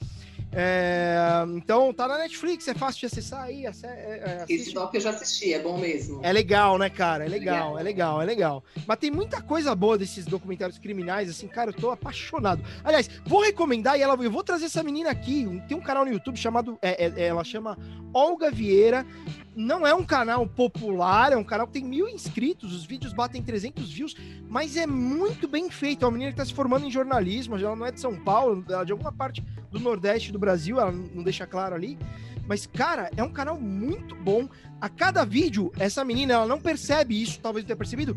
É, 0.52 1.16
então 1.54 1.92
tá 1.94 2.08
na 2.08 2.18
Netflix, 2.18 2.66
é 2.66 2.74
fácil 2.74 3.00
de 3.00 3.06
acessar 3.06 3.42
aí. 3.44 3.66
é, 3.66 3.70
é, 3.84 4.44
Esse 4.48 4.74
doc 4.74 4.92
eu 4.94 5.00
já 5.00 5.10
assisti, 5.10 5.52
é 5.54 5.60
bom 5.60 5.78
mesmo. 5.78 6.18
É 6.24 6.32
legal, 6.32 6.76
né, 6.76 6.90
cara? 6.90 7.24
É 7.24 7.28
legal, 7.28 7.78
é 7.78 7.82
legal, 7.82 8.20
é 8.20 8.24
legal. 8.24 8.64
Mas 8.86 8.98
tem 8.98 9.12
muita 9.12 9.40
coisa 9.40 9.72
boa 9.76 9.96
desses 9.96 10.24
documentários 10.24 10.76
criminais, 10.78 11.30
assim, 11.30 11.46
cara, 11.46 11.70
eu 11.70 11.74
tô 11.74 11.90
apaixonado. 11.90 12.64
Aliás, 12.82 13.08
vou 13.24 13.40
recomendar 13.42 13.96
e 13.96 14.02
ela, 14.02 14.14
eu 14.20 14.30
vou 14.30 14.42
trazer 14.42 14.64
essa 14.64 14.82
menina 14.82 15.10
aqui. 15.10 15.62
Tem 15.68 15.76
um 15.76 15.80
canal 15.80 16.04
no 16.04 16.12
YouTube 16.12 16.36
chamado, 16.36 16.76
é, 16.82 17.06
é- 17.06 17.26
ela 17.26 17.44
chama 17.44 17.78
Olga 18.12 18.50
Vieira. 18.50 19.06
Não 19.54 19.84
é 19.84 19.92
um 19.92 20.04
canal 20.04 20.46
popular, 20.46 21.32
é 21.32 21.36
um 21.36 21.42
canal 21.44 21.66
que 21.66 21.72
tem 21.72 21.84
mil 21.84 22.08
inscritos, 22.08 22.72
os 22.72 22.84
vídeos 22.84 23.12
batem 23.12 23.42
300 23.42 23.90
views, 23.92 24.16
mas 24.48 24.76
é 24.76 24.86
muito 24.86 25.48
bem 25.48 25.68
feito. 25.68 26.04
É 26.04 26.06
uma 26.06 26.12
menina 26.12 26.30
que 26.30 26.36
tá 26.36 26.44
se 26.44 26.54
formando 26.54 26.86
em 26.86 26.90
jornalismo, 26.90 27.56
ela 27.56 27.74
não 27.74 27.86
é 27.86 27.90
de 27.90 28.00
São 28.00 28.14
Paulo, 28.16 28.64
ela 28.68 28.82
é 28.82 28.84
de 28.84 28.92
alguma 28.92 29.12
parte 29.12 29.44
do 29.70 29.80
Nordeste 29.80 30.30
do 30.30 30.38
Brasil, 30.38 30.80
ela 30.80 30.92
não 30.92 31.22
deixa 31.22 31.46
claro 31.46 31.74
ali. 31.74 31.98
Mas, 32.46 32.66
cara, 32.66 33.10
é 33.16 33.22
um 33.22 33.32
canal 33.32 33.60
muito 33.60 34.14
bom. 34.14 34.48
A 34.80 34.88
cada 34.88 35.24
vídeo, 35.24 35.72
essa 35.78 36.04
menina, 36.04 36.34
ela 36.34 36.46
não 36.46 36.60
percebe 36.60 37.20
isso, 37.20 37.40
talvez 37.40 37.64
não 37.64 37.68
tenha 37.68 37.76
percebido. 37.76 38.16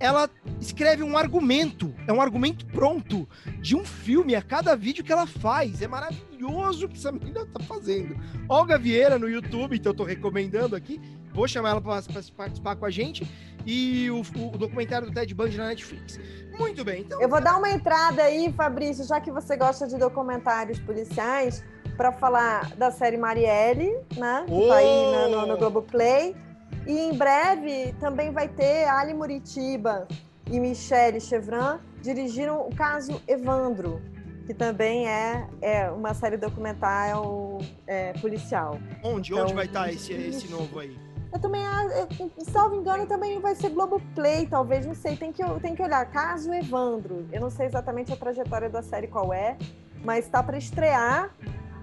Ela 0.00 0.28
escreve 0.60 1.02
um 1.02 1.16
argumento, 1.16 1.94
é 2.06 2.12
um 2.12 2.20
argumento 2.20 2.66
pronto 2.66 3.28
de 3.60 3.76
um 3.76 3.84
filme 3.84 4.34
a 4.34 4.42
cada 4.42 4.74
vídeo 4.76 5.04
que 5.04 5.12
ela 5.12 5.26
faz. 5.26 5.80
É 5.82 5.86
maravilhoso 5.88 6.86
o 6.86 6.88
que 6.88 6.96
essa 6.98 7.12
menina 7.12 7.46
tá 7.46 7.60
fazendo. 7.64 8.16
Olga 8.48 8.76
Vieira 8.78 9.18
no 9.18 9.28
YouTube, 9.28 9.76
então 9.76 9.92
eu 9.92 9.96
tô 9.96 10.04
recomendando 10.04 10.74
aqui. 10.76 11.00
Vou 11.32 11.48
chamar 11.48 11.70
ela 11.70 11.80
para 11.80 12.02
participar 12.36 12.76
com 12.76 12.84
a 12.86 12.90
gente. 12.90 13.26
E 13.66 14.10
o, 14.10 14.20
o 14.20 14.58
documentário 14.58 15.08
do 15.08 15.14
Ted 15.14 15.34
Bundy 15.34 15.56
na 15.56 15.68
Netflix. 15.68 16.20
Muito 16.58 16.84
bem, 16.84 17.00
então. 17.02 17.20
Eu 17.20 17.28
vou 17.28 17.40
dar 17.40 17.56
uma 17.56 17.70
entrada 17.70 18.22
aí, 18.22 18.52
Fabrício, 18.52 19.04
já 19.06 19.20
que 19.20 19.30
você 19.32 19.56
gosta 19.56 19.86
de 19.88 19.96
documentários 19.96 20.78
policiais, 20.78 21.64
para 21.96 22.12
falar 22.12 22.74
da 22.76 22.90
série 22.90 23.16
Marielle, 23.16 23.96
né? 24.16 24.44
Que 24.46 24.68
tá 24.68 24.74
aí 24.76 25.12
na- 25.12 25.28
no, 25.28 25.46
no 25.46 25.56
Globoplay. 25.56 26.36
E 26.86 26.98
em 26.98 27.14
breve 27.14 27.94
também 27.98 28.30
vai 28.30 28.48
ter 28.48 28.86
Ali 28.88 29.14
Muritiba 29.14 30.06
e 30.50 30.60
Michele 30.60 31.20
Chevran 31.20 31.80
dirigiram 32.02 32.66
o 32.66 32.74
caso 32.74 33.20
Evandro, 33.26 34.02
que 34.46 34.52
também 34.52 35.08
é, 35.08 35.46
é 35.62 35.90
uma 35.90 36.12
série 36.12 36.36
documental 36.36 37.58
é, 37.86 38.12
policial. 38.14 38.78
Onde, 39.02 39.32
então, 39.32 39.44
onde 39.44 39.54
vai 39.54 39.64
estar 39.64 39.90
esse, 39.90 40.12
esse 40.12 40.48
novo 40.48 40.78
aí? 40.78 40.94
Eu 41.32 41.40
também, 41.40 41.66
ah, 41.66 42.06
eu, 42.10 42.30
salvo 42.44 42.76
engano, 42.76 43.06
também 43.06 43.40
vai 43.40 43.56
ser 43.56 43.70
Globoplay, 43.70 44.46
talvez, 44.46 44.86
não 44.86 44.94
sei, 44.94 45.16
tem 45.16 45.32
que, 45.32 45.42
tem 45.60 45.74
que 45.74 45.82
olhar. 45.82 46.04
Caso 46.10 46.52
Evandro, 46.52 47.26
eu 47.32 47.40
não 47.40 47.50
sei 47.50 47.66
exatamente 47.66 48.12
a 48.12 48.16
trajetória 48.16 48.68
da 48.68 48.82
série 48.82 49.08
qual 49.08 49.32
é, 49.32 49.56
mas 50.04 50.26
está 50.26 50.42
para 50.42 50.56
estrear. 50.56 51.34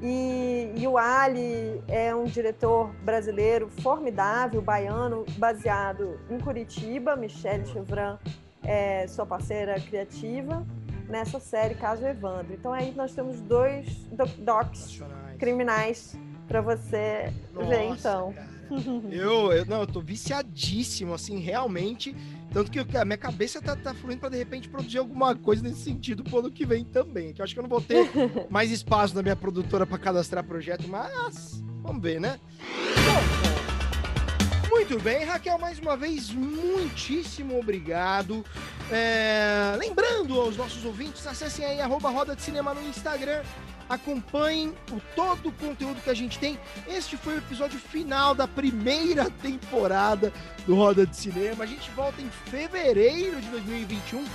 E, 0.02 0.72
e 0.78 0.88
o 0.88 0.98
Ali 0.98 1.82
é 1.88 2.14
um 2.16 2.24
diretor 2.24 2.90
brasileiro 3.04 3.70
formidável, 3.82 4.62
baiano, 4.62 5.26
baseado 5.38 6.20
em 6.30 6.40
Curitiba. 6.40 7.16
Michelle 7.16 7.66
Chevran 7.68 8.18
é 8.64 9.06
sua 9.08 9.26
parceira 9.26 9.80
criativa 9.80 10.66
nessa 11.08 11.40
série 11.40 11.76
Caso 11.76 12.06
Evandro. 12.06 12.54
Então 12.54 12.74
aí 12.74 12.92
nós 12.96 13.14
temos 13.14 13.42
dois 13.42 13.86
doc- 14.12 14.38
docs 14.40 15.00
criminais 15.38 16.18
para 16.48 16.62
você 16.62 17.32
ver, 17.54 17.90
Nossa, 17.90 18.10
então. 18.10 18.34
cara. 18.34 18.52
Eu, 19.12 19.52
eu, 19.52 19.66
não, 19.66 19.82
eu 19.82 19.88
tô 19.88 20.00
viciadíssimo, 20.00 21.14
assim, 21.14 21.40
realmente. 21.40 22.16
Tanto 22.52 22.70
que 22.70 22.98
a 22.98 23.06
minha 23.06 23.18
cabeça 23.18 23.62
tá, 23.62 23.76
tá 23.78 23.94
fluindo 23.94 24.20
pra 24.20 24.30
de 24.30 24.38
repente 24.38 24.68
produzir 24.68 24.98
alguma 24.98 25.34
coisa 25.34 25.64
nesse 25.64 25.82
sentido 25.82 26.22
pro 26.24 26.40
ano 26.40 26.52
que 26.52 26.66
vem 26.66 26.84
também. 26.84 27.32
Que 27.34 27.42
eu 27.42 27.44
acho 27.46 27.54
que 27.54 27.60
eu 27.60 27.64
não 27.64 27.70
vou 27.70 27.82
ter 27.82 28.10
mais 28.52 28.72
espaço 28.72 29.16
na 29.16 29.22
minha 29.22 29.36
produtora 29.36 29.88
pra 29.88 29.98
cadastrar 29.98 30.44
projeto, 30.44 30.88
mas 30.88 31.64
vamos 31.82 32.02
ver, 32.02 32.20
né? 32.20 32.40
Bom, 33.06 34.70
muito 34.70 35.00
bem, 35.00 35.24
Raquel, 35.24 35.58
mais 35.58 35.80
uma 35.80 35.96
vez, 35.96 36.30
muitíssimo 36.32 37.58
obrigado. 37.58 38.46
É, 38.92 39.74
lembrando 39.78 40.40
aos 40.40 40.58
nossos 40.58 40.84
ouvintes, 40.84 41.26
acessem 41.26 41.64
aí 41.64 41.80
arroba 41.80 42.10
Roda 42.10 42.36
de 42.36 42.42
Cinema 42.42 42.74
no 42.74 42.86
Instagram, 42.90 43.42
acompanhem 43.88 44.76
o, 44.92 45.00
todo 45.16 45.48
o 45.48 45.52
conteúdo 45.54 46.02
que 46.02 46.10
a 46.10 46.14
gente 46.14 46.38
tem. 46.38 46.60
Este 46.88 47.16
foi 47.16 47.36
o 47.36 47.38
episódio 47.38 47.80
final 47.80 48.36
da 48.36 48.48
primeira 48.48 49.30
temporada 49.30 50.34
do 50.66 50.76
Roda 50.76 51.06
de 51.06 51.16
Cinema. 51.16 51.64
A 51.64 51.68
gente 51.68 51.90
volta 51.92 52.22
em 52.22 52.30
fevereiro 52.50 53.40
de 53.40 53.48
2021, 53.48 54.26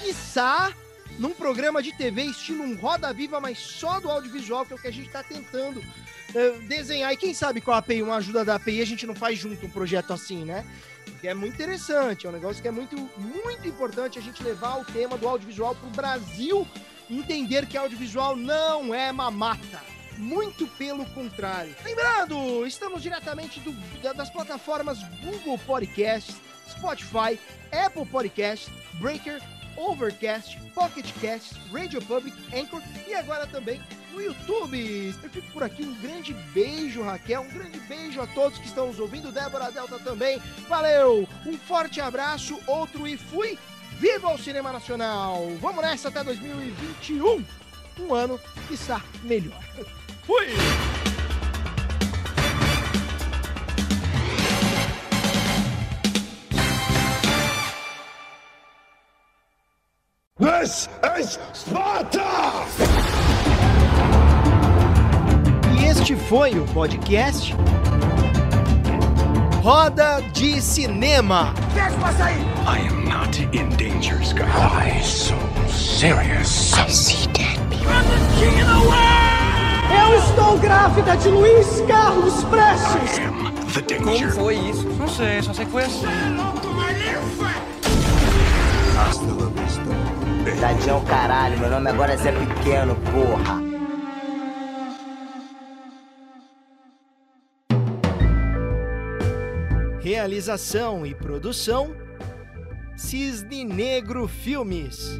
quiçá 0.00 0.72
num 1.18 1.34
programa 1.34 1.82
de 1.82 1.92
TV 1.92 2.22
estilo 2.24 2.64
um 2.64 2.74
Roda 2.74 3.12
Viva, 3.12 3.38
mas 3.38 3.58
só 3.58 4.00
do 4.00 4.10
audiovisual, 4.10 4.64
que 4.64 4.72
é 4.72 4.76
o 4.76 4.78
que 4.78 4.88
a 4.88 4.92
gente 4.92 5.08
está 5.08 5.22
tentando 5.22 5.82
eh, 6.34 6.58
desenhar. 6.66 7.12
E 7.12 7.16
quem 7.18 7.34
sabe 7.34 7.60
com 7.60 7.70
a 7.70 7.78
API, 7.78 8.02
uma 8.02 8.16
ajuda 8.16 8.46
da 8.46 8.54
API, 8.54 8.80
a 8.80 8.86
gente 8.86 9.06
não 9.06 9.14
faz 9.14 9.38
junto 9.38 9.66
um 9.66 9.70
projeto 9.70 10.12
assim, 10.12 10.44
né? 10.44 10.64
Que 11.20 11.28
é 11.28 11.34
muito 11.34 11.54
interessante, 11.54 12.26
é 12.26 12.28
um 12.28 12.32
negócio 12.32 12.60
que 12.60 12.68
é 12.68 12.70
muito, 12.70 12.96
muito 13.16 13.66
importante 13.66 14.18
a 14.18 14.22
gente 14.22 14.42
levar 14.42 14.78
o 14.80 14.84
tema 14.84 15.16
do 15.16 15.26
audiovisual 15.28 15.74
para 15.74 15.86
o 15.88 15.90
Brasil 15.90 16.66
entender 17.10 17.66
que 17.66 17.76
audiovisual 17.76 18.36
não 18.36 18.94
é 18.94 19.10
mamata. 19.12 19.80
Muito 20.18 20.66
pelo 20.66 21.04
contrário. 21.06 21.74
Lembrando, 21.84 22.66
estamos 22.66 23.02
diretamente 23.02 23.60
do- 23.60 23.72
da- 24.00 24.12
das 24.14 24.30
plataformas 24.30 24.98
Google 25.22 25.58
Podcasts, 25.58 26.36
Spotify, 26.68 27.38
Apple 27.70 28.06
Podcasts, 28.06 28.70
Breaker, 28.94 29.40
Overcast, 29.76 30.58
Pocket 30.74 31.06
Cast, 31.20 31.54
Radio 31.70 32.00
Public, 32.02 32.34
Anchor 32.54 32.82
e 33.06 33.14
agora 33.14 33.46
também 33.46 33.80
no 34.16 34.22
YouTube. 34.22 35.14
Eu 35.22 35.30
fico 35.30 35.52
por 35.52 35.62
aqui. 35.62 35.84
Um 35.84 35.94
grande 36.00 36.32
beijo, 36.52 37.02
Raquel. 37.02 37.42
Um 37.42 37.50
grande 37.50 37.78
beijo 37.80 38.20
a 38.20 38.26
todos 38.26 38.58
que 38.58 38.66
estão 38.66 38.88
nos 38.88 38.98
ouvindo. 38.98 39.30
Débora 39.30 39.70
Delta 39.70 39.98
também. 39.98 40.40
Valeu! 40.68 41.28
Um 41.44 41.56
forte 41.58 42.00
abraço, 42.00 42.58
outro 42.66 43.06
e 43.06 43.16
fui. 43.16 43.58
Viva 43.98 44.32
o 44.32 44.38
cinema 44.38 44.72
nacional! 44.72 45.48
Vamos 45.60 45.82
nessa 45.82 46.08
até 46.08 46.24
2021. 46.24 47.44
Um 48.00 48.14
ano 48.14 48.40
que 48.66 48.74
está 48.74 49.02
melhor. 49.22 49.62
Fui! 50.26 50.46
This 60.38 60.88
is 61.18 61.38
Sparta! 61.54 63.55
Este 66.06 66.14
foi 66.28 66.56
o 66.56 66.64
podcast 66.66 67.52
Roda 69.60 70.22
de 70.32 70.62
Cinema. 70.62 71.52
I 72.64 72.86
am 72.86 73.08
not 73.08 73.36
in 73.52 73.68
danger, 73.70 74.22
Skylar. 74.22 74.86
Why 74.86 75.02
so 75.02 75.34
serious? 75.68 76.74
I 76.74 76.88
see 76.88 77.26
dead 77.32 77.58
people. 77.70 77.90
Eu 79.90 80.16
estou 80.16 80.56
grávida 80.58 81.16
de 81.16 81.28
Luiz 81.28 81.82
Carlos 81.88 82.44
Prestes! 82.44 83.18
I 83.18 83.22
am 83.22 83.56
the 83.72 83.80
danger. 83.80 84.30
foi 84.30 84.54
isso? 84.54 84.88
Não 84.88 85.08
sei, 85.08 85.42
só 85.42 85.52
sei 85.52 85.64
que 85.64 85.72
foi 85.72 85.82
assim. 85.86 86.06
Tadinho 90.60 91.00
caralho, 91.00 91.58
meu 91.58 91.68
nome 91.68 91.90
agora 91.90 92.12
é 92.12 92.16
Zé 92.16 92.30
Pequeno, 92.30 92.94
porra. 93.12 93.75
Realização 100.06 101.04
e 101.04 101.16
produção 101.16 101.92
Cisne 102.96 103.64
Negro 103.64 104.28
Filmes. 104.28 105.18